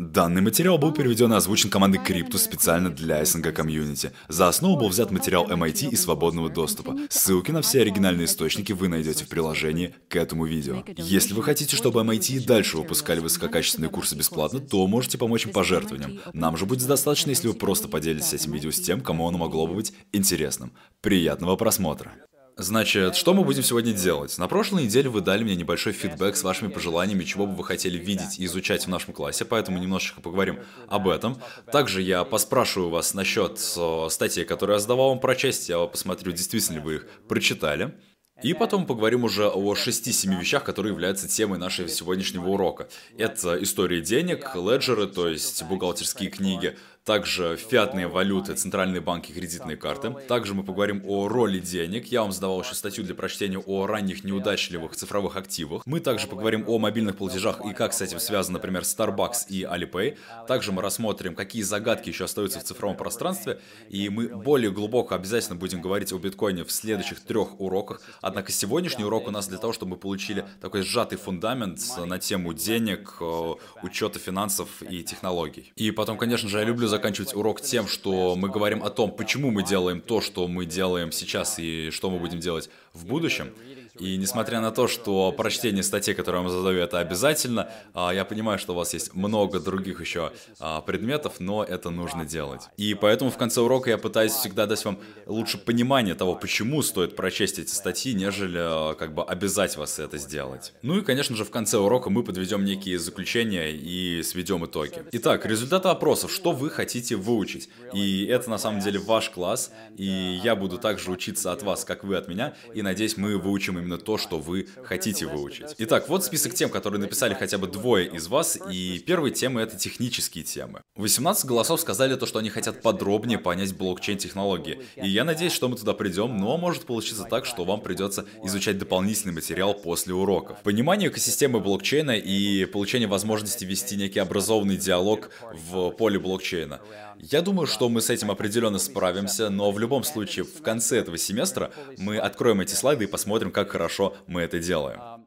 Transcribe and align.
Данный 0.00 0.42
материал 0.42 0.76
был 0.76 0.90
переведен 0.90 1.32
и 1.32 1.36
озвучен 1.36 1.70
командой 1.70 2.00
Cryptus 2.04 2.38
специально 2.38 2.90
для 2.90 3.24
СНГ 3.24 3.54
комьюнити. 3.54 4.10
За 4.26 4.48
основу 4.48 4.76
был 4.76 4.88
взят 4.88 5.12
материал 5.12 5.48
MIT 5.48 5.90
и 5.90 5.94
свободного 5.94 6.50
доступа. 6.50 6.96
Ссылки 7.10 7.52
на 7.52 7.62
все 7.62 7.82
оригинальные 7.82 8.24
источники 8.24 8.72
вы 8.72 8.88
найдете 8.88 9.24
в 9.24 9.28
приложении 9.28 9.94
к 10.08 10.16
этому 10.16 10.46
видео. 10.46 10.82
Если 10.96 11.32
вы 11.32 11.44
хотите, 11.44 11.76
чтобы 11.76 12.00
MIT 12.00 12.32
и 12.34 12.40
дальше 12.40 12.76
выпускали 12.76 13.20
высококачественные 13.20 13.88
курсы 13.88 14.16
бесплатно, 14.16 14.58
то 14.58 14.84
можете 14.88 15.16
помочь 15.16 15.46
им 15.46 15.52
пожертвованием. 15.52 16.18
Нам 16.32 16.56
же 16.56 16.66
будет 16.66 16.88
достаточно, 16.88 17.30
если 17.30 17.46
вы 17.46 17.54
просто 17.54 17.86
поделитесь 17.86 18.34
этим 18.34 18.50
видео 18.50 18.72
с 18.72 18.80
тем, 18.80 19.00
кому 19.00 19.28
оно 19.28 19.38
могло 19.38 19.68
бы 19.68 19.74
быть 19.74 19.92
интересным. 20.12 20.72
Приятного 21.02 21.54
просмотра! 21.54 22.14
Значит, 22.56 23.16
что 23.16 23.34
мы 23.34 23.42
будем 23.42 23.64
сегодня 23.64 23.92
делать? 23.92 24.38
На 24.38 24.46
прошлой 24.46 24.84
неделе 24.84 25.08
вы 25.08 25.22
дали 25.22 25.42
мне 25.42 25.56
небольшой 25.56 25.92
фидбэк 25.92 26.36
с 26.36 26.44
вашими 26.44 26.68
пожеланиями, 26.68 27.24
чего 27.24 27.48
бы 27.48 27.56
вы 27.56 27.64
хотели 27.64 27.98
видеть 27.98 28.38
и 28.38 28.44
изучать 28.44 28.86
в 28.86 28.88
нашем 28.88 29.12
классе, 29.12 29.44
поэтому 29.44 29.78
немножечко 29.78 30.20
поговорим 30.20 30.60
об 30.86 31.08
этом. 31.08 31.36
Также 31.72 32.00
я 32.00 32.22
поспрашиваю 32.22 32.90
вас 32.90 33.12
насчет 33.12 33.58
статей, 33.58 34.44
которые 34.44 34.76
я 34.76 34.80
задавал 34.80 35.08
вам 35.08 35.18
прочесть, 35.18 35.68
я 35.68 35.84
посмотрю, 35.86 36.30
действительно 36.30 36.76
ли 36.76 36.80
вы 36.80 36.94
их 36.94 37.08
прочитали. 37.28 37.98
И 38.42 38.52
потом 38.52 38.84
поговорим 38.84 39.24
уже 39.24 39.48
о 39.48 39.74
6-7 39.74 40.38
вещах, 40.38 40.64
которые 40.64 40.92
являются 40.92 41.28
темой 41.28 41.58
нашего 41.58 41.88
сегодняшнего 41.88 42.48
урока. 42.48 42.88
Это 43.16 43.62
история 43.62 44.00
денег, 44.00 44.54
леджеры, 44.54 45.06
то 45.06 45.28
есть 45.28 45.62
бухгалтерские 45.64 46.30
книги, 46.30 46.76
также 47.04 47.56
фиатные 47.56 48.08
валюты, 48.08 48.54
центральные 48.54 49.02
банки, 49.02 49.30
кредитные 49.30 49.76
карты. 49.76 50.14
Также 50.26 50.54
мы 50.54 50.64
поговорим 50.64 51.02
о 51.06 51.28
роли 51.28 51.58
денег. 51.58 52.06
Я 52.06 52.22
вам 52.22 52.32
задавал 52.32 52.62
еще 52.62 52.74
статью 52.74 53.04
для 53.04 53.14
прочтения 53.14 53.58
о 53.58 53.86
ранних 53.86 54.24
неудачливых 54.24 54.96
цифровых 54.96 55.36
активах. 55.36 55.82
Мы 55.84 56.00
также 56.00 56.26
поговорим 56.26 56.64
о 56.66 56.78
мобильных 56.78 57.16
платежах 57.16 57.60
и 57.64 57.74
как 57.74 57.92
с 57.92 58.00
этим 58.00 58.18
связан, 58.20 58.54
например, 58.54 58.82
Starbucks 58.82 59.48
и 59.48 59.64
Alipay. 59.64 60.16
Также 60.48 60.72
мы 60.72 60.80
рассмотрим, 60.80 61.34
какие 61.34 61.62
загадки 61.62 62.08
еще 62.08 62.24
остаются 62.24 62.60
в 62.60 62.64
цифровом 62.64 62.96
пространстве. 62.96 63.60
И 63.90 64.08
мы 64.08 64.28
более 64.28 64.70
глубоко 64.70 65.14
обязательно 65.14 65.56
будем 65.56 65.82
говорить 65.82 66.12
о 66.12 66.18
биткоине 66.18 66.64
в 66.64 66.72
следующих 66.72 67.20
трех 67.20 67.60
уроках. 67.60 68.00
Однако 68.22 68.50
сегодняшний 68.50 69.04
урок 69.04 69.28
у 69.28 69.30
нас 69.30 69.46
для 69.46 69.58
того, 69.58 69.74
чтобы 69.74 69.92
мы 69.92 69.96
получили 69.98 70.46
такой 70.62 70.80
сжатый 70.82 71.18
фундамент 71.18 71.80
на 71.98 72.18
тему 72.18 72.54
денег, 72.54 73.16
э, 73.20 73.54
учета 73.82 74.18
финансов 74.18 74.82
и 74.82 75.02
технологий. 75.02 75.72
И 75.76 75.90
потом, 75.90 76.16
конечно 76.16 76.48
же, 76.48 76.58
я 76.58 76.64
люблю 76.64 76.88
заканчивать 76.94 77.34
урок 77.34 77.60
тем, 77.60 77.86
что 77.88 78.36
мы 78.36 78.48
говорим 78.48 78.82
о 78.82 78.90
том, 78.90 79.10
почему 79.10 79.50
мы 79.50 79.62
делаем 79.64 80.00
то, 80.00 80.20
что 80.20 80.46
мы 80.46 80.64
делаем 80.64 81.12
сейчас 81.12 81.58
и 81.58 81.90
что 81.90 82.10
мы 82.10 82.18
будем 82.18 82.40
делать 82.40 82.70
в 82.92 83.04
будущем. 83.06 83.52
И 83.98 84.16
несмотря 84.16 84.60
на 84.60 84.70
то, 84.70 84.88
что 84.88 85.30
прочтение 85.32 85.82
статей, 85.82 86.14
которые 86.14 86.42
я 86.42 86.48
вам 86.48 86.56
задаю, 86.56 86.80
это 86.80 86.98
обязательно, 86.98 87.70
а, 87.92 88.12
я 88.12 88.24
понимаю, 88.24 88.58
что 88.58 88.72
у 88.72 88.76
вас 88.76 88.92
есть 88.92 89.14
много 89.14 89.60
других 89.60 90.00
еще 90.00 90.32
а, 90.58 90.80
предметов, 90.80 91.34
но 91.38 91.62
это 91.62 91.90
нужно 91.90 92.24
делать. 92.24 92.62
И 92.76 92.94
поэтому 92.94 93.30
в 93.30 93.36
конце 93.36 93.60
урока 93.60 93.90
я 93.90 93.98
пытаюсь 93.98 94.32
всегда 94.32 94.66
дать 94.66 94.84
вам 94.84 94.98
лучше 95.26 95.58
понимание 95.58 96.14
того, 96.14 96.34
почему 96.34 96.82
стоит 96.82 97.14
прочесть 97.14 97.58
эти 97.58 97.70
статьи, 97.70 98.14
нежели 98.14 98.58
а, 98.60 98.94
как 98.94 99.14
бы 99.14 99.22
обязать 99.22 99.76
вас 99.76 99.98
это 99.98 100.18
сделать. 100.18 100.72
Ну 100.82 100.98
и, 100.98 101.02
конечно 101.02 101.36
же, 101.36 101.44
в 101.44 101.50
конце 101.50 101.78
урока 101.78 102.10
мы 102.10 102.24
подведем 102.24 102.64
некие 102.64 102.98
заключения 102.98 103.70
и 103.70 104.22
сведем 104.22 104.64
итоги. 104.66 105.04
Итак, 105.12 105.46
результаты 105.46 105.88
опросов. 105.88 106.32
Что 106.32 106.52
вы 106.52 106.70
хотите 106.70 107.14
выучить? 107.14 107.68
И 107.92 108.26
это 108.26 108.50
на 108.50 108.58
самом 108.58 108.80
деле 108.80 108.98
ваш 108.98 109.30
класс, 109.30 109.70
и 109.96 110.40
я 110.42 110.56
буду 110.56 110.78
также 110.78 111.10
учиться 111.12 111.52
от 111.52 111.62
вас, 111.62 111.84
как 111.84 112.02
вы 112.02 112.16
от 112.16 112.26
меня, 112.26 112.54
и 112.74 112.82
надеюсь, 112.82 113.16
мы 113.16 113.38
выучим 113.38 113.83
именно 113.84 113.98
то, 113.98 114.18
что 114.18 114.38
вы 114.38 114.66
хотите 114.82 115.26
выучить. 115.26 115.74
Итак, 115.78 116.08
вот 116.08 116.24
список 116.24 116.54
тем, 116.54 116.70
которые 116.70 117.00
написали 117.00 117.34
хотя 117.34 117.58
бы 117.58 117.66
двое 117.66 118.08
из 118.08 118.28
вас, 118.28 118.58
и 118.70 118.98
первые 118.98 119.32
темы— 119.32 119.60
это 119.62 119.76
технические 119.76 120.44
темы. 120.44 120.82
18 120.96 121.44
голосов 121.44 121.80
сказали 121.80 122.16
то, 122.16 122.26
что 122.26 122.38
они 122.38 122.50
хотят 122.50 122.82
подробнее 122.82 123.38
понять 123.38 123.74
блокчейн-технологии, 123.74 124.80
и 124.96 125.08
я 125.08 125.24
надеюсь, 125.24 125.52
что 125.52 125.68
мы 125.68 125.76
туда 125.76 125.92
придем, 125.94 126.36
но 126.36 126.56
может 126.56 126.84
получиться 126.84 127.24
так, 127.24 127.46
что 127.46 127.64
вам 127.64 127.80
придется 127.80 128.26
изучать 128.42 128.78
дополнительный 128.78 129.34
материал 129.34 129.74
после 129.74 130.14
уроков. 130.14 130.62
Понимание 130.62 131.10
экосистемы 131.10 131.60
блокчейна 131.60 132.12
и 132.12 132.64
получение 132.64 133.08
возможности 133.08 133.64
вести 133.64 133.96
некий 133.96 134.20
образованный 134.20 134.76
диалог 134.76 135.30
в 135.52 135.90
поле 135.90 136.18
блокчейна. 136.18 136.80
Я 137.18 137.42
думаю, 137.42 137.66
что 137.66 137.88
мы 137.88 138.00
с 138.00 138.10
этим 138.10 138.30
определенно 138.30 138.78
справимся, 138.78 139.50
но 139.50 139.70
в 139.70 139.78
любом 139.78 140.04
случае 140.04 140.44
в 140.44 140.62
конце 140.62 140.98
этого 140.98 141.18
семестра 141.18 141.72
мы 141.98 142.18
откроем 142.18 142.60
эти 142.60 142.74
слайды 142.74 143.04
и 143.04 143.08
посмотрим, 143.08 143.50
как 143.50 143.70
хорошо 143.70 144.16
мы 144.26 144.42
это 144.42 144.58
делаем. 144.58 145.26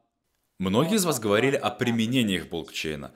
Многие 0.60 0.96
из 0.96 1.06
вас 1.06 1.20
говорили 1.20 1.56
о 1.56 1.70
применениях 1.70 2.48
блокчейна. 2.50 3.12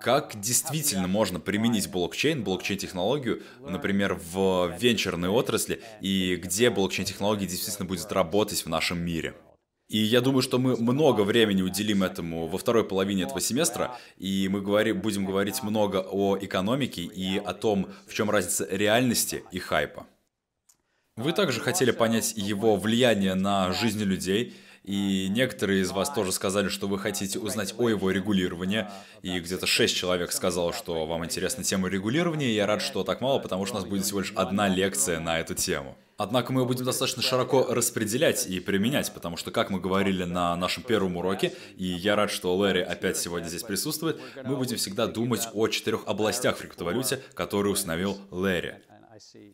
Как 0.00 0.40
действительно 0.40 1.08
можно 1.08 1.40
применить 1.40 1.90
блокчейн, 1.90 2.44
блокчейн-технологию, 2.44 3.42
например, 3.60 4.14
в 4.14 4.72
венчурной 4.78 5.28
отрасли, 5.28 5.82
и 6.00 6.36
где 6.36 6.70
блокчейн-технология 6.70 7.46
действительно 7.46 7.86
будет 7.86 8.10
работать 8.12 8.64
в 8.64 8.68
нашем 8.68 9.00
мире? 9.00 9.34
И 9.88 9.98
я 9.98 10.20
думаю, 10.20 10.42
что 10.42 10.58
мы 10.58 10.76
много 10.76 11.22
времени 11.22 11.62
уделим 11.62 12.02
этому 12.02 12.46
во 12.46 12.58
второй 12.58 12.84
половине 12.84 13.22
этого 13.22 13.40
семестра, 13.40 13.96
и 14.18 14.46
мы 14.50 14.60
говори, 14.60 14.92
будем 14.92 15.24
говорить 15.24 15.62
много 15.62 16.06
о 16.10 16.36
экономике 16.38 17.02
и 17.02 17.38
о 17.38 17.54
том, 17.54 17.88
в 18.06 18.12
чем 18.12 18.30
разница 18.30 18.66
реальности 18.70 19.44
и 19.50 19.58
хайпа. 19.58 20.06
Вы 21.16 21.32
также 21.32 21.60
хотели 21.60 21.90
понять 21.90 22.34
его 22.36 22.76
влияние 22.76 23.34
на 23.34 23.72
жизнь 23.72 24.04
людей, 24.04 24.54
и 24.88 25.28
некоторые 25.28 25.82
из 25.82 25.90
вас 25.90 26.10
тоже 26.10 26.32
сказали, 26.32 26.68
что 26.68 26.88
вы 26.88 26.98
хотите 26.98 27.38
узнать 27.38 27.74
о 27.76 27.90
его 27.90 28.10
регулировании, 28.10 28.86
и 29.20 29.38
где-то 29.38 29.66
шесть 29.66 29.94
человек 29.94 30.32
сказало, 30.32 30.72
что 30.72 31.04
вам 31.04 31.26
интересна 31.26 31.62
тема 31.62 31.90
регулирования, 31.90 32.46
и 32.46 32.54
я 32.54 32.66
рад, 32.66 32.80
что 32.80 33.04
так 33.04 33.20
мало, 33.20 33.38
потому 33.38 33.66
что 33.66 33.76
у 33.76 33.80
нас 33.80 33.86
будет 33.86 34.06
всего 34.06 34.20
лишь 34.20 34.32
одна 34.34 34.66
лекция 34.66 35.20
на 35.20 35.40
эту 35.40 35.54
тему. 35.54 35.94
Однако 36.16 36.54
мы 36.54 36.64
будем 36.64 36.86
достаточно 36.86 37.22
широко 37.22 37.66
распределять 37.68 38.46
и 38.46 38.60
применять, 38.60 39.12
потому 39.12 39.36
что, 39.36 39.50
как 39.50 39.68
мы 39.68 39.78
говорили 39.78 40.24
на 40.24 40.56
нашем 40.56 40.82
первом 40.82 41.18
уроке, 41.18 41.52
и 41.76 41.84
я 41.84 42.16
рад, 42.16 42.30
что 42.30 42.56
Лэри 42.56 42.80
опять 42.80 43.18
сегодня 43.18 43.46
здесь 43.46 43.64
присутствует, 43.64 44.18
мы 44.42 44.56
будем 44.56 44.78
всегда 44.78 45.06
думать 45.06 45.48
о 45.52 45.68
четырех 45.68 46.04
областях 46.06 46.56
в 46.56 46.60
криптовалюте, 46.60 47.20
которые 47.34 47.74
установил 47.74 48.16
Лэри. 48.30 48.80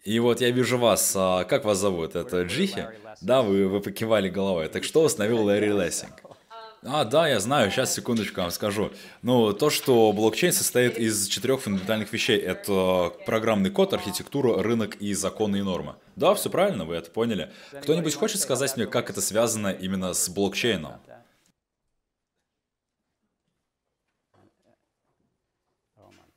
И 0.05 0.19
вот 0.19 0.41
я 0.41 0.51
вижу 0.51 0.79
вас. 0.79 1.15
А 1.17 1.45
как 1.45 1.65
вас 1.65 1.79
зовут? 1.79 2.17
Это 2.17 2.43
Джихи? 2.43 2.87
Да, 3.25 3.41
вы, 3.41 3.69
вы 3.69 3.81
покивали 3.81 4.29
головой. 4.29 4.69
Так 4.69 4.85
что 4.85 5.03
установил 5.03 5.45
Лэри 5.45 5.73
Лессинг? 5.73 6.13
А, 6.83 7.05
да, 7.07 7.27
я 7.27 7.41
знаю, 7.41 7.71
сейчас 7.71 7.95
секундочку 7.95 8.43
вам 8.43 8.51
скажу. 8.51 8.93
Ну, 9.23 9.55
то, 9.55 9.71
что 9.71 10.13
блокчейн 10.13 10.53
состоит 10.53 10.99
из 10.99 11.27
четырех 11.29 11.63
фундаментальных 11.63 12.13
вещей. 12.13 12.39
Это 12.39 13.15
программный 13.25 13.71
код, 13.71 13.95
архитектура, 13.95 14.63
рынок 14.63 14.97
и 14.97 15.15
законы 15.15 15.57
и 15.57 15.63
нормы. 15.63 15.95
Да, 16.17 16.35
все 16.35 16.51
правильно, 16.51 16.85
вы 16.85 16.97
это 16.97 17.11
поняли. 17.11 17.51
Кто-нибудь 17.83 18.15
хочет 18.15 18.43
сказать 18.43 18.77
мне, 18.77 18.85
как 18.85 19.09
это 19.09 19.23
связано 19.23 19.69
именно 19.69 20.13
с 20.13 20.29
блокчейном? 20.29 20.93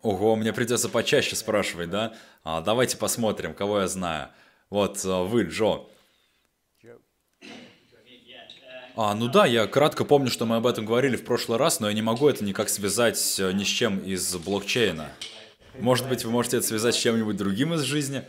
Ого, 0.01 0.37
мне 0.37 0.53
придется 0.53 0.87
почаще 0.87 1.35
спрашивать, 1.35 1.89
да? 1.89 2.13
А, 2.45 2.61
давайте 2.61 2.95
посмотрим, 2.95 3.53
кого 3.53 3.81
я 3.81 3.87
знаю. 3.89 4.29
Вот 4.69 5.01
а, 5.03 5.23
вы, 5.23 5.43
Джо. 5.43 5.87
А, 8.99 9.13
ну 9.13 9.27
да, 9.27 9.45
я 9.45 9.67
кратко 9.67 10.05
помню, 10.05 10.31
что 10.31 10.47
мы 10.47 10.55
об 10.55 10.65
этом 10.65 10.83
говорили 10.83 11.17
в 11.17 11.23
прошлый 11.23 11.59
раз, 11.59 11.79
но 11.79 11.87
я 11.87 11.93
не 11.93 12.01
могу 12.01 12.27
это 12.27 12.43
никак 12.43 12.67
связать 12.67 13.39
э, 13.39 13.51
ни 13.51 13.63
с 13.63 13.67
чем 13.67 13.99
из 13.99 14.35
блокчейна. 14.37 15.11
Может 15.79 16.09
быть, 16.09 16.25
вы 16.25 16.31
можете 16.31 16.57
это 16.57 16.65
связать 16.65 16.95
с 16.95 16.97
чем-нибудь 16.97 17.37
другим 17.37 17.75
из 17.75 17.81
жизни? 17.81 18.23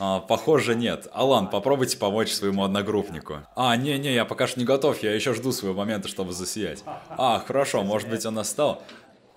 А, 0.00 0.18
похоже, 0.18 0.74
нет. 0.74 1.06
Алан, 1.12 1.48
попробуйте 1.48 1.96
помочь 1.98 2.32
своему 2.32 2.64
одногруппнику. 2.64 3.46
А, 3.54 3.76
не-не, 3.76 4.12
я 4.12 4.24
пока 4.24 4.48
что 4.48 4.58
не 4.58 4.66
готов, 4.66 5.00
я 5.04 5.14
еще 5.14 5.34
жду 5.34 5.52
своего 5.52 5.78
момента, 5.78 6.08
чтобы 6.08 6.32
засиять. 6.32 6.82
А, 7.10 7.38
хорошо, 7.46 7.84
может 7.84 8.08
быть, 8.08 8.26
он 8.26 8.34
настал. 8.34 8.82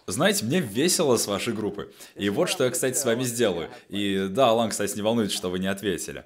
Знаете, 0.08 0.46
мне 0.46 0.62
весело 0.62 1.16
с 1.18 1.28
вашей 1.28 1.54
группы. 1.54 1.94
И 2.16 2.32
вот 2.32 2.50
что 2.50 2.64
я, 2.64 2.72
кстати, 2.72 2.98
с 2.98 3.06
вами 3.06 3.22
сделаю. 3.22 3.70
И 3.90 4.28
да, 4.32 4.50
Алан, 4.50 4.72
кстати, 4.72 4.96
не 4.96 5.04
волнуется, 5.04 5.38
что 5.38 5.52
вы 5.52 5.60
не 5.60 5.68
ответили. 5.68 6.26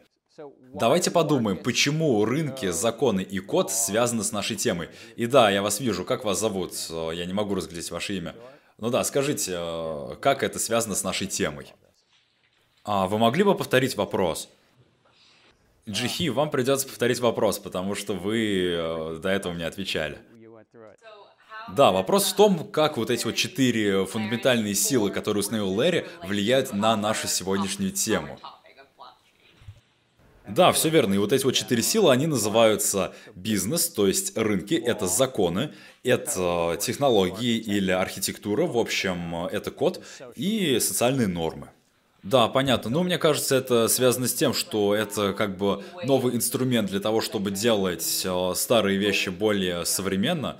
Давайте 0.77 1.09
подумаем, 1.09 1.57
почему 1.57 2.25
рынки, 2.25 2.69
законы 2.69 3.21
и 3.21 3.39
код 3.39 3.71
связаны 3.71 4.25
с 4.25 4.33
нашей 4.33 4.57
темой. 4.57 4.89
И 5.15 5.25
да, 5.25 5.49
я 5.49 5.61
вас 5.61 5.79
вижу, 5.79 6.03
как 6.03 6.25
вас 6.25 6.37
зовут? 6.39 6.73
Я 6.89 7.25
не 7.25 7.31
могу 7.31 7.55
разглядеть 7.55 7.91
ваше 7.91 8.17
имя. 8.17 8.35
Ну 8.77 8.89
да, 8.89 9.05
скажите, 9.05 9.53
э, 9.55 10.15
как 10.19 10.43
это 10.43 10.59
связано 10.59 10.95
с 10.95 11.03
нашей 11.03 11.27
темой? 11.27 11.73
А, 12.83 13.07
вы 13.07 13.17
могли 13.17 13.43
бы 13.43 13.55
повторить 13.55 13.95
вопрос? 13.95 14.49
Джихи, 15.87 16.29
вам 16.29 16.49
придется 16.49 16.87
повторить 16.87 17.21
вопрос, 17.21 17.57
потому 17.57 17.95
что 17.95 18.13
вы 18.13 18.73
э, 18.73 19.19
до 19.21 19.29
этого 19.29 19.53
мне 19.53 19.65
отвечали. 19.67 20.17
Да, 21.69 21.91
вопрос 21.91 22.25
в 22.25 22.35
том, 22.35 22.67
как 22.69 22.97
вот 22.97 23.09
эти 23.09 23.25
вот 23.25 23.35
четыре 23.35 24.05
фундаментальные 24.05 24.75
силы, 24.75 25.09
которые 25.09 25.39
установил 25.39 25.71
Лэри, 25.71 26.05
влияют 26.23 26.73
на 26.73 26.97
нашу 26.97 27.27
сегодняшнюю 27.27 27.91
тему. 27.91 28.37
Да, 30.47 30.71
все 30.71 30.89
верно. 30.89 31.13
И 31.13 31.17
вот 31.17 31.33
эти 31.33 31.43
вот 31.43 31.53
четыре 31.53 31.81
силы, 31.81 32.11
они 32.11 32.27
называются 32.27 33.13
бизнес, 33.35 33.89
то 33.89 34.07
есть 34.07 34.37
рынки, 34.37 34.75
это 34.75 35.07
законы, 35.07 35.71
это 36.03 36.77
технологии 36.79 37.57
или 37.57 37.91
архитектура, 37.91 38.65
в 38.65 38.77
общем, 38.77 39.47
это 39.47 39.71
код 39.71 40.03
и 40.35 40.79
социальные 40.79 41.27
нормы. 41.27 41.69
Да, 42.25 42.47
понятно. 42.47 42.89
Но 42.89 43.03
мне 43.03 43.19
кажется, 43.19 43.55
это 43.55 43.87
связано 43.87 44.27
с 44.27 44.33
тем, 44.33 44.55
что 44.55 44.95
это 44.95 45.33
как 45.33 45.57
бы 45.57 45.83
новый 46.05 46.35
инструмент 46.35 46.89
для 46.89 46.99
того, 46.99 47.21
чтобы 47.21 47.51
делать 47.51 48.23
э, 48.25 48.53
старые 48.55 48.97
вещи 48.97 49.29
более 49.29 49.85
современно. 49.85 50.57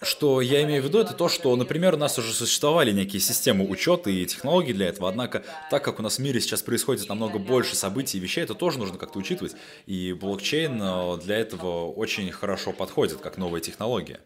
Что 0.00 0.40
я 0.40 0.62
имею 0.62 0.80
в 0.80 0.86
виду, 0.86 1.00
это 1.00 1.12
то, 1.12 1.28
что, 1.28 1.54
например, 1.56 1.94
у 1.94 1.96
нас 1.96 2.18
уже 2.18 2.32
существовали 2.32 2.92
некие 2.92 3.20
системы 3.20 3.66
учета 3.66 4.10
и 4.10 4.24
технологий 4.26 4.72
для 4.72 4.86
этого, 4.86 5.08
однако, 5.08 5.42
так 5.72 5.84
как 5.84 5.98
у 5.98 6.02
нас 6.02 6.18
в 6.18 6.18
мире 6.20 6.40
сейчас 6.40 6.62
происходит 6.62 7.08
намного 7.08 7.40
больше 7.40 7.74
событий 7.74 8.18
и 8.18 8.20
вещей, 8.20 8.44
это 8.44 8.54
тоже 8.54 8.78
нужно 8.78 8.96
как-то 8.96 9.18
учитывать, 9.18 9.56
и 9.86 10.12
блокчейн 10.12 10.80
э, 10.80 11.18
для 11.24 11.38
этого 11.38 11.90
очень 11.90 12.30
хорошо 12.30 12.72
подходит, 12.72 13.18
как 13.18 13.38
новая 13.38 13.60
технология. 13.60 14.20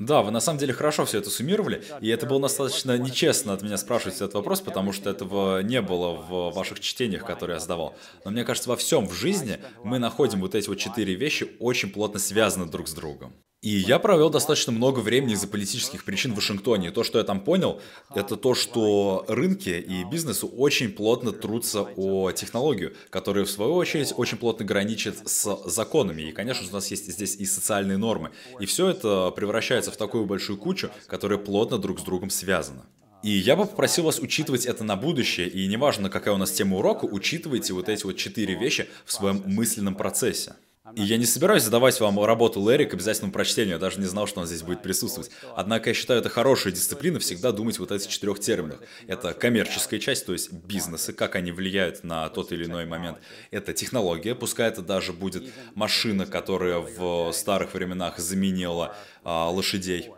Да, 0.00 0.22
вы 0.22 0.32
на 0.32 0.40
самом 0.40 0.58
деле 0.58 0.72
хорошо 0.72 1.06
все 1.06 1.18
это 1.18 1.30
суммировали, 1.30 1.84
и 2.00 2.08
это 2.08 2.26
было 2.26 2.40
достаточно 2.40 2.98
нечестно 2.98 3.52
от 3.52 3.62
меня 3.62 3.76
спрашивать 3.76 4.16
этот 4.16 4.34
вопрос, 4.34 4.60
потому 4.60 4.92
что 4.92 5.08
этого 5.08 5.62
не 5.62 5.80
было 5.80 6.14
в 6.14 6.50
ваших 6.50 6.80
чтениях, 6.80 7.24
которые 7.24 7.54
я 7.54 7.60
задавал. 7.60 7.94
Но 8.24 8.32
мне 8.32 8.44
кажется, 8.44 8.68
во 8.68 8.76
всем 8.76 9.06
в 9.06 9.14
жизни 9.14 9.60
мы 9.84 10.00
находим 10.00 10.40
вот 10.40 10.56
эти 10.56 10.68
вот 10.68 10.78
четыре 10.78 11.14
вещи 11.14 11.48
очень 11.60 11.90
плотно 11.90 12.18
связаны 12.18 12.66
друг 12.66 12.88
с 12.88 12.92
другом. 12.92 13.32
И 13.66 13.70
я 13.70 13.98
провел 13.98 14.30
достаточно 14.30 14.70
много 14.70 15.00
времени 15.00 15.32
из-за 15.32 15.48
политических 15.48 16.04
причин 16.04 16.30
в 16.30 16.36
Вашингтоне. 16.36 16.92
То, 16.92 17.02
что 17.02 17.18
я 17.18 17.24
там 17.24 17.40
понял, 17.40 17.80
это 18.14 18.36
то, 18.36 18.54
что 18.54 19.24
рынки 19.26 19.70
и 19.70 20.04
бизнесу 20.04 20.46
очень 20.46 20.92
плотно 20.92 21.32
трутся 21.32 21.82
о 21.82 22.30
технологию, 22.30 22.94
которая, 23.10 23.44
в 23.44 23.50
свою 23.50 23.74
очередь, 23.74 24.14
очень 24.16 24.38
плотно 24.38 24.64
граничит 24.64 25.16
с 25.28 25.58
законами. 25.64 26.22
И, 26.22 26.30
конечно, 26.30 26.64
у 26.70 26.72
нас 26.72 26.92
есть 26.92 27.10
здесь 27.10 27.34
и 27.34 27.44
социальные 27.44 27.98
нормы. 27.98 28.30
И 28.60 28.66
все 28.66 28.86
это 28.88 29.32
превращается 29.32 29.90
в 29.90 29.96
такую 29.96 30.26
большую 30.26 30.58
кучу, 30.58 30.88
которая 31.08 31.40
плотно 31.40 31.78
друг 31.78 31.98
с 31.98 32.04
другом 32.04 32.30
связана. 32.30 32.86
И 33.24 33.30
я 33.30 33.56
бы 33.56 33.64
попросил 33.64 34.04
вас 34.04 34.20
учитывать 34.20 34.66
это 34.66 34.84
на 34.84 34.94
будущее, 34.94 35.48
и 35.48 35.66
неважно, 35.66 36.08
какая 36.08 36.36
у 36.36 36.38
нас 36.38 36.52
тема 36.52 36.76
урока, 36.76 37.06
учитывайте 37.06 37.72
вот 37.72 37.88
эти 37.88 38.04
вот 38.04 38.16
четыре 38.16 38.54
вещи 38.54 38.86
в 39.04 39.12
своем 39.12 39.42
мысленном 39.44 39.96
процессе. 39.96 40.54
И 40.94 41.02
я 41.02 41.16
не 41.16 41.26
собираюсь 41.26 41.64
задавать 41.64 41.98
вам 42.00 42.22
работу 42.24 42.60
Лэри 42.60 42.84
к 42.84 42.94
обязательному 42.94 43.32
прочтению, 43.32 43.74
я 43.74 43.78
даже 43.78 43.98
не 43.98 44.06
знал, 44.06 44.26
что 44.26 44.40
он 44.40 44.46
здесь 44.46 44.62
будет 44.62 44.82
присутствовать. 44.82 45.30
Однако 45.56 45.90
я 45.90 45.94
считаю, 45.94 46.20
это 46.20 46.28
хорошая 46.28 46.72
дисциплина 46.72 47.18
всегда 47.18 47.52
думать 47.52 47.78
вот 47.78 47.90
этих 47.90 48.08
четырех 48.08 48.38
терминах. 48.38 48.80
Это 49.06 49.32
коммерческая 49.34 49.98
часть, 49.98 50.26
то 50.26 50.32
есть 50.32 50.52
бизнесы, 50.52 51.12
как 51.12 51.34
они 51.34 51.50
влияют 51.50 52.04
на 52.04 52.28
тот 52.28 52.52
или 52.52 52.64
иной 52.64 52.86
момент. 52.86 53.18
Это 53.50 53.72
технология, 53.72 54.34
пускай 54.34 54.68
это 54.68 54.82
даже 54.82 55.12
будет 55.12 55.44
машина, 55.74 56.26
которая 56.26 56.78
в 56.78 57.32
старых 57.32 57.74
временах 57.74 58.18
заменила 58.18 58.94
а, 59.24 59.50
лошадей. 59.50 60.10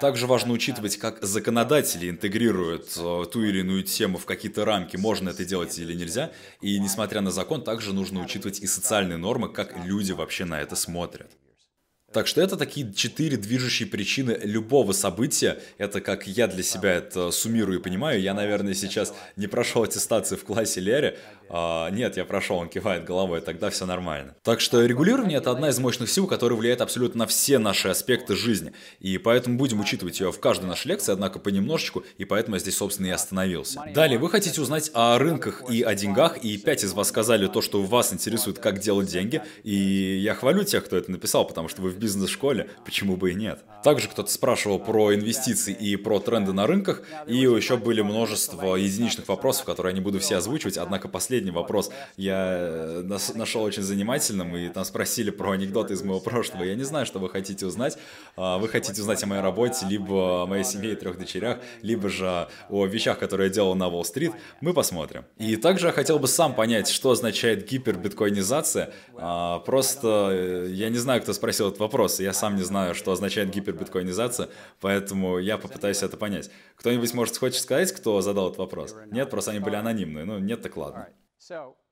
Также 0.00 0.28
важно 0.28 0.52
учитывать, 0.52 0.96
как 0.96 1.24
законодатели 1.24 2.08
интегрируют 2.08 2.96
э, 2.96 3.24
ту 3.32 3.42
или 3.42 3.60
иную 3.60 3.82
тему 3.82 4.16
в 4.18 4.26
какие-то 4.26 4.64
рамки, 4.64 4.96
можно 4.96 5.30
это 5.30 5.44
делать 5.44 5.76
или 5.76 5.92
нельзя. 5.92 6.30
И 6.60 6.78
несмотря 6.78 7.20
на 7.20 7.32
закон, 7.32 7.64
также 7.64 7.92
нужно 7.92 8.20
учитывать 8.20 8.60
и 8.60 8.66
социальные 8.68 9.18
нормы, 9.18 9.48
как 9.48 9.84
люди 9.84 10.12
вообще 10.12 10.44
на 10.44 10.60
это 10.60 10.76
смотрят. 10.76 11.32
Так 12.10 12.26
что 12.26 12.40
это 12.40 12.56
такие 12.56 12.90
четыре 12.94 13.36
движущие 13.36 13.86
причины 13.86 14.38
любого 14.42 14.92
события. 14.92 15.60
Это 15.76 16.00
как 16.00 16.26
я 16.26 16.46
для 16.46 16.62
себя 16.62 16.94
это 16.94 17.30
суммирую 17.30 17.80
и 17.80 17.82
понимаю. 17.82 18.22
Я, 18.22 18.32
наверное, 18.32 18.72
сейчас 18.72 19.12
не 19.36 19.46
прошел 19.46 19.82
аттестацию 19.82 20.38
в 20.38 20.44
классе 20.44 20.80
Лере. 20.80 21.18
А, 21.50 21.90
нет, 21.90 22.16
я 22.16 22.24
прошел, 22.24 22.56
он 22.58 22.68
кивает 22.68 23.04
головой, 23.04 23.40
тогда 23.40 23.70
все 23.70 23.86
нормально. 23.86 24.34
Так 24.42 24.60
что 24.60 24.84
регулирование 24.84 25.38
это 25.38 25.50
одна 25.50 25.70
из 25.70 25.78
мощных 25.78 26.10
сил, 26.10 26.26
которая 26.26 26.58
влияет 26.58 26.80
абсолютно 26.80 27.18
на 27.18 27.26
все 27.26 27.58
наши 27.58 27.88
аспекты 27.88 28.36
жизни. 28.36 28.72
И 29.00 29.18
поэтому 29.18 29.56
будем 29.56 29.80
учитывать 29.80 30.20
ее 30.20 30.30
в 30.30 30.40
каждой 30.40 30.66
нашей 30.66 30.88
лекции, 30.88 31.12
однако 31.12 31.38
понемножечку, 31.38 32.04
и 32.16 32.24
поэтому 32.24 32.56
я 32.56 32.60
здесь, 32.60 32.76
собственно, 32.76 33.06
и 33.06 33.10
остановился. 33.10 33.82
Далее, 33.94 34.18
вы 34.18 34.30
хотите 34.30 34.60
узнать 34.60 34.90
о 34.94 35.18
рынках 35.18 35.62
и 35.70 35.82
о 35.82 35.94
деньгах, 35.94 36.38
и 36.38 36.56
пять 36.58 36.84
из 36.84 36.92
вас 36.92 37.08
сказали 37.08 37.46
то, 37.46 37.62
что 37.62 37.82
вас 37.82 38.12
интересует, 38.12 38.58
как 38.58 38.78
делать 38.80 39.08
деньги. 39.08 39.42
И 39.64 39.74
я 39.74 40.34
хвалю 40.34 40.64
тех, 40.64 40.84
кто 40.84 40.96
это 40.96 41.10
написал, 41.10 41.46
потому 41.46 41.68
что 41.68 41.82
вы 41.82 41.90
в 41.90 41.98
бизнес-школе, 41.98 42.70
почему 42.84 43.16
бы 43.16 43.32
и 43.32 43.34
нет. 43.34 43.60
Также 43.82 44.08
кто-то 44.08 44.30
спрашивал 44.30 44.78
про 44.78 45.14
инвестиции 45.14 45.72
и 45.72 45.96
про 45.96 46.18
тренды 46.20 46.52
на 46.52 46.66
рынках, 46.66 47.02
и 47.26 47.36
еще 47.36 47.76
были 47.76 48.02
множество 48.02 48.76
единичных 48.76 49.28
вопросов, 49.28 49.64
которые 49.64 49.92
я 49.92 49.94
не 49.94 50.02
буду 50.02 50.18
все 50.18 50.36
озвучивать, 50.36 50.76
однако 50.76 51.08
последний 51.08 51.37
вопрос 51.46 51.90
я 52.16 52.56
э, 52.58 53.18
нашел 53.34 53.62
очень 53.62 53.82
занимательным, 53.82 54.56
и 54.56 54.68
там 54.68 54.84
спросили 54.84 55.30
про 55.30 55.52
анекдоты 55.52 55.94
из 55.94 56.02
моего 56.02 56.20
прошлого. 56.20 56.64
Я 56.64 56.74
не 56.74 56.84
знаю, 56.84 57.06
что 57.06 57.18
вы 57.18 57.28
хотите 57.28 57.66
узнать. 57.66 57.98
А, 58.36 58.58
вы 58.58 58.68
хотите 58.68 59.00
узнать 59.00 59.22
о 59.22 59.26
моей 59.26 59.42
работе, 59.42 59.86
либо 59.86 60.42
о 60.42 60.46
моей 60.46 60.64
семье 60.64 60.92
и 60.92 60.96
трех 60.96 61.18
дочерях, 61.18 61.58
либо 61.82 62.08
же 62.08 62.48
о 62.68 62.86
вещах, 62.86 63.18
которые 63.18 63.48
я 63.48 63.54
делал 63.54 63.74
на 63.74 63.88
Уолл-стрит. 63.88 64.32
Мы 64.60 64.72
посмотрим. 64.74 65.24
И 65.38 65.56
также 65.56 65.86
я 65.86 65.92
хотел 65.92 66.18
бы 66.18 66.28
сам 66.28 66.54
понять, 66.54 66.88
что 66.88 67.10
означает 67.10 67.68
гипербиткоинизация. 67.68 68.92
А, 69.16 69.60
просто 69.60 70.30
э, 70.32 70.66
я 70.70 70.88
не 70.88 70.98
знаю, 70.98 71.22
кто 71.22 71.32
спросил 71.32 71.68
этот 71.68 71.80
вопрос, 71.80 72.20
я 72.20 72.32
сам 72.32 72.56
не 72.56 72.62
знаю, 72.62 72.94
что 72.94 73.12
означает 73.12 73.50
гипербиткоинизация, 73.50 74.48
поэтому 74.80 75.38
я 75.38 75.58
попытаюсь 75.58 76.02
это 76.02 76.16
понять. 76.16 76.50
Кто-нибудь, 76.76 77.12
может, 77.14 77.36
хочет 77.36 77.60
сказать, 77.60 77.92
кто 77.92 78.20
задал 78.20 78.48
этот 78.48 78.58
вопрос? 78.58 78.94
Нет, 79.10 79.30
просто 79.30 79.50
они 79.50 79.60
были 79.60 79.76
анонимные. 79.76 80.24
Ну, 80.24 80.38
нет, 80.38 80.62
так 80.62 80.76
ладно. 80.76 81.08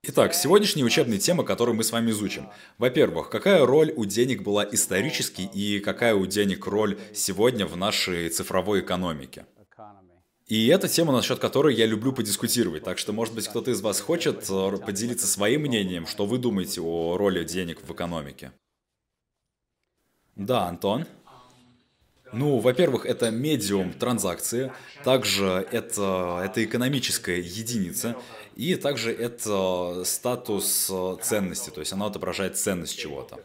Итак, 0.03 0.35
сегодняшняя 0.35 0.85
учебная 0.85 1.19
тема, 1.19 1.45
которую 1.45 1.77
мы 1.77 1.85
с 1.85 1.93
вами 1.93 2.11
изучим. 2.11 2.49
Во-первых, 2.79 3.31
какая 3.31 3.65
роль 3.65 3.93
у 3.97 4.05
денег 4.05 4.43
была 4.43 4.65
исторически 4.69 5.43
и 5.43 5.79
какая 5.79 6.15
у 6.15 6.27
денег 6.27 6.67
роль 6.67 6.99
сегодня 7.15 7.65
в 7.65 7.77
нашей 7.77 8.29
цифровой 8.29 8.81
экономике? 8.81 9.47
И 10.47 10.67
это 10.69 10.89
тема, 10.89 11.13
насчет 11.13 11.39
которой 11.39 11.75
я 11.75 11.87
люблю 11.87 12.13
подискутировать. 12.13 12.85
Так 12.85 12.99
что, 12.99 13.13
может 13.13 13.35
быть, 13.35 13.49
кто-то 13.49 13.71
из 13.71 13.81
вас 13.81 14.01
хочет 14.01 14.49
э, 14.49 14.77
поделиться 14.79 15.27
своим 15.27 15.63
мнением, 15.63 16.07
что 16.07 16.25
вы 16.25 16.39
думаете 16.39 16.81
о 16.81 17.17
роли 17.17 17.43
денег 17.43 17.81
в 17.83 17.93
экономике? 17.93 18.53
Да, 20.37 20.69
Антон? 20.69 21.07
Ну, 22.33 22.59
во-первых, 22.59 23.07
это 23.07 23.31
медиум 23.31 23.93
транзакции, 23.93 24.73
также 25.05 25.67
это, 25.71 26.43
это 26.45 26.65
экономическая 26.65 27.41
единица, 27.41 28.17
и 28.57 28.75
также 28.77 29.13
это 29.13 30.03
статус 30.05 30.91
ценности, 31.23 31.71
то 31.71 31.81
есть 31.81 31.93
она 31.93 32.07
отображает 32.07 32.57
ценность 32.57 32.99
чего-то. 32.99 33.39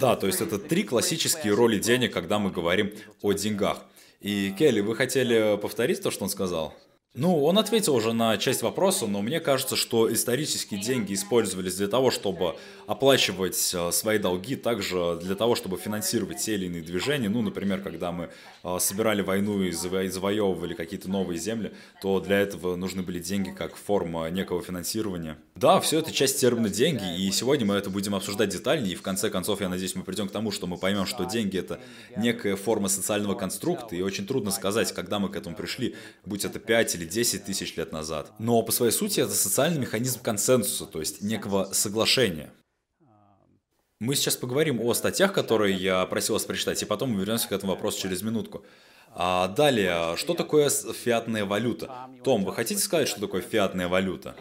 Да, 0.00 0.16
то 0.16 0.26
есть 0.26 0.40
это 0.40 0.58
три 0.58 0.84
классические 0.84 1.54
роли 1.54 1.78
денег, 1.78 2.12
когда 2.12 2.38
мы 2.38 2.50
говорим 2.50 2.92
о 3.22 3.32
деньгах. 3.32 3.84
И, 4.20 4.54
Келли, 4.58 4.80
вы 4.80 4.96
хотели 4.96 5.58
повторить 5.58 6.02
то, 6.02 6.10
что 6.10 6.24
он 6.24 6.30
сказал? 6.30 6.74
Ну, 7.16 7.44
он 7.44 7.58
ответил 7.60 7.94
уже 7.94 8.12
на 8.12 8.36
часть 8.38 8.62
вопроса, 8.62 9.06
но 9.06 9.22
мне 9.22 9.38
кажется, 9.38 9.76
что 9.76 10.12
исторические 10.12 10.80
деньги 10.80 11.14
использовались 11.14 11.76
для 11.76 11.86
того, 11.86 12.10
чтобы 12.10 12.56
оплачивать 12.88 13.72
э, 13.72 13.92
свои 13.92 14.18
долги, 14.18 14.56
также 14.56 15.20
для 15.22 15.36
того, 15.36 15.54
чтобы 15.54 15.76
финансировать 15.76 16.38
те 16.38 16.54
или 16.54 16.66
иные 16.66 16.82
движения. 16.82 17.28
Ну, 17.28 17.40
например, 17.40 17.82
когда 17.82 18.10
мы 18.10 18.30
э, 18.64 18.76
собирали 18.80 19.22
войну 19.22 19.62
и 19.62 19.70
завоевывали 19.70 20.74
какие-то 20.74 21.08
новые 21.08 21.38
земли, 21.38 21.72
то 22.02 22.18
для 22.18 22.40
этого 22.40 22.74
нужны 22.74 23.02
были 23.02 23.20
деньги 23.20 23.50
как 23.50 23.76
форма 23.76 24.28
некого 24.30 24.60
финансирования. 24.60 25.38
Да, 25.54 25.78
все 25.78 26.00
это 26.00 26.10
часть 26.10 26.40
термина 26.40 26.68
«деньги», 26.68 27.20
и 27.20 27.30
сегодня 27.30 27.64
мы 27.64 27.76
это 27.76 27.90
будем 27.90 28.16
обсуждать 28.16 28.48
детальнее, 28.48 28.94
и 28.94 28.96
в 28.96 29.02
конце 29.02 29.30
концов, 29.30 29.60
я 29.60 29.68
надеюсь, 29.68 29.94
мы 29.94 30.02
придем 30.02 30.26
к 30.28 30.32
тому, 30.32 30.50
что 30.50 30.66
мы 30.66 30.78
поймем, 30.78 31.06
что 31.06 31.22
деньги— 31.22 31.56
это 31.60 31.78
некая 32.16 32.56
форма 32.56 32.88
социального 32.88 33.36
конструкта, 33.36 33.94
и 33.94 34.02
очень 34.02 34.26
трудно 34.26 34.50
сказать, 34.50 34.90
когда 34.90 35.20
мы 35.20 35.28
к 35.28 35.36
этому 35.36 35.54
пришли, 35.54 35.94
будь 36.24 36.44
это 36.44 36.58
5 36.58 36.96
или 36.96 37.03
или 37.04 37.10
10 37.10 37.44
тысяч 37.44 37.76
лет 37.76 37.92
назад. 37.92 38.32
Но 38.38 38.62
по 38.62 38.72
своей 38.72 38.92
сути 38.92 39.20
это 39.20 39.32
социальный 39.32 39.78
механизм 39.78 40.20
консенсуса, 40.20 40.86
то 40.86 41.00
есть 41.00 41.22
некого 41.22 41.68
соглашения. 41.72 42.50
Мы 44.00 44.16
сейчас 44.16 44.36
поговорим 44.36 44.80
о 44.80 44.92
статьях, 44.94 45.32
которые 45.32 45.76
я 45.76 46.04
просил 46.06 46.34
вас 46.34 46.44
прочитать, 46.44 46.82
и 46.82 46.86
потом 46.86 47.12
мы 47.12 47.20
вернемся 47.20 47.48
к 47.48 47.52
этому 47.52 47.72
вопросу 47.72 48.00
через 48.00 48.22
минутку. 48.22 48.64
А 49.16 49.48
далее, 49.48 50.16
что 50.16 50.34
такое 50.34 50.68
фиатная 50.68 51.44
валюта? 51.44 52.08
Том, 52.24 52.44
вы 52.44 52.52
хотите 52.52 52.80
сказать, 52.80 53.08
что 53.08 53.20
такое 53.20 53.40
фиатная 53.40 53.88
валюта? 53.88 54.34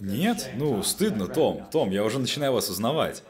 Нет? 0.00 0.50
Ну, 0.56 0.82
стыдно, 0.82 1.28
Том. 1.28 1.68
Том, 1.70 1.90
я 1.90 2.02
уже 2.04 2.18
начинаю 2.18 2.52
вас 2.52 2.70
узнавать. 2.70 3.22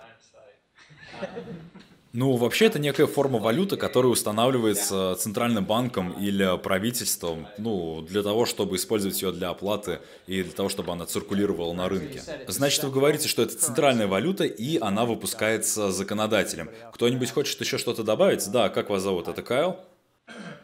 Ну, 2.16 2.36
вообще 2.36 2.66
это 2.66 2.78
некая 2.78 3.08
форма 3.08 3.40
валюты, 3.40 3.76
которая 3.76 4.12
устанавливается 4.12 5.16
центральным 5.18 5.64
банком 5.64 6.12
или 6.12 6.56
правительством, 6.58 7.48
ну, 7.58 8.02
для 8.02 8.22
того, 8.22 8.46
чтобы 8.46 8.76
использовать 8.76 9.20
ее 9.20 9.32
для 9.32 9.48
оплаты 9.48 9.98
и 10.28 10.44
для 10.44 10.52
того, 10.52 10.68
чтобы 10.68 10.92
она 10.92 11.06
циркулировала 11.06 11.72
на 11.72 11.88
рынке. 11.88 12.22
Значит, 12.46 12.84
вы 12.84 12.92
говорите, 12.92 13.26
что 13.26 13.42
это 13.42 13.58
центральная 13.58 14.06
валюта, 14.06 14.44
и 14.44 14.78
она 14.78 15.06
выпускается 15.06 15.90
законодателем. 15.90 16.70
Кто-нибудь 16.92 17.32
хочет 17.32 17.60
еще 17.60 17.78
что-то 17.78 18.04
добавить? 18.04 18.48
Да, 18.48 18.68
как 18.68 18.90
вас 18.90 19.02
зовут? 19.02 19.26
Это 19.26 19.42
Кайл? 19.42 19.76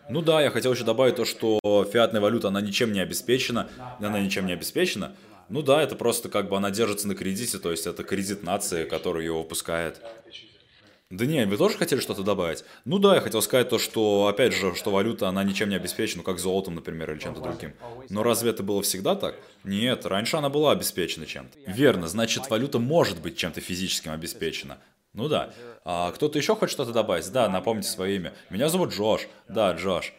Ну 0.09 0.23
да, 0.23 0.41
я 0.41 0.51
хотел 0.51 0.73
еще 0.73 0.85
добавить 0.85 1.17
то, 1.17 1.25
что 1.25 1.59
фиатная 1.93 2.21
валюта, 2.21 2.47
она 2.47 2.61
ничем 2.61 2.93
не 2.93 3.01
обеспечена, 3.01 3.69
она 3.99 4.21
ничем 4.21 4.47
не 4.47 4.53
обеспечена. 4.53 5.17
Ну 5.49 5.63
да, 5.63 5.83
это 5.83 5.97
просто 5.97 6.29
как 6.29 6.49
бы 6.49 6.57
она 6.57 6.71
держится 6.71 7.09
на 7.09 7.17
кредите, 7.17 7.59
то 7.59 7.73
есть 7.73 7.89
это 7.89 8.05
кредит 8.05 8.45
нации, 8.45 8.85
который 8.85 9.25
ее 9.25 9.33
выпускает. 9.33 10.01
Да 11.11 11.27
не, 11.27 11.45
вы 11.45 11.57
тоже 11.57 11.77
хотели 11.77 11.99
что-то 11.99 12.23
добавить? 12.23 12.65
Ну 12.85 13.01
да, 13.01 13.17
я 13.17 13.21
хотел 13.21 13.43
сказать 13.43 13.69
то, 13.69 13.81
что, 13.81 14.29
опять 14.29 14.55
же, 14.55 14.77
что 14.77 14.93
валюта, 14.93 15.29
она 15.29 15.43
ничем 15.43 15.69
не 15.69 15.75
обеспечена, 15.75 16.23
как 16.23 16.39
золотом, 16.39 16.77
например, 16.77 17.11
или 17.11 17.19
чем-то 17.19 17.41
другим. 17.41 17.75
Но 18.09 18.23
разве 18.23 18.51
это 18.51 18.63
было 18.63 18.81
всегда 18.81 19.17
так? 19.17 19.35
Нет, 19.65 20.07
раньше 20.07 20.37
она 20.37 20.51
была 20.51 20.71
обеспечена 20.71 21.27
чем-то. 21.27 21.59
Верно, 21.67 22.07
значит, 22.07 22.49
валюта 22.49 22.79
может 22.79 23.21
быть 23.21 23.37
чем-то 23.37 23.61
физическим 23.61 24.13
обеспечена. 24.13 24.79
Ну 25.13 25.27
да. 25.29 25.53
А 25.85 26.13
кто-то 26.13 26.39
еще 26.39 26.55
хочет 26.55 26.75
что-то 26.75 26.93
добавить? 26.93 27.31
Да, 27.33 27.49
напомните 27.49 27.89
свое 27.89 28.15
имя. 28.15 28.33
Меня 28.49 28.69
зовут 28.69 28.93
Джош. 28.93 29.27
Да, 29.49 29.73
Джош. 29.73 30.15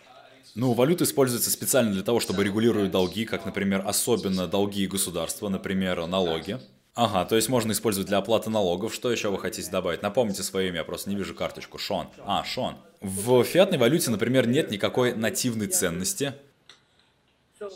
Ну, 0.56 0.74
валюта 0.74 1.06
используется 1.06 1.50
специально 1.50 1.94
для 1.94 2.04
того, 2.04 2.20
чтобы 2.20 2.44
регулировать 2.44 2.92
долги, 2.92 3.24
как, 3.24 3.46
например, 3.46 3.84
особенно 3.86 4.48
долги 4.48 4.86
государства, 4.88 5.48
например, 5.48 6.06
налоги. 6.08 6.60
Ага, 6.94 7.24
то 7.26 7.38
есть 7.38 7.48
можно 7.48 7.72
использовать 7.72 8.08
для 8.08 8.18
оплаты 8.18 8.50
налогов. 8.50 8.94
Что 8.94 9.12
еще 9.12 9.30
вы 9.30 9.40
хотите 9.40 9.72
добавить? 9.72 10.02
Напомните 10.02 10.44
свое 10.44 10.68
имя, 10.70 10.80
я 10.80 10.84
просто 10.84 11.10
не 11.10 11.16
вижу 11.16 11.34
карточку. 11.34 11.78
Шон. 11.78 12.08
А, 12.26 12.44
Шон. 12.44 12.76
В 13.00 13.44
фиатной 13.44 13.78
валюте, 13.78 14.12
например, 14.12 14.48
нет 14.48 14.72
никакой 14.72 15.14
нативной 15.14 15.68
ценности. 15.68 16.34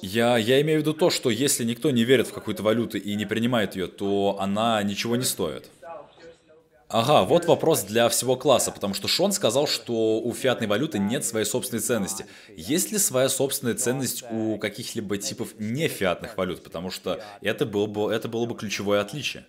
Я, 0.01 0.38
я 0.38 0.62
имею 0.62 0.79
в 0.79 0.81
виду 0.81 0.93
то, 0.93 1.10
что 1.10 1.29
если 1.29 1.63
никто 1.63 1.91
не 1.91 2.03
верит 2.03 2.27
в 2.27 2.34
какую-то 2.34 2.63
валюту 2.63 2.98
и 2.98 3.15
не 3.15 3.25
принимает 3.25 3.75
ее, 3.75 3.88
то 3.88 4.38
она 4.39 4.81
ничего 4.84 5.15
не 5.15 5.24
стоит. 5.24 5.69
Ага, 6.97 7.25
вот 7.25 7.43
вопрос 7.43 7.83
для 7.83 8.07
всего 8.07 8.37
класса, 8.37 8.71
потому 8.71 8.93
что 8.93 9.09
Шон 9.09 9.33
сказал, 9.33 9.67
что 9.67 10.21
у 10.21 10.33
фиатной 10.33 10.67
валюты 10.67 10.97
нет 10.97 11.25
своей 11.25 11.45
собственной 11.45 11.81
ценности. 11.81 12.25
Есть 12.55 12.93
ли 12.93 12.97
своя 12.97 13.27
собственная 13.27 13.75
ценность 13.75 14.23
у 14.31 14.57
каких-либо 14.57 15.17
типов 15.17 15.49
нефиатных 15.59 16.37
валют? 16.37 16.63
Потому 16.63 16.91
что 16.91 17.21
это 17.41 17.65
было 17.65 17.87
бы, 17.87 18.13
это 18.13 18.29
было 18.29 18.45
бы 18.45 18.55
ключевое 18.55 19.01
отличие. 19.01 19.45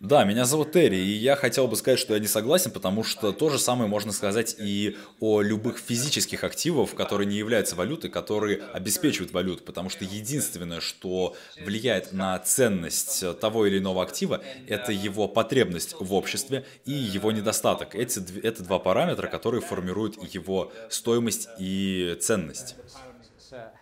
Да, 0.00 0.24
меня 0.24 0.46
зовут 0.46 0.72
Терри, 0.72 0.96
и 0.96 1.12
я 1.12 1.36
хотел 1.36 1.68
бы 1.68 1.76
сказать, 1.76 1.98
что 1.98 2.14
я 2.14 2.20
не 2.20 2.26
согласен, 2.26 2.70
потому 2.70 3.04
что 3.04 3.32
то 3.32 3.50
же 3.50 3.58
самое 3.58 3.86
можно 3.86 4.12
сказать 4.12 4.56
и 4.58 4.96
о 5.20 5.42
любых 5.42 5.76
физических 5.76 6.42
активах, 6.42 6.94
которые 6.94 7.26
не 7.26 7.36
являются 7.36 7.76
валютой, 7.76 8.08
которые 8.08 8.62
обеспечивают 8.72 9.30
валюту, 9.32 9.62
потому 9.62 9.90
что 9.90 10.06
единственное, 10.06 10.80
что 10.80 11.36
влияет 11.62 12.14
на 12.14 12.38
ценность 12.38 13.22
того 13.40 13.66
или 13.66 13.76
иного 13.76 14.02
актива, 14.02 14.40
это 14.66 14.90
его 14.90 15.28
потребность 15.28 15.94
в 16.00 16.14
обществе 16.14 16.64
и 16.86 16.92
его 16.92 17.30
недостаток. 17.30 17.94
Эти, 17.94 18.22
это 18.42 18.62
два 18.62 18.78
параметра, 18.78 19.26
которые 19.26 19.60
формируют 19.60 20.16
его 20.32 20.72
стоимость 20.88 21.46
и 21.58 22.16
ценность. 22.18 22.74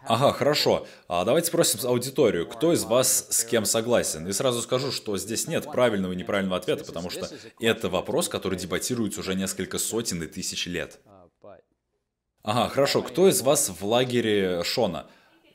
Ага, 0.06 0.32
хорошо. 0.32 0.86
А 1.08 1.24
давайте 1.24 1.48
спросим 1.48 1.80
аудиторию, 1.86 2.46
кто 2.46 2.72
из 2.72 2.84
вас 2.84 3.28
с 3.30 3.44
кем 3.44 3.64
согласен? 3.64 4.26
И 4.26 4.32
сразу 4.32 4.62
скажу, 4.62 4.92
что 4.92 5.16
здесь 5.18 5.46
нет 5.46 5.64
правильного 5.70 6.12
и 6.12 6.16
неправильного 6.16 6.56
ответа, 6.56 6.84
потому 6.84 7.10
что 7.10 7.28
это 7.60 7.88
вопрос, 7.88 8.28
который 8.28 8.58
дебатируется 8.58 9.20
уже 9.20 9.34
несколько 9.34 9.78
сотен 9.78 10.22
и 10.22 10.26
тысяч 10.26 10.66
лет. 10.66 11.00
Ага, 12.42 12.68
хорошо. 12.68 13.02
Кто 13.02 13.28
из 13.28 13.42
вас 13.42 13.68
в 13.68 13.84
лагере 13.84 14.62
Шона? 14.64 15.06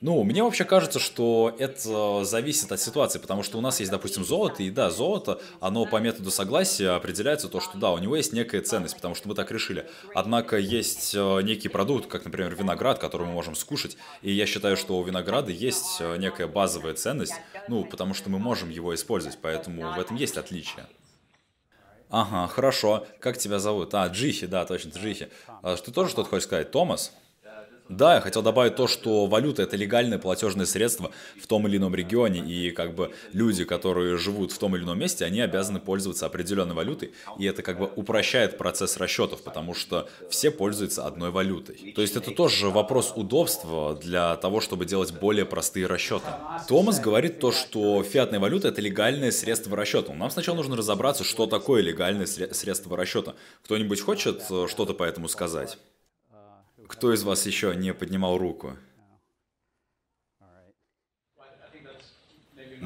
Ну, 0.03 0.21
мне 0.23 0.43
вообще 0.43 0.65
кажется, 0.65 0.99
что 0.99 1.55
это 1.57 2.25
зависит 2.25 2.73
от 2.73 2.81
ситуации, 2.81 3.19
потому 3.19 3.41
что 3.41 3.57
у 3.57 3.61
нас 3.61 3.79
есть, 3.79 3.89
допустим, 3.89 4.25
золото, 4.25 4.61
и 4.61 4.69
да, 4.69 4.89
золото, 4.89 5.39
оно 5.61 5.85
по 5.85 5.95
методу 5.95 6.29
согласия 6.29 6.89
определяется 6.89 7.47
то, 7.47 7.61
что 7.61 7.77
да, 7.77 7.91
у 7.91 7.97
него 7.99 8.17
есть 8.17 8.33
некая 8.33 8.61
ценность, 8.61 8.95
потому 8.95 9.15
что 9.15 9.29
мы 9.29 9.33
так 9.33 9.49
решили. 9.49 9.87
Однако 10.13 10.57
есть 10.57 11.15
э, 11.15 11.41
некий 11.43 11.69
продукт, 11.69 12.07
как, 12.07 12.25
например, 12.25 12.53
виноград, 12.53 12.99
который 12.99 13.25
мы 13.27 13.31
можем 13.31 13.55
скушать, 13.55 13.95
и 14.21 14.29
я 14.29 14.45
считаю, 14.45 14.75
что 14.75 14.97
у 14.97 15.03
винограда 15.05 15.53
есть 15.53 16.01
э, 16.01 16.17
некая 16.17 16.47
базовая 16.47 16.95
ценность, 16.95 17.35
ну, 17.69 17.85
потому 17.85 18.13
что 18.13 18.29
мы 18.29 18.39
можем 18.39 18.71
его 18.71 18.93
использовать, 18.93 19.37
поэтому 19.41 19.93
в 19.93 19.99
этом 20.01 20.17
есть 20.17 20.35
отличие. 20.35 20.85
Ага, 22.09 22.47
хорошо. 22.47 23.07
Как 23.21 23.37
тебя 23.37 23.57
зовут? 23.57 23.93
А, 23.93 24.05
Джихи, 24.07 24.47
да, 24.47 24.65
точно, 24.65 24.89
Джихи. 24.89 25.29
А, 25.61 25.77
ты 25.77 25.91
тоже 25.91 26.11
что-то 26.11 26.29
хочешь 26.29 26.43
сказать? 26.43 26.71
Томас? 26.71 27.13
Да, 27.89 28.15
я 28.15 28.21
хотел 28.21 28.41
добавить 28.41 28.75
то, 28.75 28.87
что 28.87 29.25
валюта 29.25 29.63
это 29.63 29.75
легальное 29.75 30.17
платежное 30.17 30.65
средство 30.65 31.11
в 31.39 31.47
том 31.47 31.67
или 31.67 31.77
ином 31.77 31.93
регионе, 31.93 32.39
и 32.39 32.71
как 32.71 32.95
бы 32.95 33.11
люди, 33.33 33.65
которые 33.65 34.17
живут 34.17 34.51
в 34.53 34.57
том 34.57 34.75
или 34.75 34.83
ином 34.83 34.97
месте, 34.97 35.25
они 35.25 35.41
обязаны 35.41 35.79
пользоваться 35.79 36.25
определенной 36.25 36.75
валютой, 36.75 37.11
и 37.37 37.45
это 37.45 37.61
как 37.61 37.77
бы 37.77 37.91
упрощает 37.95 38.57
процесс 38.57 38.97
расчетов, 38.97 39.43
потому 39.43 39.73
что 39.73 40.09
все 40.29 40.49
пользуются 40.49 41.05
одной 41.05 41.31
валютой. 41.31 41.93
То 41.93 42.01
есть 42.01 42.15
это 42.15 42.31
тоже 42.31 42.69
вопрос 42.69 43.13
удобства 43.15 43.99
для 44.01 44.37
того, 44.37 44.61
чтобы 44.61 44.85
делать 44.85 45.11
более 45.11 45.45
простые 45.45 45.85
расчеты. 45.85 46.27
Томас 46.69 46.99
говорит 46.99 47.39
то, 47.39 47.51
что 47.51 48.01
фиатная 48.03 48.39
валюта 48.39 48.69
это 48.69 48.81
легальное 48.81 49.31
средство 49.31 49.75
расчета. 49.75 50.13
Нам 50.13 50.31
сначала 50.31 50.55
нужно 50.55 50.77
разобраться, 50.77 51.23
что 51.23 51.47
такое 51.47 51.81
легальное 51.81 52.25
средство 52.25 52.95
расчета. 52.95 53.35
Кто-нибудь 53.63 53.99
хочет 54.01 54.43
э, 54.49 54.67
что-то 54.69 54.93
по 54.93 55.03
этому 55.03 55.27
сказать? 55.27 55.77
Кто 56.93 57.11
из 57.11 57.23
вас 57.23 57.47
еще 57.47 57.75
не 57.75 57.91
поднимал 57.91 58.37
руку? 58.37 58.77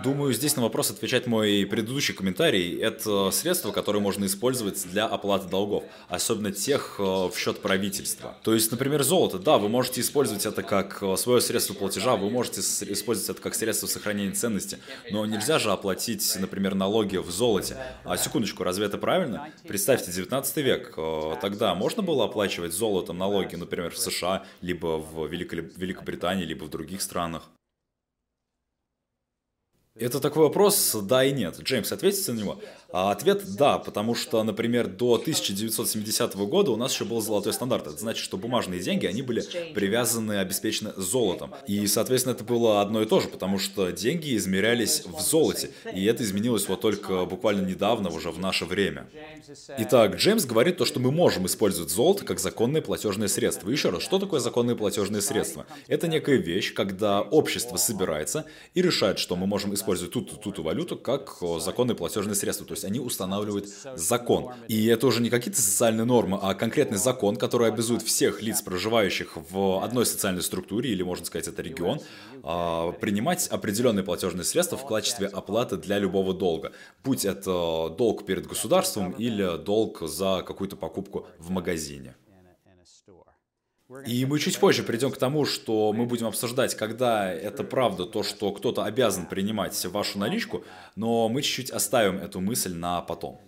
Думаю, 0.04 0.34
здесь 0.34 0.56
на 0.56 0.62
вопрос 0.62 0.92
отвечать 0.92 1.28
мой 1.28 1.66
предыдущий 1.66 2.14
комментарий. 2.14 2.78
Это 2.80 3.32
средство, 3.32 3.72
которое 3.72 4.00
можно 4.00 4.26
использовать 4.26 4.86
для 4.92 5.06
оплаты 5.06 5.50
долгов, 5.50 5.84
особенно 6.08 6.52
тех 6.52 6.96
э, 7.00 7.04
в 7.04 7.34
счет 7.36 7.62
правительства. 7.62 8.38
То 8.44 8.54
есть, 8.54 8.72
например, 8.72 9.04
золото. 9.04 9.40
Да, 9.40 9.58
вы 9.58 9.70
можете 9.70 10.02
использовать 10.02 10.46
это 10.46 10.62
как 10.62 11.02
э, 11.02 11.16
свое 11.18 11.42
средство 11.42 11.74
платежа, 11.74 12.16
вы 12.16 12.30
можете 12.30 12.62
использовать 12.62 13.30
это 13.30 13.42
как 13.42 13.56
средство 13.56 13.88
сохранения 13.88 14.34
ценности, 14.34 14.78
но 15.12 15.26
нельзя 15.26 15.58
же 15.58 15.72
оплатить, 15.72 16.38
например, 16.40 16.76
налоги 16.76 17.18
в 17.18 17.32
золоте. 17.32 17.78
А 18.04 18.18
секундочку, 18.18 18.64
разве 18.64 18.86
это 18.86 18.98
правильно? 18.98 19.50
Представьте, 19.68 20.12
19 20.12 20.58
век. 20.58 20.94
Э, 20.98 21.36
тогда 21.42 21.74
можно 21.74 22.04
было 22.04 22.26
оплачивать 22.26 22.74
золотом 22.74 23.18
налоги, 23.18 23.56
например, 23.56 23.92
в 23.92 23.98
США, 23.98 24.46
либо 24.62 24.98
в 24.98 25.28
Великобритании, 25.28 26.46
либо 26.46 26.66
в 26.66 26.70
других 26.70 27.02
странах. 27.02 27.50
Это 30.00 30.20
такой 30.20 30.44
вопрос, 30.44 30.96
да 31.04 31.24
и 31.24 31.32
нет. 31.32 31.60
Джеймс, 31.60 31.92
ответите 31.92 32.32
на 32.32 32.40
него? 32.40 32.60
А 32.92 33.12
ответ– 33.12 33.44
да, 33.58 33.80
потому 33.80 34.16
что, 34.16 34.42
например, 34.44 34.88
до 34.88 35.16
1970 35.16 36.36
года 36.36 36.72
у 36.72 36.78
нас 36.78 36.94
еще 36.94 37.06
был 37.06 37.22
золотой 37.22 37.54
стандарт. 37.54 37.88
Это 37.88 37.98
значит, 37.98 38.24
что 38.24 38.38
бумажные 38.38 38.80
деньги, 38.80 39.06
они 39.06 39.22
были 39.22 39.44
привязаны, 39.74 40.40
обеспечены 40.40 40.94
золотом. 40.96 41.54
И, 41.68 41.86
соответственно, 41.88 42.34
это 42.34 42.44
было 42.44 42.82
одно 42.82 43.02
и 43.02 43.06
то 43.06 43.20
же, 43.20 43.28
потому 43.28 43.60
что 43.60 43.92
деньги 43.92 44.36
измерялись 44.38 45.04
в 45.06 45.20
золоте. 45.20 45.72
И 45.94 46.06
это 46.06 46.24
изменилось 46.24 46.68
вот 46.68 46.82
только 46.82 47.26
буквально 47.26 47.68
недавно, 47.68 48.10
уже 48.10 48.32
в 48.32 48.40
наше 48.40 48.66
время. 48.66 49.08
Итак, 49.80 50.16
Джеймс 50.16 50.46
говорит 50.46 50.78
то, 50.78 50.86
что 50.86 51.00
мы 51.00 51.12
можем 51.12 51.46
использовать 51.46 51.92
золото 51.92 52.26
как 52.26 52.40
законное 52.40 52.82
платежное 52.82 53.28
средство. 53.28 53.70
Еще 53.70 53.90
раз, 53.90 54.02
что 54.02 54.18
такое 54.20 54.40
законное 54.40 54.76
платежное 54.76 55.22
средство? 55.22 55.66
Это 55.88 56.08
некая 56.08 56.38
вещь, 56.38 56.74
когда 56.74 57.22
общество 57.22 57.78
собирается 57.78 58.46
и 58.74 58.82
решает, 58.82 59.20
что 59.20 59.36
мы 59.36 59.46
можем 59.46 59.74
использовать 59.74 60.14
ту-ту-ту 60.14 60.64
валюту 60.64 60.96
как 60.96 61.38
законное 61.60 61.96
платежное 61.96 62.36
средство. 62.36 62.66
То 62.66 62.74
есть 62.78 62.86
они 62.86 63.00
устанавливают 63.00 63.68
закон. 63.96 64.54
И 64.68 64.86
это 64.88 65.08
уже 65.08 65.22
не 65.22 65.30
какие-то 65.30 65.62
социальные 65.62 66.06
нормы, 66.06 66.40
а 66.42 66.54
конкретный 66.54 66.98
закон, 66.98 67.36
который 67.36 67.68
обязует 67.68 68.02
всех 68.02 68.42
лиц, 68.42 68.62
проживающих 68.62 69.38
в 69.52 69.84
одной 69.84 70.06
социальной 70.06 70.42
структуре, 70.42 70.92
или 70.92 71.04
можно 71.04 71.26
сказать 71.26 71.48
это 71.48 71.62
регион, 71.62 72.00
а, 72.44 72.92
принимать 72.94 73.48
определенные 73.48 74.04
платежные 74.04 74.44
средства 74.44 74.78
в 74.78 74.86
качестве 74.86 75.28
оплаты 75.28 75.78
для 75.78 76.00
любого 76.00 76.34
долга. 76.34 76.72
Будь 77.04 77.26
это 77.26 77.94
долг 77.98 78.26
перед 78.26 78.48
государством 78.48 79.12
или 79.12 79.58
долг 79.58 80.02
за 80.02 80.44
какую-то 80.46 80.76
покупку 80.76 81.28
в 81.40 81.50
магазине. 81.50 82.16
И 84.06 84.26
мы 84.26 84.38
чуть 84.40 84.60
позже 84.60 84.84
придем 84.84 85.12
к 85.12 85.18
тому, 85.18 85.46
что 85.46 85.94
мы 85.94 86.06
будем 86.06 86.28
обсуждать, 86.28 86.76
когда 86.76 87.32
это 87.32 87.64
правда 87.64 88.06
то, 88.06 88.22
что 88.22 88.52
кто-то 88.52 88.84
обязан 88.84 89.26
принимать 89.26 89.86
вашу 89.86 90.20
наличку, 90.20 90.66
но 90.96 91.30
мы 91.30 91.42
чуть-чуть 91.42 91.72
оставим 91.72 92.18
эту 92.18 92.42
мысль 92.42 92.74
на 92.74 93.02
потом. 93.02 93.47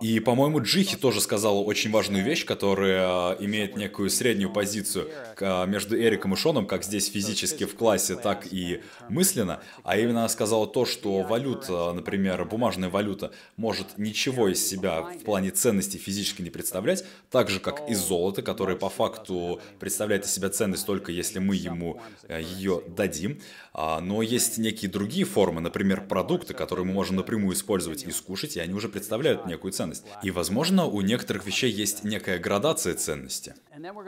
И, 0.00 0.20
по-моему, 0.20 0.62
Джихи 0.62 0.96
тоже 0.96 1.20
сказала 1.20 1.58
очень 1.58 1.90
важную 1.90 2.22
вещь, 2.22 2.44
которая 2.44 3.32
э, 3.32 3.44
имеет 3.44 3.76
некую 3.76 4.10
среднюю 4.10 4.52
позицию 4.52 5.08
э, 5.38 5.66
между 5.66 5.96
Эриком 5.96 6.34
и 6.34 6.36
Шоном, 6.36 6.66
как 6.66 6.84
здесь 6.84 7.10
физически 7.10 7.64
в 7.64 7.74
классе, 7.74 8.14
так 8.14 8.46
и 8.52 8.82
мысленно. 9.08 9.60
А 9.84 9.96
именно 9.96 10.20
она 10.20 10.28
сказала 10.28 10.66
то, 10.66 10.84
что 10.84 11.22
валюта, 11.22 11.92
например, 11.92 12.44
бумажная 12.44 12.90
валюта, 12.90 13.32
может 13.56 13.96
ничего 13.96 14.48
из 14.48 14.66
себя 14.66 15.00
в 15.00 15.24
плане 15.24 15.50
ценности 15.50 15.96
физически 15.96 16.42
не 16.42 16.50
представлять, 16.50 17.04
так 17.30 17.48
же, 17.48 17.58
как 17.58 17.88
и 17.88 17.94
золото, 17.94 18.42
которое 18.42 18.76
по 18.76 18.90
факту 18.90 19.60
представляет 19.80 20.24
из 20.24 20.32
себя 20.32 20.50
ценность 20.50 20.86
только 20.86 21.10
если 21.10 21.38
мы 21.38 21.56
ему 21.56 22.00
э, 22.28 22.42
ее 22.42 22.82
дадим. 22.88 23.40
А, 23.78 24.00
но 24.00 24.22
есть 24.22 24.56
некие 24.56 24.90
другие 24.90 25.26
формы, 25.26 25.60
например, 25.60 26.06
продукты, 26.06 26.54
которые 26.54 26.86
мы 26.86 26.94
можем 26.94 27.16
напрямую 27.16 27.54
использовать 27.54 28.04
и 28.04 28.10
скушать, 28.10 28.56
и 28.56 28.60
они 28.60 28.72
уже 28.72 28.88
представляют 28.88 29.44
некую 29.44 29.70
ценность. 29.70 30.04
И, 30.22 30.30
возможно, 30.30 30.86
у 30.86 31.02
некоторых 31.02 31.44
вещей 31.44 31.70
есть 31.70 32.02
некая 32.02 32.38
градация 32.38 32.94
ценности. 32.94 33.54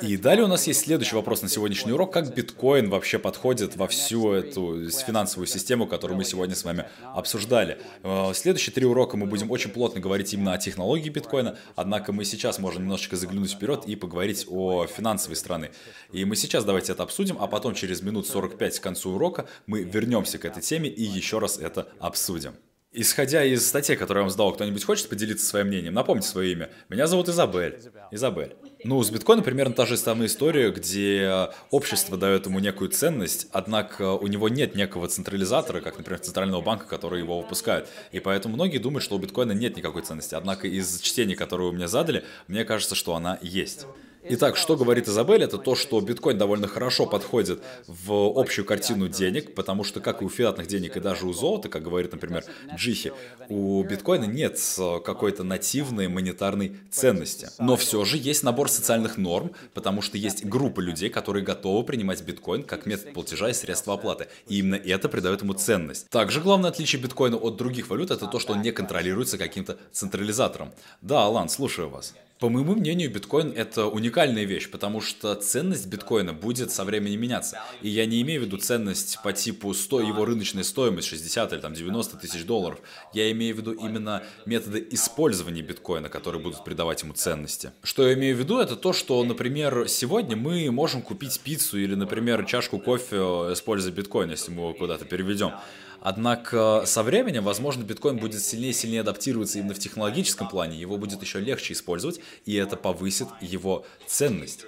И 0.02 0.16
далее 0.16 0.44
у 0.44 0.48
нас 0.48 0.66
есть 0.66 0.80
следующий 0.80 1.14
вопрос 1.14 1.42
на 1.42 1.48
сегодняшний 1.48 1.92
урок. 1.92 2.12
Как 2.12 2.34
биткоин 2.34 2.88
вообще 2.88 3.18
подходит 3.18 3.76
во 3.76 3.86
всю 3.86 4.32
эту 4.32 4.88
финансовую 4.90 5.46
систему, 5.46 5.86
которую 5.86 6.16
мы 6.16 6.24
сегодня 6.24 6.54
с 6.54 6.64
вами 6.64 6.86
обсуждали? 7.02 7.78
Э, 8.02 8.32
следующие 8.34 8.72
три 8.72 8.86
урока 8.86 9.16
мы 9.16 9.26
будем 9.26 9.50
очень 9.50 9.70
плотно 9.70 10.00
говорить 10.00 10.32
именно 10.32 10.54
о 10.54 10.58
технологии 10.58 11.10
биткоина, 11.10 11.58
однако 11.76 12.12
мы 12.12 12.24
сейчас 12.24 12.58
можем 12.58 12.82
немножечко 12.82 13.16
заглянуть 13.16 13.52
вперед 13.52 13.84
и 13.86 13.94
поговорить 13.94 14.46
о 14.48 14.86
финансовой 14.86 15.36
стороне. 15.36 15.70
И 16.12 16.24
мы 16.24 16.36
сейчас 16.36 16.64
давайте 16.64 16.92
это 16.92 17.02
обсудим, 17.02 17.36
а 17.38 17.46
потом 17.46 17.74
через 17.74 18.00
минут 18.00 18.26
45 18.26 18.78
к 18.78 18.82
концу 18.82 19.10
урока 19.10 19.46
мы 19.66 19.82
вернемся 19.82 20.38
к 20.38 20.46
этой 20.46 20.62
теме 20.62 20.88
и 20.88 21.02
еще 21.02 21.38
раз 21.40 21.58
это 21.58 21.88
обсудим. 21.98 22.54
Исходя 22.90 23.44
из 23.44 23.68
статьи, 23.68 23.96
которую 23.96 24.22
я 24.22 24.24
вам 24.24 24.30
сдал, 24.30 24.52
кто-нибудь 24.52 24.82
хочет 24.82 25.10
поделиться 25.10 25.44
своим 25.44 25.66
мнением? 25.66 25.92
Напомните 25.92 26.28
свое 26.28 26.52
имя. 26.52 26.70
Меня 26.88 27.06
зовут 27.06 27.28
Изабель. 27.28 27.78
Изабель. 28.10 28.56
Ну, 28.84 29.02
с 29.02 29.10
биткоином 29.10 29.44
примерно 29.44 29.74
та 29.74 29.86
же 29.86 29.96
самая 29.96 30.28
история, 30.28 30.70
где 30.70 31.48
общество 31.70 32.16
дает 32.16 32.46
ему 32.46 32.60
некую 32.60 32.90
ценность, 32.90 33.48
однако 33.52 34.12
у 34.12 34.26
него 34.28 34.48
нет 34.48 34.76
некого 34.76 35.08
централизатора, 35.08 35.80
как, 35.80 35.98
например, 35.98 36.20
центрального 36.20 36.60
банка, 36.60 36.86
который 36.86 37.20
его 37.20 37.40
выпускает. 37.40 37.88
И 38.12 38.20
поэтому 38.20 38.54
многие 38.54 38.78
думают, 38.78 39.02
что 39.02 39.16
у 39.16 39.18
биткоина 39.18 39.52
нет 39.52 39.76
никакой 39.76 40.02
ценности. 40.02 40.36
Однако 40.36 40.68
из 40.68 41.00
чтений, 41.00 41.34
которые 41.34 41.70
вы 41.70 41.74
мне 41.74 41.88
задали, 41.88 42.24
мне 42.46 42.64
кажется, 42.64 42.94
что 42.94 43.16
она 43.16 43.38
есть. 43.42 43.86
Итак, 44.30 44.56
что 44.56 44.76
говорит 44.76 45.08
Изабель, 45.08 45.42
это 45.42 45.58
то, 45.58 45.74
что 45.74 46.00
биткоин 46.00 46.36
довольно 46.36 46.68
хорошо 46.68 47.06
подходит 47.06 47.62
в 47.86 48.38
общую 48.38 48.64
картину 48.64 49.08
денег, 49.08 49.54
потому 49.54 49.84
что, 49.84 50.00
как 50.00 50.22
и 50.22 50.24
у 50.24 50.28
фиатных 50.28 50.66
денег, 50.66 50.96
и 50.96 51.00
даже 51.00 51.26
у 51.26 51.32
золота, 51.32 51.68
как 51.68 51.82
говорит, 51.82 52.12
например, 52.12 52.44
Джихи, 52.74 53.12
у 53.48 53.82
биткоина 53.82 54.24
нет 54.24 54.58
какой-то 55.04 55.44
нативной 55.44 56.08
монетарной 56.08 56.76
ценности. 56.90 57.48
Но 57.58 57.76
все 57.76 58.04
же 58.04 58.18
есть 58.18 58.42
набор 58.42 58.68
социальных 58.68 59.16
норм, 59.16 59.52
потому 59.74 60.02
что 60.02 60.18
есть 60.18 60.44
группа 60.44 60.80
людей, 60.80 61.08
которые 61.08 61.44
готовы 61.44 61.84
принимать 61.84 62.22
биткоин 62.22 62.64
как 62.64 62.86
метод 62.86 63.14
платежа 63.14 63.48
и 63.50 63.54
средства 63.54 63.94
оплаты. 63.94 64.28
И 64.46 64.58
именно 64.58 64.76
это 64.76 65.08
придает 65.08 65.42
ему 65.42 65.54
ценность. 65.54 66.08
Также 66.10 66.40
главное 66.40 66.70
отличие 66.70 67.00
биткоина 67.00 67.36
от 67.36 67.56
других 67.56 67.88
валют 67.88 68.10
это 68.10 68.26
то, 68.26 68.38
что 68.38 68.52
он 68.52 68.62
не 68.62 68.72
контролируется 68.72 69.38
каким-то 69.38 69.78
централизатором. 69.92 70.72
Да, 71.00 71.24
Алан, 71.24 71.48
слушаю 71.48 71.88
вас. 71.88 72.14
По 72.38 72.48
моему 72.48 72.76
мнению, 72.76 73.10
биткоин 73.10 73.52
это 73.56 73.86
уникальная 73.86 74.44
вещь, 74.44 74.70
потому 74.70 75.00
что 75.00 75.34
ценность 75.34 75.88
биткоина 75.88 76.32
будет 76.32 76.70
со 76.70 76.84
временем 76.84 77.20
меняться. 77.20 77.60
И 77.82 77.88
я 77.88 78.06
не 78.06 78.22
имею 78.22 78.42
в 78.42 78.44
виду 78.44 78.58
ценность 78.58 79.18
по 79.24 79.32
типу 79.32 79.74
100 79.74 80.02
его 80.02 80.24
рыночной 80.24 80.62
стоимость 80.62 81.08
60 81.08 81.52
или 81.52 81.60
там 81.60 81.74
90 81.74 82.16
тысяч 82.18 82.44
долларов. 82.44 82.80
Я 83.12 83.32
имею 83.32 83.56
в 83.56 83.58
виду 83.58 83.72
именно 83.72 84.22
методы 84.46 84.86
использования 84.92 85.62
биткоина, 85.62 86.08
которые 86.08 86.40
будут 86.40 86.62
придавать 86.62 87.02
ему 87.02 87.12
ценности. 87.12 87.72
Что 87.82 88.06
я 88.06 88.14
имею 88.14 88.36
в 88.36 88.38
виду, 88.38 88.58
это 88.58 88.76
то, 88.76 88.92
что, 88.92 89.24
например, 89.24 89.88
сегодня 89.88 90.36
мы 90.36 90.70
можем 90.70 91.02
купить 91.02 91.40
пиццу 91.40 91.78
или, 91.78 91.96
например, 91.96 92.44
чашку 92.44 92.78
кофе, 92.78 93.16
используя 93.52 93.92
биткоин, 93.92 94.30
если 94.30 94.52
мы 94.52 94.62
его 94.62 94.74
куда-то 94.74 95.06
переведем. 95.06 95.54
Однако 96.00 96.84
со 96.86 97.02
временем, 97.02 97.44
возможно, 97.44 97.82
биткоин 97.82 98.18
будет 98.18 98.42
сильнее 98.42 98.70
и 98.70 98.74
сильнее 98.74 99.00
адаптироваться 99.00 99.58
именно 99.58 99.74
в 99.74 99.78
технологическом 99.78 100.48
плане, 100.48 100.78
его 100.78 100.96
будет 100.96 101.22
еще 101.22 101.40
легче 101.40 101.74
использовать, 101.74 102.20
и 102.44 102.54
это 102.54 102.76
повысит 102.76 103.28
его 103.40 103.84
ценность. 104.06 104.64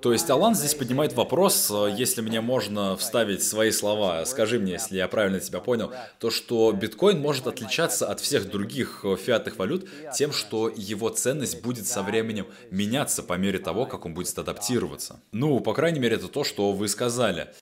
То 0.00 0.12
есть 0.12 0.30
Алан 0.30 0.54
здесь 0.54 0.76
поднимает 0.76 1.14
вопрос, 1.14 1.72
если 1.96 2.20
мне 2.20 2.40
можно 2.40 2.96
вставить 2.96 3.42
свои 3.42 3.72
слова, 3.72 4.24
скажи 4.26 4.60
мне, 4.60 4.74
если 4.74 4.96
я 4.96 5.08
правильно 5.08 5.40
тебя 5.40 5.58
понял, 5.58 5.92
то 6.20 6.30
что 6.30 6.70
биткоин 6.70 7.20
может 7.20 7.48
отличаться 7.48 8.06
от 8.08 8.20
всех 8.20 8.48
других 8.48 9.04
фиатных 9.20 9.58
валют 9.58 9.88
тем, 10.14 10.32
что 10.32 10.68
его 10.68 11.08
ценность 11.08 11.62
будет 11.62 11.88
со 11.88 12.04
временем 12.04 12.46
меняться 12.70 13.24
по 13.24 13.32
мере 13.32 13.58
того, 13.58 13.86
как 13.86 14.06
он 14.06 14.14
будет 14.14 14.38
адаптироваться. 14.38 15.20
Ну, 15.32 15.58
по 15.58 15.74
крайней 15.74 15.98
мере, 15.98 16.14
это 16.14 16.28
то, 16.28 16.44
что 16.44 16.70
вы 16.72 16.86
сказали. 16.86 17.52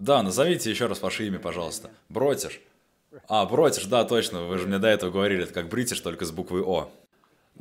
Да, 0.00 0.22
назовите 0.22 0.70
еще 0.70 0.86
раз 0.86 1.02
ваше 1.02 1.26
имя, 1.26 1.38
пожалуйста. 1.38 1.90
Бротиш. 2.08 2.60
А, 3.28 3.44
Бротиш, 3.44 3.84
да, 3.84 4.04
точно, 4.04 4.44
вы 4.44 4.56
же 4.56 4.66
мне 4.66 4.78
до 4.78 4.88
этого 4.88 5.10
говорили, 5.10 5.42
это 5.44 5.52
как 5.52 5.68
Бритиш, 5.68 6.00
только 6.00 6.24
с 6.24 6.30
буквой 6.30 6.62
О. 6.62 6.90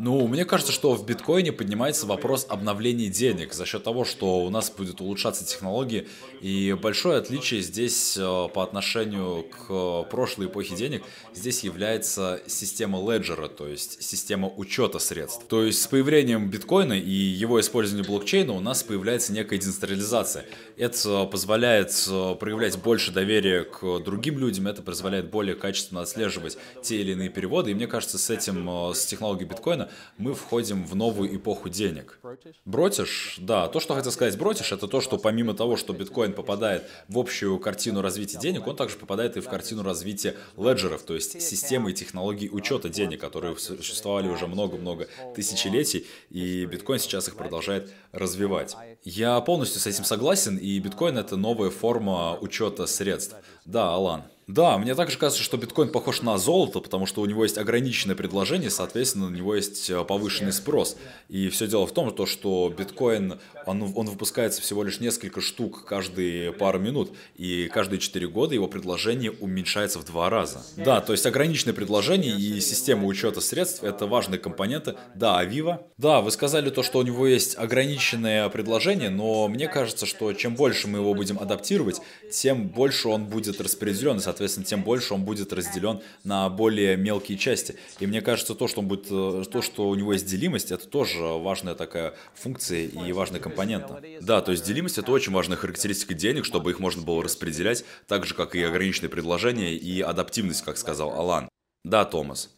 Ну, 0.02 0.26
мне 0.28 0.46
кажется, 0.46 0.72
что 0.72 0.96
в 0.96 1.06
биткоине 1.06 1.52
поднимается 1.52 2.06
вопрос 2.06 2.46
обновления 2.48 3.10
денег 3.10 3.52
за 3.52 3.66
счет 3.66 3.84
того, 3.84 4.06
что 4.06 4.46
у 4.46 4.50
нас 4.50 4.72
будет 4.72 5.02
улучшаться 5.02 5.46
технологии. 5.46 6.08
И 6.40 6.74
большое 6.82 7.18
отличие 7.18 7.62
здесь 7.62 8.16
э, 8.18 8.48
по 8.54 8.64
отношению 8.64 9.44
к 9.44 10.04
прошлой 10.10 10.46
эпохе 10.46 10.74
денег, 10.78 11.04
здесь 11.34 11.66
является 11.66 12.42
система 12.48 12.98
леджера, 13.12 13.50
то 13.50 13.68
есть 13.68 14.02
система 14.02 14.48
учета 14.48 15.00
средств. 15.00 15.44
То 15.50 15.64
есть 15.64 15.82
с 15.82 15.88
появлением 15.88 16.50
биткоина 16.50 16.94
и 16.94 17.12
его 17.12 17.60
использованием 17.60 18.08
блокчейна 18.08 18.54
у 18.54 18.62
нас 18.62 18.84
появляется 18.84 19.34
некая 19.34 19.58
децентрализация. 19.58 20.46
Это 20.78 21.26
позволяет 21.26 21.92
э, 22.10 22.36
проявлять 22.40 22.78
больше 22.78 23.12
доверия 23.12 23.66
к 23.66 24.00
другим 24.00 24.40
людям, 24.40 24.68
это 24.68 24.82
позволяет 24.82 25.30
более 25.30 25.56
качественно 25.56 26.00
отслеживать 26.00 26.58
те 26.82 27.02
или 27.02 27.12
иные 27.12 27.28
переводы. 27.28 27.72
И 27.72 27.74
мне 27.74 27.88
кажется, 27.88 28.18
с 28.18 28.30
этим, 28.30 28.92
э, 28.92 28.94
с 28.94 29.06
технологией 29.06 29.50
биткоина 29.50 29.89
мы 30.18 30.34
входим 30.34 30.86
в 30.86 30.96
новую 30.96 31.36
эпоху 31.36 31.70
денег. 31.70 32.20
Бротиш, 32.66 33.38
да, 33.40 33.68
то, 33.68 33.80
что 33.80 33.96
хотел 33.96 34.12
сказать 34.12 34.38
Бротиш, 34.38 34.72
это 34.72 34.88
то, 34.88 35.02
что 35.02 35.18
помимо 35.18 35.54
того, 35.54 35.78
что 35.78 35.94
биткоин 35.94 36.34
попадает 36.34 36.84
в 37.08 37.18
общую 37.18 37.58
картину 37.60 38.02
развития 38.02 38.40
денег, 38.40 38.68
он 38.68 38.76
также 38.76 38.98
попадает 38.98 39.38
и 39.38 39.42
в 39.42 39.50
картину 39.50 39.84
развития 39.84 40.36
леджеров, 40.58 41.04
то 41.04 41.14
есть 41.16 41.42
системы 41.42 41.92
и 41.92 41.94
технологий 41.94 42.50
учета 42.50 42.90
денег, 42.90 43.22
которые 43.22 43.58
существовали 43.58 44.28
уже 44.28 44.48
много-много 44.48 45.08
тысячелетий, 45.36 46.08
и 46.30 46.66
биткоин 46.66 47.00
сейчас 47.00 47.28
их 47.28 47.36
продолжает 47.36 47.92
развивать. 48.12 48.76
Я 49.04 49.40
полностью 49.42 49.80
с 49.80 49.88
этим 49.88 50.04
согласен, 50.04 50.58
и 50.58 50.80
биткоин 50.80 51.18
это 51.18 51.38
новая 51.38 51.70
форма 51.70 52.38
учета 52.40 52.86
средств. 52.86 53.36
Да, 53.66 53.94
Алан. 53.94 54.24
Да, 54.50 54.80
мне 54.80 54.96
также 54.96 55.20
кажется, 55.20 55.44
что 55.44 55.58
биткоин 55.58 55.90
похож 55.90 56.24
на 56.24 56.36
золото, 56.40 56.80
потому 56.80 57.06
что 57.06 57.22
у 57.22 57.26
него 57.28 57.44
есть 57.44 57.60
ограниченное 57.60 58.16
предложение, 58.16 58.72
соответственно, 58.72 59.30
на 59.30 59.36
него 59.36 59.54
есть 59.56 59.92
э, 59.92 60.04
повышенный 60.04 60.54
спрос. 60.54 60.98
И 61.28 61.50
все 61.50 61.68
дело 61.68 61.86
в 61.86 61.92
том, 61.92 62.12
то, 62.12 62.26
что 62.26 62.74
биткоин, 62.76 63.40
он, 63.68 63.94
он 63.96 64.08
выпускается 64.08 64.64
всего 64.64 64.84
лишь 64.84 65.00
несколько 65.00 65.40
штук 65.40 65.86
каждые 65.86 66.52
пару 66.52 66.80
минут, 66.80 67.12
и 67.36 67.70
каждые 67.72 68.00
4 68.00 68.28
года 68.28 68.56
его 68.56 68.68
предложение 68.68 69.30
уменьшается 69.30 70.00
в 70.00 70.06
два 70.06 70.32
раза. 70.32 70.64
Да, 70.78 71.00
то 71.00 71.12
есть 71.12 71.28
ограниченное 71.28 71.76
предложение 71.76 72.36
и 72.36 72.60
система 72.60 73.06
учета 73.06 73.42
средств– 73.42 73.84
это 73.84 74.08
важные 74.08 74.40
компоненты. 74.40 74.96
Да, 75.14 75.38
Авива. 75.38 75.84
Да, 76.00 76.22
вы 76.22 76.32
сказали 76.32 76.72
то, 76.72 76.82
что 76.82 76.98
у 76.98 77.04
него 77.04 77.28
есть 77.28 77.56
ограниченное 77.56 78.50
предложение, 78.50 79.12
но 79.12 79.48
мне 79.48 79.68
кажется, 79.68 80.08
что 80.08 80.34
чем 80.34 80.56
больше 80.56 80.88
мы 80.88 80.98
его 80.98 81.14
будем 81.14 81.38
адаптировать, 81.38 82.02
тем 82.32 82.68
больше 82.68 83.10
он 83.10 83.26
будет 83.26 83.62
распределен, 83.62 84.18
и, 84.18 84.20
соответственно, 84.20 84.39
тем 84.48 84.84
больше 84.84 85.14
он 85.14 85.24
будет 85.24 85.54
разделен 85.54 86.02
на 86.24 86.50
более 86.50 86.98
мелкие 86.98 87.38
части. 87.38 87.76
И 88.00 88.08
мне 88.08 88.22
кажется, 88.22 88.56
то, 88.56 88.68
что, 88.68 88.82
он 88.82 88.88
будет, 88.88 89.08
э, 89.10 89.44
то, 89.52 89.62
что 89.62 89.90
у 89.90 89.96
него 89.96 90.14
есть 90.14 90.26
делимость, 90.26 90.72
это 90.72 90.88
тоже 90.88 91.20
важная 91.20 91.76
такая 91.76 92.14
функция 92.34 92.86
и 92.86 93.12
важная 93.12 93.40
компонента. 93.40 94.02
Да, 94.22 94.42
то 94.42 94.52
есть 94.52 94.66
делимость 94.66 94.98
это 94.98 95.12
очень 95.12 95.34
важная 95.34 95.58
характеристика 95.58 96.14
денег, 96.14 96.46
чтобы 96.46 96.72
их 96.72 96.80
можно 96.80 97.02
было 97.04 97.24
распределять, 97.24 97.86
так 98.08 98.26
же, 98.26 98.34
как 98.34 98.56
и 98.56 98.64
ограниченные 98.64 99.10
предложения 99.10 99.74
и 99.74 100.02
адаптивность, 100.02 100.64
как 100.64 100.78
сказал 100.78 101.12
Алан. 101.12 101.50
Да, 101.84 102.06
Томас. 102.06 102.50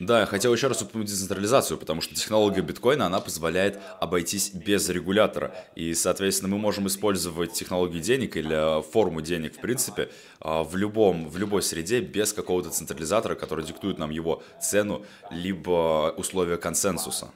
Да, 0.00 0.20
я 0.20 0.26
хотел 0.26 0.54
еще 0.54 0.68
раз 0.68 0.80
упомянуть 0.80 1.10
децентрализацию, 1.10 1.76
потому 1.76 2.00
что 2.00 2.14
технология 2.14 2.62
биткоина, 2.62 3.04
она 3.04 3.20
позволяет 3.20 3.78
обойтись 4.00 4.50
без 4.54 4.88
регулятора. 4.88 5.54
И, 5.74 5.92
соответственно, 5.92 6.48
мы 6.48 6.58
можем 6.58 6.86
использовать 6.86 7.52
технологии 7.52 8.00
денег 8.00 8.34
или 8.34 8.82
форму 8.92 9.20
денег, 9.20 9.58
в 9.58 9.60
принципе, 9.60 10.08
а, 10.40 10.64
в, 10.64 10.74
любом, 10.74 11.28
в 11.28 11.36
любой 11.36 11.60
среде 11.60 12.00
без 12.00 12.32
какого-то 12.32 12.70
централизатора, 12.70 13.34
который 13.34 13.62
диктует 13.62 13.98
нам 13.98 14.08
его 14.08 14.42
цену, 14.58 15.04
либо 15.30 16.14
условия 16.16 16.56
консенсуса. 16.56 17.30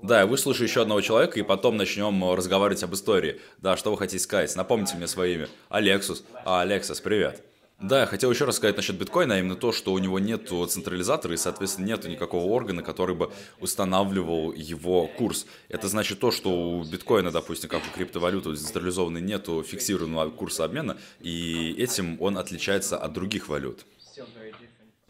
Да, 0.00 0.20
я 0.20 0.26
выслушаю 0.26 0.68
еще 0.68 0.80
одного 0.80 1.02
человека, 1.02 1.38
и 1.38 1.42
потом 1.42 1.76
начнем 1.76 2.32
разговаривать 2.32 2.82
об 2.82 2.94
истории. 2.94 3.42
Да, 3.58 3.76
что 3.76 3.90
вы 3.90 3.98
хотите 3.98 4.22
сказать? 4.22 4.56
Напомните 4.56 4.96
мне 4.96 5.06
свое 5.06 5.34
имя. 5.34 5.48
Алексус. 5.68 6.24
А, 6.46 6.62
Алексас, 6.62 7.02
привет. 7.02 7.44
Да, 7.80 8.06
хотел 8.06 8.32
еще 8.32 8.44
раз 8.44 8.56
сказать 8.56 8.76
насчет 8.76 8.96
биткоина, 8.96 9.36
а 9.36 9.38
именно 9.38 9.54
то, 9.54 9.70
что 9.70 9.92
у 9.92 9.98
него 9.98 10.18
нет 10.18 10.48
централизатора 10.48 11.34
и, 11.34 11.36
соответственно, 11.36 11.86
нет 11.86 12.04
никакого 12.06 12.46
органа, 12.46 12.82
который 12.82 13.14
бы 13.14 13.32
устанавливал 13.60 14.52
его 14.52 15.06
курс. 15.06 15.46
Это 15.68 15.86
значит 15.86 16.18
то, 16.18 16.32
что 16.32 16.50
у 16.50 16.84
биткоина, 16.84 17.30
допустим, 17.30 17.70
как 17.70 17.82
у 17.86 17.96
криптовалюты 17.96 18.50
децентрализованной, 18.50 19.20
нету 19.20 19.62
фиксированного 19.62 20.30
курса 20.30 20.64
обмена, 20.64 20.98
и 21.20 21.72
этим 21.78 22.20
он 22.20 22.36
отличается 22.36 22.98
от 22.98 23.12
других 23.12 23.48
валют. 23.48 23.86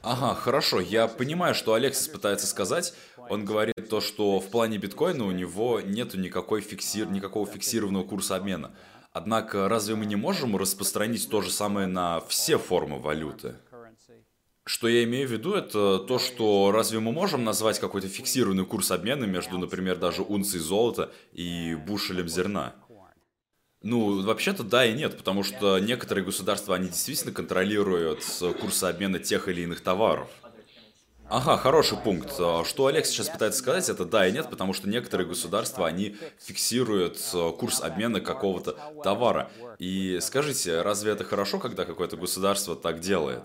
Ага, 0.02 0.34
хорошо, 0.34 0.78
я 0.78 1.08
понимаю, 1.08 1.54
что 1.54 1.72
Алексис 1.72 2.06
пытается 2.06 2.46
сказать. 2.46 2.92
Он 3.30 3.46
говорит 3.46 3.88
то, 3.88 4.02
что 4.02 4.40
в 4.40 4.50
плане 4.50 4.76
биткоина 4.76 5.24
у 5.24 5.30
него 5.30 5.80
нету 5.80 6.18
никакой 6.20 6.60
фиксир... 6.60 7.08
никакого 7.08 7.46
фиксированного 7.46 8.04
курса 8.04 8.36
обмена. 8.36 8.70
Однако, 9.18 9.68
разве 9.68 9.96
мы 9.96 10.06
не 10.06 10.14
можем 10.14 10.56
распространить 10.56 11.28
то 11.28 11.40
же 11.42 11.50
самое 11.50 11.88
на 11.88 12.20
все 12.28 12.56
формы 12.56 13.00
валюты? 13.00 13.56
Что 14.64 14.86
я 14.86 15.02
имею 15.02 15.26
в 15.26 15.32
виду, 15.32 15.54
это 15.54 15.98
то, 15.98 16.20
что 16.20 16.70
разве 16.72 17.00
мы 17.00 17.10
можем 17.10 17.42
назвать 17.42 17.80
какой-то 17.80 18.06
фиксированный 18.06 18.64
курс 18.64 18.92
обмена 18.92 19.24
между, 19.24 19.58
например, 19.58 19.96
даже 19.96 20.22
унцией 20.22 20.62
золота 20.62 21.10
и 21.32 21.74
бушелем 21.74 22.28
зерна? 22.28 22.76
Ну, 23.82 24.22
вообще-то 24.22 24.62
да 24.62 24.86
и 24.86 24.92
нет, 24.92 25.16
потому 25.16 25.42
что 25.42 25.80
некоторые 25.80 26.24
государства, 26.24 26.76
они 26.76 26.86
действительно 26.86 27.32
контролируют 27.32 28.22
курсы 28.60 28.84
обмена 28.84 29.18
тех 29.18 29.48
или 29.48 29.62
иных 29.62 29.80
товаров. 29.80 30.28
Ага, 31.30 31.58
хороший 31.58 31.98
пункт. 31.98 32.32
А 32.38 32.64
что 32.64 32.86
Олег 32.86 33.04
сейчас 33.04 33.28
пытается 33.28 33.58
сказать, 33.60 33.88
это 33.90 34.06
да 34.06 34.26
и 34.26 34.32
нет, 34.32 34.48
потому 34.48 34.72
что 34.72 34.88
некоторые 34.88 35.26
государства, 35.26 35.86
они 35.86 36.16
фиксируют 36.38 37.18
курс 37.58 37.80
обмена 37.82 38.20
какого-то 38.20 38.76
товара. 39.04 39.50
И 39.78 40.18
скажите, 40.22 40.80
разве 40.80 41.12
это 41.12 41.24
хорошо, 41.24 41.58
когда 41.58 41.84
какое-то 41.84 42.16
государство 42.16 42.74
так 42.74 43.00
делает? 43.00 43.44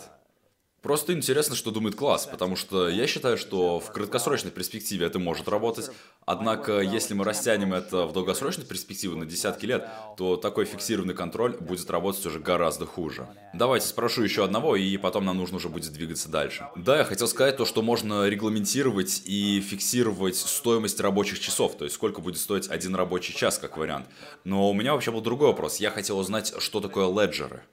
Просто 0.84 1.14
интересно, 1.14 1.56
что 1.56 1.72
думает 1.72 1.96
класс, 1.96 2.28
потому 2.30 2.58
что 2.58 2.90
я 2.90 3.08
считаю, 3.08 3.38
что 3.38 3.80
в 3.80 3.90
краткосрочной 3.94 4.52
перспективе 4.52 5.06
это 5.06 5.18
может 5.18 5.48
работать, 5.48 5.90
однако 6.26 6.82
если 6.82 7.14
мы 7.14 7.24
растянем 7.24 7.74
это 7.74 8.06
в 8.06 8.12
долгосрочной 8.12 8.66
перспективе 8.66 9.16
на 9.16 9.26
десятки 9.26 9.66
лет, 9.66 9.88
то 10.18 10.36
такой 10.36 10.66
фиксированный 10.66 11.14
контроль 11.14 11.56
будет 11.58 11.90
работать 11.90 12.26
уже 12.26 12.42
гораздо 12.42 12.86
хуже. 12.86 13.30
Давайте 13.54 13.88
спрошу 13.88 14.24
еще 14.24 14.44
одного, 14.44 14.76
и 14.76 14.98
потом 14.98 15.24
нам 15.24 15.38
нужно 15.38 15.56
уже 15.56 15.70
будет 15.70 15.94
двигаться 15.94 16.28
дальше. 16.28 16.68
Да, 16.76 16.98
я 16.98 17.06
хотел 17.06 17.30
сказать 17.30 17.56
то, 17.56 17.64
что 17.64 17.82
можно 17.82 18.28
регламентировать 18.28 19.22
и 19.24 19.62
фиксировать 19.62 20.36
стоимость 20.36 21.00
рабочих 21.00 21.40
часов, 21.40 21.78
то 21.78 21.86
есть 21.86 21.96
сколько 21.96 22.20
будет 22.20 22.38
стоить 22.38 22.68
один 22.70 22.94
рабочий 22.96 23.34
час, 23.34 23.58
как 23.58 23.78
вариант. 23.78 24.08
Но 24.44 24.70
у 24.70 24.74
меня 24.74 24.94
вообще 24.94 25.12
был 25.12 25.22
другой 25.22 25.48
вопрос. 25.48 25.78
Я 25.78 25.92
хотел 25.92 26.20
узнать, 26.20 26.54
что 26.60 26.82
такое 26.82 27.10
леджеры. 27.10 27.64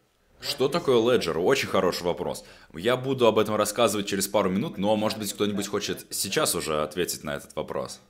Что 0.40 0.68
такое 0.68 0.96
Ledger? 0.96 1.38
Очень 1.38 1.68
хороший 1.68 2.05
вопрос. 2.05 2.44
Я 2.72 2.96
буду 2.96 3.26
об 3.26 3.38
этом 3.38 3.57
рассказывать 3.57 4.07
через 4.07 4.26
пару 4.26 4.48
минут, 4.48 4.79
но, 4.79 4.96
может 4.96 5.18
быть, 5.18 5.33
кто-нибудь 5.33 5.68
хочет 5.68 6.07
сейчас 6.11 6.55
уже 6.55 6.83
ответить 6.83 7.24
на 7.24 7.37
этот 7.37 7.55
вопрос. 7.55 8.00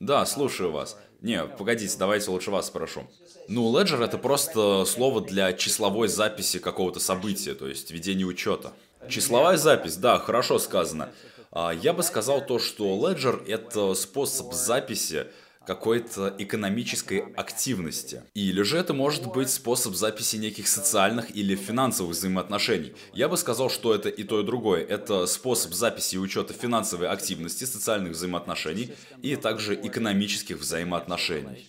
Да, 0.00 0.24
слушаю 0.24 0.72
вас. 0.72 0.96
Не, 1.20 1.44
погодите, 1.44 1.94
давайте 1.98 2.30
лучше 2.30 2.50
вас 2.50 2.68
спрошу. 2.68 3.06
Ну, 3.48 3.70
Ledger 3.70 4.02
это 4.02 4.16
просто 4.16 4.86
слово 4.86 5.20
для 5.20 5.52
числовой 5.52 6.08
записи 6.08 6.58
какого-то 6.58 7.00
события, 7.00 7.54
то 7.54 7.68
есть 7.68 7.90
ведения 7.90 8.24
учета. 8.24 8.72
Числовая 9.10 9.58
запись, 9.58 9.96
да, 9.96 10.18
хорошо 10.18 10.58
сказано. 10.58 11.12
А, 11.52 11.72
я 11.74 11.92
бы 11.92 12.02
сказал 12.02 12.44
то, 12.46 12.58
что 12.58 12.96
Ledger 12.96 13.46
это 13.46 13.92
способ 13.94 14.54
записи 14.54 15.26
какой-то 15.70 16.34
экономической 16.36 17.20
активности. 17.36 18.24
Или 18.34 18.62
же 18.62 18.76
это 18.76 18.92
может 18.92 19.28
быть 19.28 19.50
способ 19.50 19.94
записи 19.94 20.34
неких 20.34 20.66
социальных 20.66 21.36
или 21.36 21.54
финансовых 21.54 22.16
взаимоотношений. 22.16 22.92
Я 23.12 23.28
бы 23.28 23.36
сказал, 23.36 23.70
что 23.70 23.94
это 23.94 24.08
и 24.08 24.24
то, 24.24 24.40
и 24.40 24.44
другое. 24.44 24.84
Это 24.84 25.26
способ 25.26 25.72
записи 25.72 26.16
и 26.16 26.18
учета 26.18 26.54
финансовой 26.54 27.06
активности, 27.06 27.62
социальных 27.62 28.14
взаимоотношений 28.14 28.90
и 29.22 29.36
также 29.36 29.76
экономических 29.76 30.58
взаимоотношений. 30.58 31.64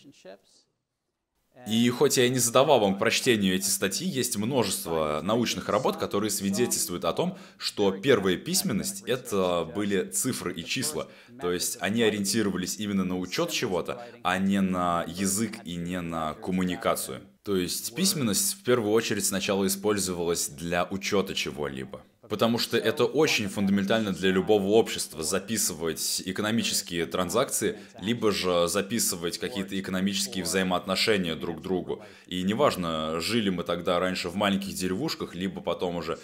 И 1.68 1.90
хоть 1.90 2.18
я 2.18 2.26
и 2.26 2.30
не 2.30 2.40
задавал 2.40 2.80
вам 2.80 2.96
к 2.96 3.00
прочтению 3.00 3.56
эти 3.56 3.68
статьи, 3.68 4.08
есть 4.08 4.36
множество 4.38 5.22
научных 5.24 5.70
работ, 5.70 5.98
которые 5.98 6.32
свидетельствуют 6.32 7.06
о 7.06 7.14
том, 7.14 7.38
что 7.58 7.92
первая 7.92 8.36
письменность— 8.36 9.04
это 9.06 9.70
были 9.76 10.06
цифры 10.06 10.54
и 10.54 10.66
числа. 10.66 11.08
То 11.40 11.52
есть 11.52 11.78
они 11.80 12.02
ориентировались 12.02 12.78
именно 12.78 13.04
на 13.04 13.18
учет 13.18 13.52
чего-то, 13.52 14.06
а 14.24 14.38
не 14.40 14.60
на 14.62 15.06
язык 15.08 15.58
и 15.64 15.76
не 15.76 16.02
на 16.02 16.34
коммуникацию. 16.34 17.22
То 17.44 17.56
есть 17.56 17.96
письменность 17.96 18.54
в 18.54 18.64
первую 18.64 18.92
очередь 18.92 19.26
сначала 19.26 19.66
использовалась 19.66 20.50
для 20.50 20.86
учета 20.86 21.34
чего-либо. 21.34 22.04
Потому 22.32 22.58
что 22.58 22.78
это 22.78 23.04
очень 23.04 23.50
фундаментально 23.50 24.14
для 24.14 24.32
любого 24.32 24.68
общества 24.68 25.22
записывать 25.22 26.24
экономические 26.26 27.06
транзакции, 27.06 27.78
либо 28.00 28.32
же 28.32 28.70
записывать 28.70 29.38
какие-то 29.38 29.78
экономические 29.78 30.46
взаимоотношения 30.46 31.36
друг 31.36 31.60
к 31.60 31.62
другу. 31.62 32.02
И 32.28 32.42
неважно, 32.44 33.20
жили 33.20 33.50
мы 33.50 33.66
тогда 33.66 34.00
раньше 34.00 34.30
в 34.30 34.36
маленьких 34.38 34.74
деревушках, 34.74 35.36
либо 35.36 35.60
потом 35.60 35.98
уже 35.98 36.20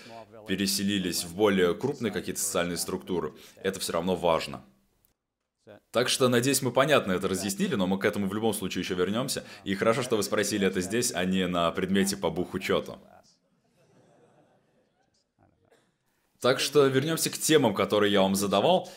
переселились 0.47 1.25
в 1.25 1.35
более 1.35 1.75
крупные 1.75 2.13
какие-то 2.13 2.39
социальные 2.39 2.77
структуры, 2.77 3.33
это 3.61 3.81
все 3.81 3.91
равно 3.91 4.15
важно. 4.15 4.63
Так 5.91 6.07
что, 6.07 6.29
надеюсь, 6.29 6.61
мы 6.61 6.71
понятно 6.71 7.11
это 7.11 7.27
разъяснили, 7.27 7.75
но 7.75 7.85
мы 7.85 7.99
к 7.99 8.05
этому 8.05 8.29
в 8.29 8.33
любом 8.33 8.53
случае 8.53 8.83
еще 8.83 8.93
вернемся. 8.93 9.43
И 9.65 9.75
хорошо, 9.75 10.03
что 10.03 10.15
вы 10.15 10.23
спросили 10.23 10.65
это 10.65 10.79
здесь, 10.79 11.11
а 11.13 11.25
не 11.25 11.47
на 11.47 11.69
предмете 11.71 12.15
по 12.15 12.29
бухучету. 12.29 12.97
Так 16.39 16.59
что 16.59 16.85
вернемся 16.85 17.29
к 17.31 17.37
темам, 17.37 17.73
которые 17.73 18.11
я 18.11 18.21
вам 18.21 18.35
задавал. 18.35 18.89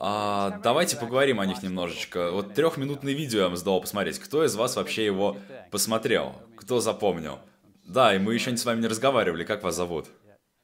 А, 0.00 0.58
давайте 0.62 0.96
поговорим 0.96 1.38
о 1.38 1.46
них 1.46 1.62
немножечко. 1.62 2.32
Вот 2.32 2.54
трехминутное 2.54 3.12
видео 3.12 3.40
я 3.40 3.44
вам 3.46 3.56
задал 3.56 3.80
посмотреть. 3.80 4.18
Кто 4.18 4.44
из 4.44 4.56
вас 4.56 4.76
вообще 4.76 5.04
его 5.04 5.36
посмотрел? 5.70 6.34
Кто 6.56 6.80
запомнил? 6.80 7.38
Да, 7.84 8.14
и 8.14 8.18
мы 8.18 8.34
еще 8.34 8.56
с 8.56 8.64
вами 8.64 8.80
не 8.80 8.88
разговаривали. 8.88 9.44
Как 9.44 9.62
вас 9.62 9.76
зовут? 9.76 10.06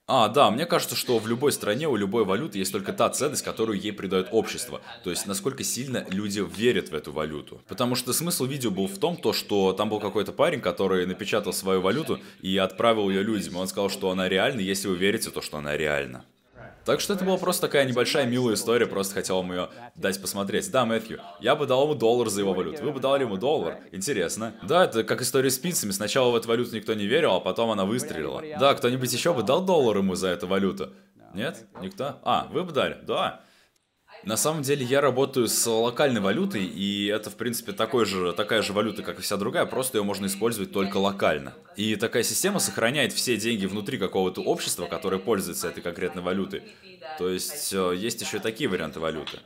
А, 0.08 0.28
да, 0.28 0.52
мне 0.52 0.66
кажется, 0.66 0.94
что 0.94 1.18
в 1.18 1.26
любой 1.26 1.50
стране 1.50 1.88
у 1.88 1.96
любой 1.96 2.24
валюты 2.24 2.58
есть 2.58 2.70
только 2.70 2.92
та 2.92 3.10
ценность, 3.10 3.42
которую 3.42 3.80
ей 3.80 3.92
придает 3.92 4.28
общество. 4.30 4.80
То 5.02 5.10
есть, 5.10 5.26
насколько 5.26 5.64
сильно 5.64 6.06
люди 6.10 6.44
верят 6.56 6.90
в 6.90 6.94
эту 6.94 7.10
валюту. 7.10 7.60
Потому 7.66 7.96
что 7.96 8.12
смысл 8.12 8.44
видео 8.44 8.70
был 8.70 8.86
в 8.86 8.98
том, 8.98 9.16
то, 9.16 9.32
что 9.32 9.72
там 9.72 9.88
был 9.88 9.98
какой-то 9.98 10.32
парень, 10.32 10.60
который 10.60 11.06
напечатал 11.06 11.52
свою 11.52 11.80
валюту 11.80 12.20
и 12.40 12.56
отправил 12.56 13.10
ее 13.10 13.24
людям. 13.24 13.56
он 13.56 13.66
сказал, 13.66 13.90
что 13.90 14.10
она 14.10 14.28
реальна, 14.28 14.60
если 14.60 14.86
вы 14.86 14.96
верите, 14.96 15.30
то, 15.30 15.42
что 15.42 15.58
она 15.58 15.76
реальна. 15.76 16.24
Так 16.86 17.00
что 17.00 17.14
это 17.14 17.24
была 17.24 17.36
просто 17.36 17.62
такая 17.62 17.84
небольшая 17.84 18.26
милая 18.26 18.54
история, 18.54 18.86
просто 18.86 19.14
хотел 19.14 19.38
вам 19.38 19.50
ее 19.50 19.68
дать 19.96 20.22
посмотреть. 20.22 20.70
Да, 20.70 20.84
Мэтью, 20.86 21.20
я 21.40 21.56
бы 21.56 21.66
дал 21.66 21.82
ему 21.82 21.96
доллар 21.96 22.28
за 22.28 22.42
его 22.42 22.54
валюту. 22.54 22.84
Вы 22.84 22.92
бы 22.92 23.00
дали 23.00 23.24
ему 23.24 23.36
доллар? 23.36 23.78
Интересно. 23.90 24.54
Да, 24.62 24.84
это 24.84 25.02
как 25.02 25.20
история 25.20 25.50
с 25.50 25.58
пиццами. 25.58 25.90
Сначала 25.90 26.30
в 26.30 26.36
эту 26.36 26.46
валюту 26.46 26.76
никто 26.76 26.94
не 26.94 27.06
верил, 27.06 27.34
а 27.34 27.40
потом 27.40 27.70
она 27.72 27.84
выстрелила. 27.84 28.40
Да, 28.60 28.72
кто-нибудь 28.74 29.12
еще 29.12 29.34
бы 29.34 29.42
дал 29.42 29.64
доллар 29.64 29.98
ему 29.98 30.14
за 30.14 30.28
эту 30.28 30.46
валюту? 30.46 30.92
Нет? 31.34 31.66
Никто? 31.82 32.20
А, 32.22 32.46
вы 32.52 32.62
бы 32.62 32.72
дали? 32.72 32.98
Да. 33.02 33.40
На 34.26 34.36
самом 34.36 34.62
деле 34.62 34.84
я 34.84 35.00
работаю 35.00 35.46
с 35.46 35.70
локальной 35.70 36.20
валютой, 36.20 36.64
и 36.64 37.06
это, 37.06 37.30
в 37.30 37.36
принципе, 37.36 37.70
такой 37.70 38.04
же, 38.06 38.32
такая 38.32 38.60
же 38.60 38.72
валюта, 38.72 39.04
как 39.04 39.20
и 39.20 39.22
вся 39.22 39.36
другая, 39.36 39.66
просто 39.66 39.98
ее 39.98 40.02
можно 40.02 40.26
использовать 40.26 40.72
только 40.72 40.96
локально. 40.96 41.54
И 41.76 41.94
такая 41.94 42.24
система 42.24 42.58
сохраняет 42.58 43.12
все 43.12 43.36
деньги 43.36 43.66
внутри 43.66 43.98
какого-то 43.98 44.40
общества, 44.40 44.86
которое 44.86 45.18
пользуется 45.18 45.68
этой 45.68 45.80
конкретной 45.80 46.24
валютой. 46.24 46.64
То 47.18 47.28
есть 47.28 47.72
э, 47.72 47.94
есть 47.96 48.20
еще 48.20 48.40
такие 48.40 48.68
варианты 48.68 48.98
валюты. 48.98 49.38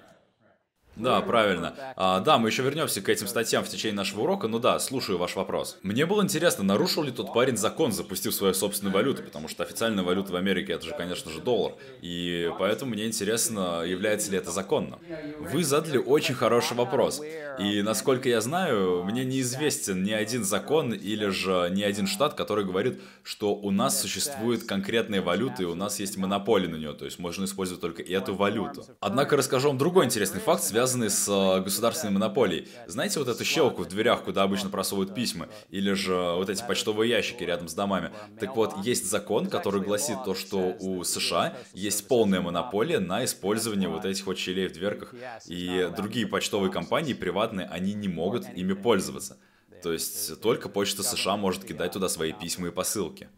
Да, 1.00 1.20
правильно. 1.20 1.74
А, 1.96 2.20
да, 2.20 2.38
мы 2.38 2.48
еще 2.48 2.62
вернемся 2.62 3.00
к 3.00 3.08
этим 3.08 3.26
статьям 3.26 3.64
в 3.64 3.68
течение 3.68 3.96
нашего 3.96 4.22
урока, 4.22 4.48
но 4.48 4.58
да, 4.58 4.78
слушаю 4.78 5.18
ваш 5.18 5.36
вопрос. 5.36 5.78
Мне 5.82 6.06
было 6.06 6.22
интересно, 6.22 6.64
нарушил 6.64 7.02
ли 7.02 7.10
тот 7.10 7.32
парень 7.32 7.56
закон, 7.56 7.92
запустив 7.92 8.34
свою 8.34 8.54
собственную 8.54 8.94
валюту, 8.94 9.22
потому 9.22 9.48
что 9.48 9.62
официальная 9.62 10.04
валюта 10.04 10.32
в 10.32 10.36
Америке 10.36 10.72
это 10.72 10.84
же, 10.84 10.94
конечно 10.96 11.30
же, 11.30 11.40
доллар. 11.40 11.72
И 12.02 12.50
поэтому 12.58 12.92
мне 12.92 13.06
интересно, 13.06 13.82
является 13.82 14.30
ли 14.30 14.38
это 14.38 14.50
законно. 14.50 14.98
Вы 15.38 15.64
задали 15.64 15.98
очень 15.98 16.34
хороший 16.34 16.76
вопрос. 16.76 17.20
И 17.58 17.82
насколько 17.82 18.28
я 18.28 18.40
знаю, 18.40 19.04
мне 19.04 19.24
неизвестен 19.24 20.02
ни 20.02 20.12
один 20.12 20.44
закон 20.44 20.92
или 20.92 21.28
же 21.28 21.68
ни 21.72 21.82
один 21.82 22.06
штат, 22.06 22.34
который 22.34 22.64
говорит, 22.64 23.00
что 23.22 23.54
у 23.54 23.70
нас 23.70 24.00
существует 24.00 24.64
конкретная 24.64 25.22
валюта 25.22 25.62
и 25.62 25.66
у 25.66 25.74
нас 25.74 26.00
есть 26.00 26.16
монополия 26.16 26.68
на 26.68 26.76
нее, 26.76 26.92
то 26.92 27.04
есть 27.04 27.18
можно 27.18 27.44
использовать 27.44 27.80
только 27.80 28.02
эту 28.02 28.34
валюту. 28.34 28.84
Однако 29.00 29.36
расскажу 29.36 29.68
вам 29.68 29.78
другой 29.78 30.06
интересный 30.06 30.40
факт, 30.40 30.62
связанный 30.62 30.89
связанный 30.90 31.10
с 31.10 31.28
э, 31.28 31.62
государственной 31.62 32.12
монополией. 32.12 32.68
Знаете 32.86 33.20
вот 33.20 33.28
эту 33.28 33.44
щелку 33.44 33.82
в 33.82 33.88
дверях, 33.88 34.24
куда 34.24 34.42
обычно 34.42 34.70
просовывают 34.70 35.14
письма? 35.14 35.48
Или 35.70 35.92
же 35.92 36.14
вот 36.14 36.50
эти 36.50 36.64
почтовые 36.66 37.10
ящики 37.10 37.44
рядом 37.44 37.68
с 37.68 37.74
домами? 37.74 38.10
Так 38.40 38.56
вот, 38.56 38.74
есть 38.84 39.08
закон, 39.08 39.46
который 39.46 39.80
гласит 39.80 40.16
то, 40.24 40.34
что 40.34 40.74
у 40.80 41.04
США 41.04 41.56
есть 41.72 42.08
полная 42.08 42.40
монополия 42.40 42.98
на 42.98 43.24
использование 43.24 43.88
вот 43.88 44.04
этих 44.04 44.26
вот 44.26 44.36
щелей 44.36 44.66
в 44.68 44.72
дверках. 44.72 45.14
И 45.46 45.88
другие 45.96 46.26
почтовые 46.26 46.72
компании 46.72 47.14
приватные, 47.14 47.68
они 47.68 47.94
не 47.94 48.08
могут 48.08 48.46
ими 48.48 48.72
пользоваться. 48.72 49.38
То 49.82 49.92
есть 49.92 50.40
только 50.40 50.68
почта 50.68 51.02
США 51.02 51.36
может 51.36 51.64
кидать 51.64 51.92
туда 51.92 52.08
свои 52.08 52.32
письма 52.32 52.68
и 52.68 52.70
посылки. 52.70 53.28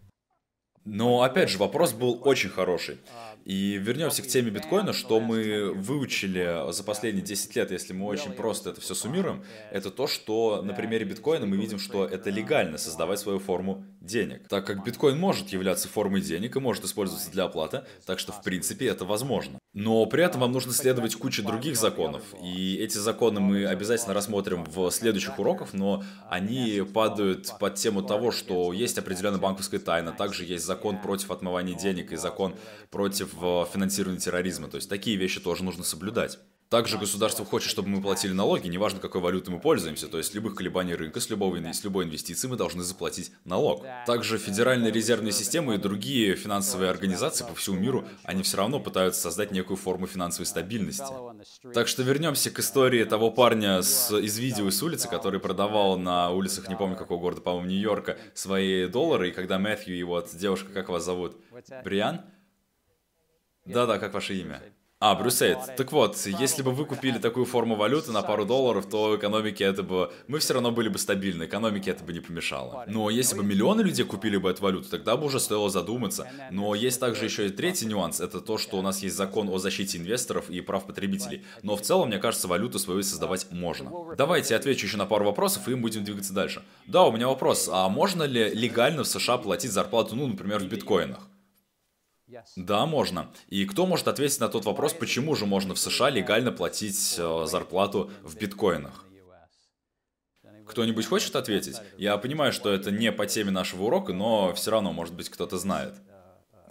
Но 0.84 1.22
опять 1.22 1.48
же, 1.48 1.58
вопрос 1.58 1.92
был 1.92 2.20
очень 2.24 2.50
хороший. 2.50 2.98
И 3.44 3.76
вернемся 3.76 4.22
к 4.22 4.26
теме 4.26 4.50
биткоина, 4.50 4.92
что 4.92 5.20
мы 5.20 5.72
выучили 5.72 6.72
за 6.72 6.84
последние 6.84 7.24
10 7.24 7.56
лет, 7.56 7.70
если 7.70 7.92
мы 7.92 8.06
очень 8.06 8.32
просто 8.32 8.70
это 8.70 8.80
все 8.80 8.94
суммируем, 8.94 9.44
это 9.70 9.90
то, 9.90 10.06
что 10.06 10.62
на 10.62 10.74
примере 10.74 11.04
биткоина 11.04 11.46
мы 11.46 11.56
видим, 11.56 11.78
что 11.78 12.04
это 12.04 12.30
легально 12.30 12.78
создавать 12.78 13.18
свою 13.18 13.38
форму 13.38 13.84
денег. 14.02 14.48
Так 14.48 14.66
как 14.66 14.84
биткоин 14.84 15.18
может 15.18 15.50
являться 15.50 15.88
формой 15.88 16.20
денег 16.20 16.56
и 16.56 16.60
может 16.60 16.84
использоваться 16.84 17.30
для 17.30 17.44
оплаты, 17.44 17.84
так 18.04 18.18
что 18.18 18.32
в 18.32 18.42
принципе 18.42 18.86
это 18.86 19.04
возможно. 19.04 19.58
Но 19.72 20.04
при 20.06 20.22
этом 20.22 20.42
вам 20.42 20.52
нужно 20.52 20.72
следовать 20.72 21.14
куче 21.14 21.42
других 21.42 21.76
законов, 21.76 22.22
и 22.42 22.76
эти 22.76 22.98
законы 22.98 23.40
мы 23.40 23.64
обязательно 23.64 24.12
рассмотрим 24.12 24.64
в 24.64 24.90
следующих 24.90 25.38
уроках, 25.38 25.72
но 25.72 26.04
они 26.28 26.82
падают 26.92 27.54
под 27.58 27.76
тему 27.76 28.02
того, 28.02 28.32
что 28.32 28.72
есть 28.74 28.98
определенная 28.98 29.40
банковская 29.40 29.78
тайна, 29.78 30.12
также 30.12 30.44
есть 30.44 30.66
закон 30.66 31.00
против 31.00 31.30
отмывания 31.30 31.74
денег 31.74 32.12
и 32.12 32.16
закон 32.16 32.54
против 32.90 33.30
финансирования 33.72 34.18
терроризма, 34.20 34.68
то 34.68 34.76
есть 34.76 34.90
такие 34.90 35.16
вещи 35.16 35.40
тоже 35.40 35.64
нужно 35.64 35.84
соблюдать. 35.84 36.38
Также 36.72 36.96
государство 36.96 37.44
хочет, 37.44 37.68
чтобы 37.68 37.90
мы 37.90 38.00
платили 38.00 38.32
налоги, 38.32 38.66
неважно 38.66 38.98
какой 38.98 39.20
валютой 39.20 39.52
мы 39.52 39.60
пользуемся, 39.60 40.08
то 40.08 40.16
есть 40.16 40.32
любых 40.32 40.54
колебаний 40.54 40.94
рынка, 40.94 41.20
с, 41.20 41.28
любого, 41.28 41.54
с 41.70 41.84
любой 41.84 42.06
инвестиции 42.06 42.48
мы 42.48 42.56
должны 42.56 42.82
заплатить 42.82 43.30
налог. 43.44 43.84
Также 44.06 44.38
Федеральная 44.38 44.90
резервная 44.90 45.32
система 45.32 45.74
и 45.74 45.76
другие 45.76 46.34
финансовые 46.34 46.88
организации 46.88 47.44
по 47.44 47.54
всему 47.54 47.76
миру, 47.76 48.08
они 48.24 48.42
все 48.42 48.56
равно 48.56 48.80
пытаются 48.80 49.20
создать 49.20 49.50
некую 49.50 49.76
форму 49.76 50.06
финансовой 50.06 50.46
стабильности. 50.46 51.12
Так 51.74 51.88
что 51.88 52.04
вернемся 52.04 52.50
к 52.50 52.58
истории 52.58 53.04
того 53.04 53.30
парня 53.30 53.82
с, 53.82 54.10
из 54.10 54.38
видео 54.38 54.70
с 54.70 54.82
улицы, 54.82 55.08
который 55.08 55.40
продавал 55.40 55.98
на 55.98 56.30
улицах, 56.30 56.70
не 56.70 56.74
помню 56.74 56.96
какого 56.96 57.20
города, 57.20 57.42
по-моему, 57.42 57.68
Нью-Йорка, 57.68 58.16
свои 58.32 58.86
доллары, 58.86 59.28
и 59.28 59.32
когда 59.32 59.58
Мэтью 59.58 59.94
и 59.94 60.02
вот 60.04 60.30
девушка, 60.34 60.72
как 60.72 60.88
вас 60.88 61.04
зовут? 61.04 61.36
Бриан? 61.84 62.22
Да-да, 63.66 63.98
как 63.98 64.14
ваше 64.14 64.36
имя? 64.36 64.62
А, 65.04 65.16
Брюсейд. 65.16 65.58
Так 65.76 65.90
вот, 65.90 66.16
если 66.26 66.62
бы 66.62 66.70
вы 66.70 66.84
купили 66.84 67.18
такую 67.18 67.44
форму 67.44 67.74
валюты 67.74 68.12
на 68.12 68.22
пару 68.22 68.44
долларов, 68.44 68.86
то 68.88 69.16
экономике 69.16 69.64
это 69.64 69.82
бы... 69.82 70.12
Мы 70.28 70.38
все 70.38 70.54
равно 70.54 70.70
были 70.70 70.88
бы 70.88 70.96
стабильны, 71.00 71.46
экономике 71.46 71.90
это 71.90 72.04
бы 72.04 72.12
не 72.12 72.20
помешало. 72.20 72.84
Но 72.86 73.10
если 73.10 73.36
бы 73.36 73.42
миллионы 73.42 73.80
людей 73.80 74.06
купили 74.06 74.36
бы 74.36 74.48
эту 74.48 74.62
валюту, 74.62 74.88
тогда 74.88 75.16
бы 75.16 75.26
уже 75.26 75.40
стоило 75.40 75.68
задуматься. 75.70 76.30
Но 76.52 76.76
есть 76.76 77.00
также 77.00 77.24
еще 77.24 77.46
и 77.46 77.50
третий 77.50 77.86
нюанс, 77.86 78.20
это 78.20 78.40
то, 78.40 78.58
что 78.58 78.78
у 78.78 78.82
нас 78.82 79.02
есть 79.02 79.16
закон 79.16 79.48
о 79.48 79.58
защите 79.58 79.98
инвесторов 79.98 80.48
и 80.48 80.60
прав 80.60 80.86
потребителей. 80.86 81.42
Но 81.64 81.74
в 81.74 81.82
целом, 81.82 82.06
мне 82.06 82.18
кажется, 82.18 82.46
валюту 82.46 82.78
свою 82.78 83.02
создавать 83.02 83.48
можно. 83.50 83.90
Давайте 84.16 84.54
я 84.54 84.60
отвечу 84.60 84.86
еще 84.86 84.98
на 84.98 85.06
пару 85.06 85.24
вопросов, 85.24 85.66
и 85.66 85.74
мы 85.74 85.78
будем 85.78 86.04
двигаться 86.04 86.32
дальше. 86.32 86.62
Да, 86.86 87.02
у 87.02 87.10
меня 87.10 87.26
вопрос, 87.26 87.68
а 87.72 87.88
можно 87.88 88.22
ли 88.22 88.50
легально 88.54 89.02
в 89.02 89.08
США 89.08 89.38
платить 89.38 89.72
зарплату, 89.72 90.14
ну, 90.14 90.28
например, 90.28 90.60
в 90.60 90.68
биткоинах? 90.68 91.26
Да, 92.56 92.86
можно. 92.86 93.32
И 93.48 93.64
кто 93.66 93.86
может 93.86 94.08
ответить 94.08 94.40
на 94.40 94.48
тот 94.48 94.64
вопрос, 94.64 94.92
почему 94.92 95.34
же 95.34 95.46
можно 95.46 95.74
в 95.74 95.78
США 95.78 96.10
легально 96.10 96.52
платить 96.52 97.16
э, 97.18 97.44
зарплату 97.46 98.10
в 98.22 98.36
биткоинах? 98.36 99.04
Кто-нибудь 100.66 101.06
хочет 101.06 101.36
ответить? 101.36 101.76
Я 101.98 102.16
понимаю, 102.16 102.52
что 102.52 102.72
это 102.72 102.90
не 102.90 103.12
по 103.12 103.26
теме 103.26 103.50
нашего 103.50 103.84
урока, 103.84 104.12
но 104.12 104.54
все 104.54 104.70
равно, 104.70 104.92
может 104.92 105.14
быть, 105.14 105.28
кто-то 105.28 105.58
знает. 105.58 105.94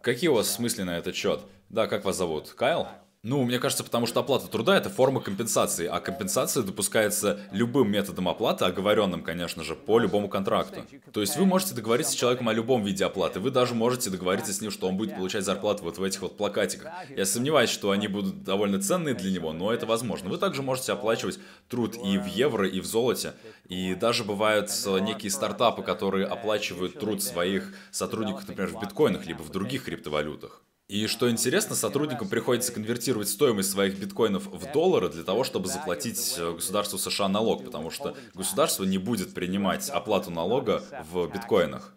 Какие 0.02 0.30
у 0.30 0.36
вас 0.36 0.52
смыслы 0.52 0.86
на 0.86 0.97
этот 0.97 1.15
счет? 1.15 1.41
Да, 1.69 1.88
как 1.88 2.06
вас 2.06 2.17
зовут? 2.17 2.50
Кайл? 2.50 2.88
Ну, 3.23 3.43
мне 3.43 3.60
кажется, 3.60 3.84
потому 3.84 4.07
что 4.07 4.21
оплата 4.21 4.47
труда– 4.47 4.75
это 4.77 4.89
форма 4.89 5.21
компенсации, 5.21 5.86
а 5.86 5.99
компенсация 5.99 6.63
допускается 6.63 7.39
любым 7.51 7.91
методом 7.91 8.27
оплаты, 8.27 8.65
оговоренным, 8.65 9.21
конечно 9.21 9.63
же, 9.63 9.75
по 9.75 9.99
любому 9.99 10.27
контракту. 10.27 10.84
То 11.13 11.21
есть 11.21 11.38
вы 11.38 11.45
можете 11.45 11.75
договориться 11.75 12.13
с 12.13 12.15
человеком 12.15 12.49
о 12.49 12.53
любом 12.53 12.84
виде 12.84 13.05
оплаты, 13.05 13.39
вы 13.39 13.51
даже 13.51 13.75
можете 13.75 14.10
договориться 14.10 14.51
с 14.51 14.60
ним, 14.60 14.71
что 14.71 14.88
он 14.88 14.97
будет 14.97 15.15
получать 15.15 15.45
зарплату 15.45 15.84
вот 15.84 15.99
в 15.99 16.03
этих 16.03 16.23
вот 16.23 16.36
плакатиках. 16.36 16.91
Я 17.15 17.25
сомневаюсь, 17.25 17.69
что 17.69 17.91
они 17.91 18.07
будут 18.07 18.43
довольно 18.43 18.81
ценные 18.81 19.13
для 19.13 19.31
него, 19.31 19.53
но 19.53 19.71
это 19.71 19.86
возможно. 19.86 20.27
Вы 20.27 20.39
также 20.39 20.63
можете 20.63 20.93
оплачивать 20.93 21.38
труд 21.69 21.97
и 22.03 22.17
в 22.17 22.25
евро, 22.25 22.67
и 22.67 22.79
в 22.79 22.88
золоте. 22.88 23.34
И 23.67 23.93
даже 23.93 24.23
бывают 24.23 24.71
некие 25.01 25.29
стартапы, 25.29 25.84
которые 25.84 26.25
оплачивают 26.25 26.99
труд 26.99 27.21
своих 27.21 27.71
сотрудников, 27.91 28.47
например, 28.47 28.71
в 28.71 28.81
биткоинах, 28.81 29.27
либо 29.27 29.43
в 29.43 29.51
других 29.51 29.84
криптовалютах. 29.84 30.63
И 30.91 31.08
что 31.08 31.32
интересно, 31.32 31.73
сотрудникам 31.73 32.27
приходится 32.27 32.73
конвертировать 32.73 33.30
стоимость 33.30 33.71
своих 33.71 33.97
биткоинов 33.97 34.47
в 34.47 34.73
доллары 34.73 35.08
для 35.08 35.23
того, 35.23 35.45
чтобы 35.45 35.69
заплатить 35.69 36.36
э, 36.38 36.51
государству 36.51 36.99
США 36.99 37.30
налог, 37.30 37.63
потому 37.63 37.91
что 37.91 38.13
государство 38.34 38.84
не 38.84 38.97
будет 38.97 39.34
принимать 39.34 39.89
оплату 39.89 40.32
налога 40.32 40.84
в 41.10 41.32
биткоинах. 41.32 41.93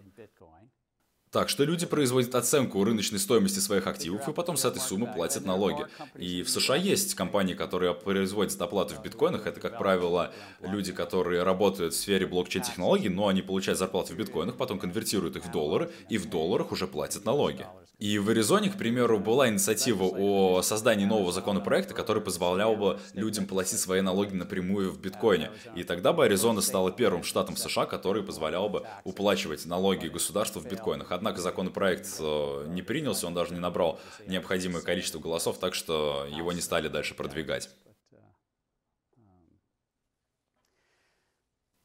Так 1.34 1.48
что 1.48 1.64
люди 1.64 1.84
производят 1.84 2.32
оценку 2.36 2.84
рыночной 2.84 3.18
стоимости 3.18 3.58
своих 3.58 3.88
активов 3.88 4.28
и 4.28 4.32
потом 4.32 4.56
с 4.56 4.64
этой 4.64 4.78
суммы 4.78 5.12
платят 5.12 5.44
налоги. 5.44 5.84
И 6.16 6.44
в 6.44 6.48
США 6.48 6.76
есть 6.76 7.16
компании, 7.16 7.54
которые 7.54 7.92
производят 7.92 8.62
оплату 8.62 8.94
в 8.94 9.02
биткоинах. 9.02 9.44
Это, 9.44 9.58
как 9.58 9.76
правило, 9.76 10.32
люди, 10.60 10.92
которые 10.92 11.42
работают 11.42 11.92
в 11.92 11.96
сфере 11.96 12.28
блокчейн-технологий, 12.28 13.08
но 13.08 13.26
они 13.26 13.42
получают 13.42 13.80
зарплату 13.80 14.12
в 14.12 14.16
биткоинах, 14.16 14.56
потом 14.56 14.78
конвертируют 14.78 15.34
их 15.34 15.46
в 15.46 15.50
доллары, 15.50 15.90
и 16.08 16.18
в 16.18 16.30
долларах 16.30 16.70
уже 16.70 16.86
платят 16.86 17.24
налоги. 17.24 17.66
И 18.00 18.18
в 18.18 18.28
Аризоне, 18.28 18.70
к 18.70 18.76
примеру, 18.76 19.20
была 19.20 19.48
инициатива 19.48 20.04
о 20.04 20.62
создании 20.62 21.04
нового 21.04 21.30
законопроекта, 21.30 21.94
который 21.94 22.20
позволял 22.20 22.74
бы 22.76 22.98
людям 23.14 23.46
платить 23.46 23.78
свои 23.78 24.00
налоги 24.00 24.34
напрямую 24.34 24.90
в 24.90 25.00
биткоине. 25.00 25.50
И 25.76 25.84
тогда 25.84 26.12
бы 26.12 26.24
Аризона 26.24 26.60
стала 26.60 26.90
первым 26.90 27.22
штатом 27.22 27.56
США, 27.56 27.86
который 27.86 28.24
позволял 28.24 28.68
бы 28.68 28.84
уплачивать 29.04 29.64
налоги 29.64 30.08
государству 30.08 30.60
в 30.60 30.68
биткоинах. 30.68 31.12
Однако 31.24 31.40
законопроект 31.40 32.06
э, 32.20 32.66
не 32.68 32.82
принялся, 32.82 33.26
он 33.26 33.32
даже 33.32 33.54
не 33.54 33.58
набрал 33.58 33.98
необходимое 34.26 34.82
количество 34.82 35.18
голосов, 35.18 35.58
так 35.58 35.72
что 35.72 36.28
его 36.30 36.52
не 36.52 36.60
стали 36.60 36.88
дальше 36.88 37.14
продвигать. 37.14 37.70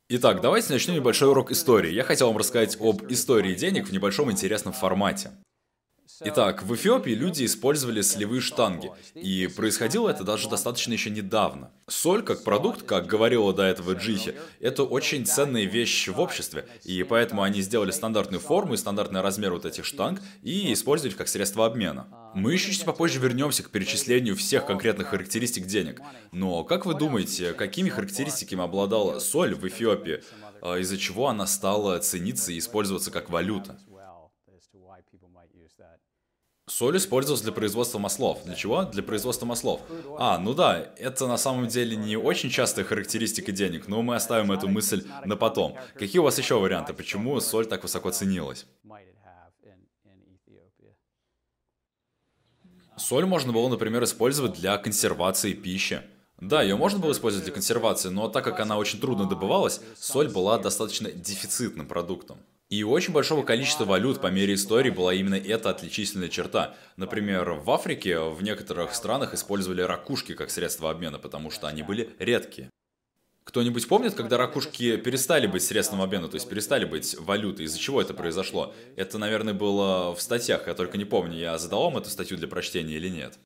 Итак, 0.10 0.42
давайте 0.42 0.74
начнем 0.74 0.96
небольшой 0.96 1.30
урок 1.30 1.52
истории. 1.52 1.90
Я 1.90 2.04
хотел 2.04 2.28
вам 2.28 2.38
рассказать 2.38 2.76
об 2.82 3.10
истории 3.10 3.56
денег 3.56 3.88
в 3.88 3.94
небольшом 3.94 4.30
интересном 4.30 4.74
формате. 4.74 5.32
Итак, 6.22 6.64
в 6.64 6.76
Эфиопии 6.76 7.12
люди 7.12 7.46
использовали 7.46 8.02
солевые 8.02 8.42
штанги, 8.42 8.92
и 9.16 9.48
происходило 9.48 10.10
это 10.10 10.26
даже 10.26 10.50
достаточно 10.50 10.92
еще 10.92 11.10
недавно. 11.10 11.72
Соль 11.88 12.24
как 12.24 12.44
продукт, 12.44 12.84
как 12.84 13.08
говорила 13.08 13.54
до 13.54 13.64
этого 13.64 13.94
Джихи, 13.94 14.36
это 14.60 14.84
очень 14.84 15.26
ценная 15.26 15.64
вещь 15.64 16.10
в 16.10 16.20
обществе, 16.20 16.68
и 16.84 17.04
поэтому 17.04 17.44
они 17.44 17.62
сделали 17.62 17.92
стандартную 17.92 18.42
форму 18.42 18.74
и 18.74 18.78
стандартный 18.78 19.22
размер 19.22 19.54
вот 19.54 19.66
этих 19.66 19.86
штанг 19.86 20.22
и 20.44 20.74
использовали 20.74 21.16
как 21.16 21.30
средство 21.30 21.66
обмена. 21.66 22.08
Мы 22.36 22.52
еще 22.52 22.72
чуть 22.72 22.84
попозже 22.86 23.20
вернемся 23.20 23.64
к 23.64 23.70
перечислению 23.70 24.36
всех 24.36 24.66
конкретных 24.66 25.08
характеристик 25.08 25.68
денег. 25.68 26.02
Но 26.34 26.66
как 26.66 26.86
вы 26.86 26.96
думаете, 26.96 27.54
какими 27.54 27.90
характеристиками 27.90 28.64
обладала 28.64 29.20
соль 29.20 29.56
в 29.56 29.66
Эфиопии, 29.66 30.22
а, 30.62 30.78
из-за 30.80 30.98
чего 30.98 31.30
она 31.30 31.48
стала 31.48 31.98
цениться 32.00 32.52
и 32.52 32.60
использоваться 32.60 33.10
как 33.10 33.30
валюта? 33.30 33.80
Соль 36.80 36.96
использовалась 36.96 37.42
для 37.42 37.52
производства 37.52 38.00
маслов. 38.00 38.46
Для 38.46 38.56
чего? 38.56 38.84
Для 38.84 39.04
производства 39.04 39.46
маслов. 39.46 39.82
А, 40.18 40.38
ну 40.38 40.54
да, 40.54 40.94
это 40.96 41.28
на 41.28 41.36
самом 41.36 41.68
деле 41.68 41.98
не 41.98 42.16
очень 42.16 42.50
частая 42.50 42.86
характеристика 42.86 43.52
денег, 43.52 43.90
но 43.90 44.02
мы 44.02 44.16
оставим 44.16 44.50
эту 44.54 44.70
мысль 44.70 45.06
на 45.26 45.36
потом. 45.36 45.76
Какие 45.96 46.20
у 46.20 46.24
вас 46.24 46.38
еще 46.38 46.58
варианты, 46.58 46.94
почему 46.94 47.38
соль 47.42 47.66
так 47.66 47.84
высоко 47.84 48.12
ценилась? 48.12 48.66
Соль 52.96 53.26
можно 53.26 53.52
было, 53.52 53.68
например, 53.68 54.02
использовать 54.06 54.54
для 54.54 54.78
консервации 54.78 55.52
пищи. 55.52 56.02
Да, 56.40 56.62
ее 56.62 56.78
можно 56.78 57.00
было 57.00 57.12
использовать 57.12 57.44
для 57.44 57.54
консервации, 57.54 58.08
но 58.08 58.30
так 58.30 58.46
как 58.46 58.62
она 58.62 58.78
очень 58.78 59.02
трудно 59.02 59.26
добывалась, 59.26 59.82
соль 59.98 60.30
была 60.30 60.58
достаточно 60.58 61.12
дефицитным 61.12 61.88
продуктом. 61.88 62.38
И 62.70 62.84
у 62.84 62.92
очень 62.92 63.14
большого 63.14 63.44
количества 63.44 63.86
валют 63.86 64.22
по 64.22 64.28
мере 64.28 64.54
истории 64.54 64.92
была 64.92 65.12
именно 65.12 65.34
эта 65.36 65.72
отличительная 65.72 66.30
черта. 66.30 66.76
Например, 66.98 67.54
в 67.54 67.72
Африке 67.72 68.20
в 68.20 68.44
некоторых 68.44 68.94
странах 68.94 69.34
использовали 69.34 69.82
ракушки 69.82 70.36
как 70.36 70.52
средство 70.52 70.92
обмена, 70.92 71.18
потому 71.18 71.50
что 71.50 71.68
они 71.68 71.82
были 71.82 72.12
редкие. 72.20 72.70
Кто-нибудь 73.44 73.88
помнит, 73.88 74.14
когда 74.14 74.38
ракушки 74.38 74.98
перестали 74.98 75.48
быть 75.48 75.64
средством 75.64 76.04
обмена, 76.04 76.28
то 76.28 76.36
есть 76.36 76.48
перестали 76.48 76.86
быть 76.86 77.16
валютой? 77.18 77.66
Из-за 77.66 77.80
чего 77.80 78.00
это 78.00 78.14
произошло? 78.14 78.76
Это, 78.96 79.18
наверное, 79.18 79.56
было 79.56 80.14
в 80.14 80.22
статьях, 80.22 80.68
я 80.68 80.76
только 80.76 81.00
не 81.00 81.06
помню, 81.06 81.40
я 81.40 81.58
задал 81.58 81.86
вам 81.86 81.98
эту 81.98 82.12
статью 82.12 82.38
для 82.38 82.48
прочтения 82.48 82.94
или 82.94 83.10
нет. 83.10 83.40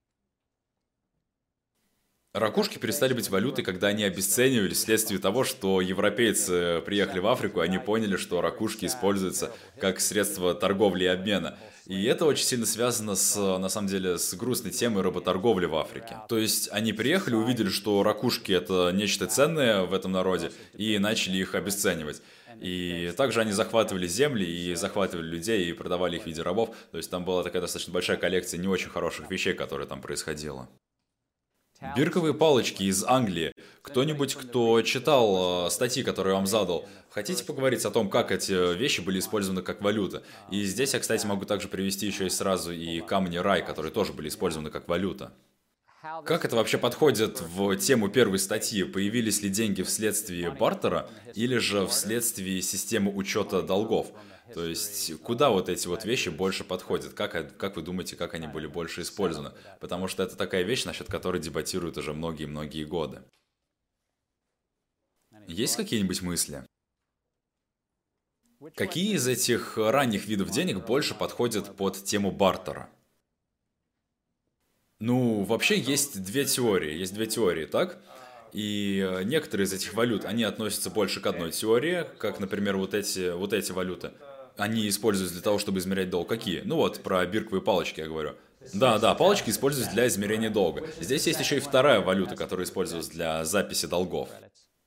Ракушки 2.34 2.80
перестали 2.80 3.14
быть 3.14 3.30
валютой, 3.30 3.64
когда 3.64 3.90
они 3.90 4.04
обесценивались 4.04 4.78
вследствие 4.78 5.20
того, 5.20 5.44
что 5.44 5.82
европейцы 5.82 6.82
приехали 6.84 7.20
в 7.20 7.28
Африку, 7.28 7.62
и 7.62 7.64
они 7.64 7.78
поняли, 7.78 8.18
что 8.18 8.42
ракушки 8.42 8.86
используются 8.86 9.52
как 9.80 10.00
средство 10.00 10.56
торговли 10.56 11.04
и 11.04 11.08
обмена. 11.08 11.60
И 11.86 12.06
это 12.06 12.26
очень 12.26 12.46
сильно 12.46 12.66
связано 12.66 13.14
с, 13.14 13.36
на 13.36 13.70
самом 13.70 13.88
деле, 13.88 14.18
с 14.18 14.34
грустной 14.34 14.72
темой 14.72 15.04
работорговли 15.04 15.68
в 15.68 15.76
Африке. 15.76 16.18
То 16.28 16.40
есть 16.40 16.70
они 16.72 16.92
приехали, 16.92 17.36
увидели, 17.36 17.70
что 17.70 18.02
ракушки 18.02 18.52
это 18.52 18.90
нечто 18.92 19.28
ценное 19.28 19.84
в 19.84 19.94
этом 19.94 20.12
народе, 20.12 20.52
и 20.76 20.98
начали 20.98 21.38
их 21.38 21.54
обесценивать. 21.54 22.24
И 22.60 23.14
также 23.16 23.42
они 23.42 23.52
захватывали 23.52 24.08
земли 24.08 24.44
и 24.44 24.74
захватывали 24.74 25.28
людей 25.28 25.70
и 25.70 25.74
продавали 25.74 26.16
их 26.16 26.24
в 26.24 26.26
виде 26.26 26.42
рабов. 26.42 26.76
То 26.90 26.98
есть 26.98 27.12
там 27.12 27.26
была 27.26 27.44
такая 27.44 27.62
достаточно 27.62 27.94
большая 27.94 28.18
коллекция 28.18 28.58
не 28.58 28.68
очень 28.68 28.90
хороших 28.90 29.30
вещей, 29.30 29.54
которые 29.54 29.88
там 29.88 30.02
происходило. 30.02 30.68
Бирковые 31.96 32.34
палочки 32.34 32.84
из 32.84 33.04
Англии. 33.04 33.54
Кто-нибудь, 33.82 34.36
кто 34.36 34.82
читал 34.82 35.68
э, 35.68 35.70
статьи, 35.70 36.02
которые 36.02 36.32
я 36.32 36.38
вам 36.38 36.48
задал, 36.48 36.88
хотите 37.10 37.44
поговорить 37.44 37.84
о 37.84 37.92
том, 37.92 38.10
как 38.10 38.32
эти 38.32 38.76
вещи 38.76 39.02
были 39.02 39.20
использованы 39.20 39.62
как 39.62 39.82
валюта? 39.82 40.24
И 40.50 40.64
здесь 40.64 40.94
я, 40.94 41.00
кстати, 41.00 41.26
могу 41.26 41.46
также 41.46 41.68
привести 41.68 42.08
еще 42.08 42.28
и 42.28 42.30
сразу 42.30 42.72
и 42.72 43.02
камни 43.02 43.38
рай, 43.38 43.66
которые 43.66 43.92
тоже 43.92 44.14
были 44.14 44.30
использованы 44.30 44.70
как 44.70 44.88
валюта. 44.88 45.34
Как 46.26 46.44
это 46.44 46.56
вообще 46.56 46.78
подходит 46.78 47.40
в 47.42 47.76
тему 47.78 48.10
первой 48.10 48.40
статьи? 48.40 48.84
Появились 48.84 49.42
ли 49.42 49.50
деньги 49.50 49.84
вследствие 49.84 50.52
бартера 50.52 51.10
или 51.34 51.58
же 51.58 51.86
вследствие 51.88 52.62
системы 52.62 53.12
учета 53.14 53.62
долгов? 53.62 54.08
То 54.54 54.66
есть, 54.66 55.20
куда 55.22 55.50
вот 55.50 55.70
эти 55.70 55.88
вот 55.88 56.06
вещи 56.06 56.30
больше 56.30 56.64
подходят? 56.64 57.14
Как, 57.14 57.58
как 57.58 57.76
вы 57.76 57.82
думаете, 57.82 58.16
как 58.16 58.34
они 58.34 58.48
были 58.48 58.68
больше 58.68 59.02
использованы? 59.02 59.54
Потому 59.80 60.08
что 60.08 60.24
это 60.24 60.36
такая 60.36 60.64
вещь, 60.64 60.86
насчет 60.86 61.08
которой 61.08 61.42
дебатируют 61.42 61.98
уже 61.98 62.14
многие-многие 62.14 62.84
годы. 62.84 63.24
Есть 65.48 65.76
какие-нибудь 65.76 66.22
мысли? 66.22 66.66
Какие 68.76 69.16
из 69.16 69.28
этих 69.28 69.78
ранних 69.78 70.26
видов 70.28 70.50
денег 70.50 70.86
больше 70.86 71.16
подходят 71.16 71.76
под 71.76 72.02
тему 72.04 72.32
бартера? 72.32 72.90
Ну, 75.00 75.44
вообще 75.44 75.78
есть 75.78 76.24
две 76.24 76.46
теории. 76.46 76.94
Есть 76.94 77.14
две 77.14 77.26
теории, 77.26 77.66
так? 77.66 78.02
И 78.54 79.00
э, 79.06 79.24
некоторые 79.24 79.66
из 79.66 79.74
этих 79.74 79.94
валют, 79.96 80.26
они 80.26 80.44
относятся 80.44 80.92
больше 80.92 81.20
к 81.20 81.26
одной 81.26 81.52
теории, 81.52 82.06
как, 82.20 82.40
например, 82.40 82.78
вот 82.78 82.94
эти, 82.94 83.32
вот 83.32 83.52
эти 83.52 83.72
валюты. 83.72 84.14
Они 84.58 84.88
используются 84.88 85.36
для 85.36 85.44
того, 85.44 85.60
чтобы 85.60 85.80
измерять 85.80 86.10
долг. 86.10 86.30
Какие? 86.30 86.62
Ну 86.62 86.76
вот, 86.76 87.02
про 87.02 87.26
бирковые 87.26 87.62
палочки 87.62 88.02
я 88.02 88.08
говорю. 88.08 88.36
Да, 88.74 88.98
да, 89.00 89.14
палочки 89.14 89.50
используются 89.50 89.94
для 89.94 90.08
измерения 90.08 90.50
долга. 90.50 90.88
Здесь 91.00 91.28
есть 91.28 91.40
еще 91.40 91.58
и 91.58 91.60
вторая 91.60 92.00
валюта, 92.00 92.36
которая 92.36 92.66
используется 92.66 93.12
для 93.12 93.44
записи 93.46 93.88
долгов. 93.88 94.30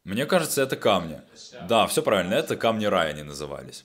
Мне 0.04 0.24
кажется, 0.24 0.62
это 0.62 0.76
камни. 0.76 1.20
Да, 1.68 1.86
все 1.86 2.02
правильно, 2.02 2.34
это 2.34 2.56
камни 2.56 2.86
рая 2.86 3.10
они 3.10 3.22
назывались. 3.22 3.84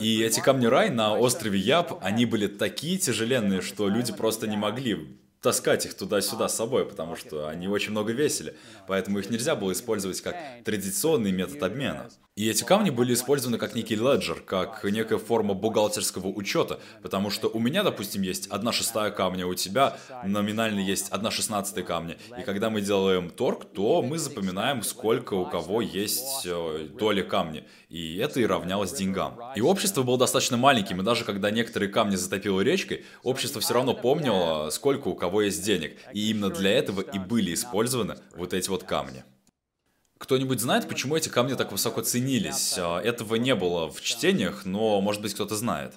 И 0.00 0.22
эти 0.22 0.40
камни 0.40 0.66
рай 0.66 0.90
на 0.90 1.16
острове 1.16 1.58
Яб, 1.58 1.98
они 2.02 2.26
были 2.26 2.46
такие 2.46 2.98
тяжеленные, 2.98 3.60
что 3.60 3.88
люди 3.88 4.12
просто 4.12 4.46
не 4.46 4.56
могли 4.56 5.18
таскать 5.42 5.86
их 5.86 5.94
туда-сюда 5.94 6.48
с 6.48 6.56
собой, 6.56 6.86
потому 6.86 7.16
что 7.16 7.48
они 7.48 7.68
очень 7.68 7.90
много 7.90 8.12
весили. 8.12 8.56
Поэтому 8.86 9.18
их 9.18 9.28
нельзя 9.28 9.54
было 9.54 9.72
использовать 9.72 10.20
как 10.22 10.36
традиционный 10.64 11.32
метод 11.32 11.62
обмена. 11.62 12.10
И 12.42 12.48
эти 12.50 12.64
камни 12.64 12.90
были 12.90 13.14
использованы 13.14 13.56
как 13.56 13.76
некий 13.76 13.94
леджер, 13.94 14.40
как 14.40 14.82
некая 14.82 15.18
форма 15.18 15.54
бухгалтерского 15.54 16.26
учета, 16.26 16.80
потому 17.00 17.30
что 17.30 17.46
у 17.46 17.60
меня, 17.60 17.84
допустим, 17.84 18.22
есть 18.22 18.48
одна 18.48 18.72
шестая 18.72 19.12
камня, 19.12 19.46
у 19.46 19.54
тебя 19.54 19.96
номинально 20.24 20.80
есть 20.80 21.08
одна 21.10 21.30
шестнадцатая 21.30 21.84
камня. 21.84 22.16
И 22.36 22.42
когда 22.42 22.68
мы 22.68 22.80
делаем 22.80 23.30
торг, 23.30 23.66
то 23.66 24.02
мы 24.02 24.18
запоминаем, 24.18 24.82
сколько 24.82 25.34
у 25.34 25.46
кого 25.46 25.82
есть 25.82 26.44
э, 26.44 26.88
доли 26.98 27.22
камня. 27.22 27.64
И 27.88 28.16
это 28.16 28.40
и 28.40 28.44
равнялось 28.44 28.92
деньгам. 28.92 29.38
И 29.54 29.60
общество 29.60 30.02
было 30.02 30.18
достаточно 30.18 30.56
маленьким, 30.56 31.00
и 31.00 31.04
даже 31.04 31.24
когда 31.24 31.52
некоторые 31.52 31.90
камни 31.90 32.16
затопило 32.16 32.60
речкой, 32.60 33.04
общество 33.22 33.60
все 33.60 33.74
равно 33.74 33.94
помнило, 33.94 34.68
сколько 34.70 35.06
у 35.06 35.14
кого 35.14 35.42
есть 35.42 35.64
денег. 35.64 35.96
И 36.12 36.30
именно 36.30 36.50
для 36.50 36.72
этого 36.72 37.02
и 37.02 37.20
были 37.20 37.54
использованы 37.54 38.16
вот 38.34 38.52
эти 38.52 38.68
вот 38.68 38.82
камни. 38.82 39.22
Кто-нибудь 40.22 40.60
знает, 40.60 40.88
почему 40.88 41.16
эти 41.16 41.28
камни 41.28 41.54
так 41.54 41.72
высоко 41.72 42.00
ценились? 42.00 42.78
А, 42.78 43.00
этого 43.00 43.34
не 43.34 43.56
было 43.56 43.90
в 43.90 44.00
чтениях, 44.00 44.64
но, 44.64 45.00
может 45.00 45.20
быть, 45.20 45.34
кто-то 45.34 45.56
знает. 45.56 45.94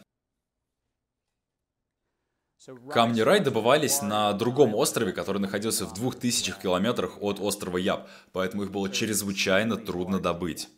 Камни 2.90 3.22
рай 3.22 3.40
добывались 3.40 4.02
на 4.02 4.34
другом 4.34 4.74
острове, 4.74 5.12
который 5.12 5.38
находился 5.38 5.86
в 5.86 5.94
двух 5.94 6.16
тысячах 6.16 6.60
километрах 6.60 7.22
от 7.22 7.40
острова 7.40 7.78
Яб, 7.78 8.10
поэтому 8.32 8.64
их 8.64 8.72
было 8.72 8.90
чрезвычайно 8.90 9.78
трудно 9.78 10.20
добыть. 10.20 10.70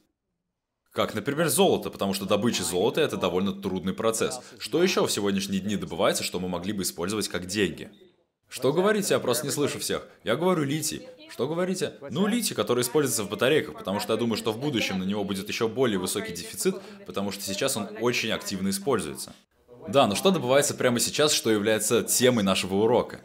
Как, 0.91 1.13
например, 1.15 1.47
золото, 1.47 1.89
потому 1.89 2.13
что 2.13 2.25
добыча 2.25 2.65
золота– 2.65 2.99
это 3.07 3.15
довольно 3.15 3.53
трудный 3.53 3.93
процесс. 3.93 4.41
Что 4.59 4.83
еще 4.83 5.07
в 5.07 5.11
сегодняшние 5.11 5.61
дни 5.61 5.77
добывается, 5.77 6.21
что 6.21 6.41
мы 6.41 6.49
могли 6.49 6.73
бы 6.73 6.83
использовать 6.83 7.29
как 7.29 7.45
деньги? 7.45 7.93
Что 8.49 8.73
говорите? 8.73 9.13
Я 9.13 9.21
просто 9.21 9.45
не 9.45 9.51
слышу 9.53 9.79
всех. 9.79 10.05
Я 10.25 10.35
говорю 10.35 10.63
литий. 10.63 11.07
Что 11.29 11.47
говорите? 11.47 11.93
Ну, 12.09 12.27
литий, 12.27 12.55
который 12.55 12.81
используется 12.81 13.23
в 13.23 13.29
батарейках, 13.29 13.75
потому 13.75 13.99
что 13.99 14.13
я 14.13 14.19
думаю, 14.19 14.37
что 14.37 14.51
в 14.51 14.59
будущем 14.59 14.99
на 14.99 15.03
него 15.03 15.23
будет 15.23 15.47
еще 15.47 15.67
более 15.67 15.99
высокий 15.99 16.33
дефицит, 16.33 16.75
потому 17.05 17.31
что 17.31 17.43
сейчас 17.43 17.77
он 17.77 17.89
очень 18.01 18.31
активно 18.31 18.69
используется. 18.69 19.33
Да, 19.87 20.07
но 20.07 20.15
что 20.15 20.31
добывается 20.31 20.73
прямо 20.73 20.99
сейчас, 20.99 21.31
что 21.31 21.49
является 21.49 22.03
темой 22.03 22.43
нашего 22.43 22.75
урока? 22.75 23.21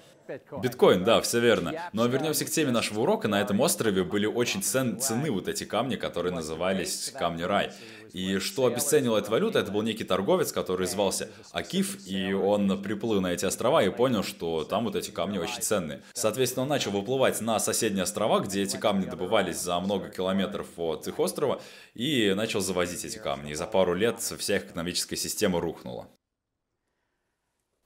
Биткоин, 0.62 1.04
да, 1.04 1.20
все 1.20 1.40
верно. 1.40 1.72
Но 1.92 2.06
вернемся 2.06 2.44
к 2.44 2.50
теме 2.50 2.70
нашего 2.70 3.00
урока. 3.00 3.28
На 3.28 3.40
этом 3.40 3.60
острове 3.60 4.04
были 4.04 4.26
очень 4.26 4.62
цен, 4.62 5.00
цены 5.00 5.30
вот 5.30 5.48
эти 5.48 5.64
камни, 5.64 5.96
которые 5.96 6.32
назывались 6.32 7.12
камни 7.18 7.42
рай. 7.42 7.70
И 8.12 8.38
что 8.38 8.66
обесценило 8.66 9.18
эту 9.18 9.30
валюту, 9.30 9.58
это 9.58 9.72
был 9.72 9.82
некий 9.82 10.04
торговец, 10.04 10.52
который 10.52 10.86
звался 10.86 11.30
Акиф, 11.52 12.06
и 12.06 12.32
он 12.34 12.82
приплыл 12.82 13.20
на 13.22 13.32
эти 13.32 13.46
острова 13.46 13.82
и 13.82 13.88
понял, 13.88 14.22
что 14.22 14.64
там 14.64 14.84
вот 14.84 14.96
эти 14.96 15.10
камни 15.10 15.38
очень 15.38 15.62
ценные. 15.62 16.02
Соответственно, 16.12 16.64
он 16.64 16.68
начал 16.68 16.90
выплывать 16.90 17.40
на 17.40 17.58
соседние 17.58 18.02
острова, 18.02 18.40
где 18.40 18.62
эти 18.62 18.76
камни 18.76 19.06
добывались 19.06 19.58
за 19.60 19.80
много 19.80 20.10
километров 20.10 20.66
от 20.76 21.08
их 21.08 21.18
острова, 21.18 21.60
и 21.94 22.34
начал 22.36 22.60
завозить 22.60 23.04
эти 23.04 23.16
камни. 23.16 23.52
И 23.52 23.54
за 23.54 23.66
пару 23.66 23.94
лет 23.94 24.20
вся 24.20 24.56
их 24.56 24.66
экономическая 24.66 25.16
система 25.16 25.60
рухнула. 25.60 26.08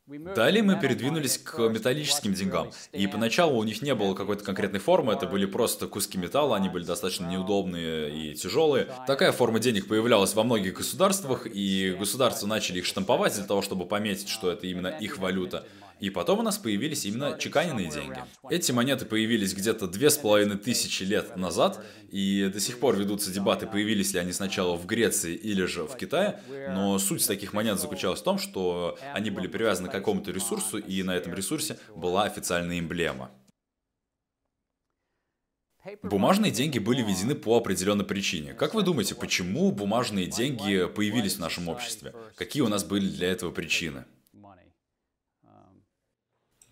Далее 0.06 0.62
мы 0.62 0.78
передвинулись 0.78 1.36
к 1.36 1.58
металлическим 1.68 2.32
деньгам. 2.32 2.70
И 2.92 3.08
поначалу 3.08 3.58
у 3.58 3.64
них 3.64 3.82
не 3.82 3.92
было 3.92 4.14
какой-то 4.14 4.44
конкретной 4.44 4.78
формы, 4.78 5.12
это 5.12 5.26
были 5.26 5.46
просто 5.46 5.88
куски 5.88 6.16
металла, 6.16 6.56
они 6.56 6.68
были 6.68 6.84
достаточно 6.84 7.26
неудобные 7.26 8.30
и 8.30 8.34
тяжелые. 8.36 8.86
Такая 9.08 9.32
форма 9.32 9.58
денег 9.58 9.88
появлялась 9.88 10.34
во 10.34 10.44
многих 10.44 10.74
государствах, 10.74 11.48
и 11.52 11.96
государства 11.98 12.46
начали 12.46 12.78
их 12.78 12.84
штамповать 12.84 13.34
для 13.34 13.44
того, 13.44 13.62
чтобы 13.62 13.84
пометить, 13.84 14.28
что 14.28 14.52
это 14.52 14.68
именно 14.68 14.88
их 14.88 15.18
валюта. 15.18 15.66
И 16.00 16.10
потом 16.10 16.40
у 16.40 16.42
нас 16.42 16.58
появились 16.58 17.04
именно 17.06 17.38
чеканенные 17.38 17.90
деньги. 17.90 18.22
Эти 18.50 18.72
монеты 18.72 19.06
появились 19.06 19.54
где-то 19.54 19.86
две 19.86 20.10
с 20.10 20.18
половиной 20.18 20.58
тысячи 20.58 21.02
лет 21.04 21.36
назад, 21.36 21.82
и 22.10 22.50
до 22.52 22.60
сих 22.60 22.78
пор 22.78 22.96
ведутся 22.96 23.30
дебаты, 23.30 23.66
появились 23.66 24.12
ли 24.12 24.20
они 24.20 24.32
сначала 24.32 24.76
в 24.76 24.86
Греции 24.86 25.34
или 25.34 25.64
же 25.64 25.84
в 25.84 25.96
Китае, 25.96 26.40
но 26.70 26.98
суть 26.98 27.26
таких 27.26 27.52
монет 27.52 27.80
заключалась 27.80 28.20
в 28.20 28.24
том, 28.24 28.38
что 28.38 28.98
они 29.14 29.30
были 29.30 29.46
привязаны 29.46 29.88
к 29.88 29.92
какому-то 29.92 30.30
ресурсу, 30.30 30.78
и 30.78 31.02
на 31.02 31.16
этом 31.16 31.34
ресурсе 31.34 31.78
была 31.94 32.24
официальная 32.24 32.78
эмблема. 32.78 33.30
Бумажные 36.02 36.50
деньги 36.50 36.80
были 36.80 37.02
введены 37.02 37.36
по 37.36 37.56
определенной 37.56 38.04
причине. 38.04 38.54
Как 38.54 38.74
вы 38.74 38.82
думаете, 38.82 39.14
почему 39.14 39.70
бумажные 39.70 40.26
деньги 40.26 40.86
появились 40.86 41.36
в 41.36 41.40
нашем 41.40 41.68
обществе? 41.68 42.12
Какие 42.34 42.62
у 42.62 42.68
нас 42.68 42.82
были 42.84 43.08
для 43.08 43.28
этого 43.30 43.52
причины? 43.52 44.04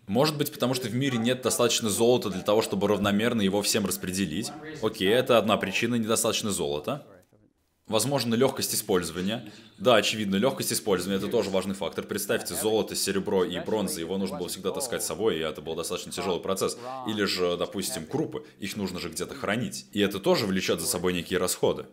Может 0.07 0.37
быть, 0.37 0.51
потому 0.51 0.73
что 0.75 0.87
в 0.87 0.93
мире 0.93 1.17
нет 1.17 1.41
достаточно 1.41 1.89
золота 1.89 2.29
для 2.29 2.41
того, 2.41 2.61
чтобы 2.61 2.87
равномерно 2.87 3.41
его 3.41 3.61
всем 3.61 3.85
распределить. 3.85 4.51
Окей, 4.81 5.09
это 5.09 5.37
одна 5.37 5.57
причина, 5.57 5.95
недостаточно 5.95 6.51
золота. 6.51 7.03
Возможно, 7.87 8.33
легкость 8.33 8.73
использования. 8.73 9.45
Да, 9.77 9.95
очевидно, 9.95 10.37
легкость 10.37 10.73
использования 10.73 11.17
это 11.17 11.27
тоже 11.27 11.51
важный 11.51 11.75
фактор. 11.75 12.03
Представьте, 12.03 12.55
золото, 12.55 12.95
серебро 12.95 13.43
и 13.43 13.59
бронза, 13.59 13.99
его 13.99 14.17
нужно 14.17 14.39
было 14.39 14.49
всегда 14.49 14.71
таскать 14.71 15.03
с 15.03 15.05
собой, 15.05 15.37
и 15.37 15.41
это 15.41 15.61
был 15.61 15.75
достаточно 15.75 16.11
тяжелый 16.11 16.41
процесс. 16.41 16.79
Или 17.07 17.25
же, 17.25 17.57
допустим, 17.57 18.07
крупы, 18.07 18.43
их 18.57 18.75
нужно 18.75 18.99
же 18.99 19.09
где-то 19.09 19.35
хранить. 19.35 19.85
И 19.91 19.99
это 19.99 20.19
тоже 20.19 20.47
влечет 20.47 20.81
за 20.81 20.87
собой 20.87 21.13
некие 21.13 21.37
расходы. 21.37 21.85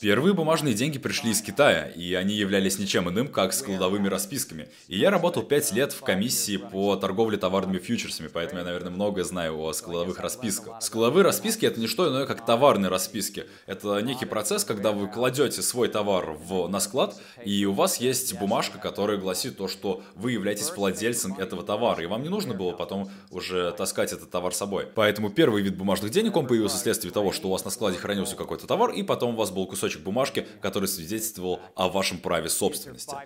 Первые 0.00 0.32
бумажные 0.32 0.72
деньги 0.72 0.98
пришли 0.98 1.32
из 1.32 1.42
Китая, 1.42 1.88
и 1.88 2.14
они 2.14 2.34
являлись 2.34 2.78
ничем 2.78 3.10
иным, 3.10 3.28
как 3.28 3.52
складовыми 3.52 4.08
расписками. 4.08 4.70
И 4.86 4.96
я 4.96 5.10
работал 5.10 5.42
5 5.42 5.72
лет 5.72 5.92
в 5.92 6.00
комиссии 6.00 6.56
по 6.56 6.96
торговле 6.96 7.36
товарными 7.36 7.78
фьючерсами, 7.78 8.28
поэтому 8.28 8.60
я, 8.60 8.64
наверное, 8.64 8.90
многое 8.90 9.24
знаю 9.24 9.60
о 9.60 9.74
складовых 9.74 10.20
расписках. 10.20 10.80
Складовые 10.80 11.24
расписки 11.24 11.66
это 11.66 11.80
не 11.80 11.86
что 11.86 12.08
иное, 12.08 12.24
как 12.24 12.46
товарные 12.46 12.88
расписки. 12.88 13.44
Это 13.66 14.00
некий 14.00 14.24
процесс, 14.24 14.64
когда 14.64 14.92
вы 14.92 15.08
кладете 15.18 15.62
свой 15.62 15.88
товар 15.88 16.30
в, 16.30 16.68
на 16.68 16.78
склад, 16.78 17.20
и 17.44 17.66
у 17.66 17.72
вас 17.72 17.96
есть 17.96 18.38
бумажка, 18.38 18.78
которая 18.78 19.16
гласит 19.16 19.56
то, 19.56 19.66
что 19.66 20.00
вы 20.14 20.30
являетесь 20.30 20.70
владельцем 20.70 21.34
этого 21.34 21.64
товара, 21.64 22.00
и 22.00 22.06
вам 22.06 22.22
не 22.22 22.28
нужно 22.28 22.54
было 22.54 22.70
потом 22.70 23.10
уже 23.32 23.72
таскать 23.72 24.12
этот 24.12 24.30
товар 24.30 24.54
с 24.54 24.58
собой. 24.58 24.86
Поэтому 24.94 25.30
первый 25.30 25.62
вид 25.62 25.76
бумажных 25.76 26.12
денег, 26.12 26.36
он 26.36 26.46
появился 26.46 26.76
вследствие 26.76 27.12
того, 27.12 27.32
что 27.32 27.48
у 27.48 27.50
вас 27.50 27.64
на 27.64 27.72
складе 27.72 27.98
хранился 27.98 28.36
какой-то 28.36 28.68
товар, 28.68 28.92
и 28.92 29.02
потом 29.02 29.34
у 29.34 29.36
вас 29.36 29.50
был 29.50 29.66
кусочек 29.66 30.02
бумажки, 30.02 30.46
который 30.60 30.86
свидетельствовал 30.86 31.58
о 31.74 31.88
вашем 31.88 32.18
праве 32.18 32.48
собственности. 32.48 33.16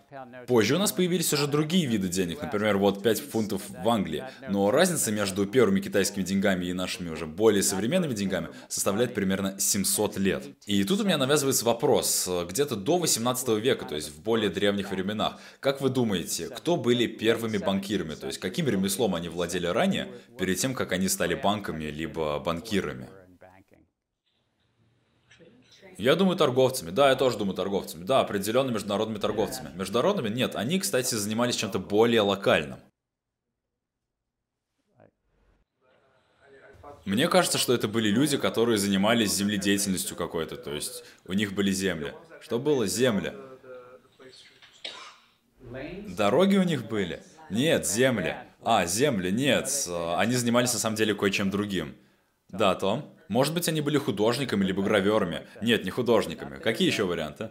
Позже 0.46 0.76
у 0.76 0.78
нас 0.78 0.92
появились 0.92 1.30
уже 1.34 1.46
другие 1.46 1.84
виды 1.84 2.08
денег, 2.08 2.40
например, 2.40 2.78
вот 2.78 3.02
5 3.02 3.20
фунтов 3.20 3.60
в 3.68 3.86
Англии, 3.86 4.24
но 4.48 4.70
разница 4.70 5.12
между 5.12 5.44
первыми 5.44 5.80
китайскими 5.80 6.22
деньгами 6.22 6.64
и 6.64 6.72
нашими 6.72 7.10
уже 7.10 7.26
более 7.26 7.62
современными 7.62 8.14
деньгами 8.14 8.48
составляет 8.70 9.12
примерно 9.12 9.60
700 9.60 10.16
лет. 10.16 10.44
И 10.64 10.84
тут 10.84 11.02
у 11.02 11.04
меня 11.04 11.18
навязывается 11.18 11.66
вопрос, 11.66 11.81
вопрос. 11.82 12.28
Где-то 12.48 12.76
до 12.76 12.98
18 12.98 13.48
века, 13.60 13.84
то 13.84 13.94
есть 13.94 14.10
в 14.10 14.22
более 14.22 14.50
древних 14.50 14.90
временах, 14.90 15.40
как 15.60 15.80
вы 15.80 15.88
думаете, 15.88 16.48
кто 16.48 16.76
были 16.76 17.06
первыми 17.06 17.58
банкирами? 17.58 18.14
То 18.14 18.28
есть 18.28 18.38
каким 18.38 18.68
ремеслом 18.68 19.14
они 19.14 19.28
владели 19.28 19.66
ранее, 19.66 20.08
перед 20.38 20.58
тем, 20.58 20.74
как 20.74 20.92
они 20.92 21.08
стали 21.08 21.34
банками 21.34 21.84
либо 21.84 22.38
банкирами? 22.38 23.08
Я 25.98 26.16
думаю 26.16 26.36
торговцами. 26.36 26.90
Да, 26.90 27.10
я 27.10 27.16
тоже 27.16 27.36
думаю 27.36 27.54
торговцами. 27.54 28.04
Да, 28.04 28.20
определенно 28.20 28.70
международными 28.70 29.18
торговцами. 29.18 29.70
Международными? 29.76 30.30
Нет. 30.30 30.56
Они, 30.56 30.78
кстати, 30.78 31.14
занимались 31.14 31.56
чем-то 31.56 31.78
более 31.78 32.22
локальным. 32.22 32.78
Мне 37.04 37.28
кажется, 37.28 37.58
что 37.58 37.74
это 37.74 37.88
были 37.88 38.08
люди, 38.08 38.36
которые 38.36 38.78
занимались 38.78 39.32
земледеятельностью 39.34 40.16
какой-то, 40.16 40.56
то 40.56 40.72
есть 40.72 41.04
у 41.26 41.32
них 41.32 41.52
были 41.52 41.72
земли. 41.72 42.14
Что 42.40 42.58
было? 42.58 42.86
Земля. 42.86 43.34
Дороги 46.08 46.56
у 46.56 46.62
них 46.62 46.86
были? 46.86 47.22
Нет, 47.50 47.86
земли. 47.86 48.36
А, 48.62 48.86
земли, 48.86 49.30
нет. 49.30 49.68
Они 50.16 50.34
занимались 50.34 50.72
на 50.72 50.78
самом 50.78 50.96
деле 50.96 51.14
кое-чем 51.14 51.50
другим. 51.50 51.96
Да, 52.48 52.74
Том? 52.74 53.12
Может 53.28 53.54
быть, 53.54 53.68
они 53.68 53.80
были 53.80 53.98
художниками 53.98 54.64
либо 54.64 54.82
граверами? 54.82 55.46
Нет, 55.60 55.84
не 55.84 55.90
художниками. 55.90 56.58
Какие 56.58 56.86
еще 56.86 57.04
варианты? 57.04 57.50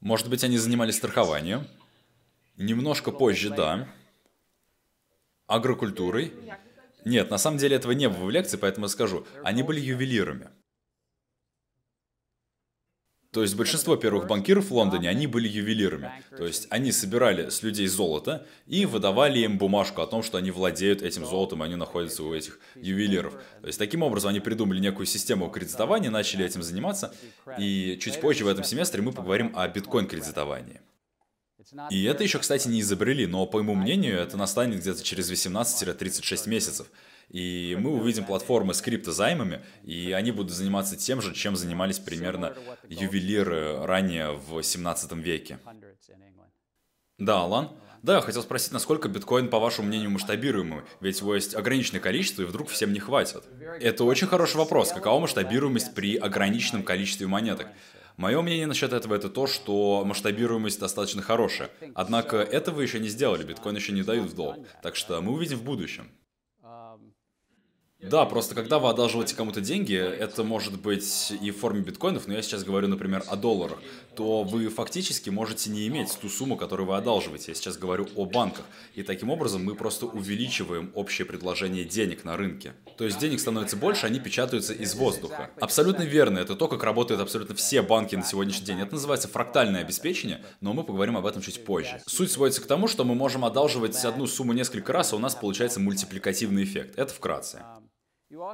Может 0.00 0.28
быть, 0.28 0.42
они 0.44 0.58
занимались 0.58 0.96
страхованием? 0.96 1.66
Немножко 2.56 3.12
позже, 3.12 3.50
да. 3.50 3.86
Агрокультурой? 5.46 6.32
Нет, 7.04 7.30
на 7.30 7.38
самом 7.38 7.58
деле 7.58 7.76
этого 7.76 7.92
не 7.92 8.08
было 8.08 8.24
в 8.24 8.30
лекции, 8.30 8.56
поэтому 8.56 8.86
я 8.86 8.88
скажу. 8.88 9.26
Они 9.42 9.62
были 9.62 9.80
ювелирами. 9.80 10.48
То 13.34 13.42
есть 13.42 13.56
большинство 13.56 13.96
первых 13.96 14.28
банкиров 14.28 14.70
в 14.70 14.74
Лондоне, 14.74 15.08
они 15.08 15.26
были 15.26 15.48
ювелирами. 15.48 16.12
То 16.38 16.46
есть 16.46 16.68
они 16.70 16.92
собирали 16.92 17.48
с 17.50 17.64
людей 17.64 17.88
золото 17.88 18.46
и 18.68 18.86
выдавали 18.86 19.40
им 19.40 19.58
бумажку 19.58 20.02
о 20.02 20.06
том, 20.06 20.22
что 20.22 20.38
они 20.38 20.52
владеют 20.52 21.02
этим 21.02 21.26
золотом, 21.26 21.62
и 21.62 21.66
они 21.66 21.74
находятся 21.74 22.22
у 22.22 22.32
этих 22.32 22.60
ювелиров. 22.76 23.34
То 23.60 23.66
есть 23.66 23.78
таким 23.80 24.02
образом 24.04 24.30
они 24.30 24.38
придумали 24.38 24.78
некую 24.78 25.06
систему 25.06 25.50
кредитования, 25.50 26.10
начали 26.10 26.44
этим 26.44 26.62
заниматься. 26.62 27.12
И 27.58 27.98
чуть 28.00 28.20
позже 28.20 28.44
в 28.44 28.48
этом 28.48 28.62
семестре 28.62 29.02
мы 29.02 29.10
поговорим 29.10 29.52
о 29.56 29.66
биткоин-кредитовании. 29.66 30.80
И 31.90 32.04
это 32.04 32.22
еще, 32.22 32.38
кстати, 32.38 32.68
не 32.68 32.80
изобрели, 32.80 33.26
но, 33.26 33.46
по 33.46 33.58
моему 33.58 33.74
мнению, 33.74 34.18
это 34.18 34.36
настанет 34.36 34.80
где-то 34.80 35.02
через 35.02 35.30
18-36 35.30 36.48
месяцев. 36.48 36.86
И 37.30 37.76
мы 37.80 37.90
увидим 37.90 38.24
платформы 38.24 38.74
с 38.74 38.82
криптозаймами, 38.82 39.64
и 39.82 40.12
они 40.12 40.30
будут 40.30 40.52
заниматься 40.52 40.96
тем 40.96 41.22
же, 41.22 41.34
чем 41.34 41.56
занимались 41.56 41.98
примерно 41.98 42.54
ювелиры 42.88 43.84
ранее 43.84 44.32
в 44.32 44.62
17 44.62 45.12
веке. 45.12 45.58
Да, 47.18 47.40
Алан? 47.42 47.70
Да, 48.02 48.20
хотел 48.20 48.42
спросить, 48.42 48.72
насколько 48.72 49.08
биткоин, 49.08 49.48
по 49.48 49.58
вашему 49.58 49.88
мнению, 49.88 50.10
масштабируемый? 50.10 50.82
Ведь 51.00 51.20
его 51.20 51.34
есть 51.34 51.54
ограниченное 51.54 52.02
количество, 52.02 52.42
и 52.42 52.44
вдруг 52.44 52.68
всем 52.68 52.92
не 52.92 53.00
хватит. 53.00 53.44
Это 53.80 54.04
очень 54.04 54.26
хороший 54.26 54.58
вопрос. 54.58 54.92
Какова 54.92 55.18
масштабируемость 55.20 55.94
при 55.94 56.16
ограниченном 56.16 56.82
количестве 56.82 57.26
монеток? 57.26 57.68
Мое 58.16 58.40
мнение 58.42 58.66
насчет 58.66 58.92
этого 58.92 59.14
это 59.14 59.28
то, 59.28 59.46
что 59.46 60.04
масштабируемость 60.04 60.78
достаточно 60.78 61.20
хорошая. 61.20 61.70
Однако 61.94 62.36
этого 62.36 62.80
еще 62.80 63.00
не 63.00 63.08
сделали, 63.08 63.44
биткоин 63.44 63.74
еще 63.74 63.92
не 63.92 64.02
дают 64.02 64.30
в 64.30 64.34
долг. 64.34 64.58
Так 64.82 64.94
что 64.94 65.20
мы 65.20 65.32
увидим 65.32 65.58
в 65.58 65.64
будущем. 65.64 66.10
Да, 68.00 68.26
просто 68.26 68.54
когда 68.54 68.78
вы 68.78 68.90
одалживаете 68.90 69.34
кому-то 69.34 69.62
деньги, 69.62 69.94
это 69.94 70.44
может 70.44 70.78
быть 70.80 71.32
и 71.40 71.50
в 71.50 71.58
форме 71.58 71.80
биткоинов, 71.80 72.26
но 72.26 72.34
я 72.34 72.42
сейчас 72.42 72.62
говорю, 72.62 72.86
например, 72.88 73.24
о 73.28 73.36
долларах, 73.36 73.78
то 74.16 74.42
вы 74.42 74.68
фактически 74.68 75.30
можете 75.30 75.70
не 75.70 75.86
иметь 75.88 76.16
ту 76.20 76.28
сумму, 76.28 76.56
которую 76.56 76.88
вы 76.88 76.96
одалживаете. 76.96 77.52
Я 77.52 77.54
сейчас 77.54 77.76
говорю 77.76 78.06
о 78.16 78.24
банках. 78.26 78.64
И 78.94 79.02
таким 79.02 79.30
образом 79.30 79.64
мы 79.64 79.74
просто 79.74 80.06
увеличиваем 80.06 80.92
общее 80.94 81.26
предложение 81.26 81.84
денег 81.84 82.24
на 82.24 82.36
рынке. 82.36 82.74
То 82.96 83.04
есть 83.04 83.18
денег 83.18 83.40
становится 83.40 83.76
больше, 83.76 84.06
они 84.06 84.20
печатаются 84.20 84.72
из 84.72 84.94
воздуха. 84.94 85.50
Абсолютно 85.60 86.02
верно, 86.02 86.38
это 86.38 86.56
то, 86.56 86.68
как 86.68 86.82
работают 86.82 87.20
абсолютно 87.20 87.54
все 87.54 87.82
банки 87.82 88.16
на 88.16 88.24
сегодняшний 88.24 88.66
день. 88.66 88.80
Это 88.80 88.94
называется 88.94 89.28
фрактальное 89.28 89.80
обеспечение, 89.80 90.44
но 90.60 90.72
мы 90.72 90.84
поговорим 90.84 91.16
об 91.16 91.26
этом 91.26 91.42
чуть 91.42 91.64
позже. 91.64 92.00
Суть 92.06 92.30
сводится 92.30 92.60
к 92.60 92.66
тому, 92.66 92.88
что 92.88 93.04
мы 93.04 93.14
можем 93.14 93.44
одалживать 93.44 94.04
одну 94.04 94.26
сумму 94.26 94.52
несколько 94.52 94.92
раз, 94.92 95.12
а 95.12 95.16
у 95.16 95.18
нас 95.18 95.34
получается 95.34 95.80
мультипликативный 95.80 96.64
эффект. 96.64 96.98
Это 96.98 97.12
вкратце. 97.12 97.62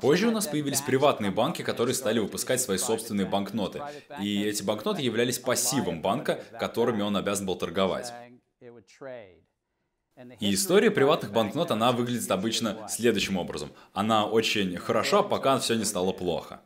Позже 0.00 0.28
у 0.28 0.30
нас 0.30 0.46
появились 0.46 0.80
приватные 0.80 1.30
банки, 1.30 1.62
которые 1.62 1.94
стали 1.94 2.18
выпускать 2.18 2.60
свои 2.60 2.78
собственные 2.78 3.26
банкноты. 3.26 3.82
И 4.20 4.44
эти 4.44 4.62
банкноты 4.62 5.02
являлись 5.02 5.38
пассивом 5.38 6.02
банка, 6.02 6.42
которыми 6.58 7.02
он 7.02 7.16
обязан 7.16 7.46
был 7.46 7.56
торговать. 7.56 8.12
И 10.38 10.52
история 10.52 10.90
приватных 10.90 11.32
банкнот, 11.32 11.70
она 11.70 11.92
выглядит 11.92 12.30
обычно 12.30 12.86
следующим 12.88 13.36
образом. 13.36 13.70
Она 13.94 14.26
очень 14.26 14.76
хороша, 14.76 15.22
пока 15.22 15.58
все 15.58 15.76
не 15.76 15.84
стало 15.84 16.12
плохо. 16.12 16.60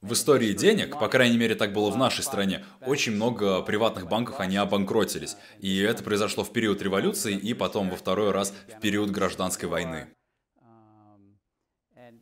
В 0.00 0.12
истории 0.12 0.52
денег, 0.52 0.98
по 0.98 1.08
крайней 1.08 1.38
мере 1.38 1.54
так 1.54 1.72
было 1.72 1.90
в 1.90 1.96
нашей 1.96 2.22
стране, 2.24 2.62
очень 2.84 3.12
много 3.12 3.62
приватных 3.62 4.06
банков, 4.06 4.38
они 4.38 4.56
обанкротились. 4.56 5.36
И 5.60 5.78
это 5.78 6.02
произошло 6.02 6.44
в 6.44 6.52
период 6.52 6.82
революции 6.82 7.34
и 7.34 7.54
потом 7.54 7.88
во 7.88 7.96
второй 7.96 8.30
раз 8.30 8.52
в 8.68 8.80
период 8.80 9.10
гражданской 9.10 9.66
войны. 9.66 10.08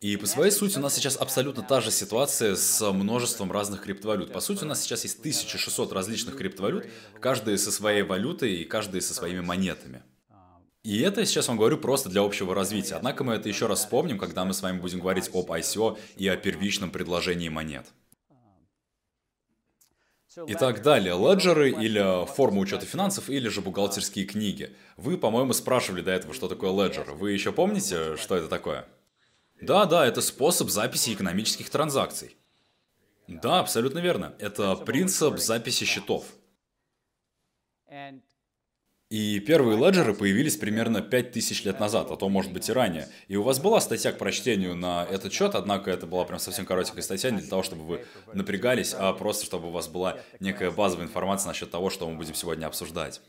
И 0.03 0.17
по 0.17 0.27
своей 0.27 0.51
сути 0.51 0.79
у 0.79 0.81
нас 0.81 0.97
сейчас 0.97 1.17
абсолютно 1.17 1.63
та 1.63 1.81
же 1.81 1.93
ситуация 1.93 2.57
с 2.57 2.93
множеством 2.93 3.53
разных 3.53 3.83
криптовалют. 3.83 4.33
По 4.33 4.41
сути 4.41 4.65
у 4.65 4.67
нас 4.67 4.83
сейчас 4.83 5.05
есть 5.05 5.21
1600 5.21 5.93
различных 5.93 6.37
криптовалют, 6.37 6.89
каждая 7.21 7.57
со 7.57 7.71
своей 7.71 8.03
валютой 8.03 8.53
и 8.57 8.65
каждая 8.65 9.01
со 9.01 9.15
своими 9.15 9.39
монетами. 9.39 10.03
И 10.83 11.01
это 11.03 11.21
я 11.21 11.27
сейчас 11.27 11.47
вам 11.47 11.57
говорю 11.57 11.79
просто 11.79 12.09
для 12.09 12.23
общего 12.23 12.53
развития. 12.53 12.97
Однако 12.97 13.23
мы 13.23 13.35
это 13.35 13.49
еще 13.49 13.67
раз 13.67 13.79
вспомним, 13.79 14.19
когда 14.19 14.45
мы 14.45 14.55
с 14.55 14.63
вами 14.63 14.81
будем 14.81 14.99
говорить 14.99 15.31
об 15.33 15.53
ICO 15.53 15.97
и 16.17 16.27
о 16.27 16.37
первичном 16.37 16.91
предложении 16.91 17.49
монет. 17.49 17.87
Итак, 20.49 20.83
далее, 20.83 21.15
леджеры 21.17 21.71
или 21.71 22.27
форма 22.27 22.59
учета 22.59 22.87
финансов, 22.87 23.31
или 23.31 23.49
же 23.49 23.61
бухгалтерские 23.61 24.25
книги. 24.25 24.75
Вы, 24.97 25.17
по-моему, 25.17 25.53
спрашивали 25.53 26.01
до 26.01 26.11
этого, 26.11 26.35
что 26.35 26.49
такое 26.49 26.73
леджер. 26.73 27.13
Вы 27.13 27.31
еще 27.31 27.53
помните, 27.53 28.17
что 28.17 28.35
это 28.35 28.49
такое? 28.49 28.89
Да, 29.63 29.87
да, 29.87 30.07
это 30.07 30.21
способ 30.21 30.71
записи 30.71 31.15
экономических 31.15 31.71
транзакций. 31.71 32.37
Да, 33.29 33.61
абсолютно 33.61 34.01
верно. 34.01 34.35
Это 34.39 34.75
принцип 34.77 35.39
записи 35.39 35.85
счетов. 35.85 36.25
И 39.09 39.41
первые 39.41 39.79
леджеры 39.79 40.15
появились 40.15 40.57
примерно 40.57 41.03
5000 41.03 41.65
лет 41.65 41.79
назад, 41.79 42.11
а 42.11 42.17
то 42.17 42.29
может 42.31 42.51
быть 42.53 42.69
и 42.71 42.73
ранее. 42.73 43.09
И 43.29 43.37
у 43.37 43.43
вас 43.43 43.61
была 43.61 43.81
статья 43.81 44.11
к 44.11 44.19
прочтению 44.19 44.75
на 44.75 45.05
этот 45.05 45.33
счет, 45.35 45.55
однако 45.55 45.91
это 45.91 46.07
была 46.07 46.25
прям 46.25 46.39
совсем 46.41 46.65
коротенькая 46.65 47.03
статья, 47.03 47.31
не 47.31 47.41
для 47.41 47.51
того, 47.51 47.63
чтобы 47.63 47.85
вы 47.85 48.07
напрягались, 48.33 48.95
а 48.99 49.13
просто 49.13 49.45
чтобы 49.45 49.69
у 49.69 49.71
вас 49.71 49.87
была 49.87 50.19
некая 50.41 50.71
базовая 50.71 51.05
информация 51.05 51.49
насчет 51.49 51.71
того, 51.71 51.91
что 51.91 52.09
мы 52.09 52.17
будем 52.17 52.35
сегодня 52.35 52.65
обсуждать. 52.67 53.21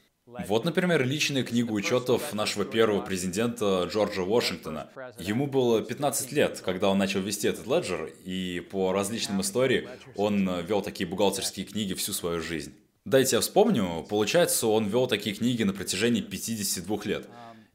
Вот, 0.48 0.64
например, 0.64 1.06
личная 1.06 1.44
книга 1.44 1.72
учетов 1.72 2.34
нашего 2.34 2.66
первого 2.66 3.02
президента 3.02 3.88
Джорджа 3.92 4.22
Вашингтона. 4.22 4.90
Ему 5.20 5.48
было 5.48 5.82
15 5.82 6.32
лет, 6.32 6.62
когда 6.64 6.90
он 6.90 6.98
начал 6.98 7.20
вести 7.20 7.48
этот 7.48 7.68
леджер, 7.68 8.12
и 8.24 8.62
по 8.72 8.94
различным 8.94 9.42
историям 9.42 9.90
он 10.16 10.62
вел 10.62 10.82
такие 10.82 11.08
бухгалтерские 11.08 11.66
книги 11.66 11.94
всю 11.94 12.14
свою 12.14 12.42
жизнь. 12.42 12.74
Дайте 13.06 13.36
я 13.36 13.42
вспомню, 13.42 14.06
получается, 14.10 14.68
он 14.68 14.88
вел 14.88 15.08
такие 15.08 15.36
книги 15.36 15.64
на 15.64 15.74
протяжении 15.74 16.22
52 16.22 17.00
лет. 17.04 17.28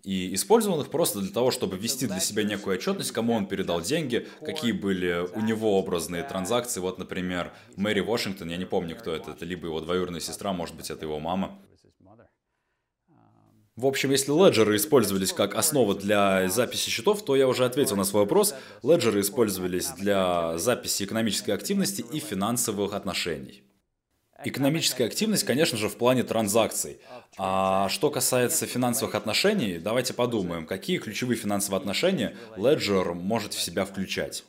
И 0.04 0.32
использовал 0.34 0.80
их 0.80 0.90
просто 0.90 1.20
для 1.20 1.30
того, 1.30 1.50
чтобы 1.50 1.76
вести 1.76 2.06
для 2.06 2.20
себя 2.20 2.44
некую 2.44 2.76
отчетность, 2.76 3.12
кому 3.12 3.34
он 3.34 3.46
передал 3.46 3.82
деньги, 3.82 4.26
какие 4.40 4.72
были 4.72 5.28
у 5.34 5.40
него 5.40 5.78
образные 5.78 6.22
транзакции. 6.22 6.80
Вот, 6.80 6.98
например, 6.98 7.52
Мэри 7.76 8.00
Вашингтон, 8.00 8.48
я 8.48 8.56
не 8.56 8.64
помню, 8.64 8.96
кто 8.96 9.12
это, 9.14 9.32
это 9.32 9.44
либо 9.44 9.66
его 9.66 9.80
двоюродная 9.80 10.20
сестра, 10.20 10.52
может 10.54 10.76
быть, 10.76 10.88
это 10.88 11.04
его 11.04 11.18
мама. 11.20 11.58
В 13.78 13.86
общем, 13.86 14.10
если 14.10 14.32
леджеры 14.32 14.74
использовались 14.74 15.32
как 15.32 15.54
основа 15.54 15.94
для 15.94 16.48
записи 16.48 16.90
счетов, 16.90 17.24
то 17.24 17.36
я 17.36 17.46
уже 17.46 17.64
ответил 17.64 17.94
на 17.94 18.02
свой 18.02 18.22
вопрос. 18.24 18.52
Леджеры 18.82 19.20
использовались 19.20 19.90
для 19.90 20.58
записи 20.58 21.04
экономической 21.04 21.52
активности 21.52 22.04
и 22.12 22.18
финансовых 22.18 22.92
отношений. 22.92 23.62
Экономическая 24.44 25.04
активность, 25.04 25.44
конечно 25.44 25.78
же, 25.78 25.88
в 25.88 25.96
плане 25.96 26.24
транзакций. 26.24 26.98
А 27.36 27.88
что 27.88 28.10
касается 28.10 28.66
финансовых 28.66 29.14
отношений, 29.14 29.78
давайте 29.78 30.12
подумаем, 30.12 30.66
какие 30.66 30.98
ключевые 30.98 31.38
финансовые 31.38 31.78
отношения 31.78 32.36
Ledger 32.56 33.14
может 33.14 33.54
в 33.54 33.62
себя 33.62 33.84
включать. 33.84 34.42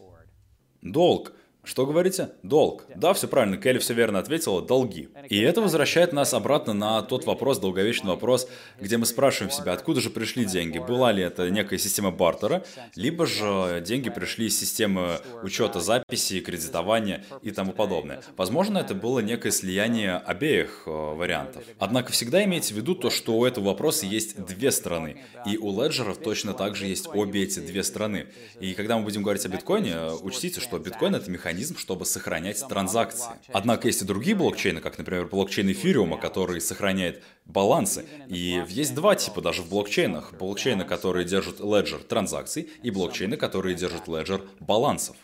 Долг. 0.81 1.33
Что 1.69 1.85
говорите? 1.85 2.31
Долг. 2.41 2.85
Да, 2.95 3.13
все 3.13 3.27
правильно, 3.27 3.55
Келли 3.55 3.77
все 3.77 3.93
верно 3.93 4.17
ответила, 4.17 4.59
долги. 4.59 5.09
И 5.29 5.39
это 5.39 5.61
возвращает 5.61 6.13
нас 6.13 6.33
обратно 6.33 6.73
на 6.73 7.03
тот 7.03 7.27
вопрос, 7.27 7.59
долговечный 7.59 8.09
вопрос, 8.09 8.49
где 8.79 8.97
мы 8.97 9.05
спрашиваем 9.05 9.51
себя, 9.51 9.73
откуда 9.73 10.01
же 10.01 10.09
пришли 10.09 10.45
деньги? 10.45 10.79
Была 10.79 11.11
ли 11.11 11.21
это 11.21 11.47
некая 11.51 11.77
система 11.77 12.09
бартера, 12.09 12.63
либо 12.95 13.27
же 13.27 13.83
деньги 13.85 14.09
пришли 14.09 14.47
из 14.47 14.59
системы 14.59 15.19
учета 15.43 15.79
записи, 15.79 16.39
кредитования 16.39 17.23
и 17.43 17.51
тому 17.51 17.73
подобное. 17.73 18.23
Возможно, 18.35 18.79
это 18.79 18.95
было 18.95 19.19
некое 19.19 19.51
слияние 19.51 20.15
обеих 20.15 20.85
э, 20.87 20.89
вариантов. 20.89 21.63
Однако 21.77 22.11
всегда 22.13 22.43
имейте 22.45 22.73
в 22.73 22.77
виду 22.77 22.95
то, 22.95 23.11
что 23.11 23.33
у 23.37 23.45
этого 23.45 23.65
вопроса 23.65 24.07
есть 24.07 24.43
две 24.43 24.71
стороны. 24.71 25.21
И 25.45 25.55
у 25.59 25.71
леджеров 25.79 26.17
точно 26.17 26.55
так 26.55 26.75
же 26.75 26.87
есть 26.87 27.07
обе 27.13 27.43
эти 27.43 27.59
две 27.59 27.83
стороны. 27.83 28.25
И 28.59 28.73
когда 28.73 28.97
мы 28.97 29.03
будем 29.03 29.21
говорить 29.21 29.45
о 29.45 29.49
биткоине, 29.49 30.13
учтите, 30.23 30.61
что 30.61 30.79
биткоин 30.79 31.13
это 31.13 31.29
механизм, 31.29 31.58
чтобы 31.77 32.05
сохранять 32.05 32.65
транзакции. 32.67 33.31
Однако 33.51 33.87
есть 33.87 34.01
и 34.01 34.05
другие 34.05 34.35
блокчейны, 34.35 34.81
как, 34.81 34.97
например, 34.97 35.27
блокчейн 35.27 35.71
эфириума, 35.71 36.17
который 36.17 36.61
сохраняет 36.61 37.23
балансы. 37.45 38.05
И 38.27 38.63
есть 38.69 38.95
два 38.95 39.15
типа 39.15 39.41
даже 39.41 39.61
в 39.61 39.69
блокчейнах. 39.69 40.33
Блокчейны, 40.33 40.85
которые 40.85 41.25
держат 41.25 41.59
леджер 41.59 42.03
транзакций, 42.03 42.69
и 42.83 42.91
блокчейны, 42.91 43.37
которые 43.37 43.75
держат 43.75 44.07
леджер 44.07 44.41
балансов. 44.59 45.15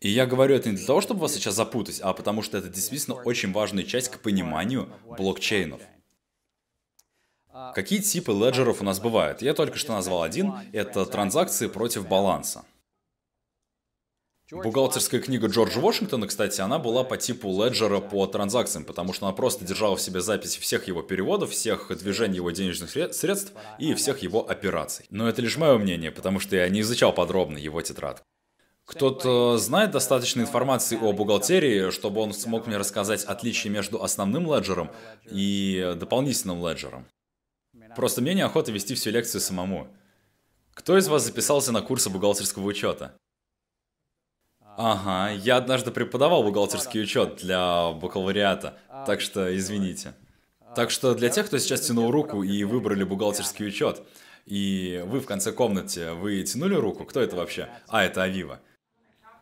И 0.00 0.08
я 0.08 0.26
говорю 0.26 0.54
это 0.54 0.70
не 0.70 0.76
для 0.76 0.86
того, 0.86 1.00
чтобы 1.00 1.20
вас 1.20 1.34
сейчас 1.34 1.54
запутать, 1.54 2.00
а 2.00 2.14
потому 2.14 2.42
что 2.42 2.56
это 2.56 2.68
действительно 2.68 3.16
очень 3.16 3.52
важная 3.52 3.84
часть 3.84 4.08
к 4.08 4.18
пониманию 4.20 4.88
блокчейнов. 5.18 5.82
Какие 7.74 7.98
типы 8.00 8.32
леджеров 8.32 8.80
у 8.80 8.84
нас 8.84 9.00
бывают? 9.00 9.42
Я 9.42 9.54
только 9.54 9.76
что 9.76 9.92
назвал 9.92 10.22
один. 10.22 10.54
Это 10.72 11.04
транзакции 11.04 11.66
против 11.66 12.08
баланса. 12.08 12.64
Бухгалтерская 14.52 15.20
книга 15.20 15.46
Джорджа 15.46 15.78
Вашингтона, 15.78 16.26
кстати, 16.26 16.60
она 16.60 16.80
была 16.80 17.04
по 17.04 17.16
типу 17.16 17.48
леджера 17.50 18.00
по 18.00 18.26
транзакциям, 18.26 18.84
потому 18.84 19.12
что 19.12 19.26
она 19.26 19.34
просто 19.34 19.64
держала 19.64 19.96
в 19.96 20.00
себе 20.00 20.20
запись 20.20 20.56
всех 20.56 20.88
его 20.88 21.02
переводов, 21.02 21.50
всех 21.50 21.96
движений 21.96 22.36
его 22.36 22.50
денежных 22.50 22.90
средств 22.90 23.52
и 23.78 23.94
всех 23.94 24.18
его 24.18 24.48
операций. 24.48 25.06
Но 25.10 25.28
это 25.28 25.40
лишь 25.40 25.56
мое 25.56 25.78
мнение, 25.78 26.10
потому 26.10 26.40
что 26.40 26.56
я 26.56 26.68
не 26.68 26.80
изучал 26.80 27.12
подробно 27.12 27.58
его 27.58 27.80
тетрадку. 27.80 28.24
Кто-то 28.86 29.56
знает 29.56 29.92
достаточно 29.92 30.40
информации 30.40 30.98
о 31.00 31.12
бухгалтерии, 31.12 31.90
чтобы 31.92 32.20
он 32.20 32.34
смог 32.34 32.66
мне 32.66 32.76
рассказать 32.76 33.22
отличие 33.22 33.72
между 33.72 34.02
основным 34.02 34.52
леджером 34.52 34.90
и 35.30 35.94
дополнительным 35.96 36.66
леджером? 36.66 37.06
Просто 37.94 38.20
мне 38.20 38.34
неохота 38.34 38.72
вести 38.72 38.96
всю 38.96 39.10
лекцию 39.10 39.42
самому. 39.42 39.86
Кто 40.74 40.98
из 40.98 41.06
вас 41.06 41.24
записался 41.24 41.70
на 41.70 41.82
курсы 41.82 42.10
бухгалтерского 42.10 42.66
учета? 42.66 43.14
Ага, 44.82 45.30
я 45.32 45.58
однажды 45.58 45.90
преподавал 45.90 46.42
бухгалтерский 46.42 47.02
учет 47.02 47.36
для 47.36 47.90
бакалавриата, 47.92 48.78
так 49.06 49.20
что 49.20 49.54
извините. 49.54 50.14
Так 50.74 50.90
что 50.90 51.14
для 51.14 51.28
тех, 51.28 51.48
кто 51.48 51.58
сейчас 51.58 51.82
тянул 51.82 52.10
руку 52.10 52.42
и 52.42 52.64
выбрали 52.64 53.04
бухгалтерский 53.04 53.66
учет, 53.66 54.00
и 54.46 55.04
вы 55.04 55.20
в 55.20 55.26
конце 55.26 55.52
комнаты, 55.52 56.12
вы 56.14 56.42
тянули 56.44 56.76
руку? 56.76 57.04
Кто 57.04 57.20
это 57.20 57.36
вообще? 57.36 57.68
А, 57.88 58.02
это 58.04 58.22
Авива. 58.22 58.60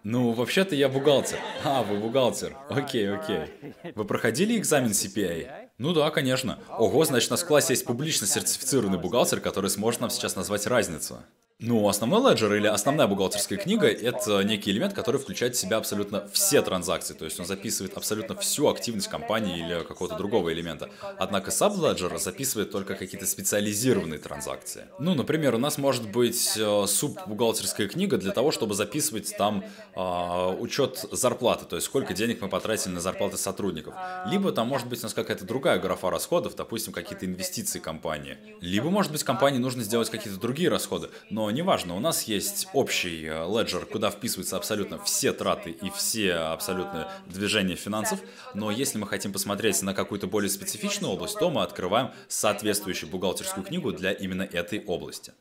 Ну, 0.03 0.33
вообще-то 0.33 0.75
я 0.75 0.89
бухгалтер. 0.89 1.39
А, 1.63 1.85
вы 1.85 1.99
бухгалтер. 1.99 2.57
Окей, 2.69 3.09
окей. 3.09 3.47
Вы 3.95 4.05
проходили 4.05 4.59
экзамен 4.59 4.91
CPA? 4.91 5.69
Ну 5.79 5.93
да, 5.93 6.11
конечно. 6.11 6.59
Ого, 6.69 7.05
значит, 7.05 7.31
у 7.31 7.35
нас 7.35 7.45
в 7.45 7.47
классе 7.47 7.75
есть 7.75 7.85
публично 7.85 8.27
сертифицированный 8.27 8.99
бухгалтер, 8.99 9.39
который 9.39 9.71
сможет 9.71 10.01
нам 10.01 10.11
сейчас 10.11 10.35
назвать 10.35 10.67
разницу. 10.67 11.21
Ну, 11.61 11.89
основной 11.89 12.31
леджер 12.31 12.55
или 12.55 12.69
основная 12.69 13.09
бухгалтерская 13.09 13.59
книга– 13.59 13.89
это 13.89 14.43
некий 14.43 14.71
элемент, 14.71 14.95
который 14.95 15.21
включает 15.21 15.57
в 15.57 15.59
себя 15.59 15.79
абсолютно 15.79 16.29
все 16.29 16.63
транзакции, 16.63 17.15
то 17.15 17.25
есть 17.25 17.41
он 17.41 17.47
записывает 17.47 17.97
абсолютно 17.97 18.37
всю 18.37 18.69
активность 18.69 19.09
компании 19.09 19.59
или 19.59 19.83
какого-то 19.83 20.17
другого 20.17 20.53
элемента. 20.53 20.89
Однако 21.19 21.51
саб-леджер 21.51 22.17
записывает 22.19 22.71
только 22.71 22.95
какие-то 22.95 23.27
специализированные 23.27 24.21
транзакции. 24.21 24.85
Ну, 25.01 25.15
например, 25.15 25.57
у 25.57 25.59
нас 25.59 25.79
может 25.79 26.09
быть 26.09 26.57
э, 26.57 26.85
суб-бухгалтерская 26.87 27.89
книга 27.89 28.19
для 28.19 28.31
того, 28.31 28.53
чтобы 28.53 28.77
записывать 28.77 29.37
там 29.37 29.65
э, 29.97 30.57
учет 30.61 31.07
зарплаты, 31.11 31.65
то 31.65 31.75
есть 31.75 31.87
сколько 31.87 32.15
денег 32.15 32.41
мы 32.41 32.49
потратили 32.49 32.93
на 32.93 33.01
зарплаты 33.01 33.37
сотрудников. 33.37 33.95
Либо 34.27 34.53
там 34.53 34.69
может 34.69 34.87
быть 34.87 35.01
у 35.01 35.03
нас 35.03 35.13
какая-то 35.13 35.45
другая 35.45 35.81
графа 35.81 36.09
расходов, 36.09 36.55
допустим, 36.55 36.93
какие-то 36.93 37.27
инвестиции 37.27 37.81
компании. 37.81 38.39
Либо, 38.61 38.91
может 38.91 39.11
быть, 39.11 39.25
компании 39.25 39.59
нужно 39.59 39.83
сделать 39.83 40.09
какие-то 40.09 40.39
другие 40.39 40.69
расходы, 40.69 41.11
но 41.31 41.48
неважно, 41.51 41.97
у 41.97 42.01
нас 42.01 42.25
есть 42.25 42.69
общий 42.73 43.23
леджер, 43.23 43.87
куда 43.87 44.11
вписываются 44.11 44.57
абсолютно 44.57 45.03
все 45.03 45.33
траты 45.33 45.71
и 45.71 45.91
все 45.91 46.35
абсолютно 46.35 47.11
движения 47.27 47.77
финансов, 47.77 48.21
но 48.55 48.71
если 48.71 48.99
мы 48.99 49.07
хотим 49.07 49.33
посмотреть 49.33 49.83
на 49.83 49.95
какую-то 49.95 50.27
более 50.27 50.51
специфичную 50.51 51.13
область, 51.13 51.39
то 51.39 51.51
мы 51.51 51.63
открываем 51.63 52.11
соответствующую 52.29 53.11
бухгалтерскую 53.11 53.65
книгу 53.65 53.93
для 53.93 54.13
именно 54.13 54.43
этой 54.43 54.85
области. 54.85 55.33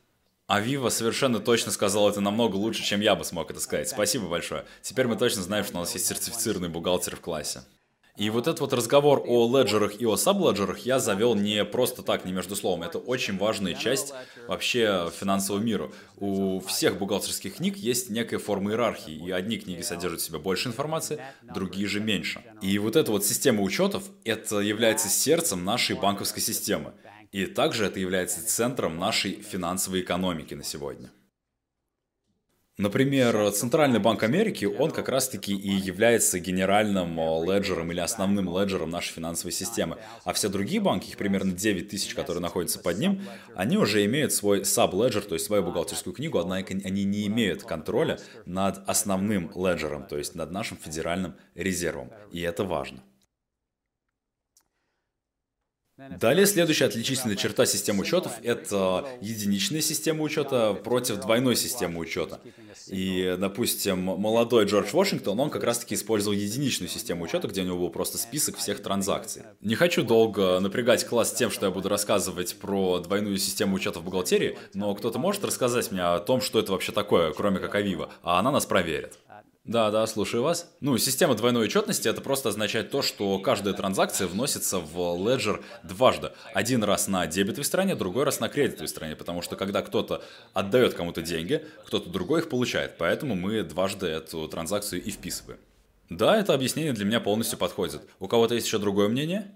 А 0.46 0.60
Вива 0.60 0.88
совершенно 0.88 1.40
точно 1.40 1.70
сказал 1.72 2.08
это 2.08 2.22
намного 2.22 2.56
лучше, 2.56 2.82
чем 2.82 3.02
я 3.02 3.14
бы 3.14 3.22
смог 3.24 3.50
это 3.50 3.60
сказать. 3.60 3.88
Спасибо 3.88 4.28
большое. 4.28 4.64
Теперь 4.80 5.06
мы 5.06 5.16
точно 5.16 5.42
знаем, 5.42 5.62
что 5.62 5.76
у 5.76 5.80
нас 5.80 5.92
есть 5.92 6.06
сертифицированный 6.06 6.70
бухгалтер 6.70 7.16
в 7.16 7.20
классе. 7.20 7.64
И 8.18 8.30
вот 8.30 8.48
этот 8.48 8.60
вот 8.60 8.72
разговор 8.72 9.22
о 9.24 9.48
леджерах 9.48 10.00
и 10.00 10.04
о 10.04 10.16
сабледжерах 10.16 10.80
я 10.80 10.98
завел 10.98 11.36
не 11.36 11.64
просто 11.64 12.02
так, 12.02 12.24
не 12.24 12.32
между 12.32 12.56
словом. 12.56 12.82
Это 12.82 12.98
очень 12.98 13.38
важная 13.38 13.74
часть 13.74 14.12
вообще 14.48 15.08
финансового 15.16 15.62
мира. 15.62 15.92
У 16.16 16.58
всех 16.60 16.98
бухгалтерских 16.98 17.56
книг 17.56 17.76
есть 17.76 18.10
некая 18.10 18.38
форма 18.38 18.72
иерархии, 18.72 19.14
и 19.14 19.30
одни 19.30 19.56
книги 19.58 19.82
содержат 19.82 20.20
в 20.20 20.24
себе 20.24 20.38
больше 20.40 20.68
информации, 20.68 21.22
другие 21.42 21.86
же 21.86 22.00
меньше. 22.00 22.42
И 22.60 22.76
вот 22.78 22.96
эта 22.96 23.12
вот 23.12 23.24
система 23.24 23.62
учетов, 23.62 24.02
это 24.24 24.58
является 24.58 25.08
сердцем 25.08 25.64
нашей 25.64 25.94
банковской 25.94 26.42
системы. 26.42 26.94
И 27.30 27.46
также 27.46 27.84
это 27.84 28.00
является 28.00 28.44
центром 28.44 28.98
нашей 28.98 29.42
финансовой 29.42 30.00
экономики 30.00 30.54
на 30.54 30.64
сегодня. 30.64 31.10
Например, 32.80 33.50
Центральный 33.50 33.98
банк 33.98 34.22
Америки, 34.22 34.64
он 34.64 34.92
как 34.92 35.08
раз-таки 35.08 35.52
и 35.52 35.68
является 35.68 36.38
генеральным 36.38 37.18
э, 37.18 37.44
леджером 37.44 37.90
или 37.90 37.98
основным 37.98 38.56
леджером 38.56 38.90
нашей 38.90 39.14
финансовой 39.14 39.50
системы. 39.50 39.96
А 40.22 40.32
все 40.32 40.48
другие 40.48 40.80
банки, 40.80 41.08
их 41.08 41.16
примерно 41.16 41.50
9 41.50 41.88
тысяч, 41.88 42.14
которые 42.14 42.40
находятся 42.40 42.78
под 42.78 42.98
ним, 42.98 43.20
они 43.56 43.78
уже 43.78 44.04
имеют 44.04 44.32
свой 44.32 44.64
саб-леджер, 44.64 45.24
то 45.24 45.34
есть 45.34 45.46
свою 45.46 45.64
бухгалтерскую 45.64 46.14
книгу, 46.14 46.38
однако 46.38 46.72
они 46.72 47.02
не 47.02 47.26
имеют 47.26 47.64
контроля 47.64 48.20
над 48.46 48.88
основным 48.88 49.50
леджером, 49.56 50.06
то 50.06 50.16
есть 50.16 50.36
над 50.36 50.52
нашим 50.52 50.76
федеральным 50.76 51.34
резервом. 51.56 52.12
И 52.30 52.40
это 52.42 52.62
важно. 52.62 53.02
Далее 55.98 56.46
следующая 56.46 56.84
отличительная 56.84 57.34
черта 57.34 57.66
системы 57.66 58.02
учетов– 58.02 58.32
это 58.44 59.04
единичная 59.20 59.80
система 59.80 60.22
учета 60.22 60.74
против 60.74 61.16
двойной 61.16 61.56
системы 61.56 61.98
учета. 61.98 62.40
И, 62.86 63.36
допустим, 63.36 63.98
молодой 63.98 64.66
Джордж 64.66 64.90
Вашингтон, 64.92 65.40
он 65.40 65.50
как 65.50 65.64
раз-таки 65.64 65.96
использовал 65.96 66.36
единичную 66.36 66.88
систему 66.88 67.24
учета, 67.24 67.48
где 67.48 67.62
у 67.62 67.64
него 67.64 67.78
был 67.78 67.90
просто 67.90 68.16
список 68.16 68.58
всех 68.58 68.80
транзакций. 68.80 69.42
Не 69.60 69.74
хочу 69.74 70.04
долго 70.04 70.60
напрягать 70.60 71.04
класс 71.04 71.32
тем, 71.32 71.50
что 71.50 71.66
я 71.66 71.72
буду 71.72 71.88
рассказывать 71.88 72.56
про 72.56 73.00
двойную 73.00 73.36
систему 73.38 73.74
учета 73.74 73.98
в 73.98 74.04
бухгалтерии, 74.04 74.56
но 74.74 74.94
кто-то 74.94 75.18
может 75.18 75.44
рассказать 75.44 75.90
мне 75.90 76.02
о 76.02 76.20
том, 76.20 76.40
что 76.40 76.60
это 76.60 76.70
вообще 76.70 76.92
такое, 76.92 77.32
кроме 77.32 77.58
как 77.58 77.74
Авива, 77.74 78.12
а 78.22 78.38
она 78.38 78.52
нас 78.52 78.66
проверит. 78.66 79.18
Да, 79.68 79.90
да, 79.90 80.06
слушаю 80.06 80.42
вас. 80.42 80.74
Ну, 80.80 80.96
система 80.96 81.34
двойной 81.34 81.66
отчетности 81.66 82.08
это 82.08 82.22
просто 82.22 82.48
означает 82.48 82.90
то, 82.90 83.02
что 83.02 83.38
каждая 83.38 83.74
транзакция 83.74 84.26
вносится 84.26 84.78
в 84.78 84.96
Ledger 84.96 85.62
дважды. 85.82 86.32
Один 86.54 86.82
раз 86.82 87.06
на 87.06 87.26
дебетовой 87.26 87.66
стороне, 87.66 87.94
другой 87.94 88.24
раз 88.24 88.40
на 88.40 88.48
кредитовой 88.48 88.88
стороне, 88.88 89.14
потому 89.14 89.42
что 89.42 89.56
когда 89.56 89.82
кто-то 89.82 90.24
отдает 90.54 90.94
кому-то 90.94 91.20
деньги, 91.20 91.66
кто-то 91.84 92.08
другой 92.08 92.40
их 92.40 92.48
получает. 92.48 92.96
Поэтому 92.96 93.34
мы 93.34 93.62
дважды 93.62 94.06
эту 94.06 94.48
транзакцию 94.48 95.04
и 95.04 95.10
вписываем. 95.10 95.60
Да, 96.08 96.38
это 96.38 96.54
объяснение 96.54 96.94
для 96.94 97.04
меня 97.04 97.20
полностью 97.20 97.58
подходит. 97.58 98.00
У 98.20 98.26
кого-то 98.26 98.54
есть 98.54 98.66
еще 98.66 98.78
другое 98.78 99.08
мнение? 99.08 99.52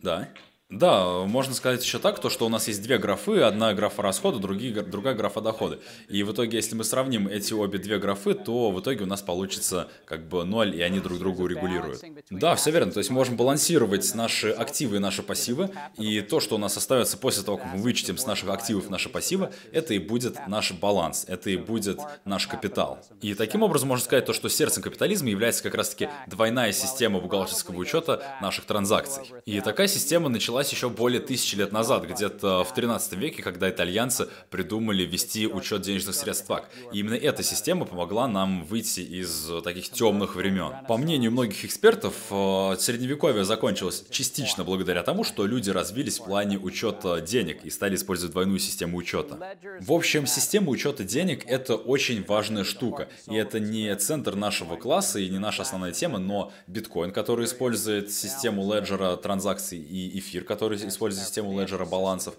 Да. 0.00 0.28
Да, 0.72 1.24
можно 1.26 1.54
сказать 1.54 1.84
еще 1.84 1.98
так, 1.98 2.18
то, 2.18 2.30
что 2.30 2.46
у 2.46 2.48
нас 2.48 2.66
есть 2.66 2.82
две 2.82 2.96
графы, 2.96 3.40
одна 3.40 3.74
графа 3.74 4.00
расхода, 4.00 4.38
другие, 4.38 4.72
другая 4.80 5.14
графа 5.14 5.42
дохода. 5.42 5.78
И 6.08 6.22
в 6.22 6.32
итоге, 6.32 6.56
если 6.56 6.74
мы 6.74 6.82
сравним 6.82 7.28
эти 7.28 7.52
обе 7.52 7.78
две 7.78 7.98
графы, 7.98 8.32
то 8.32 8.70
в 8.70 8.80
итоге 8.80 9.04
у 9.04 9.06
нас 9.06 9.20
получится 9.20 9.88
как 10.06 10.26
бы 10.26 10.44
ноль, 10.44 10.74
и 10.74 10.80
они 10.80 11.00
друг 11.00 11.18
другу 11.18 11.46
регулируют. 11.46 12.02
Да, 12.30 12.54
все 12.54 12.70
верно. 12.70 12.90
То 12.90 12.98
есть 12.98 13.10
мы 13.10 13.16
можем 13.16 13.36
балансировать 13.36 14.14
наши 14.14 14.48
активы 14.48 14.96
и 14.96 14.98
наши 14.98 15.22
пассивы, 15.22 15.70
и 15.98 16.22
то, 16.22 16.40
что 16.40 16.54
у 16.54 16.58
нас 16.58 16.74
остается 16.74 17.18
после 17.18 17.42
того, 17.42 17.58
как 17.58 17.74
мы 17.74 17.82
вычтем 17.82 18.16
с 18.16 18.26
наших 18.26 18.48
активов 18.48 18.88
наши 18.88 19.10
пассивы, 19.10 19.52
это 19.72 19.92
и 19.92 19.98
будет 19.98 20.38
наш 20.48 20.72
баланс, 20.72 21.26
это 21.28 21.50
и 21.50 21.58
будет 21.58 22.00
наш 22.24 22.46
капитал. 22.46 22.98
И 23.20 23.34
таким 23.34 23.62
образом 23.62 23.88
можно 23.88 24.04
сказать 24.06 24.24
то, 24.24 24.32
что 24.32 24.48
сердцем 24.48 24.82
капитализма 24.82 25.28
является 25.28 25.62
как 25.62 25.74
раз-таки 25.74 26.08
двойная 26.28 26.72
система 26.72 27.20
бухгалтерского 27.20 27.76
учета 27.76 28.22
наших 28.40 28.64
транзакций. 28.64 29.24
И 29.44 29.60
такая 29.60 29.86
система 29.86 30.30
началась 30.30 30.61
началась 30.62 30.72
еще 30.72 30.88
более 30.88 31.20
тысячи 31.20 31.56
лет 31.56 31.72
назад, 31.72 32.04
где-то 32.04 32.64
в 32.64 32.72
13 32.74 33.14
веке, 33.14 33.42
когда 33.42 33.68
итальянцы 33.68 34.28
придумали 34.50 35.04
вести 35.04 35.46
учет 35.46 35.82
денежных 35.82 36.14
средств 36.14 36.46
так. 36.46 36.68
И 36.92 37.00
именно 37.00 37.14
эта 37.14 37.42
система 37.42 37.84
помогла 37.84 38.28
нам 38.28 38.64
выйти 38.64 39.00
из 39.00 39.50
таких 39.64 39.90
темных 39.90 40.36
времен. 40.36 40.72
По 40.88 40.96
мнению 40.96 41.32
многих 41.32 41.64
экспертов, 41.64 42.14
э, 42.30 42.76
средневековье 42.78 43.44
закончилось 43.44 44.04
частично 44.10 44.64
благодаря 44.64 45.02
тому, 45.02 45.24
что 45.24 45.46
люди 45.46 45.70
развились 45.70 46.20
в 46.20 46.24
плане 46.24 46.58
учета 46.58 47.20
денег 47.20 47.64
и 47.64 47.70
стали 47.70 47.96
использовать 47.96 48.32
двойную 48.32 48.60
систему 48.60 48.98
учета. 48.98 49.38
В 49.80 49.92
общем, 49.92 50.26
система 50.26 50.70
учета 50.70 51.04
денег— 51.04 51.44
это 51.46 51.74
очень 51.74 52.24
важная 52.24 52.64
штука. 52.64 53.08
И 53.26 53.34
это 53.34 53.58
не 53.58 53.94
центр 53.96 54.36
нашего 54.36 54.76
класса 54.76 55.18
и 55.18 55.28
не 55.28 55.38
наша 55.38 55.62
основная 55.62 55.92
тема, 55.92 56.18
но 56.18 56.52
биткоин, 56.66 57.10
который 57.10 57.46
использует 57.46 58.12
систему 58.12 58.72
леджера 58.72 59.16
транзакций, 59.16 59.78
и 59.78 60.18
эфир, 60.18 60.44
который 60.52 60.76
использует 60.76 61.26
систему 61.26 61.58
леджера 61.58 61.86
балансов, 61.86 62.34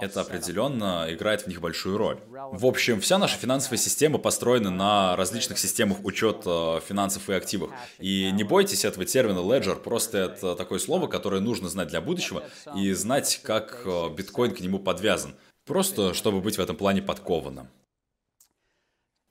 это 0.00 0.22
определенно 0.22 1.06
играет 1.10 1.42
в 1.42 1.46
них 1.48 1.60
большую 1.60 1.98
роль. 1.98 2.18
В 2.52 2.64
общем, 2.64 3.00
вся 3.00 3.18
наша 3.18 3.36
финансовая 3.36 3.78
система 3.78 4.18
построена 4.18 4.70
на 4.70 5.16
различных 5.16 5.58
системах 5.58 5.98
учета 6.04 6.80
финансов 6.88 7.28
и 7.28 7.34
активов. 7.34 7.70
И 7.98 8.30
не 8.32 8.44
бойтесь 8.44 8.84
этого 8.84 9.04
термина 9.04 9.38
ledger, 9.38 9.76
просто 9.76 10.18
это 10.18 10.54
такое 10.54 10.78
слово, 10.78 11.08
которое 11.08 11.40
нужно 11.40 11.68
знать 11.68 11.88
для 11.88 12.00
будущего 12.00 12.42
и 12.74 12.92
знать, 12.92 13.40
как 13.42 13.82
э, 13.84 14.08
биткоин 14.16 14.54
к 14.54 14.60
нему 14.60 14.78
подвязан. 14.78 15.34
Просто 15.66 16.14
чтобы 16.14 16.40
быть 16.40 16.56
в 16.56 16.60
этом 16.60 16.76
плане 16.76 17.02
подкованным. 17.02 17.68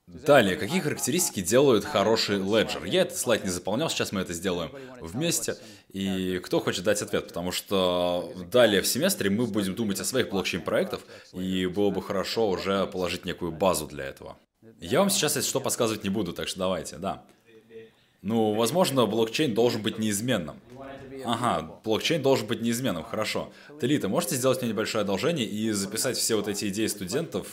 Далее, 0.08 0.56
какие 0.56 0.80
характеристики 0.80 1.42
делают 1.42 1.84
хороший 1.84 2.38
леджер? 2.38 2.86
Я 2.86 3.02
этот 3.02 3.18
слайд 3.18 3.44
не 3.44 3.50
заполнял, 3.50 3.90
сейчас 3.90 4.14
мы 4.14 4.22
это 4.22 4.34
сделаем 4.34 4.72
вместе. 5.02 5.58
И 5.92 6.40
кто 6.40 6.62
хочет 6.62 6.86
дать 6.86 7.02
ответ? 7.02 7.28
Потому 7.28 7.52
что 7.52 8.32
далее 8.50 8.82
в 8.82 8.88
семестре 8.88 9.30
мы 9.30 9.48
будем 9.48 9.76
думать 9.76 10.00
о 10.00 10.06
своих 10.06 10.30
блокчейн-проектах, 10.30 11.02
и 11.34 11.66
было 11.66 11.90
бы 11.90 12.02
хорошо 12.02 12.50
уже 12.50 12.88
положить 12.88 13.26
некую 13.26 13.52
базу 13.52 13.86
для 13.86 14.06
этого. 14.06 14.38
Я 14.80 15.00
вам 15.00 15.10
сейчас, 15.10 15.36
если 15.36 15.50
что, 15.50 15.60
подсказывать 15.60 16.06
не 16.06 16.10
буду, 16.10 16.32
так 16.32 16.48
что 16.48 16.60
давайте, 16.60 16.96
да. 16.98 17.26
Ну, 18.22 18.54
возможно, 18.54 19.06
блокчейн 19.06 19.54
должен 19.54 19.82
быть 19.82 20.00
неизменным. 20.00 20.60
Ага, 21.28 21.82
блокчейн 21.84 22.22
должен 22.22 22.48
быть 22.48 22.62
неизменным, 22.62 23.04
хорошо. 23.04 23.52
Телита, 23.82 24.08
можете 24.08 24.36
сделать 24.36 24.62
мне 24.62 24.72
небольшое 24.72 25.02
одолжение 25.02 25.46
и 25.46 25.72
записать 25.72 26.16
все 26.16 26.36
вот 26.36 26.48
эти 26.48 26.70
идеи 26.70 26.88
студентов 26.88 27.48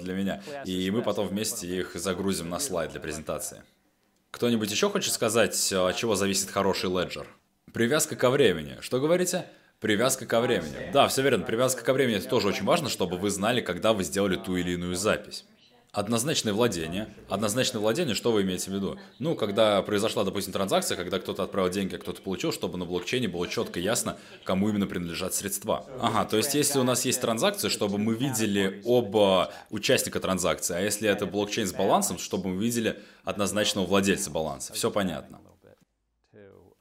для 0.00 0.14
меня, 0.14 0.42
и 0.64 0.90
мы 0.92 1.02
потом 1.02 1.26
вместе 1.26 1.66
их 1.66 1.92
загрузим 1.94 2.48
на 2.48 2.60
слайд 2.60 2.92
для 2.92 3.00
презентации. 3.00 3.62
Кто-нибудь 4.30 4.70
еще 4.70 4.90
хочет 4.90 5.12
сказать, 5.12 5.72
от 5.72 5.96
чего 5.96 6.14
зависит 6.14 6.50
хороший 6.50 6.88
леджер? 6.88 7.26
Привязка 7.72 8.14
ко 8.14 8.30
времени. 8.30 8.76
Что 8.80 9.00
говорите? 9.00 9.46
Привязка 9.80 10.24
ко 10.24 10.40
времени. 10.40 10.90
Да, 10.92 11.08
все 11.08 11.22
верно. 11.22 11.44
Привязка 11.44 11.82
ко 11.84 11.92
времени 11.92 12.16
это 12.16 12.28
тоже 12.28 12.48
очень 12.48 12.64
важно, 12.64 12.88
чтобы 12.88 13.18
вы 13.18 13.30
знали, 13.30 13.60
когда 13.60 13.92
вы 13.92 14.04
сделали 14.04 14.36
ту 14.36 14.56
или 14.56 14.72
иную 14.72 14.94
запись. 14.94 15.44
Однозначное 15.92 16.52
владение. 16.52 17.08
Однозначное 17.28 17.80
владение, 17.80 18.14
что 18.14 18.30
вы 18.30 18.42
имеете 18.42 18.70
в 18.70 18.74
виду? 18.74 18.98
Ну, 19.18 19.34
когда 19.34 19.80
произошла, 19.82 20.24
допустим, 20.24 20.52
транзакция, 20.52 20.96
когда 20.96 21.18
кто-то 21.18 21.42
отправил 21.42 21.70
деньги, 21.70 21.94
а 21.94 21.98
кто-то 21.98 22.20
получил, 22.20 22.52
чтобы 22.52 22.76
на 22.76 22.84
блокчейне 22.84 23.28
было 23.28 23.48
четко 23.48 23.80
ясно, 23.80 24.18
кому 24.44 24.68
именно 24.68 24.86
принадлежат 24.86 25.32
средства. 25.34 25.86
Ага, 26.00 26.26
то 26.26 26.36
есть 26.36 26.54
если 26.54 26.78
у 26.78 26.82
нас 26.82 27.04
есть 27.06 27.20
транзакция, 27.20 27.70
чтобы 27.70 27.96
мы 27.96 28.14
видели 28.14 28.82
оба 28.84 29.52
участника 29.70 30.20
транзакции, 30.20 30.76
а 30.76 30.80
если 30.80 31.08
это 31.08 31.24
блокчейн 31.24 31.66
с 31.66 31.72
балансом, 31.72 32.18
чтобы 32.18 32.50
мы 32.50 32.62
видели 32.62 33.02
однозначного 33.24 33.86
владельца 33.86 34.30
баланса. 34.30 34.74
Все 34.74 34.90
понятно. 34.90 35.40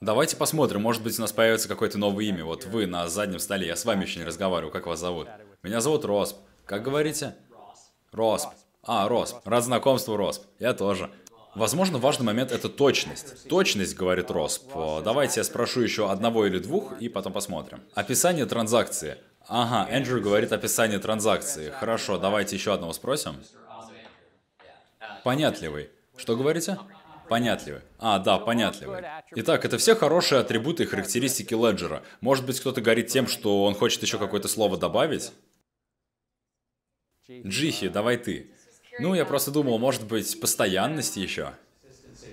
Давайте 0.02 0.36
посмотрим, 0.36 0.82
может 0.82 1.02
быть 1.02 1.18
у 1.18 1.22
нас 1.22 1.32
появится 1.32 1.68
какое-то 1.68 1.98
новое 1.98 2.26
имя. 2.26 2.46
Вот 2.46 2.66
вы 2.66 2.86
на 2.86 3.08
заднем 3.08 3.40
столе, 3.40 3.68
я 3.68 3.76
с 3.76 3.86
вами 3.86 4.04
еще 4.04 4.20
не 4.20 4.26
разговариваю, 4.26 4.72
как 4.72 4.86
вас 4.86 5.00
зовут? 5.00 5.28
Меня 5.64 5.82
зовут 5.82 6.06
Росп. 6.06 6.38
Как 6.66 6.84
говорите? 6.84 7.36
Росп. 8.12 8.50
А, 8.86 9.08
Росп. 9.08 9.38
Рад 9.46 9.64
знакомству, 9.64 10.16
Росп. 10.16 10.44
Я 10.60 10.74
тоже. 10.74 11.10
Возможно, 11.56 11.98
важный 11.98 12.26
момент— 12.26 12.52
это 12.54 12.70
точность. 12.70 13.48
Точность, 13.48 13.96
говорит 13.96 14.30
Росп. 14.30 14.64
Давайте 15.04 15.40
я 15.40 15.44
спрошу 15.44 15.82
еще 15.82 16.12
одного 16.12 16.46
или 16.46 16.60
двух, 16.60 17.00
и 17.00 17.10
потом 17.10 17.34
посмотрим. 17.34 17.82
Описание 17.94 18.46
транзакции. 18.46 19.18
Ага, 19.48 19.90
Эндрю 19.90 20.22
говорит 20.22 20.52
описание 20.52 21.00
транзакции. 21.00 21.70
Хорошо, 21.70 22.18
давайте 22.18 22.56
еще 22.56 22.74
одного 22.74 22.94
спросим. 22.94 23.36
Понятливый. 25.24 25.90
Что 26.18 26.36
говорите? 26.36 26.78
Понятливый. 27.30 27.82
А, 28.00 28.20
да, 28.20 28.38
понятливый. 28.38 29.04
Итак, 29.32 29.66
это 29.66 29.78
все 29.78 29.96
хорошие 29.96 30.42
атрибуты 30.42 30.84
и 30.84 30.86
характеристики 30.86 31.54
леджера. 31.54 32.04
Может 32.22 32.46
быть, 32.46 32.60
кто-то 32.60 32.82
говорит 32.82 33.08
тем, 33.08 33.28
что 33.28 33.64
он 33.64 33.74
хочет 33.76 34.02
еще 34.04 34.20
какое-то 34.20 34.48
слово 34.48 34.78
добавить? 34.78 35.32
Джихи, 37.30 37.88
давай 37.88 38.18
ты. 38.18 38.52
Ну, 39.00 39.14
я 39.14 39.26
просто 39.26 39.52
думал, 39.52 39.78
может 39.78 40.06
быть, 40.06 40.40
постоянность 40.40 41.18
еще. 41.18 41.54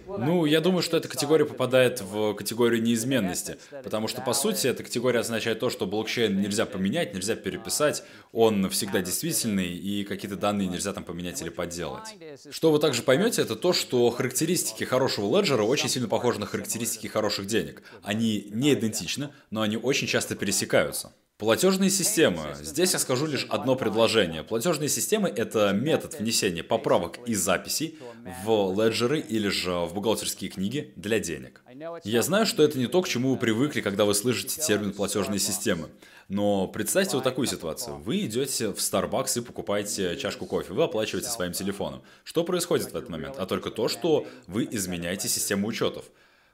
Ну, 0.07 0.45
я 0.45 0.61
думаю, 0.61 0.83
что 0.83 0.97
эта 0.97 1.09
категория 1.09 1.45
попадает 1.45 2.01
в 2.01 2.35
категорию 2.35 2.83
неизменности, 2.83 3.59
потому 3.83 4.09
что, 4.09 4.21
по 4.21 4.33
сути, 4.33 4.67
эта 4.67 4.83
категория 4.83 5.21
означает 5.21 5.61
то, 5.61 5.71
что 5.71 5.87
блокчейн 5.87 6.41
нельзя 6.41 6.67
поменять, 6.67 7.15
нельзя 7.15 7.35
переписать, 7.35 8.05
он 8.33 8.69
всегда 8.71 9.01
действительный, 9.01 9.69
и 9.69 10.05
какие-то 10.05 10.37
данные 10.37 10.69
нельзя 10.69 10.93
там 10.93 11.05
поменять 11.05 11.41
или 11.43 11.49
подделать. 11.49 12.15
Что 12.51 12.73
вы 12.73 12.79
также 12.79 13.03
поймете, 13.03 13.43
это 13.43 13.57
то, 13.57 13.73
что 13.73 14.11
характеристики 14.11 14.85
хорошего 14.85 15.39
леджера 15.39 15.63
очень 15.63 15.89
сильно 15.89 16.09
похожи 16.09 16.41
на 16.41 16.47
характеристики 16.47 17.07
хороших 17.07 17.47
денег. 17.47 17.83
Они 18.03 18.49
не 18.51 18.75
идентичны, 18.75 19.31
но 19.51 19.63
они 19.63 19.77
очень 19.77 20.07
часто 20.07 20.35
пересекаются. 20.35 21.13
Платежные 21.43 21.91
системы. 21.91 22.55
Здесь 22.61 22.93
я 22.93 23.01
скажу 23.01 23.27
лишь 23.27 23.47
одно 23.51 23.75
предложение. 23.75 24.45
Платежные 24.45 24.89
системы— 24.89 25.29
это 25.37 25.73
метод 25.73 26.15
внесения 26.21 26.63
поправок 26.63 27.19
и 27.27 27.35
записей 27.35 27.99
в 28.45 28.73
леджеры 28.81 29.19
или 29.19 29.49
же 29.49 29.73
в 29.73 29.93
бухгалтерские 29.93 30.53
книги 30.53 30.93
для 30.95 31.19
денег. 31.19 31.65
Я 32.05 32.23
знаю, 32.23 32.47
что 32.47 32.63
это 32.63 32.79
не 32.79 32.87
то, 32.87 33.03
к 33.03 33.09
чему 33.09 33.33
вы 33.33 33.37
привыкли, 33.39 33.81
когда 33.81 34.05
вы 34.05 34.15
слышите 34.15 34.61
термин 34.61 34.93
«платежные 34.93 35.41
системы». 35.41 35.89
Но 36.29 36.69
представьте 36.69 37.17
вот 37.17 37.25
такую 37.25 37.49
ситуацию. 37.49 37.97
Вы 37.97 38.21
идете 38.21 38.69
в 38.69 38.77
Starbucks 38.77 39.39
и 39.39 39.45
покупаете 39.45 40.17
чашку 40.17 40.47
кофе. 40.47 40.73
Вы 40.73 40.85
оплачиваете 40.85 41.29
своим 41.29 41.55
телефоном. 41.55 42.03
Что 42.23 42.45
происходит 42.45 42.93
в 42.93 42.97
этот 42.97 43.09
момент? 43.09 43.35
А 43.39 43.47
только 43.47 43.73
то, 43.73 43.89
что 43.89 44.29
вы 44.47 44.69
изменяете 44.71 45.27
систему 45.27 45.67
учетов. 45.67 46.05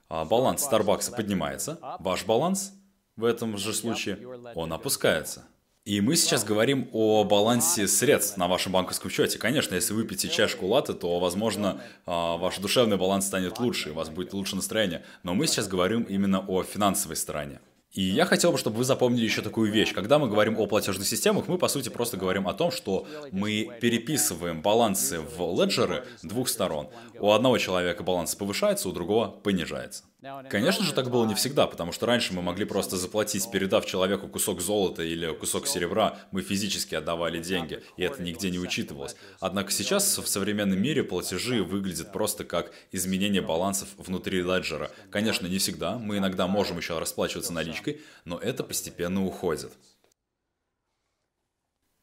А 0.07 0.25
баланс 0.25 0.67
Starbucks 0.67 1.15
поднимается, 1.15 1.77
ваш 1.99 2.25
баланс 2.25 2.73
в 3.19 3.25
этом 3.25 3.57
же 3.57 3.73
случае, 3.73 4.17
он 4.55 4.71
опускается. 4.73 5.45
И 5.85 6.01
мы 6.01 6.15
сейчас 6.15 6.43
говорим 6.43 6.87
о 6.93 7.23
балансе 7.23 7.87
средств 7.87 8.37
на 8.37 8.47
вашем 8.47 8.73
банковском 8.73 9.09
счете. 9.09 9.39
Конечно, 9.39 9.75
если 9.75 9.93
вы 9.93 10.03
пьете 10.03 10.29
чашку 10.29 10.67
латте, 10.67 10.93
то, 10.93 11.19
возможно, 11.19 11.81
а, 12.05 12.37
ваш 12.37 12.59
душевный 12.59 12.97
баланс 12.97 13.25
станет 13.25 13.59
лучше, 13.59 13.91
у 13.91 13.95
вас 13.95 14.09
будет 14.09 14.33
лучше 14.33 14.55
настроение. 14.55 15.03
Но 15.23 15.33
мы 15.33 15.47
сейчас 15.47 15.67
говорим 15.67 16.03
именно 16.03 16.45
о 16.47 16.63
финансовой 16.63 17.15
стороне. 17.15 17.59
И 17.91 18.03
я 18.03 18.25
хотел 18.25 18.51
бы, 18.51 18.59
чтобы 18.59 18.77
вы 18.77 18.83
запомнили 18.83 19.23
еще 19.23 19.41
такую 19.41 19.71
вещь. 19.71 19.93
Когда 19.93 20.19
мы 20.19 20.29
говорим 20.29 20.59
о 20.59 20.67
платежных 20.67 21.07
системах, 21.07 21.47
мы, 21.47 21.57
по 21.57 21.67
сути, 21.67 21.89
просто 21.89 22.17
говорим 22.17 22.47
о 22.47 22.53
том, 22.53 22.69
что 22.69 23.07
мы 23.31 23.71
переписываем 23.81 24.61
балансы 24.61 25.19
в 25.19 25.59
леджеры 25.59 26.05
двух 26.21 26.49
сторон. 26.49 26.89
У 27.19 27.31
одного 27.31 27.57
человека 27.57 28.03
баланс 28.03 28.35
повышается, 28.35 28.89
у 28.89 28.91
другого 28.91 29.29
понижается. 29.29 30.03
Конечно 30.49 30.83
же, 30.83 30.93
так 30.93 31.09
было 31.09 31.25
не 31.25 31.33
всегда, 31.33 31.65
потому 31.65 31.93
что 31.93 32.05
раньше 32.05 32.33
мы 32.33 32.41
могли 32.41 32.65
просто 32.65 32.97
заплатить, 32.97 33.49
передав 33.51 33.85
человеку 33.85 34.27
кусок 34.27 34.59
золота 34.59 35.01
или 35.01 35.33
кусок 35.33 35.65
серебра, 35.65 36.19
мы 36.31 36.41
физически 36.41 36.95
отдавали 36.95 37.41
деньги, 37.41 37.81
и 37.95 38.03
это 38.03 38.21
нигде 38.21 38.49
не 38.49 38.59
учитывалось. 38.59 39.15
Однако 39.39 39.71
сейчас 39.71 40.17
в 40.17 40.27
современном 40.27 40.81
мире 40.81 41.03
платежи 41.03 41.63
выглядят 41.63 42.11
просто 42.11 42.43
как 42.43 42.73
изменение 42.91 43.41
балансов 43.41 43.87
внутри 43.97 44.41
леджера. 44.41 44.91
Конечно, 45.09 45.47
не 45.47 45.57
всегда, 45.57 45.97
мы 45.97 46.17
иногда 46.17 46.47
можем 46.47 46.77
еще 46.77 46.99
расплачиваться 46.99 47.53
наличкой, 47.53 48.01
но 48.25 48.37
это 48.37 48.65
постепенно 48.65 49.25
уходит. 49.25 49.71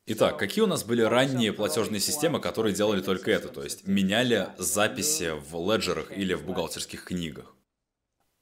Итак, 0.07 0.39
какие 0.39 0.63
у 0.63 0.69
нас 0.69 0.85
были 0.85 1.03
ранние 1.03 1.53
платежные 1.53 2.01
системы, 2.01 2.41
которые 2.41 2.75
делали 2.75 3.03
только 3.03 3.31
это, 3.31 3.49
то 3.49 3.63
есть 3.63 3.87
меняли 3.87 4.49
записи 4.57 5.33
в 5.37 5.71
леджерах 5.71 6.17
или 6.17 6.33
в 6.33 6.47
бухгалтерских 6.47 7.05
книгах? 7.05 7.56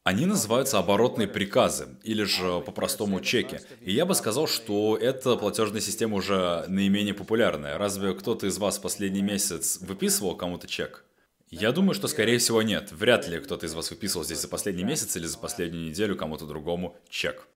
Они 0.05 0.27
называются 0.27 0.79
оборотные 0.79 1.27
приказы, 1.27 1.89
или 2.03 2.25
же 2.25 2.61
по-простому 2.61 3.23
чеки. 3.23 3.61
И 3.81 3.91
я 3.91 4.05
бы 4.05 4.15
сказал, 4.15 4.47
что 4.47 4.99
эта 4.99 5.35
платежная 5.37 5.81
система 5.81 6.17
уже 6.17 6.67
наименее 6.69 7.15
популярная. 7.15 7.79
Разве 7.79 8.13
кто-то 8.13 8.47
из 8.47 8.59
вас 8.59 8.79
последний 8.79 9.23
месяц 9.23 9.79
выписывал 9.81 10.37
кому-то 10.37 10.67
чек? 10.67 11.07
Я 11.51 11.73
думаю, 11.73 11.95
что 11.95 12.07
скорее 12.07 12.37
всего 12.37 12.61
нет. 12.61 12.93
Вряд 12.93 13.27
ли 13.29 13.39
кто-то 13.41 13.65
из 13.65 13.73
вас 13.73 13.91
выписывал 13.91 14.27
здесь 14.27 14.43
за 14.43 14.49
последний 14.49 14.85
месяц 14.85 15.17
или 15.17 15.25
за 15.25 15.39
последнюю 15.39 15.87
неделю 15.87 16.17
кому-то 16.17 16.45
другому 16.45 16.99
чек. 17.09 17.49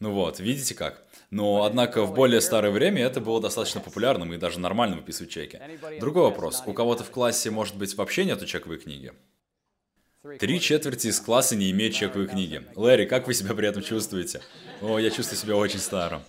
Ну 0.00 0.12
вот, 0.12 0.40
видите 0.40 0.74
как? 0.74 1.04
Но, 1.30 1.64
однако, 1.64 2.04
в 2.04 2.14
более 2.14 2.40
старое 2.40 2.70
время 2.70 3.02
это 3.02 3.20
было 3.20 3.38
достаточно 3.38 3.82
популярным 3.82 4.32
и 4.32 4.38
даже 4.38 4.60
нормально 4.60 4.96
выписывать 4.96 5.30
чеки. 5.30 5.60
Другой 6.00 6.22
вопрос. 6.22 6.62
У 6.64 6.72
кого-то 6.72 7.04
в 7.04 7.10
классе, 7.10 7.50
может 7.50 7.76
быть, 7.76 7.94
вообще 7.96 8.24
нету 8.24 8.46
чековой 8.46 8.78
книги? 8.78 9.12
Три 10.40 10.60
четверти 10.60 11.08
из 11.08 11.20
класса 11.20 11.56
не 11.56 11.70
имеют 11.70 11.94
чековой 11.94 12.26
книги. 12.26 12.62
Лэри, 12.74 13.04
как 13.06 13.26
вы 13.26 13.34
себя 13.34 13.54
при 13.54 13.68
этом 13.68 13.82
чувствуете? 13.82 14.40
О, 14.82 14.98
я 14.98 15.10
чувствую 15.10 15.38
себя 15.38 15.56
очень 15.56 15.78
старым. 15.78 16.22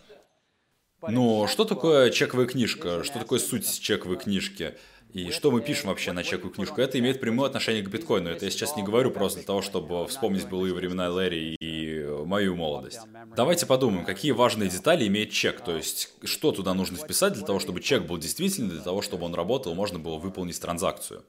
Но 1.01 1.47
что 1.47 1.65
такое 1.65 2.09
чековая 2.11 2.47
книжка? 2.47 3.03
Что 3.03 3.19
такое 3.19 3.39
суть 3.39 3.79
чековой 3.79 4.17
книжки? 4.17 4.75
И 5.13 5.31
что 5.31 5.51
мы 5.51 5.61
пишем 5.61 5.87
вообще 5.87 6.11
на 6.11 6.23
чековую 6.23 6.53
книжку? 6.53 6.81
Это 6.81 6.99
имеет 6.99 7.19
прямое 7.19 7.47
отношение 7.47 7.81
к 7.81 7.89
биткоину. 7.89 8.29
Это 8.29 8.45
я 8.45 8.51
сейчас 8.51 8.75
не 8.75 8.83
говорю 8.83 9.09
просто 9.09 9.39
для 9.39 9.47
того, 9.47 9.61
чтобы 9.61 10.05
вспомнить 10.07 10.47
былые 10.47 10.73
времена 10.73 11.09
Лэри 11.09 11.55
и 11.55 12.05
мою 12.25 12.55
молодость. 12.55 12.99
Давайте 13.35 13.65
подумаем, 13.65 14.05
какие 14.05 14.31
важные 14.31 14.69
детали 14.69 15.07
имеет 15.07 15.31
чек. 15.31 15.61
То 15.61 15.75
есть, 15.75 16.13
что 16.23 16.51
туда 16.51 16.73
нужно 16.73 16.97
вписать 16.97 17.33
для 17.33 17.45
того, 17.45 17.59
чтобы 17.59 17.79
чек 17.79 18.03
был 18.03 18.17
действительный, 18.17 18.71
для 18.71 18.81
того, 18.81 19.01
чтобы 19.01 19.25
он 19.25 19.33
работал, 19.33 19.73
можно 19.73 19.97
было 19.97 20.17
выполнить 20.17 20.59
транзакцию. 20.59 21.23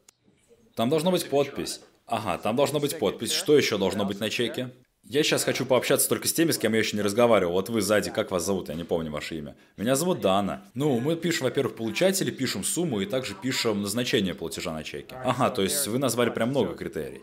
Там 0.74 0.90
должна 0.90 1.10
быть 1.10 1.28
подпись. 1.28 1.80
Ага, 2.08 2.38
там 2.38 2.56
должна 2.56 2.80
быть 2.80 2.98
подпись. 2.98 3.32
Что 3.32 3.56
еще 3.56 3.78
должно 3.78 4.04
быть 4.04 4.18
на 4.18 4.30
чеке? 4.30 4.70
Я 5.04 5.22
сейчас 5.22 5.44
хочу 5.44 5.64
пообщаться 5.64 6.08
только 6.08 6.28
с 6.28 6.32
теми, 6.32 6.50
с 6.50 6.58
кем 6.58 6.72
я 6.72 6.80
еще 6.80 6.96
не 6.96 7.02
разговаривал. 7.02 7.52
Вот 7.52 7.68
вы 7.68 7.80
сзади, 7.80 8.10
как 8.10 8.30
вас 8.30 8.44
зовут? 8.44 8.68
Я 8.68 8.74
не 8.74 8.84
помню 8.84 9.10
ваше 9.10 9.38
имя. 9.38 9.56
Меня 9.76 9.94
зовут 9.94 10.20
Дана. 10.20 10.64
Ну, 10.74 11.00
мы 11.00 11.16
пишем, 11.16 11.44
во-первых, 11.44 11.76
получатели, 11.76 12.30
пишем 12.30 12.64
сумму 12.64 13.00
и 13.00 13.06
также 13.06 13.34
пишем 13.34 13.80
назначение 13.82 14.34
платежа 14.34 14.72
на 14.72 14.84
чеке. 14.84 15.16
Ага, 15.24 15.50
то 15.50 15.62
есть 15.62 15.86
вы 15.86 15.98
назвали 15.98 16.30
прям 16.30 16.50
много 16.50 16.74
критерий. 16.74 17.22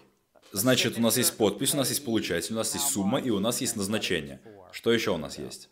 Значит, 0.51 0.97
у 0.97 1.01
нас 1.01 1.17
есть 1.17 1.35
подпись, 1.37 1.73
у 1.73 1.77
нас 1.77 1.89
есть 1.89 2.05
получатель, 2.05 2.53
у 2.53 2.57
нас 2.57 2.73
есть 2.73 2.87
сумма 2.87 3.19
и 3.19 3.29
у 3.29 3.39
нас 3.39 3.61
есть 3.61 3.75
назначение. 3.75 4.39
Что 4.71 4.91
еще 4.91 5.11
у 5.11 5.17
нас 5.17 5.37
есть? 5.37 5.69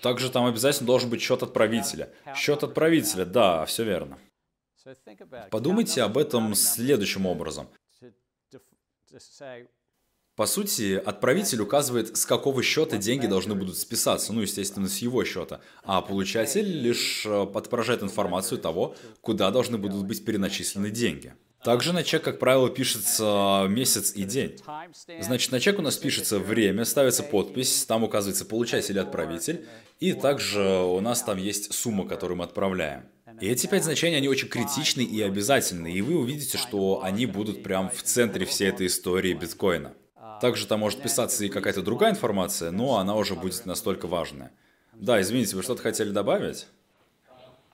Также 0.00 0.30
там 0.30 0.46
обязательно 0.46 0.86
должен 0.86 1.10
быть 1.10 1.22
счет 1.22 1.42
отправителя. 1.42 2.08
Счет 2.34 2.64
отправителя, 2.64 3.24
да, 3.24 3.64
все 3.66 3.84
верно. 3.84 4.18
Подумайте 5.50 6.02
об 6.02 6.18
этом 6.18 6.54
следующим 6.54 7.26
образом. 7.26 7.68
По 10.34 10.46
сути, 10.46 10.94
отправитель 10.94 11.60
указывает, 11.60 12.16
с 12.16 12.24
какого 12.24 12.62
счета 12.62 12.96
деньги 12.96 13.26
должны 13.26 13.54
будут 13.54 13.76
списаться, 13.76 14.32
ну, 14.32 14.40
естественно, 14.40 14.88
с 14.88 14.98
его 14.98 15.24
счета, 15.24 15.60
а 15.84 16.00
получатель 16.00 16.64
лишь 16.64 17.26
э, 17.26 17.42
отображает 17.42 18.02
информацию 18.02 18.58
того, 18.58 18.96
куда 19.20 19.50
должны 19.50 19.76
будут 19.76 20.06
быть 20.06 20.24
переначислены 20.24 20.90
деньги. 20.90 21.34
Также 21.62 21.92
на 21.92 22.02
чек, 22.02 22.24
как 22.24 22.38
правило, 22.38 22.70
пишется 22.70 23.66
месяц 23.68 24.14
и 24.16 24.24
день. 24.24 24.56
Значит, 25.20 25.52
на 25.52 25.60
чек 25.60 25.78
у 25.78 25.82
нас 25.82 25.96
пишется 25.96 26.38
время, 26.38 26.84
ставится 26.84 27.22
подпись, 27.22 27.84
там 27.84 28.02
указывается 28.02 28.46
получатель 28.46 28.96
и 28.96 29.00
отправитель, 29.00 29.66
и 30.00 30.12
также 30.12 30.62
у 30.62 31.00
нас 31.00 31.22
там 31.22 31.36
есть 31.38 31.72
сумма, 31.72 32.08
которую 32.08 32.38
мы 32.38 32.44
отправляем. 32.44 33.04
И 33.40 33.48
эти 33.48 33.66
пять 33.66 33.84
значений, 33.84 34.16
они 34.16 34.28
очень 34.28 34.48
критичны 34.48 35.02
и 35.02 35.20
обязательны, 35.22 35.92
и 35.92 36.00
вы 36.02 36.16
увидите, 36.18 36.58
что 36.58 37.02
они 37.02 37.26
будут 37.26 37.62
прям 37.62 37.90
в 37.90 38.02
центре 38.02 38.46
всей 38.46 38.68
этой 38.68 38.86
истории 38.86 39.32
биткоина. 39.34 39.94
Также 40.40 40.66
там 40.66 40.80
может 40.80 41.02
писаться 41.02 41.44
и 41.44 41.48
какая-то 41.48 41.82
другая 41.82 42.10
информация, 42.10 42.70
но 42.70 42.98
она 42.98 43.14
уже 43.16 43.34
будет 43.34 43.64
настолько 43.64 44.06
важная. 44.06 44.52
Да, 44.94 45.20
извините, 45.20 45.56
вы 45.56 45.62
что-то 45.62 45.82
хотели 45.82 46.10
добавить? 46.10 46.66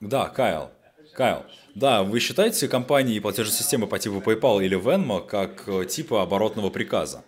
Да, 0.00 0.28
Кайл. 0.28 0.70
Кайл. 1.14 1.44
Да, 1.74 2.02
вы 2.02 2.20
считаете 2.20 2.68
компании 2.68 3.16
и 3.16 3.20
платежные 3.20 3.56
системы 3.56 3.86
по 3.86 3.98
типу 3.98 4.16
PayPal 4.18 4.64
или 4.64 4.78
Venmo 4.78 5.26
как 5.26 5.66
типа 5.88 6.22
оборотного 6.22 6.70
приказа? 6.70 7.24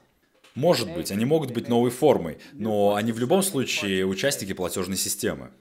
Может 0.54 0.92
быть, 0.92 1.10
они 1.10 1.24
могут 1.24 1.52
быть 1.52 1.68
новой 1.68 1.90
формой, 1.90 2.38
но 2.52 2.94
они 2.94 3.12
в 3.12 3.18
любом 3.18 3.42
случае 3.42 4.04
участники 4.04 4.52
платежной 4.52 4.96
системы. 4.96 5.52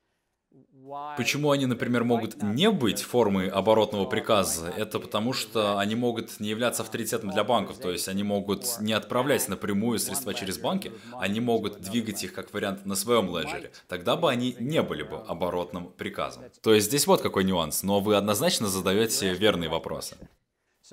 Почему 1.17 1.51
они, 1.51 1.65
например, 1.65 2.03
могут 2.03 2.41
не 2.41 2.69
быть 2.69 3.01
формой 3.01 3.49
оборотного 3.49 4.05
приказа? 4.05 4.73
Это 4.75 4.99
потому, 4.99 5.33
что 5.33 5.77
они 5.77 5.95
могут 5.95 6.39
не 6.39 6.49
являться 6.49 6.83
авторитетом 6.83 7.31
для 7.31 7.43
банков, 7.43 7.77
то 7.77 7.91
есть 7.91 8.07
они 8.07 8.23
могут 8.23 8.79
не 8.79 8.93
отправлять 8.93 9.47
напрямую 9.47 9.99
средства 9.99 10.33
через 10.33 10.57
банки, 10.57 10.91
они 11.19 11.39
могут 11.39 11.81
двигать 11.81 12.23
их 12.23 12.33
как 12.33 12.53
вариант 12.53 12.85
на 12.85 12.95
своем 12.95 13.35
леджере. 13.35 13.71
Тогда 13.87 14.15
бы 14.15 14.29
они 14.29 14.55
не 14.59 14.81
были 14.81 15.03
бы 15.03 15.17
оборотным 15.27 15.91
приказом. 15.91 16.43
То 16.61 16.73
есть 16.73 16.87
здесь 16.87 17.07
вот 17.07 17.21
какой 17.21 17.43
нюанс, 17.43 17.83
но 17.83 17.99
вы 17.99 18.15
однозначно 18.15 18.67
задаете 18.67 19.33
верные 19.33 19.69
вопросы. 19.69 20.17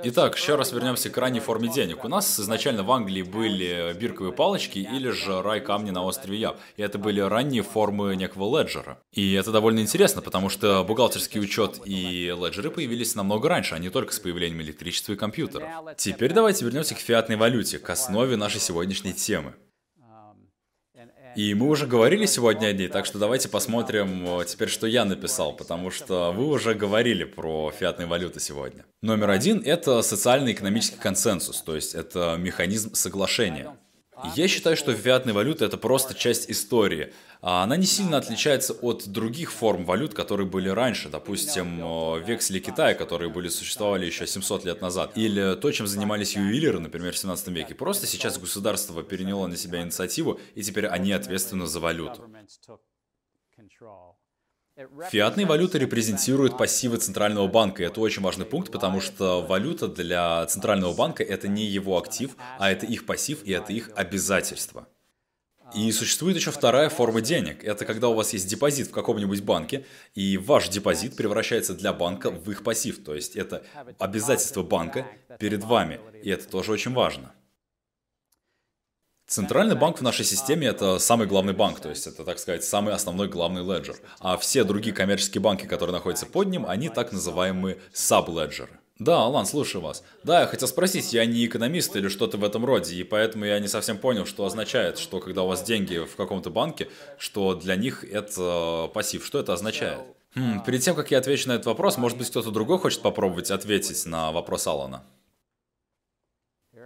Итак, 0.04 0.36
еще 0.36 0.56
раз 0.56 0.72
вернемся 0.72 1.10
к 1.10 1.16
ранней 1.16 1.40
форме 1.40 1.68
денег. 1.68 2.04
У 2.04 2.08
нас 2.08 2.38
изначально 2.38 2.82
в 2.82 2.92
Англии 2.92 3.22
были 3.22 3.94
бирковые 3.98 4.32
палочки 4.32 4.78
или 4.78 5.10
же 5.10 5.40
рай 5.42 5.60
камни 5.60 5.90
на 5.90 6.04
острове 6.04 6.38
Яб. 6.38 6.58
И 6.76 6.82
это 6.82 6.98
были 6.98 7.20
ранние 7.20 7.62
формы 7.62 8.14
некого 8.16 8.60
леджера. 8.60 8.98
И 9.12 9.32
это 9.32 9.52
довольно 9.52 9.80
интересно, 9.80 10.22
потому 10.22 10.48
что 10.48 10.84
бухгалтерский 10.84 11.40
учет 11.40 11.80
и 11.84 12.34
леджеры 12.38 12.70
появились 12.70 13.14
намного 13.14 13.48
раньше, 13.48 13.74
а 13.74 13.78
не 13.78 13.90
только 13.90 14.12
с 14.12 14.18
появлением 14.18 14.60
электричества 14.62 15.12
и 15.12 15.16
компьютеров. 15.16 15.68
Теперь 15.96 16.32
давайте 16.32 16.64
вернемся 16.64 16.94
к 16.94 16.98
фиатной 16.98 17.36
валюте, 17.36 17.78
к 17.78 17.88
основе 17.88 18.36
нашей 18.36 18.60
сегодняшней 18.60 19.12
темы. 19.12 19.54
И 21.36 21.52
мы 21.52 21.68
уже 21.68 21.86
говорили 21.86 22.24
сегодня 22.24 22.68
о 22.68 22.72
ней, 22.72 22.88
так 22.88 23.04
что 23.04 23.18
давайте 23.18 23.50
посмотрим 23.50 24.40
э, 24.40 24.44
теперь, 24.46 24.70
что 24.70 24.86
я 24.86 25.04
написал, 25.04 25.52
потому 25.54 25.90
что 25.90 26.32
вы 26.32 26.46
уже 26.46 26.72
говорили 26.72 27.24
про 27.24 27.70
фиатные 27.78 28.06
валюты 28.06 28.40
сегодня. 28.40 28.86
Номер 29.02 29.28
один– 29.28 29.62
это 29.64 30.00
социально-экономический 30.00 30.98
консенсус, 30.98 31.60
то 31.60 31.74
есть 31.74 31.94
это 31.94 32.36
механизм 32.38 32.94
соглашения. 32.94 33.76
Я 34.34 34.48
считаю, 34.48 34.76
что 34.76 34.94
фиатная 34.94 35.34
валюта– 35.34 35.64
это 35.66 35.76
просто 35.76 36.14
часть 36.14 36.50
истории. 36.50 37.12
А 37.42 37.62
она 37.62 37.76
не 37.76 37.86
сильно 37.86 38.16
отличается 38.16 38.72
от 38.72 39.06
других 39.06 39.52
форм 39.52 39.84
валют, 39.84 40.14
которые 40.14 40.46
были 40.46 40.68
раньше. 40.68 41.08
Допустим, 41.08 41.78
вексли 42.24 42.58
Китая, 42.58 42.94
которые 42.94 43.30
были 43.30 43.48
существовали 43.48 44.06
еще 44.06 44.26
700 44.26 44.64
лет 44.64 44.80
назад. 44.80 45.12
Или 45.16 45.54
то, 45.54 45.70
чем 45.70 45.86
занимались 45.86 46.34
ювелиры, 46.34 46.80
например, 46.80 47.12
в 47.12 47.18
17 47.18 47.48
веке. 47.48 47.74
Просто 47.74 48.06
сейчас 48.06 48.38
государство 48.38 49.02
переняло 49.02 49.46
на 49.46 49.56
себя 49.56 49.82
инициативу, 49.82 50.40
и 50.54 50.62
теперь 50.62 50.86
они 50.86 51.12
ответственны 51.12 51.66
за 51.66 51.78
валюту. 51.80 52.28
Фиатные 55.10 55.46
валюты 55.46 55.78
репрезентируют 55.78 56.58
пассивы 56.58 56.98
Центрального 56.98 57.48
банка, 57.48 57.82
это 57.82 57.98
очень 58.02 58.20
важный 58.20 58.44
пункт, 58.44 58.70
потому 58.70 59.00
что 59.00 59.40
валюта 59.40 59.88
для 59.88 60.44
Центрального 60.46 60.92
банка 60.92 61.22
это 61.22 61.48
не 61.48 61.64
его 61.64 61.96
актив, 61.96 62.36
а 62.58 62.70
это 62.70 62.84
их 62.84 63.06
пассив 63.06 63.42
и 63.44 63.52
это 63.52 63.72
их 63.72 63.90
обязательство. 63.96 64.86
И 65.74 65.90
существует 65.92 66.36
еще 66.36 66.50
вторая 66.50 66.90
форма 66.90 67.22
денег. 67.22 67.64
Это 67.64 67.86
когда 67.86 68.08
у 68.08 68.14
вас 68.14 68.34
есть 68.34 68.48
депозит 68.48 68.88
в 68.88 68.92
каком-нибудь 68.92 69.42
банке, 69.42 69.86
и 70.14 70.36
ваш 70.36 70.68
депозит 70.68 71.16
превращается 71.16 71.74
для 71.74 71.94
банка 71.94 72.30
в 72.30 72.50
их 72.50 72.62
пассив. 72.62 73.02
То 73.02 73.14
есть 73.14 73.34
это 73.34 73.64
обязательство 73.98 74.62
банка 74.62 75.06
перед 75.38 75.64
вами. 75.64 76.00
И 76.22 76.28
это 76.28 76.46
тоже 76.48 76.72
очень 76.72 76.92
важно. 76.92 77.32
Центральный 79.26 79.74
банк 79.74 79.98
в 79.98 80.02
нашей 80.02 80.24
системе 80.24 80.68
это 80.68 81.00
самый 81.00 81.26
главный 81.26 81.52
банк, 81.52 81.80
то 81.80 81.88
есть 81.88 82.06
это, 82.06 82.22
так 82.24 82.38
сказать, 82.38 82.62
самый 82.62 82.94
основной 82.94 83.26
главный 83.26 83.64
леджер. 83.64 83.96
А 84.20 84.36
все 84.36 84.62
другие 84.62 84.94
коммерческие 84.94 85.40
банки, 85.40 85.66
которые 85.66 85.94
находятся 85.94 86.26
под 86.26 86.46
ним, 86.46 86.64
они 86.64 86.88
так 86.88 87.10
называемые 87.10 87.78
саб-леджеры. 87.92 88.78
Да, 89.00 89.24
Алан, 89.24 89.44
слушаю 89.44 89.82
вас. 89.82 90.04
Да, 90.22 90.42
я 90.42 90.46
хотел 90.46 90.68
спросить, 90.68 91.12
я 91.12 91.26
не 91.26 91.44
экономист 91.44 91.96
или 91.96 92.06
что-то 92.06 92.38
в 92.38 92.44
этом 92.44 92.64
роде, 92.64 92.94
и 92.94 93.02
поэтому 93.02 93.44
я 93.44 93.58
не 93.58 93.66
совсем 93.66 93.98
понял, 93.98 94.26
что 94.26 94.44
означает, 94.46 94.96
что 94.96 95.18
когда 95.18 95.42
у 95.42 95.48
вас 95.48 95.64
деньги 95.64 95.98
в 95.98 96.14
каком-то 96.14 96.50
банке, 96.50 96.88
что 97.18 97.56
для 97.56 97.74
них 97.74 98.04
это 98.04 98.88
пассив. 98.94 99.26
Что 99.26 99.40
это 99.40 99.52
означает? 99.52 99.98
Хм, 100.36 100.62
перед 100.64 100.82
тем, 100.82 100.94
как 100.94 101.10
я 101.10 101.18
отвечу 101.18 101.48
на 101.48 101.54
этот 101.54 101.66
вопрос, 101.66 101.98
может 101.98 102.16
быть, 102.16 102.30
кто-то 102.30 102.52
другой 102.52 102.78
хочет 102.78 103.02
попробовать 103.02 103.50
ответить 103.50 104.06
на 104.06 104.30
вопрос 104.30 104.68
Алана? 104.68 105.02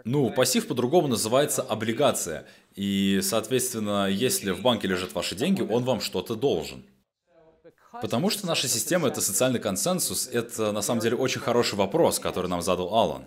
Ну, 0.04 0.30
пассив 0.30 0.66
по-другому 0.66 1.08
называется 1.08 1.62
облигация. 1.62 2.46
И, 2.74 3.20
соответственно, 3.22 4.08
если 4.08 4.50
в 4.50 4.62
банке 4.62 4.88
лежат 4.88 5.12
ваши 5.14 5.34
деньги, 5.34 5.62
он 5.62 5.84
вам 5.84 6.00
что-то 6.00 6.34
должен. 6.34 6.84
Потому 8.00 8.30
что 8.30 8.46
наша 8.46 8.68
система— 8.68 9.08
это 9.08 9.20
социальный 9.20 9.58
консенсус, 9.58 10.28
это 10.28 10.72
на 10.72 10.82
самом 10.82 11.00
деле 11.00 11.16
очень 11.16 11.40
хороший 11.40 11.74
вопрос, 11.74 12.18
который 12.18 12.46
нам 12.46 12.62
задал 12.62 12.94
Алан. 12.94 13.24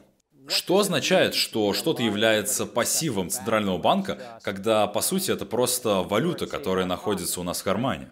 Что 0.48 0.80
означает, 0.80 1.36
что 1.36 1.74
что-то 1.74 2.04
является 2.04 2.66
пассивом 2.66 3.30
Центрального 3.30 3.78
банка, 3.78 4.40
когда, 4.42 4.88
по 4.88 5.02
сути, 5.02 5.32
это 5.32 5.46
просто 5.46 6.02
валюта, 6.02 6.48
которая 6.48 6.86
находится 6.86 7.40
у 7.40 7.44
нас 7.44 7.62
в 7.62 7.64
кармане? 7.64 8.10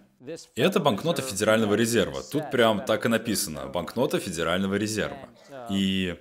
И 0.55 0.61
это 0.61 0.79
банкнота 0.79 1.21
Федерального 1.21 1.73
резерва. 1.73 2.21
Тут 2.21 2.51
прям 2.51 2.85
так 2.85 3.05
и 3.05 3.09
написано. 3.09 3.65
Банкнота 3.67 4.19
Федерального 4.19 4.75
резерва. 4.75 5.29
И 5.69 6.15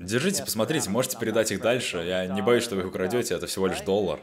Держите, 0.00 0.42
посмотрите, 0.42 0.88
можете 0.88 1.18
передать 1.18 1.52
их 1.52 1.60
дальше. 1.60 1.98
Я 1.98 2.26
не 2.26 2.40
боюсь, 2.40 2.64
что 2.64 2.74
вы 2.74 2.80
их 2.82 2.88
украдете, 2.88 3.34
это 3.34 3.46
всего 3.46 3.66
лишь 3.66 3.82
доллар. 3.82 4.18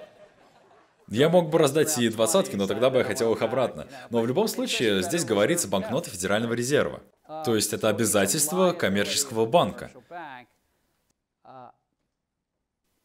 Я 1.07 1.29
мог 1.29 1.49
бы 1.51 1.59
раздать 1.59 1.95
и 1.99 2.09
двадцатки, 2.09 2.55
но 2.55 2.65
тогда 2.65 2.89
бы 2.89 2.97
я 2.97 3.03
хотел 3.03 3.31
их 3.33 3.41
обратно. 3.43 3.87
Но 4.09 4.21
в 4.21 4.27
любом 4.27 4.47
случае, 4.47 5.03
здесь 5.03 5.23
говорится 5.23 5.67
банкноты 5.67 6.09
Федерального 6.09 6.53
резерва. 6.53 7.01
То 7.45 7.55
есть 7.55 7.73
это 7.73 7.89
обязательство 7.89 8.71
коммерческого 8.71 9.45
банка. 9.45 9.91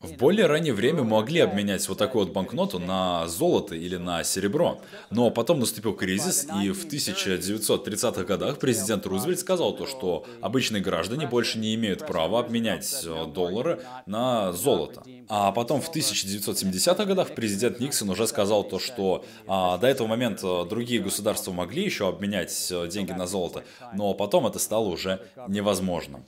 В 0.03 0.16
более 0.16 0.46
раннее 0.46 0.74
время 0.74 1.05
могли 1.05 1.38
обменять 1.38 1.88
вот 1.88 1.96
такую 1.96 2.24
вот 2.24 2.34
банкноту 2.34 2.80
на 2.80 3.28
золото 3.28 3.76
или 3.76 3.96
на 3.96 4.24
серебро. 4.24 4.80
Но 5.11 5.30
потом 5.30 5.61
наступил 5.61 5.94
кризис, 5.94 6.44
и 6.61 6.70
в 6.70 6.86
1930-х 6.86 8.24
годах 8.24 8.59
президент 8.59 9.07
Рузвельт 9.07 9.38
сказал 9.38 9.76
то, 9.76 9.86
что 9.86 10.26
обычные 10.40 10.82
граждане 10.82 11.28
больше 11.28 11.59
не 11.59 11.74
имеют 11.76 12.05
права 12.05 12.40
обменять 12.40 13.05
э, 13.07 13.26
доллары 13.32 13.80
на 14.07 14.53
золото. 14.53 15.05
А 15.28 15.53
потом 15.53 15.80
в 15.80 15.94
1970-х 15.94 17.05
годах 17.05 17.34
президент 17.36 17.78
Никсон 17.78 18.11
уже 18.11 18.26
сказал 18.26 18.64
то, 18.64 18.80
что 18.80 19.24
а, 19.46 19.78
до 19.78 19.86
этого 19.86 20.09
момента 20.09 20.64
другие 20.64 21.00
государства 21.00 21.53
могли 21.53 21.84
еще 21.84 22.09
обменять 22.09 22.68
э, 22.72 22.88
деньги 22.88 23.12
на 23.12 23.28
золото, 23.28 23.62
но 23.94 24.14
потом 24.14 24.48
это 24.48 24.59
стало 24.59 24.88
уже 24.88 25.20
невозможно. 25.46 26.20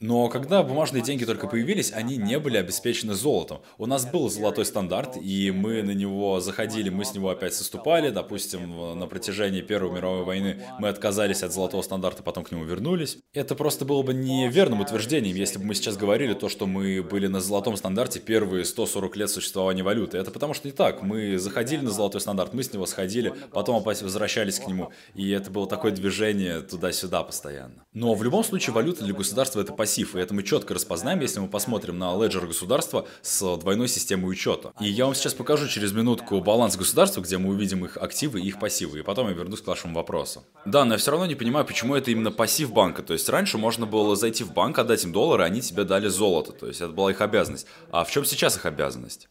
Но 0.00 0.28
когда 0.28 0.62
бумажные 0.62 1.02
деньги 1.02 1.24
только 1.24 1.48
появились, 1.48 1.92
они 1.92 2.16
не 2.16 2.38
были 2.38 2.56
обеспечены 2.56 3.14
золотом. 3.14 3.62
У 3.78 3.86
нас 3.86 4.06
был 4.06 4.30
золотой 4.30 4.64
стандарт, 4.64 5.16
и 5.20 5.50
мы 5.50 5.82
на 5.82 5.90
него 5.90 6.38
заходили, 6.38 6.88
мы 6.88 7.04
с 7.04 7.14
него 7.14 7.30
опять 7.30 7.54
соступали. 7.54 8.10
Допустим, 8.10 8.96
на 8.96 9.06
протяжении 9.08 9.60
Первой 9.60 9.90
мировой 9.90 10.24
войны 10.24 10.62
мы 10.78 10.88
отказались 10.88 11.42
от 11.42 11.52
золотого 11.52 11.82
стандарта, 11.82 12.22
потом 12.22 12.44
к 12.44 12.52
нему 12.52 12.64
вернулись. 12.64 13.18
Это 13.32 13.56
просто 13.56 13.84
было 13.84 14.02
бы 14.02 14.14
неверным 14.14 14.80
утверждением, 14.80 15.34
если 15.34 15.58
бы 15.58 15.64
мы 15.64 15.74
сейчас 15.74 15.96
говорили 15.96 16.34
то, 16.34 16.48
что 16.48 16.66
мы 16.66 17.02
были 17.02 17.26
на 17.26 17.40
золотом 17.40 17.76
стандарте 17.76 18.20
первые 18.20 18.64
140 18.64 19.16
лет 19.16 19.30
существования 19.30 19.82
валюты. 19.82 20.16
Это 20.18 20.30
потому 20.30 20.54
что 20.54 20.68
не 20.68 20.72
так. 20.72 21.02
Мы 21.02 21.38
заходили 21.38 21.80
на 21.80 21.90
золотой 21.90 22.20
стандарт, 22.20 22.54
мы 22.54 22.62
с 22.62 22.72
него 22.72 22.86
сходили, 22.86 23.34
потом 23.52 23.76
опять 23.76 24.00
возвращались 24.02 24.60
к 24.60 24.68
нему. 24.68 24.92
И 25.14 25.28
это 25.30 25.50
было 25.50 25.66
такое 25.66 25.90
движение 25.90 26.60
туда-сюда 26.60 27.24
постоянно. 27.24 27.84
Но 27.92 28.14
в 28.14 28.22
любом 28.22 28.44
случае 28.44 28.74
валюта 28.74 29.02
для 29.02 29.12
государства 29.12 29.60
это 29.60 29.72
пассив, 29.88 30.16
и 30.16 30.20
это 30.20 30.34
мы 30.34 30.42
четко 30.42 30.74
распознаем, 30.74 31.20
если 31.20 31.40
мы 31.40 31.48
посмотрим 31.48 31.98
на 31.98 32.14
леджер 32.22 32.46
государства 32.46 33.06
с 33.22 33.56
двойной 33.56 33.88
системой 33.88 34.30
учета. 34.30 34.72
И 34.80 34.86
я 34.86 35.06
вам 35.06 35.14
сейчас 35.14 35.32
покажу 35.32 35.66
через 35.66 35.92
минутку 35.92 36.40
баланс 36.42 36.76
государства, 36.76 37.22
где 37.22 37.38
мы 37.38 37.48
увидим 37.54 37.86
их 37.86 37.96
активы 37.96 38.40
и 38.42 38.48
их 38.48 38.58
пассивы, 38.60 38.98
и 38.98 39.02
потом 39.02 39.28
я 39.28 39.34
вернусь 39.34 39.62
к 39.62 39.66
вашему 39.66 39.94
вопросу. 39.94 40.44
Да, 40.66 40.84
но 40.84 40.92
я 40.94 40.98
все 40.98 41.10
равно 41.10 41.24
не 41.24 41.36
понимаю, 41.36 41.64
почему 41.64 41.94
это 41.94 42.10
именно 42.10 42.30
пассив 42.30 42.70
банка. 42.70 43.02
То 43.02 43.14
есть 43.14 43.26
раньше 43.30 43.56
можно 43.56 43.86
было 43.86 44.14
зайти 44.14 44.44
в 44.44 44.52
банк, 44.52 44.78
отдать 44.78 45.04
им 45.04 45.12
доллары, 45.12 45.44
они 45.44 45.62
тебе 45.62 45.84
дали 45.84 46.08
золото. 46.08 46.52
То 46.52 46.66
есть 46.66 46.82
это 46.82 46.92
была 46.92 47.10
их 47.10 47.22
обязанность. 47.22 47.66
А 47.90 48.04
в 48.04 48.10
чем 48.10 48.26
сейчас 48.26 48.56
их 48.56 48.66
обязанность? 48.66 49.30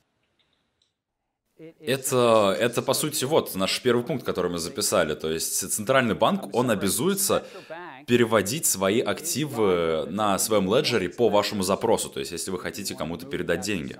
Это, 1.79 2.55
это, 2.59 2.81
по 2.83 2.93
сути, 2.93 3.25
вот 3.25 3.55
наш 3.55 3.81
первый 3.81 4.03
пункт, 4.03 4.23
который 4.23 4.51
мы 4.51 4.59
записали. 4.59 5.15
То 5.15 5.31
есть 5.31 5.71
Центральный 5.71 6.13
банк, 6.13 6.55
он 6.55 6.69
обязуется 6.69 7.45
переводить 8.07 8.65
свои 8.65 9.01
активы 9.01 10.07
на 10.09 10.39
своем 10.39 10.73
леджере 10.73 11.09
по 11.09 11.29
вашему 11.29 11.61
запросу, 11.61 12.09
то 12.09 12.19
есть 12.19 12.31
если 12.31 12.49
вы 12.51 12.57
хотите 12.57 12.95
кому-то 12.95 13.25
передать 13.25 13.61
деньги. 13.61 13.97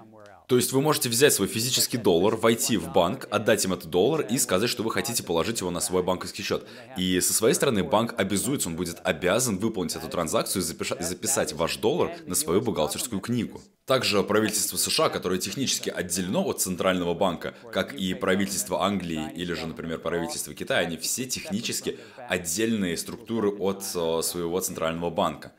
То 0.48 0.56
есть 0.56 0.72
вы 0.72 0.82
можете 0.82 1.10
взять 1.10 1.34
свой 1.34 1.50
физический 1.50 1.98
доллар, 1.98 2.38
войти 2.38 2.78
в 2.78 2.94
банк, 2.94 3.28
отдать 3.30 3.66
им 3.66 3.74
этот 3.74 3.90
доллар 3.90 4.22
и 4.22 4.38
сказать, 4.38 4.70
что 4.70 4.82
вы 4.82 4.92
хотите 4.92 5.22
положить 5.22 5.60
его 5.60 5.72
на 5.72 5.82
свой 5.82 6.04
банковский 6.04 6.42
счет. 6.42 6.66
И 6.96 7.20
со 7.20 7.34
своей 7.34 7.54
стороны 7.54 7.84
банк 7.84 8.16
обязуется, 8.18 8.70
он 8.70 8.78
будет 8.78 9.02
обязан 9.04 9.58
выполнить 9.58 9.98
эту 9.98 10.08
транзакцию 10.08 10.62
и 10.62 11.04
записать 11.04 11.52
ваш 11.52 11.76
доллар 11.76 12.12
на 12.26 12.34
свою 12.34 12.62
бухгалтерскую 12.62 13.20
книгу. 13.20 13.62
Также 13.86 14.24
правительство 14.24 14.78
США, 14.78 15.10
которое 15.10 15.38
технически 15.38 15.90
отделено 15.90 16.44
от 16.44 16.62
Центрального 16.62 17.14
банка, 17.14 17.54
как 17.74 17.94
и 17.94 18.14
правительство 18.14 18.84
Англии 18.84 19.32
или 19.36 19.54
же, 19.54 19.68
например, 19.68 20.00
правительство 20.00 20.54
Китая, 20.54 20.80
они 20.80 20.96
все 20.96 21.26
технически 21.26 21.98
отдельные 22.28 22.98
структуры 22.98 23.52
от 23.52 23.84
э, 23.96 24.22
своего 24.22 24.60
Центрального 24.60 25.10
банка. 25.10 25.54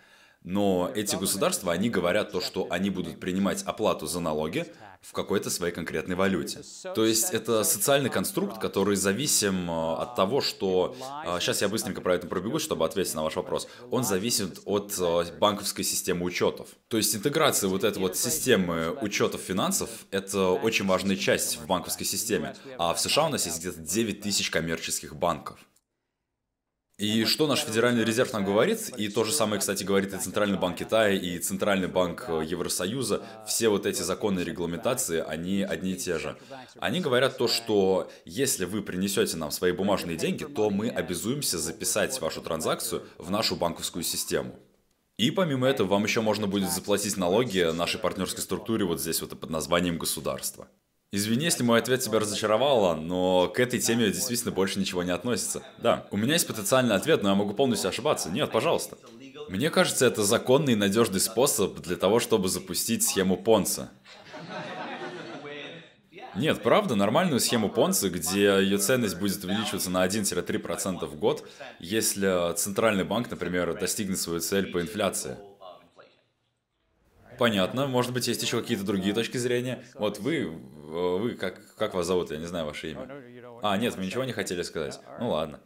Но 0.44 0.90
эти 0.94 1.16
государства, 1.16 1.72
они 1.72 1.90
говорят 1.90 2.32
то, 2.32 2.40
что 2.40 2.68
они 2.70 2.90
будут 2.90 3.20
принимать 3.20 3.62
оплату 3.64 4.06
за 4.06 4.20
налоги 4.20 4.66
в 5.02 5.12
какой-то 5.12 5.50
своей 5.50 5.72
конкретной 5.72 6.16
валюте. 6.16 6.62
То 6.94 7.04
есть 7.04 7.30
это 7.32 7.62
социальный 7.64 8.10
конструкт, 8.10 8.58
который 8.58 8.96
зависим 8.96 9.70
э, 9.70 9.94
от 9.96 10.16
того, 10.16 10.40
что... 10.40 10.96
Сейчас 11.40 11.60
э, 11.62 11.66
я 11.66 11.68
быстренько 11.68 12.00
про 12.00 12.14
это 12.14 12.26
пробегу, 12.26 12.58
чтобы 12.58 12.84
ответить 12.84 13.14
на 13.14 13.22
ваш 13.22 13.36
вопрос. 13.36 13.68
Он 13.90 14.04
зависит 14.04 14.60
от 14.64 14.98
банковской 15.38 15.84
системы 15.84 16.24
учетов. 16.24 16.68
То 16.88 16.96
есть 16.96 17.14
интеграция 17.14 17.68
вот 17.68 17.84
этой 17.84 17.98
вот 17.98 18.16
системы 18.16 18.96
учетов 19.00 19.40
финансов— 19.40 19.90
это 20.10 20.48
очень 20.48 20.86
важная 20.86 21.16
часть 21.16 21.58
в 21.58 21.66
банковской 21.66 22.06
системе. 22.06 22.54
А 22.78 22.94
в 22.94 23.00
США 23.00 23.26
у 23.26 23.28
нас 23.28 23.46
есть 23.46 23.60
где-то 23.60 23.80
9 23.80 24.20
тысяч 24.20 24.50
коммерческих 24.50 25.14
банков. 25.14 25.58
И 26.98 27.26
что 27.26 27.46
наш 27.46 27.60
Федеральный 27.60 28.02
резерв 28.02 28.32
нам 28.32 28.44
говорит, 28.44 28.88
и 28.96 29.08
то 29.08 29.22
же 29.22 29.30
самое, 29.30 29.60
кстати, 29.60 29.84
говорит 29.84 30.12
и 30.12 30.18
Центральный 30.18 30.58
банк 30.58 30.78
Китая, 30.78 31.14
и 31.14 31.38
Центральный 31.38 31.86
банк 31.86 32.24
э, 32.26 32.42
Евросоюза, 32.44 33.22
все 33.46 33.68
вот 33.68 33.86
эти 33.86 34.02
законы 34.02 34.40
и 34.40 34.44
регламентации, 34.44 35.24
они 35.24 35.62
одни 35.62 35.92
и 35.92 35.96
те 35.96 36.18
же. 36.18 36.36
Они 36.80 37.00
говорят 37.00 37.38
то, 37.38 37.46
что 37.46 38.10
если 38.24 38.64
вы 38.64 38.82
принесете 38.82 39.36
нам 39.36 39.52
свои 39.52 39.70
бумажные 39.70 40.16
деньги, 40.16 40.42
то 40.42 40.70
мы 40.70 40.88
обязуемся 40.88 41.56
записать 41.56 42.20
вашу 42.20 42.42
транзакцию 42.42 43.04
в 43.16 43.30
нашу 43.30 43.54
банковскую 43.54 44.02
систему. 44.02 44.58
И 45.18 45.30
помимо 45.30 45.68
этого, 45.68 45.86
вам 45.86 46.02
еще 46.02 46.20
можно 46.20 46.48
будет 46.48 46.72
заплатить 46.72 47.16
налоги 47.16 47.70
нашей 47.72 48.00
партнерской 48.00 48.42
структуре 48.42 48.84
вот 48.84 49.00
здесь 49.00 49.20
вот 49.20 49.38
под 49.38 49.50
названием 49.50 49.98
государства. 49.98 50.66
Извини, 51.10 51.46
если 51.46 51.62
мой 51.62 51.78
ответ 51.78 52.02
тебя 52.02 52.18
разочаровало, 52.18 52.94
но 52.94 53.48
к 53.48 53.58
этой 53.60 53.80
теме 53.80 54.10
действительно 54.10 54.52
больше 54.52 54.78
ничего 54.78 55.02
не 55.02 55.10
относится. 55.10 55.62
Да, 55.78 56.06
у 56.10 56.18
меня 56.18 56.34
есть 56.34 56.46
потенциальный 56.46 56.94
ответ, 56.94 57.22
но 57.22 57.30
я 57.30 57.34
могу 57.34 57.54
полностью 57.54 57.88
ошибаться. 57.88 58.28
Нет, 58.30 58.50
пожалуйста. 58.50 58.98
Мне 59.48 59.70
кажется, 59.70 60.04
это 60.04 60.22
законный 60.22 60.74
и 60.74 60.76
надежный 60.76 61.20
способ 61.20 61.80
для 61.80 61.96
того, 61.96 62.20
чтобы 62.20 62.50
запустить 62.50 63.04
схему 63.04 63.38
Понца. 63.38 63.90
Нет, 66.36 66.62
правда, 66.62 66.94
нормальную 66.94 67.40
схему 67.40 67.70
Понца, 67.70 68.10
где 68.10 68.58
ее 68.60 68.76
ценность 68.76 69.18
будет 69.18 69.42
увеличиваться 69.42 69.88
на 69.88 70.06
1-3% 70.06 71.06
в 71.06 71.14
год, 71.16 71.48
если 71.78 72.54
центральный 72.54 73.04
банк, 73.04 73.30
например, 73.30 73.78
достигнет 73.80 74.18
свою 74.18 74.40
цель 74.40 74.70
по 74.70 74.82
инфляции. 74.82 75.38
Понятно. 77.38 77.86
Может 77.86 78.12
быть, 78.12 78.28
есть 78.28 78.42
еще 78.42 78.60
какие-то 78.60 78.84
другие 78.84 79.14
точки 79.14 79.36
зрения. 79.36 79.84
Вот 79.94 80.18
вы, 80.18 80.46
вы 80.48 81.34
как, 81.34 81.74
как 81.76 81.94
вас 81.94 82.06
зовут? 82.06 82.30
Я 82.30 82.38
не 82.38 82.46
знаю 82.46 82.66
ваше 82.66 82.90
имя. 82.90 83.08
А, 83.62 83.76
нет, 83.76 83.96
вы 83.96 84.04
ничего 84.04 84.24
не 84.24 84.32
хотели 84.32 84.62
сказать. 84.62 85.00
Ну 85.20 85.30
ладно. 85.30 85.60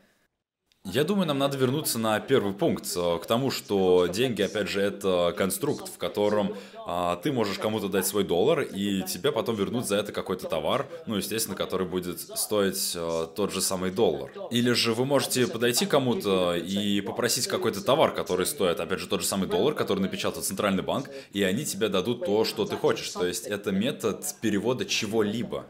Я 0.85 1.05
думаю, 1.05 1.28
нам 1.28 1.39
надо 1.39 1.57
вернуться 1.57 1.97
на 2.01 2.18
первый 2.18 2.53
пункт, 2.53 2.87
э, 2.97 3.18
к 3.22 3.26
тому, 3.26 3.53
что 3.53 4.09
деньги, 4.09 4.43
опять 4.43 4.68
же, 4.68 4.80
это 4.80 5.33
конструкт, 5.39 5.89
в 5.89 5.97
котором 5.97 6.57
а, 6.74 7.16
ты 7.16 7.30
можешь 7.30 7.59
кому-то 7.59 7.89
дать 7.89 8.05
свой 8.05 8.24
доллар, 8.24 8.62
и 8.62 9.03
тебе 9.03 9.30
потом 9.30 9.55
вернут 9.55 9.87
за 9.87 9.97
это 9.97 10.11
какой-то 10.11 10.49
товар, 10.49 10.89
ну, 11.07 11.14
естественно, 11.16 11.57
который 11.57 11.87
будет 11.87 12.18
стоить 12.20 12.95
а, 12.97 13.26
тот 13.26 13.53
же 13.53 13.61
самый 13.61 13.93
доллар. 13.93 14.33
Или 14.51 14.72
же 14.72 14.93
вы 14.93 15.05
можете 15.05 15.47
подойти 15.47 15.87
кому-то 15.87 16.57
и 16.57 17.01
попросить 17.01 17.47
какой-то 17.47 17.80
товар, 17.85 18.12
который 18.12 18.45
стоит, 18.45 18.80
опять 18.80 18.99
же, 18.99 19.07
тот 19.07 19.20
же 19.20 19.26
самый 19.26 19.49
доллар, 19.49 19.74
который 19.74 20.01
напечатал 20.01 20.43
Центральный 20.43 20.83
банк, 20.83 21.09
и 21.33 21.45
они 21.45 21.64
тебе 21.64 21.89
дадут 21.89 22.26
то, 22.26 22.45
что 22.45 22.64
ты 22.64 22.76
хочешь. 22.76 23.09
То 23.11 23.24
есть 23.24 23.47
это 23.47 23.70
метод 23.70 24.24
перевода 24.41 24.85
чего-либо. 24.85 25.64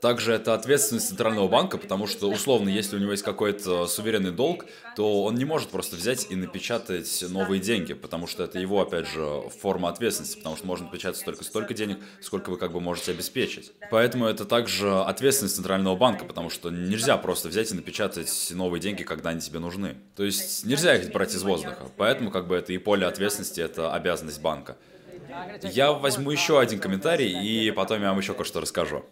Также 0.00 0.32
это 0.32 0.54
ответственность 0.54 1.08
Центрального 1.08 1.46
банка, 1.46 1.76
потому 1.76 2.06
что, 2.06 2.30
условно, 2.30 2.70
если 2.70 2.96
у 2.96 2.98
него 2.98 3.10
есть 3.10 3.22
какой-то 3.22 3.86
суверенный 3.86 4.30
долг, 4.30 4.64
то 4.96 5.24
он 5.24 5.34
не 5.34 5.44
может 5.44 5.68
просто 5.68 5.96
взять 5.96 6.26
и 6.30 6.36
напечатать 6.36 7.22
новые 7.28 7.60
деньги, 7.60 7.92
потому 7.92 8.26
что 8.26 8.44
это 8.44 8.58
его, 8.58 8.80
опять 8.80 9.06
же, 9.06 9.42
форма 9.60 9.90
ответственности, 9.90 10.38
потому 10.38 10.56
что 10.56 10.66
можно 10.66 10.86
напечатать 10.86 11.22
только 11.22 11.44
столько 11.44 11.74
денег, 11.74 11.98
сколько 12.22 12.48
вы 12.48 12.56
как 12.56 12.72
бы 12.72 12.80
можете 12.80 13.12
обеспечить. 13.12 13.72
Поэтому 13.90 14.24
это 14.24 14.46
также 14.46 15.02
ответственность 15.02 15.56
Центрального 15.56 15.96
банка, 15.96 16.24
потому 16.24 16.48
что 16.48 16.70
нельзя 16.70 17.18
просто 17.18 17.48
взять 17.48 17.70
и 17.70 17.74
напечатать 17.74 18.52
новые 18.52 18.80
деньги, 18.80 19.02
когда 19.02 19.30
они 19.30 19.40
тебе 19.40 19.58
нужны. 19.58 19.96
То 20.16 20.24
есть 20.24 20.64
нельзя 20.64 20.96
их 20.96 21.12
брать 21.12 21.34
из 21.34 21.42
воздуха. 21.42 21.90
Поэтому 21.98 22.30
как 22.30 22.46
бы 22.46 22.56
это 22.56 22.72
и 22.72 22.78
поле 22.78 23.06
ответственности, 23.06 23.60
это 23.60 23.92
обязанность 23.92 24.40
банка. 24.40 24.78
Я 25.62 25.92
возьму 25.92 26.30
еще 26.30 26.58
один 26.58 26.80
комментарий, 26.80 27.38
и 27.44 27.70
потом 27.70 28.00
я 28.00 28.08
вам 28.08 28.18
еще 28.18 28.32
кое-что 28.32 28.60
расскажу. 28.60 29.04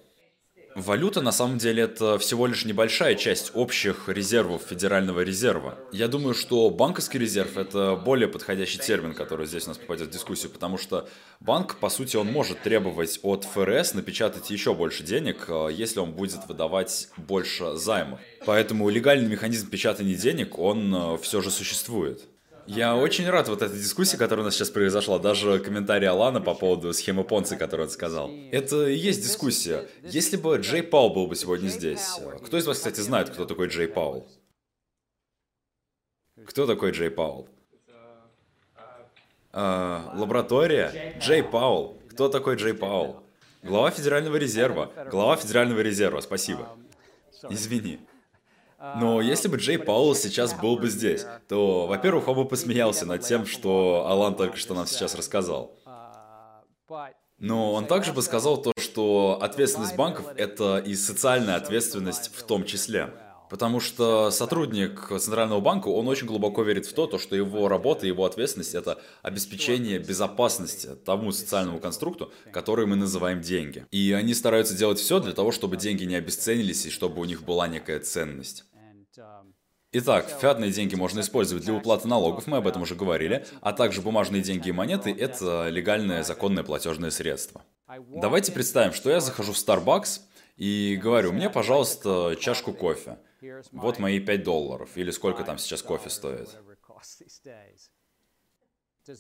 Валюта 0.79 1.21
на 1.21 1.33
самом 1.33 1.59
деле 1.59 1.83
это 1.83 2.19
всего 2.19 2.47
лишь 2.47 2.65
небольшая 2.65 3.17
часть 3.17 3.51
общих 3.55 4.09
резервов 4.09 4.63
Федерального 4.63 5.21
резерва. 5.21 5.77
Я 5.91 6.07
думаю, 6.07 6.35
что 6.35 6.71
банковский 6.71 7.19
резерв 7.19 7.57
это 7.57 7.97
более 7.97 8.29
подходящий 8.29 8.79
термин, 8.79 9.13
который 9.13 9.47
здесь 9.47 9.65
у 9.65 9.71
нас 9.71 9.79
попадет 9.79 10.09
в 10.09 10.11
дискуссию, 10.13 10.53
потому 10.53 10.79
что 10.79 11.09
банк, 11.41 11.77
по 11.81 11.89
сути, 11.89 12.17
он 12.17 12.29
может 12.29 12.63
требовать 12.63 13.19
от 13.23 13.45
ФРС 13.45 13.95
напечатать 13.95 14.51
еще 14.51 14.73
больше 14.73 15.03
денег, 15.03 15.47
э, 15.49 15.69
если 15.73 15.99
он 15.99 16.13
будет 16.13 16.47
выдавать 16.47 17.09
больше 17.17 17.75
займов. 17.75 18.21
Поэтому 18.47 18.89
легальный 18.89 19.29
механизм 19.29 19.69
печатания 19.69 20.17
денег, 20.17 20.61
он 20.61 20.95
э, 20.95 21.19
все 21.21 21.41
же 21.43 21.51
существует. 21.51 22.23
Я 22.69 22.97
очень 22.97 23.29
рад 23.31 23.49
вот 23.49 23.63
этой 23.63 23.79
дискуссии, 23.79 24.19
которая 24.19 24.43
у 24.43 24.45
нас 24.45 24.55
сейчас 24.55 24.69
произошла. 24.69 25.19
Даже 25.19 25.59
комментарий 25.59 26.07
Алана 26.07 26.43
по 26.43 26.55
поводу 26.55 26.93
схемы 26.93 27.25
Понци, 27.25 27.57
которую 27.57 27.87
он 27.87 27.91
сказал. 27.91 28.31
Это 28.53 28.87
и 28.87 28.95
есть 28.95 29.23
дискуссия. 29.23 29.89
Если 30.03 30.37
бы 30.37 30.59
Джей 30.59 30.83
Паул 30.83 31.15
был 31.15 31.27
бы 31.27 31.35
сегодня 31.35 31.69
здесь. 31.69 32.21
Кто 32.45 32.59
из 32.59 32.67
вас, 32.67 32.77
кстати, 32.77 33.01
знает, 33.01 33.31
кто 33.31 33.47
такой 33.47 33.69
Джей 33.69 33.89
Паул? 33.89 34.29
Кто 36.47 36.67
такой 36.67 36.91
Джей 36.91 37.11
Паул? 37.11 37.49
А, 39.51 40.13
лаборатория? 40.15 41.17
Джей 41.21 41.43
Паул. 41.43 41.97
Кто 42.11 42.29
такой 42.29 42.57
Джей 42.57 42.75
Паул? 42.75 43.23
Глава 43.63 43.91
Федерального 43.91 44.37
резерва. 44.37 44.93
Глава 45.11 45.37
Федерального 45.37 45.81
резерва, 45.81 46.21
спасибо. 46.21 46.69
Извини. 47.49 47.99
Но 48.79 49.21
если 49.21 49.49
бы 49.49 49.57
Джей 49.57 49.79
Паул 49.79 50.15
сейчас 50.15 50.55
был 50.55 50.77
бы 50.77 50.89
здесь, 50.89 51.27
то, 51.49 51.87
во-первых, 51.87 52.29
он 52.29 52.37
бы 52.37 52.45
посмеялся 52.45 53.07
над 53.07 53.23
тем, 53.23 53.45
что 53.45 54.07
Алан 54.09 54.37
только 54.37 54.57
что 54.57 54.75
нам 54.75 54.87
сейчас 54.87 55.15
рассказал. 55.15 55.75
Но 57.39 57.73
он 57.73 57.87
также 57.87 58.13
бы 58.13 58.23
сказал 58.23 58.61
то, 58.61 58.73
что 58.79 59.39
ответственность 59.41 59.97
банков— 59.97 60.27
это 60.37 60.79
и 60.79 60.95
социальная 60.95 61.57
ответственность 61.57 62.33
в 62.35 62.43
том 62.43 62.65
числе. 62.65 63.11
Потому 63.49 63.81
что 63.81 64.31
сотрудник 64.31 65.09
Центрального 65.09 65.61
банка, 65.61 65.89
он 65.89 66.07
очень 66.09 66.27
глубоко 66.27 66.63
верит 66.63 66.85
в 66.87 66.93
то, 66.93 67.07
то, 67.07 67.19
что 67.19 67.35
его 67.35 67.69
работа, 67.69 68.07
его 68.07 68.25
ответственность– 68.25 68.75
это 68.75 69.01
обеспечение 69.23 69.99
безопасности 69.99 70.91
тому 71.05 71.33
социальному 71.33 71.81
конструкту, 71.81 72.31
который 72.53 72.87
мы 72.87 72.97
называем 72.97 73.41
деньги. 73.41 73.87
И 73.91 74.13
они 74.13 74.35
стараются 74.35 74.75
делать 74.75 74.99
все 74.99 75.19
для 75.21 75.33
того, 75.33 75.51
чтобы 75.53 75.77
деньги 75.79 76.05
не 76.05 76.17
обесценились 76.17 76.85
и 76.87 76.91
чтобы 76.91 77.23
у 77.23 77.25
них 77.25 77.43
была 77.43 77.69
некая 77.69 78.01
ценность. 78.01 78.65
Итак, 79.91 80.29
фиатные 80.29 80.71
деньги 80.71 80.95
можно 80.97 81.21
использовать 81.21 81.65
для 81.65 81.73
уплаты 81.73 82.09
налогов, 82.09 82.47
мы 82.47 82.59
об 82.59 82.67
этом 82.67 82.83
уже 82.83 82.95
говорили, 82.95 83.47
а 83.63 83.73
также 83.73 84.03
бумажные 84.03 84.43
деньги 84.43 84.69
и 84.69 84.73
монеты– 84.73 85.11
это 85.19 85.69
легальное 85.71 86.23
законное 86.23 86.63
платежное 86.63 87.11
средство. 87.11 87.65
Давайте 87.89 88.53
представим, 88.53 88.93
что 88.93 89.09
я 89.09 89.21
захожу 89.21 89.55
в 89.55 89.57
Starbucks 89.57 90.21
и 90.57 90.99
говорю, 91.03 91.33
мне, 91.33 91.49
пожалуйста, 91.49 92.37
чашку 92.39 92.75
кофе. 92.75 93.19
Вот 93.73 93.99
мои 93.99 94.21
5 94.21 94.43
долларов, 94.43 94.91
или 94.97 95.11
сколько 95.11 95.43
там 95.43 95.57
сейчас 95.57 95.81
кофе 95.81 96.11
стоит. 96.11 96.51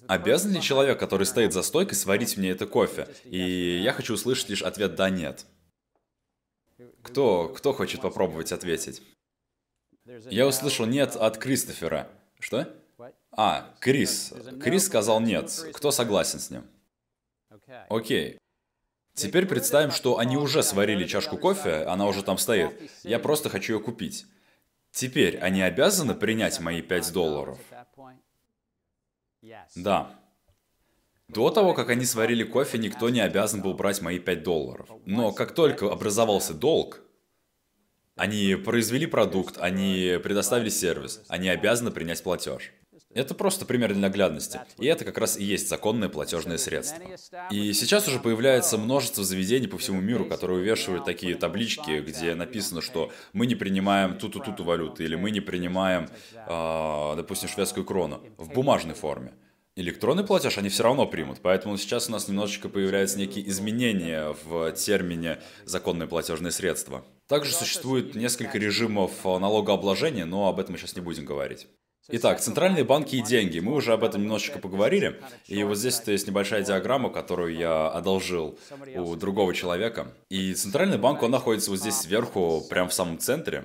Обязан 0.07 0.53
ли 0.53 0.61
человек, 0.61 1.01
который 1.01 1.25
стоит 1.25 1.55
за 1.55 1.63
стойкой, 1.63 1.97
сварить 1.97 2.37
мне 2.37 2.51
это 2.51 2.67
кофе? 2.67 3.09
И 3.25 3.79
я 3.83 3.93
хочу 3.95 4.15
услышать 4.15 4.51
лишь 4.51 4.63
ответ 4.63 4.97
«да-нет». 4.97 5.47
Кто, 7.03 7.49
кто 7.49 7.73
хочет 7.73 8.03
попробовать 8.03 8.53
ответить? 8.53 9.03
Я 10.31 10.47
услышал 10.47 10.87
«нет» 10.87 11.17
от 11.17 11.39
Кристофера. 11.39 12.09
Что? 12.39 12.69
А, 13.33 13.75
Крис. 13.81 14.33
Крис 14.63 14.87
сказал 14.87 15.21
«нет». 15.21 15.51
Кто 15.75 15.91
согласен 15.91 16.41
с 16.41 16.51
ним? 16.51 16.65
Окей. 17.89 18.39
Теперь 19.15 19.47
представим, 19.47 19.91
что 19.91 20.19
они 20.19 20.37
уже 20.37 20.63
сварили 20.63 21.07
чашку 21.07 21.37
кофе, 21.37 21.85
она 21.85 22.07
уже 22.07 22.23
там 22.23 22.39
стоит. 22.39 22.71
Я 23.03 23.19
просто 23.19 23.49
хочу 23.49 23.75
ее 23.75 23.81
купить. 23.81 24.27
Теперь 24.93 25.37
они 25.39 25.61
обязаны 25.61 26.15
принять 26.15 26.61
мои 26.61 26.83
5 26.83 27.13
долларов? 27.13 27.59
Да. 29.75 30.15
До 31.29 31.51
того, 31.51 31.75
как 31.75 31.91
они 31.91 32.07
сварили 32.07 32.45
кофе, 32.45 32.79
никто 32.79 33.11
не 33.11 33.21
обязан 33.21 33.61
был 33.61 33.75
брать 33.75 34.01
мои 34.01 34.19
5 34.19 34.43
долларов. 34.43 34.89
Но 35.05 35.33
как 35.33 35.53
только 35.53 35.91
образовался 35.93 36.55
долг, 36.55 37.01
они 38.19 38.55
произвели 38.57 39.07
продукт, 39.07 39.57
они 39.59 40.19
предоставили 40.23 40.69
сервис, 40.69 41.23
они 41.29 41.49
обязаны 41.49 41.91
принять 41.91 42.23
платеж. 42.23 42.73
Это 43.15 43.35
просто 43.35 43.65
пример 43.65 43.93
для 43.93 44.03
наглядности. 44.03 44.61
И 44.79 44.87
это 44.87 45.05
как 45.05 45.17
раз 45.19 45.39
и 45.39 45.45
есть 45.45 45.69
законное 45.69 46.09
платежное 46.09 46.59
средство. 46.59 47.03
И 47.51 47.73
сейчас 47.73 48.07
уже 48.07 48.21
появляется 48.21 48.77
множество 48.77 49.25
заведений 49.25 49.67
по 49.67 49.79
всему 49.79 50.01
миру, 50.01 50.27
которые 50.27 50.61
увешивают 50.61 51.05
такие 51.05 51.35
таблички, 51.35 52.01
где 52.01 52.35
написано, 52.35 52.83
что 52.83 53.11
мы 53.33 53.47
не 53.47 53.55
принимаем 53.55 54.19
ту-ту-ту 54.19 54.63
валюту, 54.63 55.03
или 55.03 55.15
мы 55.15 55.31
не 55.31 55.41
принимаем, 55.41 56.09
э, 56.35 57.15
допустим, 57.17 57.49
шведскую 57.49 57.87
крону 57.87 58.23
в 58.37 58.53
бумажной 58.53 58.95
форме. 58.95 59.33
Электронный 59.75 60.25
платеж 60.25 60.59
они 60.59 60.69
все 60.69 60.83
равно 60.83 61.07
примут, 61.07 61.39
поэтому 61.41 61.79
сейчас 61.79 62.09
у 62.09 62.13
нас 62.13 62.29
немножечко 62.29 62.69
появляются 62.69 63.17
некие 63.17 63.49
изменения 63.49 64.35
в 64.45 64.73
термине 64.73 65.39
«законное 65.65 66.09
платежное 66.09 66.51
средство». 66.51 67.05
Также 67.29 67.53
существует 67.53 68.15
несколько 68.15 68.59
режимов 68.59 69.25
налогообложения, 69.25 70.25
но 70.25 70.49
об 70.49 70.59
этом 70.59 70.73
мы 70.73 70.79
сейчас 70.79 70.97
не 70.97 71.03
будем 71.03 71.27
говорить. 71.27 71.67
Итак, 72.11 72.41
центральные 72.41 72.85
банки 72.85 73.17
и 73.17 73.23
деньги. 73.23 73.59
Мы 73.59 73.75
уже 73.75 73.93
об 73.93 74.03
этом 74.03 74.23
немножечко 74.23 74.59
поговорили. 74.59 75.21
И 75.47 75.63
вот 75.63 75.77
здесь 75.77 76.01
есть 76.07 76.27
небольшая 76.27 76.65
диаграмма, 76.65 77.11
которую 77.11 77.55
я 77.55 77.89
одолжил 77.89 78.59
у 78.95 79.15
другого 79.15 79.53
человека. 79.53 80.15
И 80.31 80.55
центральный 80.55 80.97
банк, 80.97 81.23
он 81.23 81.33
находится 81.33 81.71
вот 81.71 81.81
здесь 81.81 81.97
сверху, 81.97 82.63
прямо 82.71 82.89
в 82.89 82.95
самом 82.95 83.19
центре. 83.19 83.65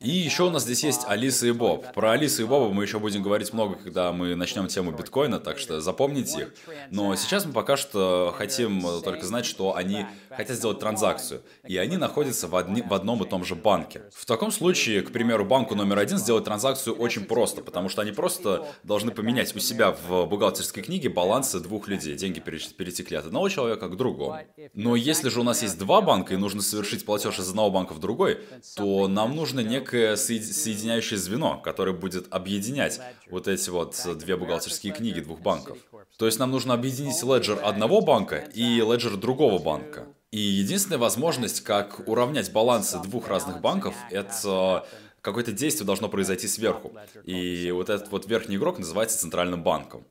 И 0.00 0.10
еще 0.10 0.44
у 0.44 0.50
нас 0.50 0.64
здесь 0.64 0.84
есть 0.84 1.02
Алиса 1.06 1.46
и 1.46 1.52
Боб. 1.52 1.92
Про 1.94 2.12
Алису 2.12 2.42
и 2.42 2.44
Боба 2.44 2.72
мы 2.72 2.84
еще 2.84 2.98
будем 2.98 3.22
говорить 3.22 3.54
много, 3.54 3.76
когда 3.76 4.12
мы 4.12 4.34
начнем 4.34 4.66
тему 4.66 4.92
биткоина, 4.92 5.40
так 5.40 5.58
что 5.58 5.80
запомните 5.80 6.42
их. 6.42 6.54
Но 6.90 7.16
сейчас 7.16 7.46
мы 7.46 7.52
пока 7.52 7.78
что 7.78 8.34
хотим 8.36 8.82
только 9.02 9.24
знать, 9.24 9.46
что 9.46 9.74
они 9.74 10.04
хотят 10.28 10.58
сделать 10.58 10.80
транзакцию, 10.80 11.42
и 11.66 11.78
они 11.78 11.96
находятся 11.96 12.46
в, 12.46 12.56
одни, 12.56 12.82
в 12.82 12.92
одном 12.92 13.22
и 13.22 13.28
том 13.28 13.42
же 13.42 13.54
банке. 13.54 14.02
В 14.14 14.26
таком 14.26 14.50
случае, 14.50 15.00
к 15.00 15.12
примеру, 15.12 15.46
банку 15.46 15.74
номер 15.74 15.98
один 15.98 16.18
сделать 16.18 16.44
транзакцию 16.44 16.94
очень 16.94 17.24
просто, 17.24 17.62
потому 17.62 17.88
что 17.88 18.02
они 18.02 18.12
просто 18.12 18.68
должны 18.82 19.12
поменять 19.12 19.56
у 19.56 19.60
себя 19.60 19.96
в 20.06 20.26
бухгалтерской 20.26 20.82
книге 20.82 21.08
балансы 21.08 21.58
двух 21.58 21.88
людей. 21.88 22.14
Деньги 22.16 22.40
перетекли 22.40 23.16
от 23.16 23.26
одного 23.26 23.48
человека 23.48 23.88
к 23.88 23.96
другому. 23.96 24.40
Но 24.74 24.94
если 24.94 25.30
же 25.30 25.40
у 25.40 25.42
нас 25.42 25.62
есть 25.62 25.78
два 25.78 26.02
банка 26.02 26.34
и 26.34 26.36
нужно 26.36 26.60
совершить 26.60 27.06
платеж 27.06 27.38
из 27.38 27.48
одного 27.48 27.70
банка 27.70 27.94
в 27.94 27.98
другой, 27.98 28.40
то 28.76 29.08
нам 29.08 29.34
нужно 29.34 29.60
некое 29.60 29.95
некое 29.96 30.16
соединяющее 30.16 31.18
звено, 31.18 31.58
которое 31.58 31.92
будет 31.92 32.26
объединять 32.30 33.00
вот 33.30 33.48
эти 33.48 33.70
вот 33.70 33.96
две 34.18 34.36
бухгалтерские 34.36 34.92
книги 34.92 35.20
двух 35.20 35.40
банков. 35.40 35.78
То 36.18 36.26
есть 36.26 36.38
нам 36.38 36.50
нужно 36.50 36.74
объединить 36.74 37.22
леджер 37.22 37.58
одного 37.62 38.00
банка 38.00 38.36
и 38.54 38.80
леджер 38.80 39.16
другого 39.16 39.58
банка. 39.58 40.06
И 40.30 40.38
единственная 40.38 40.98
возможность, 40.98 41.62
как 41.62 42.06
уравнять 42.06 42.52
балансы 42.52 42.98
двух 43.02 43.28
разных 43.28 43.60
банков, 43.60 43.94
это 44.10 44.86
какое-то 45.22 45.52
действие 45.52 45.86
должно 45.86 46.08
произойти 46.08 46.46
сверху. 46.46 46.92
И 47.24 47.70
вот 47.70 47.88
этот 47.90 48.10
вот 48.10 48.26
верхний 48.26 48.56
игрок 48.56 48.78
называется 48.78 49.18
центральным 49.18 49.62
банком. 49.62 50.04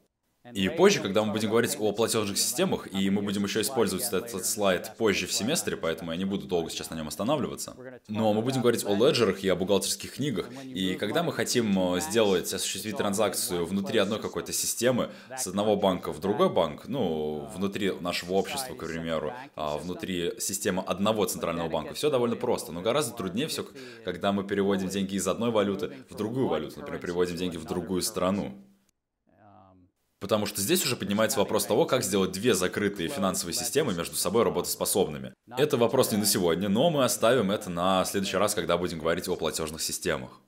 И 0.53 0.69
позже, 0.69 1.01
когда 1.01 1.23
мы 1.23 1.33
будем 1.33 1.49
говорить 1.49 1.75
о 1.79 1.91
платежных 1.91 2.37
системах, 2.37 2.87
и 2.93 3.09
мы 3.09 3.21
будем 3.21 3.43
еще 3.43 3.61
использовать 3.61 4.05
этот 4.05 4.45
слайд 4.45 4.91
позже 4.97 5.25
в 5.25 5.33
семестре, 5.33 5.75
поэтому 5.75 6.11
я 6.11 6.17
не 6.17 6.25
буду 6.25 6.45
долго 6.45 6.69
сейчас 6.69 6.89
на 6.89 6.95
нем 6.95 7.07
останавливаться. 7.07 7.75
Но 8.07 8.33
мы 8.33 8.41
будем 8.41 8.61
говорить 8.61 8.85
о 8.85 8.95
леджерах 8.95 9.43
и 9.43 9.49
о 9.49 9.55
бухгалтерских 9.55 10.13
книгах. 10.13 10.49
И 10.63 10.95
когда 10.95 11.23
мы 11.23 11.31
хотим 11.31 11.95
э, 11.95 12.01
сделать, 12.01 12.53
осуществить 12.53 12.97
транзакцию 12.97 13.65
внутри 13.65 13.99
одной 13.99 14.19
какой-то 14.19 14.53
системы, 14.53 15.09
с 15.35 15.47
одного 15.47 15.75
банка 15.75 16.11
в 16.11 16.19
другой 16.19 16.49
банк, 16.49 16.87
ну, 16.87 17.49
внутри 17.55 17.91
нашего 17.99 18.33
общества, 18.33 18.75
к 18.75 18.85
примеру, 18.85 19.33
а 19.55 19.77
внутри 19.77 20.33
системы 20.39 20.83
одного 20.83 21.25
центрального 21.25 21.69
банка, 21.69 21.93
все 21.93 22.09
довольно 22.09 22.35
просто. 22.35 22.71
Но 22.71 22.81
гораздо 22.81 23.15
труднее 23.15 23.47
все, 23.47 23.65
когда 24.03 24.31
мы 24.31 24.43
переводим 24.43 24.89
деньги 24.89 25.15
из 25.15 25.27
одной 25.27 25.51
валюты 25.51 25.91
в 26.09 26.15
другую 26.15 26.47
валюту, 26.47 26.79
например, 26.79 27.01
переводим 27.01 27.35
деньги 27.35 27.57
в 27.57 27.65
другую 27.65 28.01
страну. 28.01 28.53
Потому 30.19 30.45
что 30.45 30.61
здесь 30.61 30.83
уже 30.85 30.95
поднимается 30.95 31.39
вопрос 31.39 31.65
того, 31.65 31.85
как 31.85 32.03
сделать 32.03 32.31
две 32.31 32.53
закрытые 32.53 33.09
финансовые 33.09 33.53
системы 33.53 33.93
между 33.93 34.15
собой 34.15 34.43
работоспособными. 34.43 35.33
Это 35.47 35.77
вопрос 35.77 36.11
не 36.11 36.17
на 36.17 36.25
сегодня, 36.25 36.69
но 36.69 36.89
мы 36.89 37.03
оставим 37.03 37.51
это 37.51 37.69
на 37.69 38.05
следующий 38.05 38.37
раз, 38.37 38.55
когда 38.55 38.77
будем 38.77 38.99
говорить 38.99 39.27
о 39.27 39.35
платежных 39.35 39.81
системах. 39.81 40.41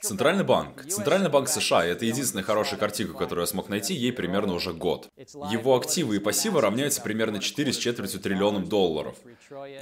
Центральный 0.00 0.44
банк. 0.44 0.86
Центральный 0.88 1.28
банк 1.28 1.48
США– 1.48 1.84
это 1.86 2.04
единственная 2.04 2.44
хорошая 2.44 2.78
картинка, 2.78 3.14
которую 3.14 3.42
я 3.42 3.46
смог 3.46 3.68
найти, 3.68 3.94
ей 3.94 4.12
примерно 4.12 4.54
уже 4.54 4.72
год. 4.72 5.08
Его 5.16 5.76
активы 5.76 6.16
и 6.16 6.18
пассивы 6.20 6.60
равняются 6.60 7.02
примерно 7.02 7.40
4 7.40 7.72
с 7.72 7.76
четвертью 7.76 8.20
триллионам 8.20 8.68
долларов. 8.68 9.16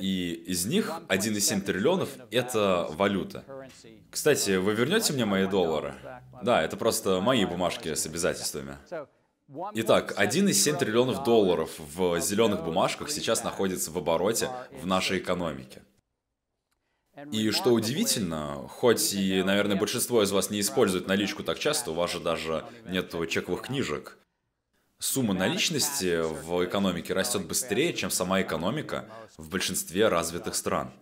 И 0.01 0.32
из 0.47 0.64
них 0.64 0.91
1,7 1.09 1.61
триллионов– 1.61 2.09
это 2.30 2.89
валюта. 2.93 3.45
Кстати, 4.11 4.57
вы 4.57 4.74
вернете 4.74 5.12
мне 5.12 5.26
мои 5.26 5.47
доллары? 5.47 5.95
Да, 6.43 6.62
это 6.62 6.78
просто 6.78 7.20
мои 7.20 7.45
бумажки 7.45 7.95
с 7.95 8.07
обязательствами. 8.07 8.78
Итак, 9.74 10.14
1,7 10.18 10.78
триллионов 10.78 11.24
долларов 11.24 11.70
в 11.78 12.18
зеленых 12.20 12.64
бумажках 12.64 13.11
сейчас 13.11 13.45
находится 13.45 13.91
в 13.91 13.99
обороте 13.99 14.49
в 14.80 14.87
нашей 14.87 15.18
экономике. 15.18 15.82
И 17.30 17.50
что 17.52 17.70
удивительно, 17.70 18.66
хоть 18.68 19.14
и, 19.14 19.42
наверное, 19.42 19.76
большинство 19.76 20.22
из 20.22 20.32
вас 20.32 20.50
не 20.50 20.60
использует 20.60 21.06
наличку 21.06 21.44
так 21.44 21.58
часто, 21.58 21.92
у 21.92 21.94
вас 21.94 22.10
же 22.10 22.18
даже 22.18 22.64
нет 22.86 23.14
чековых 23.28 23.62
книжек, 23.62 24.18
сумма 24.98 25.32
наличности 25.32 26.22
в 26.22 26.64
экономике 26.64 27.14
растет 27.14 27.46
быстрее, 27.46 27.92
чем 27.92 28.10
сама 28.10 28.42
экономика 28.42 29.08
в 29.36 29.48
большинстве 29.48 30.08
развитых 30.08 30.56
стран. 30.56 30.92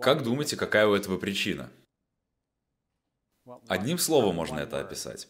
Как 0.00 0.24
думаете, 0.24 0.56
какая 0.56 0.86
у 0.86 0.94
этого 0.94 1.16
причина? 1.16 1.70
Одним 3.68 3.98
словом 3.98 4.34
можно 4.34 4.58
это 4.58 4.80
описать. 4.80 5.28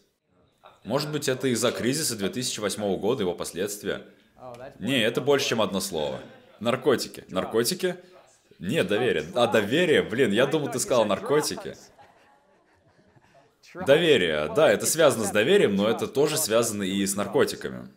Может 0.84 1.12
быть, 1.12 1.28
это 1.28 1.48
из-за 1.48 1.72
кризиса 1.72 2.16
2008 2.16 2.96
года, 2.98 3.22
его 3.22 3.34
последствия? 3.34 4.06
Не, 4.78 5.00
это 5.02 5.20
больше, 5.20 5.48
чем 5.48 5.60
одно 5.60 5.80
слово. 5.80 6.20
Наркотики. 6.60 7.24
Наркотики 7.28 7.96
нет 8.58 8.86
доверия. 8.86 9.24
А, 9.34 9.46
доверие? 9.46 10.02
Блин, 10.02 10.32
я 10.32 10.46
думал, 10.46 10.70
ты 10.70 10.78
сказал 10.78 11.04
наркотики. 11.04 11.76
Доверие. 13.74 14.52
Да, 14.54 14.70
это 14.70 14.86
связано 14.86 15.24
с 15.24 15.30
доверием, 15.30 15.76
но 15.76 15.88
это 15.88 16.06
тоже 16.08 16.36
связано 16.36 16.82
и 16.82 17.04
с 17.04 17.14
наркотиками. 17.14 17.88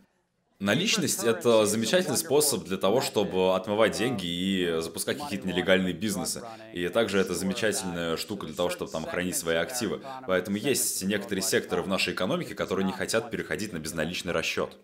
Наличность— 0.62 1.24
это 1.24 1.66
замечательный 1.66 2.16
способ 2.16 2.62
для 2.62 2.76
того, 2.76 3.00
чтобы 3.00 3.56
отмывать 3.56 3.98
деньги 3.98 4.26
и 4.26 4.80
запускать 4.80 5.18
какие-то 5.18 5.48
нелегальные 5.48 5.92
бизнесы. 5.92 6.44
И 6.72 6.86
также 6.88 7.18
это 7.18 7.34
замечательная 7.34 8.16
штука 8.16 8.46
для 8.46 8.54
того, 8.54 8.70
чтобы 8.70 8.88
там 8.88 9.04
хранить 9.04 9.36
свои 9.36 9.56
активы. 9.56 10.02
Поэтому 10.28 10.56
есть 10.56 11.02
некоторые 11.02 11.42
секторы 11.42 11.82
в 11.82 11.88
нашей 11.88 12.12
экономике, 12.14 12.54
которые 12.54 12.86
не 12.86 12.92
хотят 12.92 13.32
переходить 13.32 13.72
на 13.72 13.78
безналичный 13.78 14.32
расчет. 14.32 14.76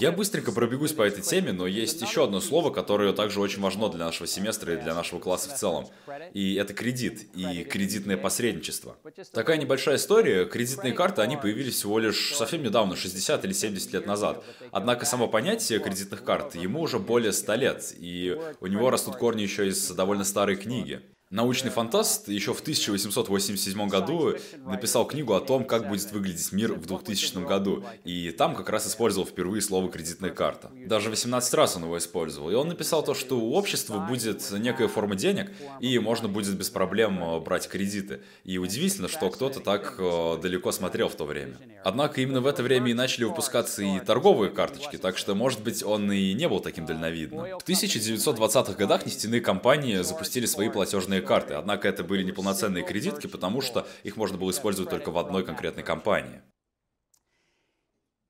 Я 0.00 0.12
быстренько 0.12 0.50
пробегусь 0.50 0.92
по 0.92 1.02
этой 1.02 1.22
теме, 1.22 1.52
но 1.52 1.66
есть 1.66 2.00
еще 2.00 2.24
одно 2.24 2.40
слово, 2.40 2.70
которое 2.70 3.12
также 3.12 3.38
очень 3.40 3.60
важно 3.60 3.90
для 3.90 4.06
нашего 4.06 4.26
семестра 4.26 4.72
и 4.72 4.76
для 4.80 4.94
нашего 4.94 5.20
класса 5.20 5.50
в 5.50 5.54
целом. 5.54 5.86
И 6.32 6.54
это 6.54 6.72
кредит 6.72 7.28
и 7.34 7.64
кредитное 7.64 8.16
посредничество. 8.16 8.96
Такая 9.32 9.58
небольшая 9.58 9.96
история. 9.96 10.46
Кредитные 10.46 10.94
карты, 10.94 11.20
они 11.20 11.36
появились 11.36 11.74
всего 11.74 11.98
лишь 11.98 12.34
совсем 12.34 12.62
недавно, 12.62 12.96
60 12.96 13.44
или 13.44 13.52
70 13.52 13.92
лет 13.92 14.06
назад. 14.06 14.42
Однако 14.72 15.04
само 15.04 15.28
понятие 15.28 15.78
кредитных 15.80 16.24
карт, 16.24 16.54
ему 16.54 16.80
уже 16.80 16.98
более 16.98 17.32
100 17.32 17.54
лет, 17.56 17.94
и 17.98 18.38
у 18.60 18.66
него 18.66 18.88
растут 18.88 19.16
корни 19.16 19.42
еще 19.42 19.68
из 19.68 19.90
довольно 19.90 20.24
старой 20.24 20.56
книги. 20.56 21.02
Научный 21.34 21.72
фантаст 21.72 22.28
еще 22.28 22.54
в 22.54 22.60
1887 22.60 23.88
году 23.88 24.34
написал 24.64 25.04
книгу 25.04 25.34
о 25.34 25.40
том, 25.40 25.64
как 25.64 25.88
будет 25.88 26.12
выглядеть 26.12 26.52
мир 26.52 26.74
в 26.74 26.86
2000 26.86 27.44
году, 27.44 27.82
и 28.04 28.30
там 28.30 28.54
как 28.54 28.68
раз 28.68 28.86
использовал 28.86 29.26
впервые 29.26 29.60
слово 29.60 29.90
«кредитная 29.90 30.30
карта». 30.30 30.70
Даже 30.86 31.10
18 31.10 31.54
раз 31.54 31.74
он 31.74 31.82
его 31.82 31.98
использовал, 31.98 32.50
и 32.50 32.54
он 32.54 32.68
написал 32.68 33.02
то, 33.02 33.14
что 33.14 33.36
у 33.40 33.54
общества 33.54 33.98
будет 34.08 34.48
некая 34.52 34.86
форма 34.86 35.16
денег, 35.16 35.50
и 35.80 35.98
можно 35.98 36.28
будет 36.28 36.56
без 36.56 36.70
проблем 36.70 37.20
э, 37.20 37.40
брать 37.40 37.66
кредиты. 37.66 38.20
И 38.44 38.58
удивительно, 38.58 39.08
что 39.08 39.28
кто-то 39.28 39.58
так 39.58 39.96
э, 39.98 40.38
далеко 40.40 40.70
смотрел 40.70 41.08
в 41.08 41.16
то 41.16 41.24
время. 41.24 41.56
Однако 41.82 42.20
именно 42.20 42.42
в 42.42 42.46
это 42.46 42.62
время 42.62 42.92
и 42.92 42.94
начали 42.94 43.24
выпускаться 43.24 43.82
и 43.82 43.98
торговые 43.98 44.52
карточки, 44.52 44.98
так 44.98 45.18
что, 45.18 45.34
может 45.34 45.64
быть, 45.64 45.82
он 45.82 46.12
и 46.12 46.32
не 46.32 46.48
был 46.48 46.60
таким 46.60 46.86
дальновидным. 46.86 47.58
В 47.58 47.68
1920-х 47.68 48.74
годах 48.74 49.04
нефтяные 49.04 49.40
компании 49.40 49.96
запустили 50.02 50.46
свои 50.46 50.68
платежные 50.68 51.23
карты, 51.24 51.54
однако 51.54 51.88
это 51.88 52.04
были 52.04 52.22
неполноценные 52.22 52.84
кредитки, 52.84 53.26
потому 53.26 53.60
что 53.60 53.86
их 54.02 54.16
можно 54.16 54.38
было 54.38 54.50
использовать 54.50 54.90
только 54.90 55.10
в 55.10 55.18
одной 55.18 55.44
конкретной 55.44 55.82
компании. 55.82 56.42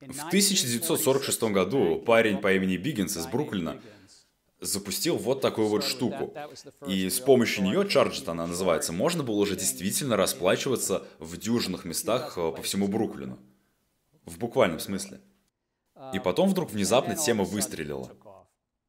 В 0.01 0.27
1946 0.27 1.43
году 1.45 2.01
парень 2.01 2.39
по 2.39 2.53
имени 2.53 2.77
Биггинс 2.77 3.17
из 3.17 3.27
Бруклина 3.27 3.81
запустил 4.61 5.17
вот 5.17 5.41
такую 5.41 5.69
вот 5.69 5.85
штуку. 5.85 6.35
И 6.87 7.09
с 7.09 7.21
помощью 7.21 7.65
нее, 7.65 7.83
Charged 7.83 8.29
она 8.29 8.47
называется, 8.47 8.93
можно 8.93 9.23
было 9.23 9.37
уже 9.37 9.57
действительно 9.57 10.17
расплачиваться 10.17 11.07
в 11.19 11.37
дюжинных 11.37 11.85
местах 11.85 12.35
э, 12.37 12.53
по 12.53 12.63
всему 12.63 12.89
Бруклину. 12.89 13.39
В 14.25 14.39
буквальном 14.39 14.81
смысле. 14.81 15.21
И 16.13 16.19
потом 16.19 16.49
вдруг 16.49 16.71
внезапно 16.71 17.15
тема 17.15 17.45
выстрелила. 17.45 18.11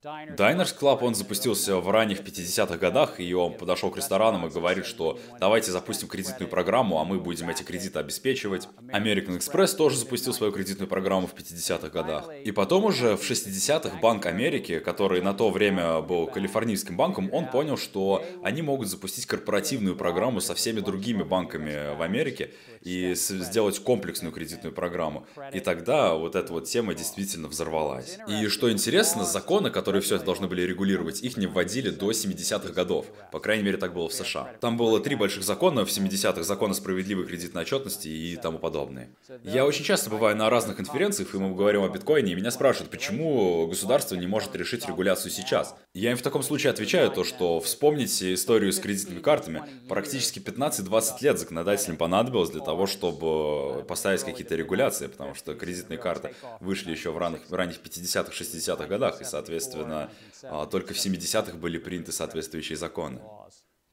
Diners 0.05 0.77
Club, 0.79 0.99
он 1.01 1.15
запустился 1.15 1.77
в 1.77 1.89
ранних 1.89 2.21
50-х 2.21 2.77
годах, 2.77 3.19
и 3.19 3.33
он 3.33 3.53
подошел 3.53 3.89
к 3.89 3.97
ресторанам 3.97 4.45
и 4.45 4.51
говорит, 4.51 4.85
что 4.85 5.19
давайте 5.39 5.71
запустим 5.71 6.07
кредитную 6.07 6.47
программу, 6.47 6.99
а 6.99 7.05
мы 7.05 7.19
будем 7.19 7.49
эти 7.49 7.63
кредиты 7.63 7.97
обеспечивать. 7.97 8.67
American 8.93 9.39
Express 9.39 9.75
тоже 9.75 9.97
запустил 9.97 10.33
свою 10.33 10.53
кредитную 10.53 10.87
программу 10.87 11.25
в 11.25 11.33
50-х 11.33 11.89
годах. 11.89 12.29
И 12.43 12.51
потом 12.51 12.85
уже 12.85 13.17
в 13.17 13.21
60-х 13.21 13.97
Банк 13.99 14.27
Америки, 14.27 14.77
который 14.77 15.21
на 15.21 15.33
то 15.33 15.49
время 15.49 16.01
был 16.01 16.27
калифорнийским 16.27 16.95
банком, 16.95 17.33
он 17.33 17.47
понял, 17.47 17.75
что 17.75 18.23
они 18.43 18.61
могут 18.61 18.89
запустить 18.89 19.25
корпоративную 19.25 19.95
программу 19.95 20.39
со 20.39 20.53
всеми 20.53 20.81
другими 20.81 21.23
банками 21.23 21.95
в 21.95 22.03
Америке 22.03 22.51
и 22.83 23.15
сделать 23.15 23.79
комплексную 23.79 24.31
кредитную 24.31 24.71
программу. 24.71 25.25
И 25.51 25.59
тогда 25.59 26.13
вот 26.13 26.35
эта 26.35 26.53
вот 26.53 26.65
тема 26.65 26.93
действительно 26.93 27.47
взорвалась. 27.47 28.19
И 28.27 28.47
что 28.49 28.71
интересно, 28.71 29.25
законы, 29.25 29.71
которые 29.71 29.94
которые 29.95 30.01
все 30.01 30.15
это 30.15 30.25
должны 30.25 30.47
были 30.47 30.63
регулировать, 30.63 31.23
их 31.23 31.37
не 31.37 31.47
вводили 31.47 31.89
до 31.89 32.11
70-х 32.11 32.73
годов. 32.73 33.05
По 33.31 33.39
крайней 33.39 33.63
мере, 33.63 33.77
так 33.77 33.93
было 33.93 34.09
в 34.09 34.13
США. 34.13 34.51
Там 34.59 34.75
было 34.75 34.99
три 34.99 35.15
больших 35.15 35.43
закона 35.43 35.85
в 35.85 35.89
70-х. 35.89 36.43
Закон 36.43 36.71
о 36.71 36.73
справедливой 36.73 37.25
кредитной 37.25 37.61
отчетности 37.61 38.09
и 38.09 38.35
тому 38.35 38.59
подобное. 38.59 39.09
Я 39.43 39.65
очень 39.65 39.85
часто 39.85 40.09
бываю 40.09 40.35
на 40.35 40.49
разных 40.49 40.75
конференциях, 40.75 41.33
и 41.33 41.37
мы 41.37 41.55
говорим 41.55 41.83
о 41.83 41.89
биткоине, 41.89 42.33
и 42.33 42.35
меня 42.35 42.51
спрашивают, 42.51 42.91
почему 42.91 43.67
государство 43.67 44.15
не 44.15 44.27
может 44.27 44.53
решить 44.55 44.85
регуляцию 44.85 45.31
сейчас. 45.31 45.75
Я 45.93 46.11
им 46.11 46.17
в 46.17 46.21
таком 46.21 46.43
случае 46.43 46.71
отвечаю 46.71 47.09
то, 47.09 47.23
что 47.23 47.61
вспомните 47.61 48.33
историю 48.33 48.73
с 48.73 48.79
кредитными 48.79 49.21
картами. 49.21 49.63
Практически 49.87 50.39
15-20 50.39 51.11
лет 51.21 51.39
законодателям 51.39 51.95
понадобилось 51.95 52.49
для 52.49 52.61
того, 52.61 52.85
чтобы 52.85 53.85
поставить 53.87 54.23
какие-то 54.23 54.55
регуляции, 54.55 55.07
потому 55.07 55.35
что 55.35 55.55
кредитные 55.55 55.97
карты 55.97 56.33
вышли 56.59 56.91
еще 56.91 57.11
в 57.11 57.17
ранних, 57.17 57.39
ранних 57.49 57.77
50-х, 57.77 58.33
60-х 58.33 58.87
годах, 58.87 59.21
и, 59.21 59.23
соответственно, 59.23 59.84
Соответственно, 59.85 60.61
а, 60.61 60.65
только 60.65 60.93
в 60.93 60.97
70-х 60.97 61.57
были 61.57 61.77
приняты 61.77 62.11
соответствующие 62.11 62.77
законы. 62.77 63.21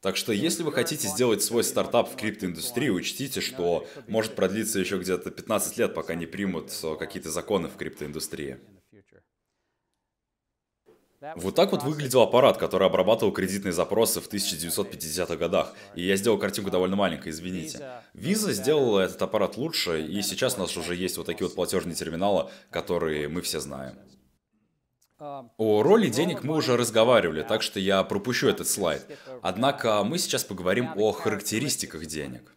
Так 0.01 0.17
что, 0.17 0.33
если 0.33 0.63
вы 0.63 0.73
хотите 0.73 1.07
сделать 1.07 1.41
свой 1.41 1.63
стартап 1.63 2.11
в 2.11 2.17
криптоиндустрии, 2.17 2.89
учтите, 2.89 3.39
что 3.39 3.87
может 4.07 4.35
продлиться 4.35 4.77
еще 4.79 4.99
где-то 4.99 5.31
15 5.31 5.77
лет, 5.77 5.93
пока 5.93 6.15
не 6.15 6.25
примут 6.25 6.71
а, 6.83 6.95
какие-то 6.95 7.31
законы 7.31 7.69
в 7.69 7.77
криптоиндустрии. 7.77 8.59
Вот 11.37 11.55
так 11.55 11.71
вот 11.71 11.83
выглядел 11.83 12.21
аппарат, 12.21 12.57
который 12.57 12.85
обрабатывал 12.85 13.31
кредитные 13.31 13.71
запросы 13.71 14.19
в 14.19 14.27
1950-х 14.27 15.37
годах. 15.37 15.73
И 15.95 16.05
я 16.05 16.17
сделал 16.17 16.37
картинку 16.37 16.69
довольно 16.69 16.97
маленькой, 16.97 17.29
извините. 17.29 18.01
Visa 18.13 18.51
сделала 18.51 18.99
этот 18.99 19.21
аппарат 19.21 19.55
лучше, 19.55 20.05
и 20.05 20.21
сейчас 20.21 20.57
у 20.57 20.59
нас 20.59 20.75
уже 20.75 20.95
есть 20.95 21.15
вот 21.15 21.25
такие 21.25 21.47
вот 21.47 21.55
платежные 21.55 21.95
терминалы, 21.95 22.49
которые 22.69 23.29
мы 23.29 23.41
все 23.41 23.61
знаем. 23.61 23.95
О 25.57 25.83
роли 25.83 26.09
денег 26.09 26.43
мы 26.43 26.55
уже 26.55 26.75
разговаривали, 26.75 27.43
так 27.43 27.61
что 27.61 27.79
я 27.79 28.03
пропущу 28.03 28.49
этот 28.49 28.67
слайд. 28.67 29.05
Однако 29.41 30.03
мы 30.03 30.17
сейчас 30.17 30.43
поговорим 30.43 30.89
о 30.95 31.11
характеристиках 31.13 32.05
денег. 32.05 32.53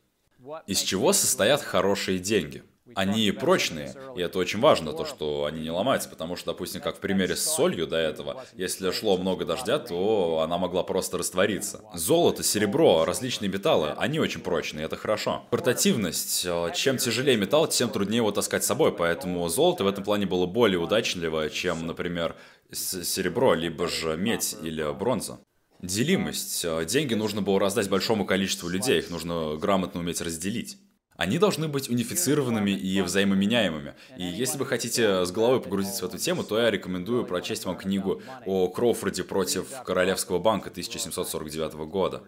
Из 0.67 0.81
чего 0.81 1.13
состоят 1.13 1.63
хорошие 1.63 2.19
деньги? 2.19 2.65
Они 2.95 3.33
прочные, 3.33 3.95
и 4.17 4.21
это 4.21 4.39
очень 4.39 4.61
важно, 4.61 4.93
то, 4.93 5.05
что 5.05 5.45
они 5.45 5.61
не 5.61 5.71
ломаются, 5.71 6.09
потому 6.09 6.37
что, 6.37 6.53
допустим, 6.53 6.81
как 6.81 6.97
в 6.97 7.01
примере 7.01 7.35
с 7.35 7.45
солью 7.45 7.87
до 7.89 7.97
этого, 7.97 8.45
если 8.55 8.93
шло 8.93 9.19
много 9.19 9.45
дождя, 9.45 9.81
то 9.81 10.41
она 10.43 10.57
могла 10.57 10.85
просто 10.85 11.19
раствориться. 11.19 11.83
Золото, 11.95 12.45
серебро, 12.45 13.05
различные 13.05 13.49
металлы, 13.49 13.93
они 13.99 14.21
очень 14.21 14.41
прочные, 14.41 14.87
это 14.87 14.97
хорошо. 14.97 15.45
Портативность. 15.51 16.47
Чем 16.75 16.99
тяжелее 16.99 17.37
металл, 17.37 17.67
тем 17.67 17.91
труднее 17.91 18.19
его 18.19 18.31
таскать 18.31 18.63
с 18.63 18.69
собой, 18.69 18.93
поэтому 18.93 19.47
золото 19.49 19.83
в 19.83 19.89
этом 19.89 20.05
плане 20.05 20.27
было 20.27 20.47
более 20.47 20.79
удачливое, 20.79 21.51
чем, 21.51 21.89
например, 21.89 22.37
серебро, 22.73 23.55
либо 23.55 23.89
же 23.89 24.17
медь 24.17 24.57
или 24.63 24.93
бронза. 24.93 25.41
Делимость. 25.83 26.65
Деньги 26.87 27.15
нужно 27.15 27.43
было 27.43 27.61
раздать 27.61 27.89
большому 27.89 28.25
количеству 28.25 28.69
людей, 28.69 28.99
их 28.99 29.11
нужно 29.11 29.57
грамотно 29.57 30.01
уметь 30.01 30.21
разделить. 30.21 30.79
Они 31.17 31.39
должны 31.39 31.67
быть 31.67 31.89
унифицированными 31.89 32.73
и 32.73 33.01
взаимоменяемыми. 33.01 33.95
И 34.19 34.25
если 34.25 34.59
вы 34.59 34.67
хотите 34.67 35.25
с 35.25 35.33
головой 35.33 35.63
погрузиться 35.63 36.05
в 36.05 36.09
эту 36.09 36.19
тему, 36.19 36.45
то 36.45 36.59
я 36.59 36.71
рекомендую 36.71 37.25
прочесть 37.25 37.65
вам 37.65 37.77
книгу 37.79 38.21
о 38.45 38.69
Кроуфорде 38.69 39.25
против 39.25 39.83
Королевского 39.85 40.39
банка 40.39 40.69
1749 40.69 41.75
года. 41.89 42.23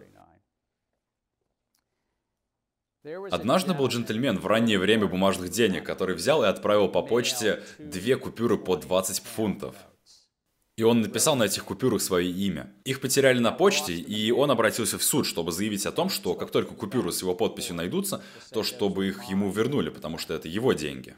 Однажды 3.31 3.73
был 3.73 3.87
джентльмен 3.87 4.39
в 4.39 4.47
раннее 4.47 4.79
время 4.79 5.07
бумажных 5.07 5.49
денег, 5.49 5.85
который 5.85 6.15
взял 6.15 6.43
и 6.43 6.47
отправил 6.47 6.89
по 6.89 7.01
почте 7.01 7.61
две 7.77 8.17
купюры 8.17 8.57
по 8.57 8.75
20 8.75 9.19
фунтов. 9.19 9.75
И 10.79 10.83
он 10.83 11.01
написал 11.01 11.35
на 11.35 11.43
этих 11.43 11.65
купюрах 11.65 12.01
свое 12.01 12.31
имя. 12.31 12.71
Их 12.85 13.01
потеряли 13.01 13.39
на 13.39 13.51
почте, 13.51 13.95
и 13.95 14.31
он 14.31 14.49
обратился 14.49 14.97
в 14.97 15.03
суд, 15.03 15.25
чтобы 15.25 15.51
заявить 15.51 15.85
о 15.85 15.91
том, 15.91 16.09
что 16.09 16.35
как 16.35 16.51
только 16.51 16.73
купюры 16.73 17.11
с 17.11 17.21
его 17.21 17.35
подписью 17.35 17.75
найдутся, 17.75 18.23
то 18.53 18.63
чтобы 18.63 19.09
их 19.09 19.25
ему 19.25 19.51
вернули, 19.51 19.89
потому 19.89 20.17
что 20.17 20.33
это 20.33 20.47
его 20.47 20.71
деньги. 20.71 21.15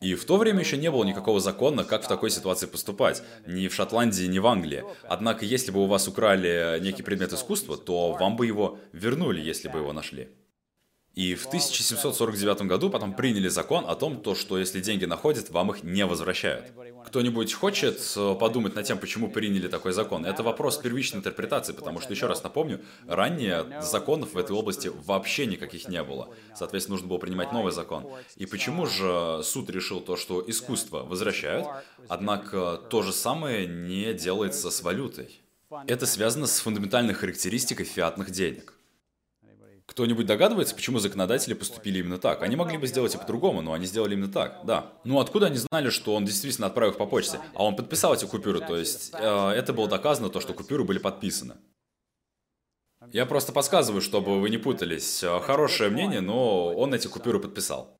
И 0.00 0.16
в 0.16 0.24
то 0.24 0.36
время 0.36 0.60
еще 0.60 0.76
не 0.76 0.90
было 0.90 1.04
никакого 1.04 1.38
закона, 1.38 1.84
как 1.84 2.02
в 2.02 2.08
такой 2.08 2.30
ситуации 2.30 2.66
поступать. 2.66 3.22
Ни 3.46 3.68
в 3.68 3.74
Шотландии, 3.74 4.24
ни 4.24 4.40
в 4.40 4.46
Англии. 4.48 4.82
Однако, 5.08 5.44
если 5.44 5.70
бы 5.70 5.80
у 5.84 5.86
вас 5.86 6.08
украли 6.08 6.80
некий 6.80 7.04
предмет 7.04 7.32
искусства, 7.32 7.76
то 7.76 8.14
вам 8.14 8.34
бы 8.34 8.46
его 8.46 8.80
вернули, 8.92 9.40
если 9.40 9.68
бы 9.68 9.78
его 9.78 9.92
нашли. 9.92 10.28
И 11.18 11.34
в 11.34 11.46
1749 11.46 12.62
году 12.62 12.90
потом 12.90 13.12
приняли 13.12 13.48
закон 13.48 13.84
о 13.88 13.96
том, 13.96 14.20
то, 14.20 14.36
что 14.36 14.56
если 14.56 14.80
деньги 14.80 15.04
находят, 15.04 15.50
вам 15.50 15.72
их 15.72 15.82
не 15.82 16.06
возвращают. 16.06 16.66
Кто-нибудь 17.06 17.52
хочет 17.54 18.00
э, 18.16 18.36
подумать 18.38 18.76
над 18.76 18.86
тем, 18.86 18.98
почему 18.98 19.28
приняли 19.28 19.66
такой 19.66 19.92
закон? 19.92 20.24
Это 20.24 20.44
вопрос 20.44 20.76
первичной 20.76 21.18
интерпретации, 21.18 21.72
потому 21.72 22.00
что, 22.00 22.12
еще 22.12 22.28
раз 22.28 22.44
напомню, 22.44 22.82
ранее 23.08 23.82
законов 23.82 24.34
в 24.34 24.38
этой 24.38 24.54
области 24.54 24.92
вообще 25.06 25.46
никаких 25.46 25.88
не 25.88 26.04
было. 26.04 26.28
Соответственно, 26.54 26.94
нужно 26.94 27.08
было 27.08 27.18
принимать 27.18 27.50
новый 27.50 27.72
закон. 27.72 28.06
И 28.36 28.46
почему 28.46 28.86
же 28.86 29.40
суд 29.42 29.70
решил 29.70 30.00
то, 30.00 30.16
что 30.16 30.44
искусство 30.46 31.02
возвращают, 31.02 31.66
однако 32.08 32.76
то 32.76 33.02
же 33.02 33.12
самое 33.12 33.66
не 33.66 34.14
делается 34.14 34.70
с 34.70 34.82
валютой? 34.82 35.40
Это 35.88 36.06
связано 36.06 36.46
с 36.46 36.60
фундаментальной 36.60 37.14
характеристикой 37.14 37.86
фиатных 37.86 38.30
денег. 38.30 38.77
Кто-нибудь 39.88 40.26
догадывается, 40.26 40.74
почему 40.74 40.98
законодатели 40.98 41.54
поступили 41.54 42.00
именно 42.00 42.18
так? 42.18 42.42
Они 42.42 42.56
могли 42.56 42.76
бы 42.76 42.86
сделать 42.86 43.14
и 43.14 43.18
по-другому, 43.18 43.62
но 43.62 43.72
они 43.72 43.86
сделали 43.86 44.12
именно 44.12 44.30
так, 44.30 44.60
да. 44.64 44.92
Ну 45.04 45.18
откуда 45.18 45.46
они 45.46 45.56
знали, 45.56 45.88
что 45.88 46.14
он 46.14 46.26
действительно 46.26 46.66
отправил 46.66 46.92
их 46.92 46.98
по 46.98 47.06
почте? 47.06 47.40
А 47.54 47.64
он 47.64 47.74
подписал 47.74 48.12
эти 48.12 48.26
купюры, 48.26 48.60
то 48.60 48.76
есть 48.76 49.10
э, 49.14 49.48
это 49.56 49.72
было 49.72 49.88
доказано, 49.88 50.28
то, 50.28 50.40
что 50.40 50.52
купюры 50.52 50.84
были 50.84 50.98
подписаны. 50.98 51.56
Я 53.12 53.24
просто 53.24 53.52
подсказываю, 53.52 54.02
чтобы 54.02 54.38
вы 54.40 54.50
не 54.50 54.58
путались. 54.58 55.24
Э, 55.24 55.40
хорошее 55.40 55.88
мнение, 55.88 56.20
но 56.20 56.74
он 56.74 56.92
эти 56.92 57.06
купюры 57.06 57.40
подписал. 57.40 57.98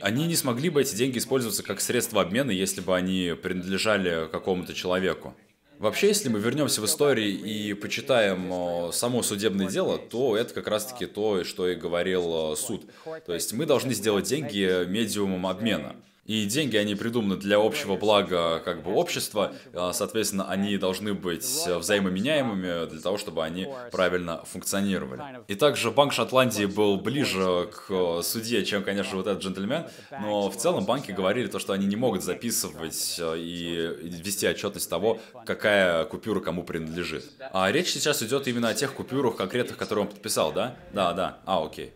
Они 0.00 0.26
не 0.28 0.36
смогли 0.36 0.70
бы 0.70 0.82
эти 0.82 0.94
деньги 0.94 1.18
использоваться 1.18 1.64
как 1.64 1.80
средство 1.80 2.22
обмена, 2.22 2.52
если 2.52 2.80
бы 2.80 2.94
они 2.94 3.34
принадлежали 3.42 4.28
какому-то 4.30 4.72
человеку. 4.72 5.34
Вообще, 5.78 6.08
если 6.08 6.28
мы 6.28 6.38
вернемся 6.38 6.80
в 6.80 6.86
истории 6.86 7.30
и 7.30 7.74
почитаем 7.74 8.92
само 8.92 9.22
судебное 9.22 9.68
дело, 9.68 9.98
то 9.98 10.36
это 10.36 10.54
как 10.54 10.68
раз-таки 10.68 11.06
то, 11.06 11.44
что 11.44 11.68
и 11.68 11.74
говорил 11.74 12.56
суд. 12.56 12.86
То 13.26 13.34
есть 13.34 13.52
мы 13.52 13.66
должны 13.66 13.92
сделать 13.94 14.26
деньги 14.26 14.86
медиумом 14.86 15.46
обмена. 15.46 15.96
И 16.26 16.44
деньги, 16.46 16.76
они 16.76 16.94
придуманы 16.94 17.36
для 17.36 17.58
общего 17.58 17.96
блага 17.96 18.60
как 18.64 18.82
бы 18.82 18.92
общества, 18.92 19.54
а, 19.72 19.92
соответственно, 19.92 20.48
они 20.48 20.76
должны 20.76 21.14
быть 21.14 21.44
взаимоменяемыми 21.44 22.88
для 22.90 23.00
того, 23.00 23.16
чтобы 23.16 23.44
они 23.44 23.68
правильно 23.92 24.44
функционировали. 24.44 25.22
И 25.48 25.54
также 25.54 25.90
Банк 25.90 26.12
Шотландии 26.12 26.64
был 26.64 26.96
ближе 26.96 27.68
к 27.72 28.22
судье, 28.22 28.64
чем, 28.64 28.82
конечно, 28.82 29.16
вот 29.16 29.26
этот 29.26 29.42
джентльмен, 29.42 29.86
но 30.20 30.50
в 30.50 30.56
целом 30.56 30.84
банки 30.84 31.12
говорили 31.12 31.46
то, 31.46 31.58
что 31.58 31.72
они 31.72 31.86
не 31.86 31.96
могут 31.96 32.24
записывать 32.24 33.18
а, 33.20 33.34
и 33.34 33.96
вести 34.02 34.48
отчетность 34.48 34.90
того, 34.90 35.20
какая 35.44 36.04
купюра 36.04 36.40
кому 36.40 36.64
принадлежит. 36.64 37.24
А 37.52 37.70
речь 37.70 37.92
сейчас 37.92 38.22
идет 38.22 38.48
именно 38.48 38.68
о 38.68 38.74
тех 38.74 38.92
купюрах 38.94 39.36
конкретных, 39.36 39.76
которые 39.76 40.04
он 40.06 40.10
подписал, 40.10 40.52
да? 40.52 40.76
Да, 40.92 41.12
да. 41.12 41.38
А, 41.46 41.64
окей. 41.64 41.92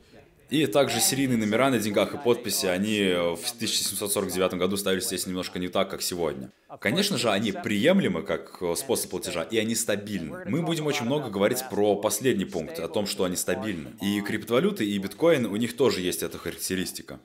И 0.50 0.66
также 0.66 1.00
серийные 1.00 1.38
номера 1.38 1.70
на 1.70 1.78
деньгах 1.78 2.14
и 2.14 2.18
подписи, 2.18 2.66
они 2.66 3.12
в 3.14 3.54
1749 3.54 4.54
году 4.54 4.76
ставились 4.76 5.06
здесь 5.06 5.26
немножко 5.26 5.58
не 5.58 5.68
так, 5.68 5.88
как 5.88 6.02
сегодня. 6.02 6.50
Конечно 6.80 7.18
же, 7.18 7.30
они 7.30 7.52
приемлемы 7.52 8.22
как 8.22 8.60
способ 8.76 9.10
платежа, 9.10 9.42
и 9.42 9.58
они 9.58 9.74
стабильны. 9.74 10.44
Мы 10.46 10.62
будем 10.62 10.86
очень 10.86 11.06
много 11.06 11.30
говорить 11.30 11.62
про 11.70 11.96
последний 11.96 12.44
пункт, 12.44 12.78
о 12.80 12.88
том, 12.88 13.06
что 13.06 13.24
они 13.24 13.36
стабильны. 13.36 13.92
И 14.00 14.20
криптовалюты, 14.20 14.84
и 14.84 14.98
биткоин, 14.98 15.46
у 15.46 15.56
них 15.56 15.76
тоже 15.76 16.00
есть 16.00 16.22
эта 16.22 16.38
характеристика. 16.38 17.20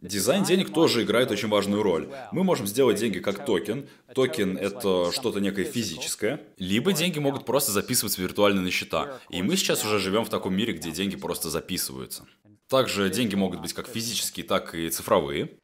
Дизайн 0.00 0.44
денег 0.44 0.72
тоже 0.72 1.02
играет 1.02 1.30
очень 1.30 1.48
важную 1.48 1.82
роль. 1.82 2.08
Мы 2.30 2.44
можем 2.44 2.66
сделать 2.66 2.98
деньги 2.98 3.18
как 3.18 3.46
токен. 3.46 3.88
Токен— 4.14 4.56
это 4.58 5.10
что-то 5.12 5.40
некое 5.40 5.64
физическое. 5.64 6.40
Либо 6.58 6.92
деньги 6.92 7.18
могут 7.18 7.46
просто 7.46 7.72
записываться 7.72 8.20
виртуально 8.20 8.60
на 8.60 8.70
счета. 8.70 9.20
И 9.30 9.42
мы 9.42 9.56
сейчас 9.56 9.84
уже 9.84 9.98
живем 9.98 10.24
в 10.24 10.28
таком 10.28 10.54
мире, 10.54 10.74
где 10.74 10.90
деньги 10.90 11.16
просто 11.16 11.48
записываются. 11.48 12.26
Также 12.68 13.08
деньги 13.10 13.36
могут 13.36 13.60
быть 13.60 13.72
как 13.72 13.88
физические, 13.88 14.44
так 14.44 14.74
и 14.74 14.90
цифровые. 14.90 15.56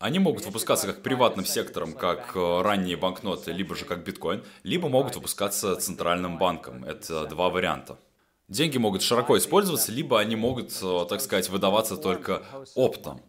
Они 0.00 0.18
могут 0.18 0.44
выпускаться 0.46 0.86
как 0.86 1.02
приватным 1.02 1.44
сектором, 1.44 1.92
как 1.92 2.36
э, 2.36 2.62
ранние 2.62 2.96
банкноты, 2.96 3.50
либо 3.50 3.74
же 3.74 3.84
как 3.84 4.04
биткоин, 4.04 4.44
либо 4.62 4.88
могут 4.88 5.16
выпускаться 5.16 5.74
центральным 5.74 6.38
банком. 6.38 6.84
Это 6.84 7.26
два 7.26 7.48
варианта. 7.50 7.98
Деньги 8.48 8.78
могут 8.78 9.02
широко 9.02 9.36
использоваться, 9.36 9.92
либо 9.92 10.18
они 10.18 10.34
могут, 10.34 10.72
э, 10.82 11.06
так 11.08 11.20
сказать, 11.20 11.50
выдаваться 11.50 11.96
только 11.96 12.42
оптом. 12.74 13.20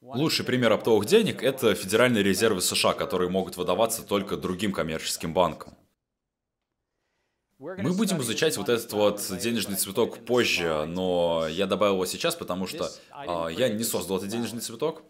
Лучший 0.00 0.44
пример 0.44 0.72
оптовых 0.72 1.06
денег– 1.06 1.42
это 1.44 1.74
Федеральные 1.74 2.24
резервы 2.24 2.60
США, 2.60 2.94
которые 2.94 3.30
могут 3.30 3.56
выдаваться 3.56 4.02
только 4.02 4.36
другим 4.36 4.72
коммерческим 4.72 5.32
банкам. 5.32 5.74
Мы 7.58 7.92
будем 7.92 8.20
изучать 8.22 8.56
вот 8.56 8.68
этот 8.68 8.92
вот 8.92 9.22
денежный 9.40 9.76
цветок 9.76 10.18
позже, 10.24 10.84
но 10.88 11.46
я 11.48 11.66
добавил 11.66 11.94
его 11.94 12.06
сейчас, 12.06 12.34
потому 12.34 12.66
что 12.66 12.90
а, 13.12 13.46
я 13.48 13.68
не 13.68 13.84
создал 13.84 14.16
этот 14.16 14.30
денежный 14.30 14.60
цветок. 14.60 15.04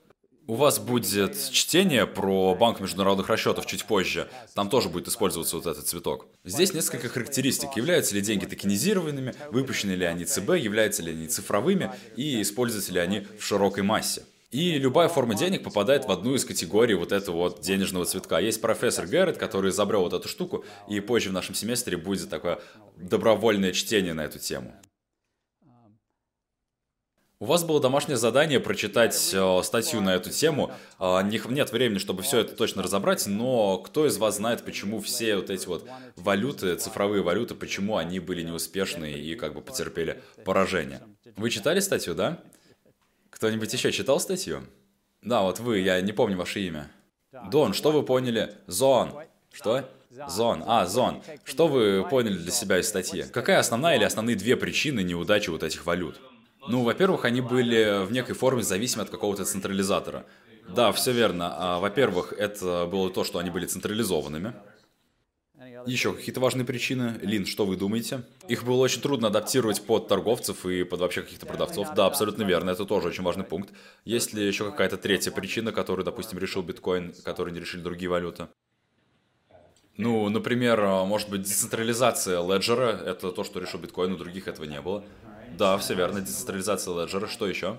У 0.48 0.54
вас 0.54 0.80
будет 0.80 1.36
чтение 1.52 2.04
про 2.04 2.56
Банк 2.56 2.80
международных 2.80 3.28
расчетов 3.28 3.64
чуть 3.64 3.84
позже. 3.84 4.28
Там 4.54 4.68
тоже 4.68 4.88
будет 4.88 5.06
использоваться 5.06 5.56
вот 5.56 5.66
этот 5.66 5.86
цветок. 5.86 6.26
Здесь 6.44 6.74
несколько 6.74 7.08
характеристик. 7.08 7.76
Являются 7.76 8.14
ли 8.16 8.20
деньги 8.20 8.46
токенизированными, 8.46 9.34
выпущены 9.50 9.92
ли 9.92 10.04
они 10.04 10.24
ЦБ, 10.24 10.56
являются 10.56 11.02
ли 11.02 11.12
они 11.12 11.28
цифровыми 11.28 11.92
и 12.16 12.42
используются 12.42 12.92
ли 12.92 12.98
они 12.98 13.26
в 13.38 13.44
широкой 13.44 13.84
массе. 13.84 14.24
И 14.50 14.78
любая 14.78 15.08
форма 15.08 15.34
денег 15.34 15.62
попадает 15.62 16.06
в 16.06 16.10
одну 16.10 16.34
из 16.34 16.44
категорий 16.44 16.94
вот 16.94 17.12
этого 17.12 17.36
вот 17.36 17.60
денежного 17.62 18.04
цветка. 18.04 18.38
Есть 18.38 18.60
профессор 18.60 19.06
Гэррет, 19.06 19.38
который 19.38 19.70
изобрел 19.70 20.02
вот 20.02 20.12
эту 20.12 20.28
штуку, 20.28 20.64
и 20.88 21.00
позже 21.00 21.30
в 21.30 21.32
нашем 21.32 21.54
семестре 21.54 21.96
будет 21.96 22.28
такое 22.28 22.60
добровольное 22.96 23.72
чтение 23.72 24.12
на 24.12 24.22
эту 24.22 24.38
тему. 24.38 24.74
У 27.42 27.44
вас 27.44 27.64
было 27.64 27.80
домашнее 27.80 28.16
задание 28.16 28.60
прочитать 28.60 29.34
э, 29.34 29.60
статью 29.64 30.00
на 30.00 30.14
эту 30.14 30.30
тему. 30.30 30.70
Э, 31.00 31.22
не, 31.24 31.42
нет 31.52 31.72
времени, 31.72 31.98
чтобы 31.98 32.22
все 32.22 32.38
это 32.38 32.54
точно 32.54 32.84
разобрать, 32.84 33.26
но 33.26 33.78
кто 33.78 34.06
из 34.06 34.16
вас 34.16 34.36
знает, 34.36 34.64
почему 34.64 35.00
все 35.00 35.34
вот 35.34 35.50
эти 35.50 35.66
вот 35.66 35.84
валюты, 36.14 36.76
цифровые 36.76 37.24
валюты, 37.24 37.56
почему 37.56 37.96
они 37.96 38.20
были 38.20 38.42
неуспешны 38.42 39.10
и 39.14 39.34
как 39.34 39.54
бы 39.54 39.60
потерпели 39.60 40.22
поражение? 40.44 41.02
Вы 41.34 41.50
читали 41.50 41.80
статью, 41.80 42.14
да? 42.14 42.38
Кто-нибудь 43.30 43.72
еще 43.72 43.90
читал 43.90 44.20
статью? 44.20 44.62
Да, 45.20 45.42
вот 45.42 45.58
вы, 45.58 45.80
я 45.80 46.00
не 46.00 46.12
помню 46.12 46.36
ваше 46.36 46.60
имя. 46.60 46.92
Дон, 47.50 47.72
что 47.74 47.90
вы 47.90 48.04
поняли? 48.04 48.54
Зон. 48.68 49.14
Что? 49.52 49.90
Зон. 50.28 50.62
А, 50.64 50.86
Зон. 50.86 51.24
Что 51.42 51.66
вы 51.66 52.06
поняли 52.08 52.38
для 52.38 52.52
себя 52.52 52.78
из 52.78 52.86
статьи? 52.86 53.24
Какая 53.24 53.58
основная 53.58 53.96
или 53.96 54.04
основные 54.04 54.36
две 54.36 54.56
причины 54.56 55.02
неудачи 55.02 55.50
вот 55.50 55.64
этих 55.64 55.86
валют? 55.86 56.20
Ну, 56.68 56.82
во-первых, 56.84 57.24
они 57.24 57.40
были 57.40 58.04
в 58.04 58.12
некой 58.12 58.34
форме 58.34 58.62
зависимы 58.62 59.02
от 59.02 59.10
какого-то 59.10 59.44
централизатора. 59.44 60.24
Да, 60.68 60.92
все 60.92 61.12
верно. 61.12 61.54
А, 61.56 61.80
во-первых, 61.80 62.32
это 62.32 62.86
было 62.86 63.10
то, 63.10 63.24
что 63.24 63.38
они 63.38 63.50
были 63.50 63.66
централизованными. 63.66 64.54
Еще 65.86 66.12
какие-то 66.12 66.40
важные 66.40 66.64
причины. 66.64 67.18
Лин, 67.22 67.46
что 67.46 67.66
вы 67.66 67.76
думаете? 67.76 68.22
Их 68.48 68.64
было 68.64 68.76
очень 68.76 69.00
трудно 69.00 69.28
адаптировать 69.28 69.82
под 69.82 70.06
торговцев 70.06 70.64
и 70.66 70.84
под 70.84 71.00
вообще 71.00 71.22
каких-то 71.22 71.46
продавцов. 71.46 71.94
Да, 71.94 72.06
абсолютно 72.06 72.44
верно, 72.44 72.70
это 72.70 72.84
тоже 72.84 73.08
очень 73.08 73.24
важный 73.24 73.44
пункт. 73.44 73.72
Есть 74.04 74.32
ли 74.32 74.46
еще 74.46 74.70
какая-то 74.70 74.96
третья 74.96 75.32
причина, 75.32 75.72
которую, 75.72 76.04
допустим, 76.04 76.38
решил 76.38 76.62
биткоин, 76.62 77.12
которую 77.24 77.54
не 77.54 77.60
решили 77.60 77.80
другие 77.80 78.08
валюты? 78.08 78.48
Ну, 79.96 80.28
например, 80.28 80.80
может 80.80 81.28
быть, 81.28 81.42
децентрализация 81.42 82.40
леджера, 82.42 82.90
это 82.90 83.30
то, 83.30 83.44
что 83.44 83.60
решил 83.60 83.80
биткоин, 83.80 84.12
у 84.12 84.16
других 84.16 84.48
этого 84.48 84.64
не 84.64 84.80
было. 84.80 85.04
Да, 85.52 85.76
все 85.78 85.94
верно, 85.94 86.20
децентрализация 86.20 86.94
леджера, 86.94 87.26
что 87.26 87.46
еще? 87.46 87.76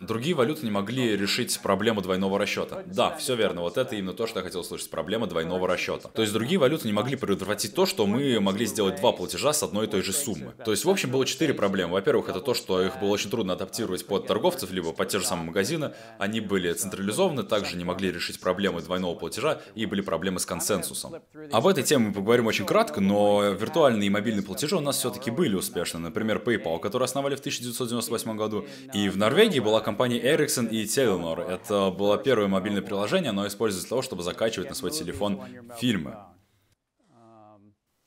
Другие 0.00 0.34
валюты 0.34 0.64
не 0.64 0.70
могли 0.70 1.16
решить 1.16 1.58
проблему 1.60 2.00
двойного 2.00 2.38
расчета. 2.38 2.82
Да, 2.86 3.16
все 3.16 3.34
верно, 3.34 3.62
вот 3.62 3.76
это 3.78 3.96
именно 3.96 4.14
то, 4.14 4.26
что 4.26 4.38
я 4.40 4.44
хотел 4.44 4.60
услышать, 4.60 4.90
проблема 4.90 5.26
двойного 5.26 5.66
расчета. 5.66 6.08
То 6.08 6.22
есть 6.22 6.32
другие 6.32 6.58
валюты 6.58 6.86
не 6.86 6.92
могли 6.92 7.16
предотвратить 7.16 7.74
то, 7.74 7.84
что 7.84 8.06
мы 8.06 8.38
могли 8.40 8.66
сделать 8.66 9.00
два 9.00 9.12
платежа 9.12 9.52
с 9.52 9.62
одной 9.62 9.86
и 9.86 9.88
той 9.88 10.02
же 10.02 10.12
суммы. 10.12 10.54
То 10.64 10.70
есть, 10.70 10.84
в 10.84 10.90
общем, 10.90 11.10
было 11.10 11.26
четыре 11.26 11.52
проблемы. 11.52 11.94
Во-первых, 11.94 12.28
это 12.28 12.40
то, 12.40 12.54
что 12.54 12.80
их 12.82 13.00
было 13.00 13.08
очень 13.08 13.30
трудно 13.30 13.54
адаптировать 13.54 14.06
под 14.06 14.26
торговцев, 14.26 14.70
либо 14.70 14.92
под 14.92 15.08
те 15.08 15.18
же 15.18 15.26
самые 15.26 15.46
магазины. 15.46 15.92
Они 16.18 16.40
были 16.40 16.72
централизованы, 16.72 17.42
также 17.42 17.76
не 17.76 17.84
могли 17.84 18.12
решить 18.12 18.40
проблемы 18.40 18.82
двойного 18.82 19.14
платежа, 19.16 19.60
и 19.74 19.86
были 19.86 20.00
проблемы 20.00 20.38
с 20.38 20.46
консенсусом. 20.46 21.16
Об 21.50 21.66
этой 21.66 21.82
теме 21.82 22.08
мы 22.08 22.14
поговорим 22.14 22.46
очень 22.46 22.66
кратко, 22.66 23.00
но 23.00 23.50
виртуальные 23.50 24.06
и 24.06 24.10
мобильные 24.10 24.44
платежи 24.44 24.76
у 24.76 24.80
нас 24.80 24.98
все-таки 24.98 25.30
были 25.30 25.56
успешны. 25.56 25.98
Например, 25.98 26.38
PayPal, 26.44 26.78
который 26.78 27.04
основали 27.04 27.34
в 27.34 27.40
1998 27.40 28.36
году. 28.36 28.66
И 28.94 29.08
в 29.08 29.16
Норвегии 29.16 29.60
была 29.60 29.80
компании 29.88 30.22
Ericsson 30.22 30.68
и 30.68 30.84
Telenor. 30.84 31.40
Это 31.50 31.90
было 31.90 32.18
первое 32.18 32.46
мобильное 32.46 32.82
приложение, 32.82 33.30
оно 33.30 33.46
используется 33.46 33.86
для 33.86 33.88
того, 33.88 34.02
чтобы 34.02 34.22
закачивать 34.22 34.68
на 34.68 34.74
свой 34.74 34.90
телефон 34.90 35.40
фильмы. 35.80 36.14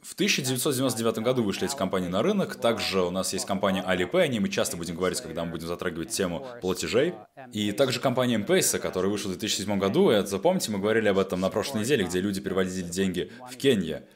В 0.03 0.13
1999 0.13 1.17
году 1.19 1.41
вышли 1.43 1.65
эти 1.65 1.75
компании 1.75 2.07
на 2.07 2.21
рынок. 2.21 2.55
Также 2.55 3.01
у 3.01 3.09
нас 3.09 3.33
есть 3.33 3.47
компания 3.47 3.83
Alipay, 3.83 4.21
о 4.21 4.27
ней 4.27 4.39
мы 4.39 4.49
часто 4.49 4.77
будем 4.77 4.95
говорить, 4.95 5.21
когда 5.21 5.43
мы 5.43 5.49
будем 5.49 5.67
затрагивать 5.67 6.09
тему 6.09 6.45
платежей. 6.61 7.15
И 7.51 7.71
также 7.71 7.99
компания 7.99 8.35
M-Pesa, 8.35 8.77
которая 8.77 9.11
вышла 9.11 9.29
в 9.29 9.37
2007 9.39 9.79
году. 9.79 10.11
И 10.11 10.13
это, 10.13 10.27
запомните, 10.27 10.71
мы 10.71 10.77
говорили 10.77 11.07
об 11.07 11.17
этом 11.17 11.39
на 11.39 11.49
прошлой 11.49 11.81
неделе, 11.81 12.05
где 12.05 12.21
люди 12.21 12.41
переводили 12.41 12.83
деньги 12.83 13.31
в 13.49 13.57
Кенье 13.57 14.07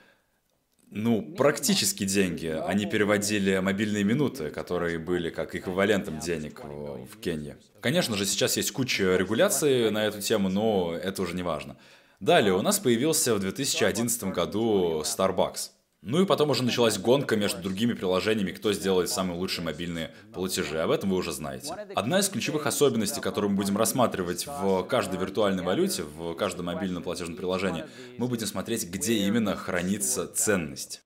ну, 0.95 1.22
практически 1.22 2.05
деньги. 2.05 2.47
Они 2.47 2.85
переводили 2.85 3.59
мобильные 3.59 4.05
минуты, 4.05 4.49
которые 4.49 4.97
были 4.97 5.30
как 5.30 5.53
эквивалентом 5.53 6.19
денег 6.19 6.63
в, 6.63 7.05
в 7.05 7.19
Кении. 7.19 7.57
Конечно 7.81 8.15
же, 8.15 8.26
сейчас 8.26 8.55
есть 8.55 8.72
куча 8.72 9.17
регуляций 9.17 9.91
на 9.91 10.05
эту 10.05 10.22
тему, 10.22 10.47
но 10.47 10.95
это 10.95 11.22
уже 11.22 11.35
не 11.35 11.43
важно. 11.43 11.76
Далее, 12.22 12.53
у 12.53 12.61
нас 12.61 12.80
появился 12.80 13.35
в 13.35 13.39
2011 13.39 14.23
году 14.26 15.01
Starbucks. 15.01 15.72
Ну 16.07 16.22
и 16.22 16.26
потом 16.27 16.52
уже 16.52 16.64
началась 16.64 16.99
гонка 16.99 17.36
между 17.36 17.64
другими 17.64 17.94
приложениями, 17.94 18.52
кто 18.52 18.72
сделает 18.73 19.10
самые 19.10 19.40
лучшие 19.40 19.65
мобильные 19.65 20.11
платежи. 20.34 20.80
Об 20.80 20.91
этом 20.91 21.10
вы 21.10 21.15
уже 21.15 21.32
знаете. 21.32 21.73
Одна 21.95 22.19
из 22.19 22.30
ключевых 22.30 22.68
особенностей, 22.68 23.22
которую 23.22 23.49
мы 23.49 23.57
будем 23.57 23.76
рассматривать 23.76 24.45
в 24.45 24.84
каждой 24.84 25.19
виртуальной 25.19 25.64
валюте, 25.64 26.03
в 26.03 26.36
каждом 26.36 26.68
мобильном 26.68 27.02
платежном 27.02 27.36
приложении, 27.36 27.86
мы 28.19 28.27
будем 28.27 28.45
смотреть, 28.45 28.88
где 28.88 29.14
именно 29.15 29.56
хранится 29.56 30.27
ценность. 30.27 31.05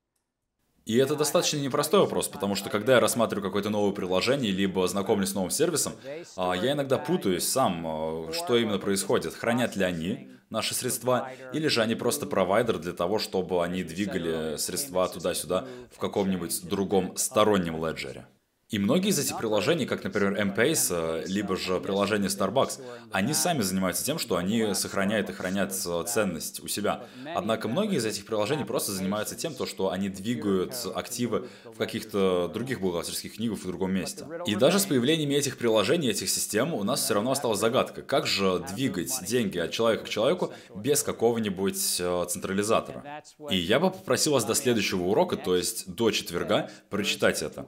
И 0.89 0.97
это 0.97 1.15
достаточно 1.15 1.57
непростой 1.57 1.99
вопрос, 1.99 2.29
потому 2.29 2.55
что 2.55 2.71
когда 2.71 2.95
я 2.95 2.99
рассматриваю 2.99 3.43
какое-то 3.43 3.69
новое 3.69 3.91
приложение, 3.91 4.51
либо 4.51 4.87
знакомлюсь 4.87 5.29
с 5.29 5.35
новым 5.35 5.51
сервисом, 5.51 5.93
а, 6.35 6.53
я 6.53 6.71
иногда 6.71 6.97
путаюсь 6.97 7.47
сам, 7.47 7.85
а, 7.85 8.33
что 8.33 8.57
именно 8.57 8.79
происходит. 8.79 9.35
Хранят 9.35 9.75
ли 9.75 9.83
они 9.83 10.29
наши 10.49 10.73
средства, 10.73 11.29
или 11.53 11.67
же 11.67 11.83
они 11.83 11.93
просто 11.93 12.25
провайдер 12.25 12.79
для 12.79 12.93
того, 12.93 13.19
чтобы 13.19 13.63
они 13.63 13.83
двигали 13.83 14.57
средства 14.57 15.07
туда-сюда 15.07 15.67
в 15.95 15.99
каком-нибудь 15.99 16.67
другом 16.67 17.15
стороннем 17.17 17.85
леджере. 17.85 18.25
И 18.69 18.77
многие 18.77 19.09
из 19.09 19.17
этих 19.17 19.37
приложений, 19.37 19.87
как, 19.87 20.03
например, 20.03 20.37
M-Pace, 20.37 21.25
либо 21.25 21.57
же 21.57 21.79
приложение 21.79 22.29
Starbucks, 22.29 22.81
они 23.11 23.33
сами 23.33 23.61
занимаются 23.61 24.05
тем, 24.05 24.19
что 24.19 24.37
они 24.37 24.75
сохраняют 24.75 25.29
и 25.29 25.33
хранят 25.33 25.73
э, 25.85 26.03
ценность 26.07 26.63
у 26.63 26.67
себя. 26.67 27.05
Однако 27.33 27.67
многие 27.67 27.97
из 27.97 28.05
этих 28.05 28.25
приложений 28.25 28.65
просто 28.65 28.91
занимаются 28.91 29.35
тем, 29.35 29.55
то, 29.55 29.65
что 29.65 29.89
они 29.89 30.07
двигают 30.09 30.75
активы 30.93 31.47
в 31.65 31.77
каких-то 31.77 32.47
других 32.53 32.79
бухгалтерских 32.79 33.35
книгах 33.35 33.57
в 33.57 33.65
другом 33.65 33.91
месте. 33.91 34.27
И 34.45 34.55
даже 34.55 34.79
с 34.79 34.85
появлением 34.85 35.31
этих 35.31 35.57
приложений, 35.57 36.11
этих 36.11 36.29
систем, 36.29 36.75
у 36.75 36.83
нас 36.83 37.03
все 37.03 37.15
равно 37.15 37.31
осталась 37.31 37.59
загадка, 37.59 38.03
как 38.03 38.27
же 38.27 38.63
двигать 38.71 39.11
деньги 39.25 39.57
от 39.57 39.71
человека 39.71 40.05
к 40.05 40.09
человеку 40.09 40.53
без 40.75 41.01
какого-нибудь 41.01 41.97
э, 41.99 42.25
централизатора. 42.29 43.23
И 43.49 43.57
я 43.57 43.79
бы 43.79 43.89
попросил 43.89 44.33
вас 44.33 44.45
до 44.45 44.53
следующего 44.53 45.05
урока, 45.05 45.37
то 45.37 45.55
есть 45.55 45.91
до 45.91 46.11
четверга, 46.11 46.69
прочитать 46.91 47.41
это. 47.41 47.67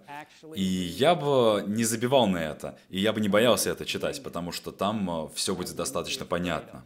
И 0.55 0.90
я 0.91 1.15
бы 1.15 1.63
не 1.67 1.83
забивал 1.83 2.27
на 2.27 2.37
это, 2.37 2.77
и 2.89 2.99
я 2.99 3.13
бы 3.13 3.21
не 3.21 3.29
боялся 3.29 3.69
это 3.69 3.85
читать, 3.85 4.21
потому 4.21 4.51
что 4.51 4.71
там 4.71 5.25
э, 5.25 5.29
все 5.33 5.55
будет 5.55 5.75
достаточно 5.75 6.25
понятно. 6.25 6.85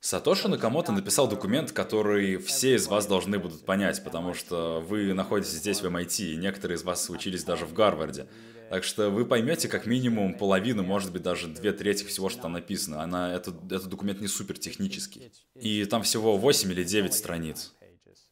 Сатоши 0.00 0.48
Накамото 0.48 0.92
написал 0.92 1.28
документ, 1.28 1.72
который 1.72 2.36
все 2.38 2.76
из 2.76 2.86
вас 2.86 3.06
должны 3.06 3.38
будут 3.38 3.64
понять, 3.64 4.02
потому 4.04 4.32
что 4.32 4.80
вы 4.88 5.12
находитесь 5.12 5.54
здесь 5.54 5.80
в 5.80 5.86
MIT, 5.86 6.34
и 6.34 6.36
некоторые 6.36 6.76
из 6.76 6.84
вас 6.84 7.10
учились 7.10 7.42
даже 7.42 7.66
в 7.66 7.72
Гарварде. 7.72 8.28
Так 8.70 8.84
что 8.84 9.10
вы 9.10 9.24
поймете 9.24 9.66
как 9.66 9.86
минимум 9.86 10.34
половину, 10.34 10.82
может 10.82 11.10
быть, 11.10 11.22
даже 11.22 11.48
две 11.48 11.72
трети 11.72 12.04
всего, 12.04 12.28
что 12.28 12.42
там 12.42 12.52
написано. 12.52 13.02
Она, 13.02 13.34
это, 13.34 13.50
этот 13.70 13.88
документ 13.88 14.20
не 14.20 14.28
супер 14.28 14.58
технический. 14.58 15.32
И 15.54 15.84
там 15.86 16.02
всего 16.02 16.36
8 16.36 16.70
или 16.70 16.84
9 16.84 17.14
страниц. 17.14 17.74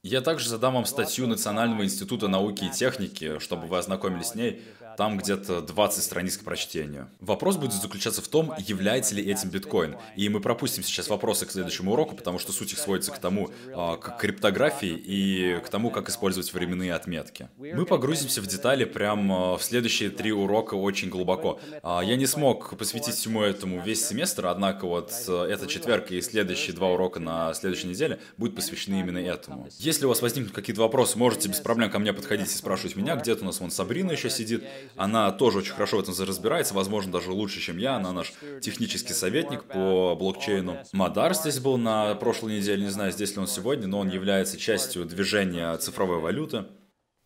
Я 0.06 0.20
также 0.20 0.48
задам 0.48 0.74
вам 0.74 0.86
статью 0.86 1.26
Национального 1.26 1.82
института 1.82 2.28
науки 2.28 2.66
и 2.66 2.70
техники, 2.70 3.40
чтобы 3.40 3.66
вы 3.66 3.76
ознакомились 3.76 4.28
с 4.28 4.34
ней. 4.36 4.62
Там 4.97 5.18
где-то 5.18 5.60
20 5.60 6.02
страниц 6.02 6.36
к 6.39 6.44
прочтению. 6.44 7.09
Вопрос 7.20 7.56
будет 7.56 7.73
заключаться 7.73 8.23
в 8.23 8.28
том, 8.28 8.55
является 8.59 9.14
ли 9.14 9.23
этим 9.31 9.51
биткоин. 9.51 9.97
И 10.16 10.28
мы 10.28 10.40
пропустим 10.40 10.82
сейчас 10.82 11.09
вопросы 11.09 11.47
к 11.47 11.51
следующему 11.51 11.93
уроку, 11.93 12.16
потому 12.16 12.39
что 12.39 12.52
суть 12.52 12.73
их 12.73 12.78
сводится 12.78 13.12
к 13.12 13.18
тому, 13.18 13.51
а, 13.74 13.97
к 13.97 14.18
криптографии 14.18 14.97
и 14.97 15.60
к 15.64 15.68
тому, 15.68 15.90
как 15.90 16.09
использовать 16.09 16.52
временные 16.52 16.94
отметки. 16.94 17.48
Мы 17.59 17.85
погрузимся 17.85 18.40
в 18.40 18.47
детали 18.47 18.85
прямо 18.85 19.55
а, 19.55 19.56
в 19.56 19.62
следующие 19.62 20.10
три 20.10 20.32
урока 20.32 20.74
очень 20.74 21.09
глубоко. 21.09 21.60
А, 21.82 22.01
я 22.01 22.16
не 22.16 22.27
смог 22.27 22.77
посвятить 22.77 23.14
всему 23.14 23.43
этому 23.43 23.81
весь 23.82 24.06
семестр, 24.06 24.47
однако 24.47 24.86
вот 24.86 25.12
этот 25.28 25.68
четверг 25.68 26.10
и 26.10 26.20
следующие 26.20 26.74
два 26.74 26.89
урока 26.89 27.20
на 27.20 27.52
следующей 27.55 27.89
неделе 27.89 28.18
будут 28.36 28.56
посвящены 28.56 29.01
именно 29.01 29.18
этому. 29.18 29.68
Если 29.78 30.06
у 30.06 30.09
вас 30.09 30.23
возникнут 30.23 30.55
какие-то 30.55 30.81
вопросы, 30.81 31.18
можете 31.18 31.48
без 31.48 31.60
проблем 31.60 31.90
ко 31.90 31.98
мне 31.98 32.12
подходить 32.12 32.48
и 32.48 32.56
спрашивать 32.56 32.97
меня. 32.97 33.16
Где-то 33.16 33.43
у 33.43 33.47
нас 33.47 33.60
вон 33.60 33.70
Сабрина 33.70 34.12
еще 34.12 34.31
сидит. 34.31 34.64
Она 34.96 35.32
тоже 35.32 35.58
очень 35.58 35.72
хорошо 35.72 35.96
в 35.96 36.00
этом 36.00 36.14
разбирается, 36.26 36.74
возможно, 36.74 37.12
даже 37.12 37.32
лучше, 37.32 37.60
чем 37.60 37.78
я. 37.78 37.96
Она 37.96 38.12
наш 38.12 38.32
технический 38.60 39.12
советник 39.12 39.64
по 39.64 40.14
блокчейну. 40.16 40.78
Мадар 40.92 41.34
здесь 41.34 41.58
был 41.58 41.78
на 41.78 42.14
прошлой 42.14 42.58
неделе, 42.58 42.84
не 42.84 42.90
знаю, 42.90 43.12
здесь 43.12 43.34
ли 43.34 43.40
он 43.40 43.46
сегодня, 43.46 43.86
но 43.86 43.98
он 43.98 44.08
является 44.08 44.56
частью 44.56 45.04
движения 45.04 45.76
цифровой 45.78 46.18
валюты. 46.18 46.66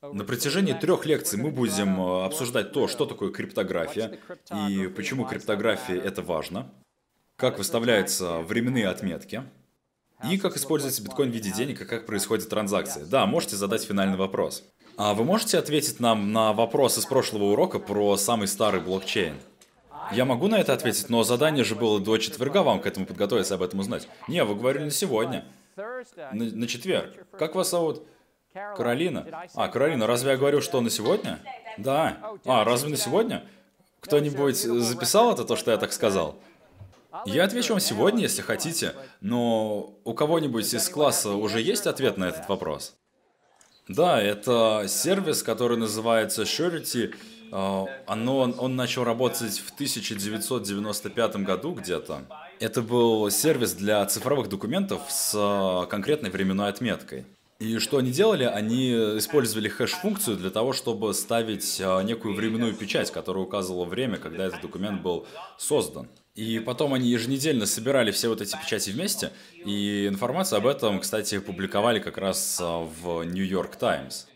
На 0.02 0.24
протяжении 0.24 0.72
трех 0.72 1.04
лекций 1.04 1.38
мы 1.38 1.50
будем 1.50 2.00
э, 2.00 2.24
обсуждать 2.24 2.72
то, 2.72 2.88
что 2.88 3.04
такое 3.04 3.30
криптография 3.30 4.18
и 4.68 4.86
почему 4.86 5.26
криптография 5.26 6.00
это 6.00 6.22
важно, 6.22 6.72
как 7.36 7.58
выставляются 7.58 8.38
временные 8.38 8.88
отметки, 8.88 9.44
и 10.28 10.38
как 10.38 10.56
используется 10.56 11.02
биткоин 11.02 11.30
в 11.30 11.34
виде 11.34 11.50
денег 11.50 11.82
и 11.82 11.84
как 11.84 12.06
происходит 12.06 12.48
транзакции. 12.48 13.04
Да, 13.04 13.26
можете 13.26 13.56
задать 13.56 13.82
финальный 13.82 14.16
вопрос. 14.16 14.64
А 15.02 15.14
вы 15.14 15.24
можете 15.24 15.56
ответить 15.56 15.98
нам 15.98 16.30
на 16.30 16.52
вопрос 16.52 16.98
из 16.98 17.06
прошлого 17.06 17.44
урока 17.44 17.78
про 17.78 18.18
самый 18.18 18.46
старый 18.46 18.82
блокчейн? 18.82 19.34
Я 20.12 20.26
могу 20.26 20.46
на 20.46 20.58
это 20.58 20.74
ответить, 20.74 21.08
но 21.08 21.22
задание 21.22 21.64
же 21.64 21.74
было 21.74 21.98
до 21.98 22.18
четверга 22.18 22.62
вам 22.62 22.82
к 22.82 22.86
этому 22.86 23.06
подготовиться, 23.06 23.54
об 23.54 23.62
этом 23.62 23.80
узнать. 23.80 24.06
Не, 24.28 24.44
вы 24.44 24.54
говорили 24.54 24.84
на 24.84 24.90
сегодня. 24.90 25.46
На, 25.74 26.04
на 26.32 26.66
четверг. 26.66 27.26
Как 27.38 27.54
вас 27.54 27.70
зовут? 27.70 28.02
Каролина. 28.52 29.26
А, 29.54 29.68
Каролина, 29.68 30.06
разве 30.06 30.32
я 30.32 30.36
говорю, 30.36 30.60
что 30.60 30.82
на 30.82 30.90
сегодня? 30.90 31.38
Да. 31.78 32.18
А, 32.44 32.64
разве 32.64 32.90
на 32.90 32.98
сегодня? 32.98 33.42
Кто-нибудь 34.00 34.56
записал 34.58 35.32
это, 35.32 35.46
то, 35.46 35.56
что 35.56 35.70
я 35.70 35.78
так 35.78 35.94
сказал? 35.94 36.36
Я 37.24 37.44
отвечу 37.44 37.72
вам 37.72 37.80
сегодня, 37.80 38.20
если 38.20 38.42
хотите, 38.42 38.92
но 39.22 39.94
у 40.04 40.12
кого-нибудь 40.12 40.74
из 40.74 40.90
класса 40.90 41.32
уже 41.32 41.62
есть 41.62 41.86
ответ 41.86 42.18
на 42.18 42.28
этот 42.28 42.50
вопрос? 42.50 42.99
Да, 43.90 44.22
это 44.22 44.84
сервис, 44.86 45.42
который 45.42 45.76
называется 45.76 46.42
Surety. 46.42 47.12
А, 47.50 47.86
оно, 48.06 48.38
он 48.38 48.76
начал 48.76 49.02
работать 49.02 49.58
в 49.58 49.74
1995 49.74 51.36
году 51.38 51.72
где-то. 51.72 52.22
Это 52.60 52.82
был 52.82 53.28
сервис 53.30 53.72
для 53.72 54.06
цифровых 54.06 54.48
документов 54.48 55.02
с 55.08 55.34
а, 55.36 55.86
конкретной 55.86 56.30
временной 56.30 56.68
отметкой. 56.68 57.26
И 57.58 57.78
что 57.78 57.98
они 57.98 58.12
делали? 58.12 58.44
Они 58.44 58.92
использовали 59.18 59.68
хэш-функцию 59.68 60.36
для 60.36 60.50
того, 60.50 60.72
чтобы 60.72 61.12
ставить 61.12 61.80
а, 61.84 62.00
некую 62.02 62.36
временную 62.36 62.74
печать, 62.74 63.10
которая 63.10 63.42
указывала 63.42 63.86
время, 63.86 64.18
когда 64.18 64.46
этот 64.46 64.60
документ 64.60 65.02
был 65.02 65.26
создан. 65.58 66.08
И 66.34 66.60
потом 66.60 66.94
они 66.94 67.08
еженедельно 67.08 67.66
собирали 67.66 68.12
все 68.12 68.28
вот 68.28 68.40
эти 68.40 68.56
печати 68.56 68.90
вместе, 68.90 69.32
и 69.52 70.06
информацию 70.06 70.58
об 70.58 70.66
этом, 70.66 71.00
кстати, 71.00 71.38
публиковали 71.40 71.98
как 71.98 72.18
раз 72.18 72.58
а, 72.62 72.88
в 73.02 73.24
New 73.24 73.44
York 73.44 73.76
Times. 73.76 74.26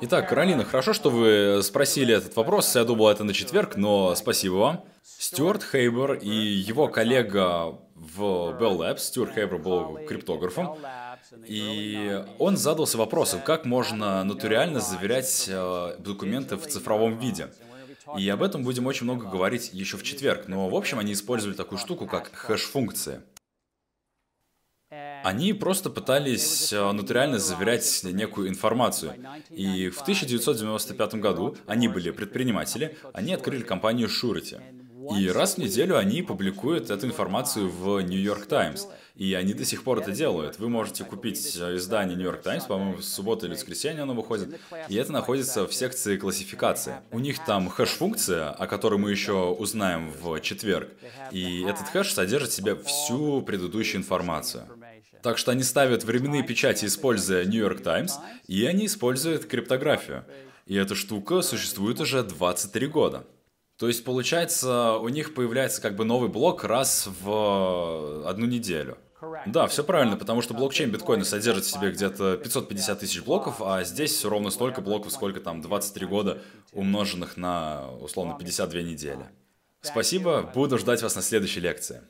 Итак, 0.00 0.28
Каролина, 0.28 0.64
хорошо, 0.64 0.94
что 0.94 1.10
вы 1.10 1.62
спросили 1.62 2.14
этот 2.14 2.34
вопрос. 2.34 2.74
Я 2.74 2.84
думал, 2.84 3.08
это 3.08 3.24
на 3.24 3.32
четверг, 3.32 3.76
но 3.76 4.14
спасибо 4.16 4.54
вам. 4.54 4.84
Стюарт 5.04 5.62
Хейбер 5.62 6.14
и 6.14 6.28
его 6.28 6.88
коллега 6.88 7.78
в 7.94 8.20
Bell 8.58 8.78
Labs, 8.78 8.98
Стюарт 8.98 9.34
Хейбер 9.34 9.58
был 9.58 10.00
криптографом, 10.08 10.76
и 11.46 12.24
он 12.38 12.56
задался 12.56 12.98
вопросом, 12.98 13.42
как 13.42 13.64
можно 13.64 14.24
натурально 14.24 14.80
заверять 14.80 15.48
а, 15.52 15.96
документы 15.98 16.56
в 16.56 16.66
цифровом 16.66 17.18
виде. 17.18 17.48
И 18.18 18.28
об 18.28 18.42
этом 18.42 18.62
будем 18.62 18.86
очень 18.86 19.04
много 19.04 19.26
говорить 19.26 19.70
еще 19.72 19.96
в 19.96 20.02
четверг. 20.02 20.48
Но, 20.48 20.68
в 20.68 20.74
общем, 20.74 20.98
они 20.98 21.12
использовали 21.12 21.56
такую 21.56 21.78
штуку, 21.78 22.06
как 22.06 22.30
хэш-функция. 22.34 23.24
Они 25.24 25.52
просто 25.52 25.88
пытались 25.88 26.72
э, 26.72 26.92
нотариально 26.92 27.38
заверять 27.38 28.00
некую 28.04 28.48
информацию. 28.48 29.14
И 29.50 29.88
в 29.88 30.02
1995 30.02 31.14
году 31.14 31.56
они 31.66 31.88
были 31.88 32.10
предприниматели, 32.10 32.98
они 33.14 33.32
открыли 33.32 33.62
компанию 33.62 34.08
Surety. 34.08 34.60
И 35.16 35.28
раз 35.30 35.54
в 35.54 35.58
неделю 35.58 35.96
они 35.96 36.22
публикуют 36.22 36.90
эту 36.90 37.06
информацию 37.06 37.68
в 37.68 38.00
New 38.02 38.20
York 38.20 38.46
Times. 38.46 38.88
И 39.14 39.34
они 39.34 39.52
до 39.52 39.64
сих 39.64 39.84
пор 39.84 39.98
это 39.98 40.10
делают. 40.12 40.58
Вы 40.58 40.68
можете 40.70 41.04
купить 41.04 41.56
э, 41.56 41.76
издание 41.76 42.16
New 42.16 42.24
York 42.24 42.42
Times, 42.42 42.64
по-моему, 42.64 42.96
в 42.96 43.04
субботу 43.04 43.46
или 43.46 43.52
воскресенье 43.52 44.02
оно 44.02 44.14
выходит, 44.14 44.58
и 44.88 44.96
это 44.96 45.12
находится 45.12 45.66
в 45.66 45.74
секции 45.74 46.16
классификации. 46.16 46.96
У 47.10 47.18
них 47.18 47.44
там 47.44 47.68
хэш-функция, 47.68 48.50
о 48.50 48.66
которой 48.66 48.98
мы 48.98 49.10
еще 49.10 49.50
узнаем 49.50 50.10
в 50.10 50.40
четверг, 50.40 50.88
и 51.30 51.62
этот 51.64 51.88
хэш 51.88 52.12
содержит 52.12 52.50
в 52.50 52.54
себе 52.54 52.74
всю 52.74 53.42
предыдущую 53.42 54.00
информацию. 54.00 54.66
Так 55.22 55.38
что 55.38 55.52
они 55.52 55.62
ставят 55.62 56.04
временные 56.04 56.42
печати, 56.42 56.86
используя 56.86 57.44
New 57.44 57.60
York 57.60 57.82
Times, 57.82 58.18
и 58.48 58.64
они 58.64 58.86
используют 58.86 59.44
криптографию. 59.44 60.24
И 60.66 60.74
эта 60.74 60.94
штука 60.94 61.42
существует 61.42 62.00
уже 62.00 62.22
23 62.22 62.86
года. 62.86 63.26
То 63.82 63.88
есть, 63.88 64.04
получается, 64.04 64.92
у 64.98 65.08
них 65.08 65.34
появляется 65.34 65.82
как 65.82 65.96
бы 65.96 66.04
новый 66.04 66.28
блок 66.28 66.62
раз 66.62 67.08
в 67.20 68.28
одну 68.28 68.46
неделю. 68.46 68.96
Да, 69.44 69.66
все 69.66 69.82
правильно, 69.82 70.16
потому 70.16 70.40
что 70.40 70.54
блокчейн 70.54 70.92
биткоина 70.92 71.24
содержит 71.24 71.64
в 71.64 71.68
себе 71.68 71.90
где-то 71.90 72.36
550 72.36 73.00
тысяч 73.00 73.24
блоков, 73.24 73.60
а 73.60 73.82
здесь 73.82 74.24
ровно 74.24 74.50
столько 74.50 74.82
блоков, 74.82 75.10
сколько 75.10 75.40
там 75.40 75.60
23 75.60 76.06
года, 76.06 76.40
умноженных 76.70 77.36
на, 77.36 77.90
условно, 78.00 78.36
52 78.38 78.82
недели. 78.82 79.26
Спасибо, 79.80 80.48
буду 80.54 80.78
ждать 80.78 81.02
вас 81.02 81.16
на 81.16 81.22
следующей 81.22 81.58
лекции. 81.58 82.02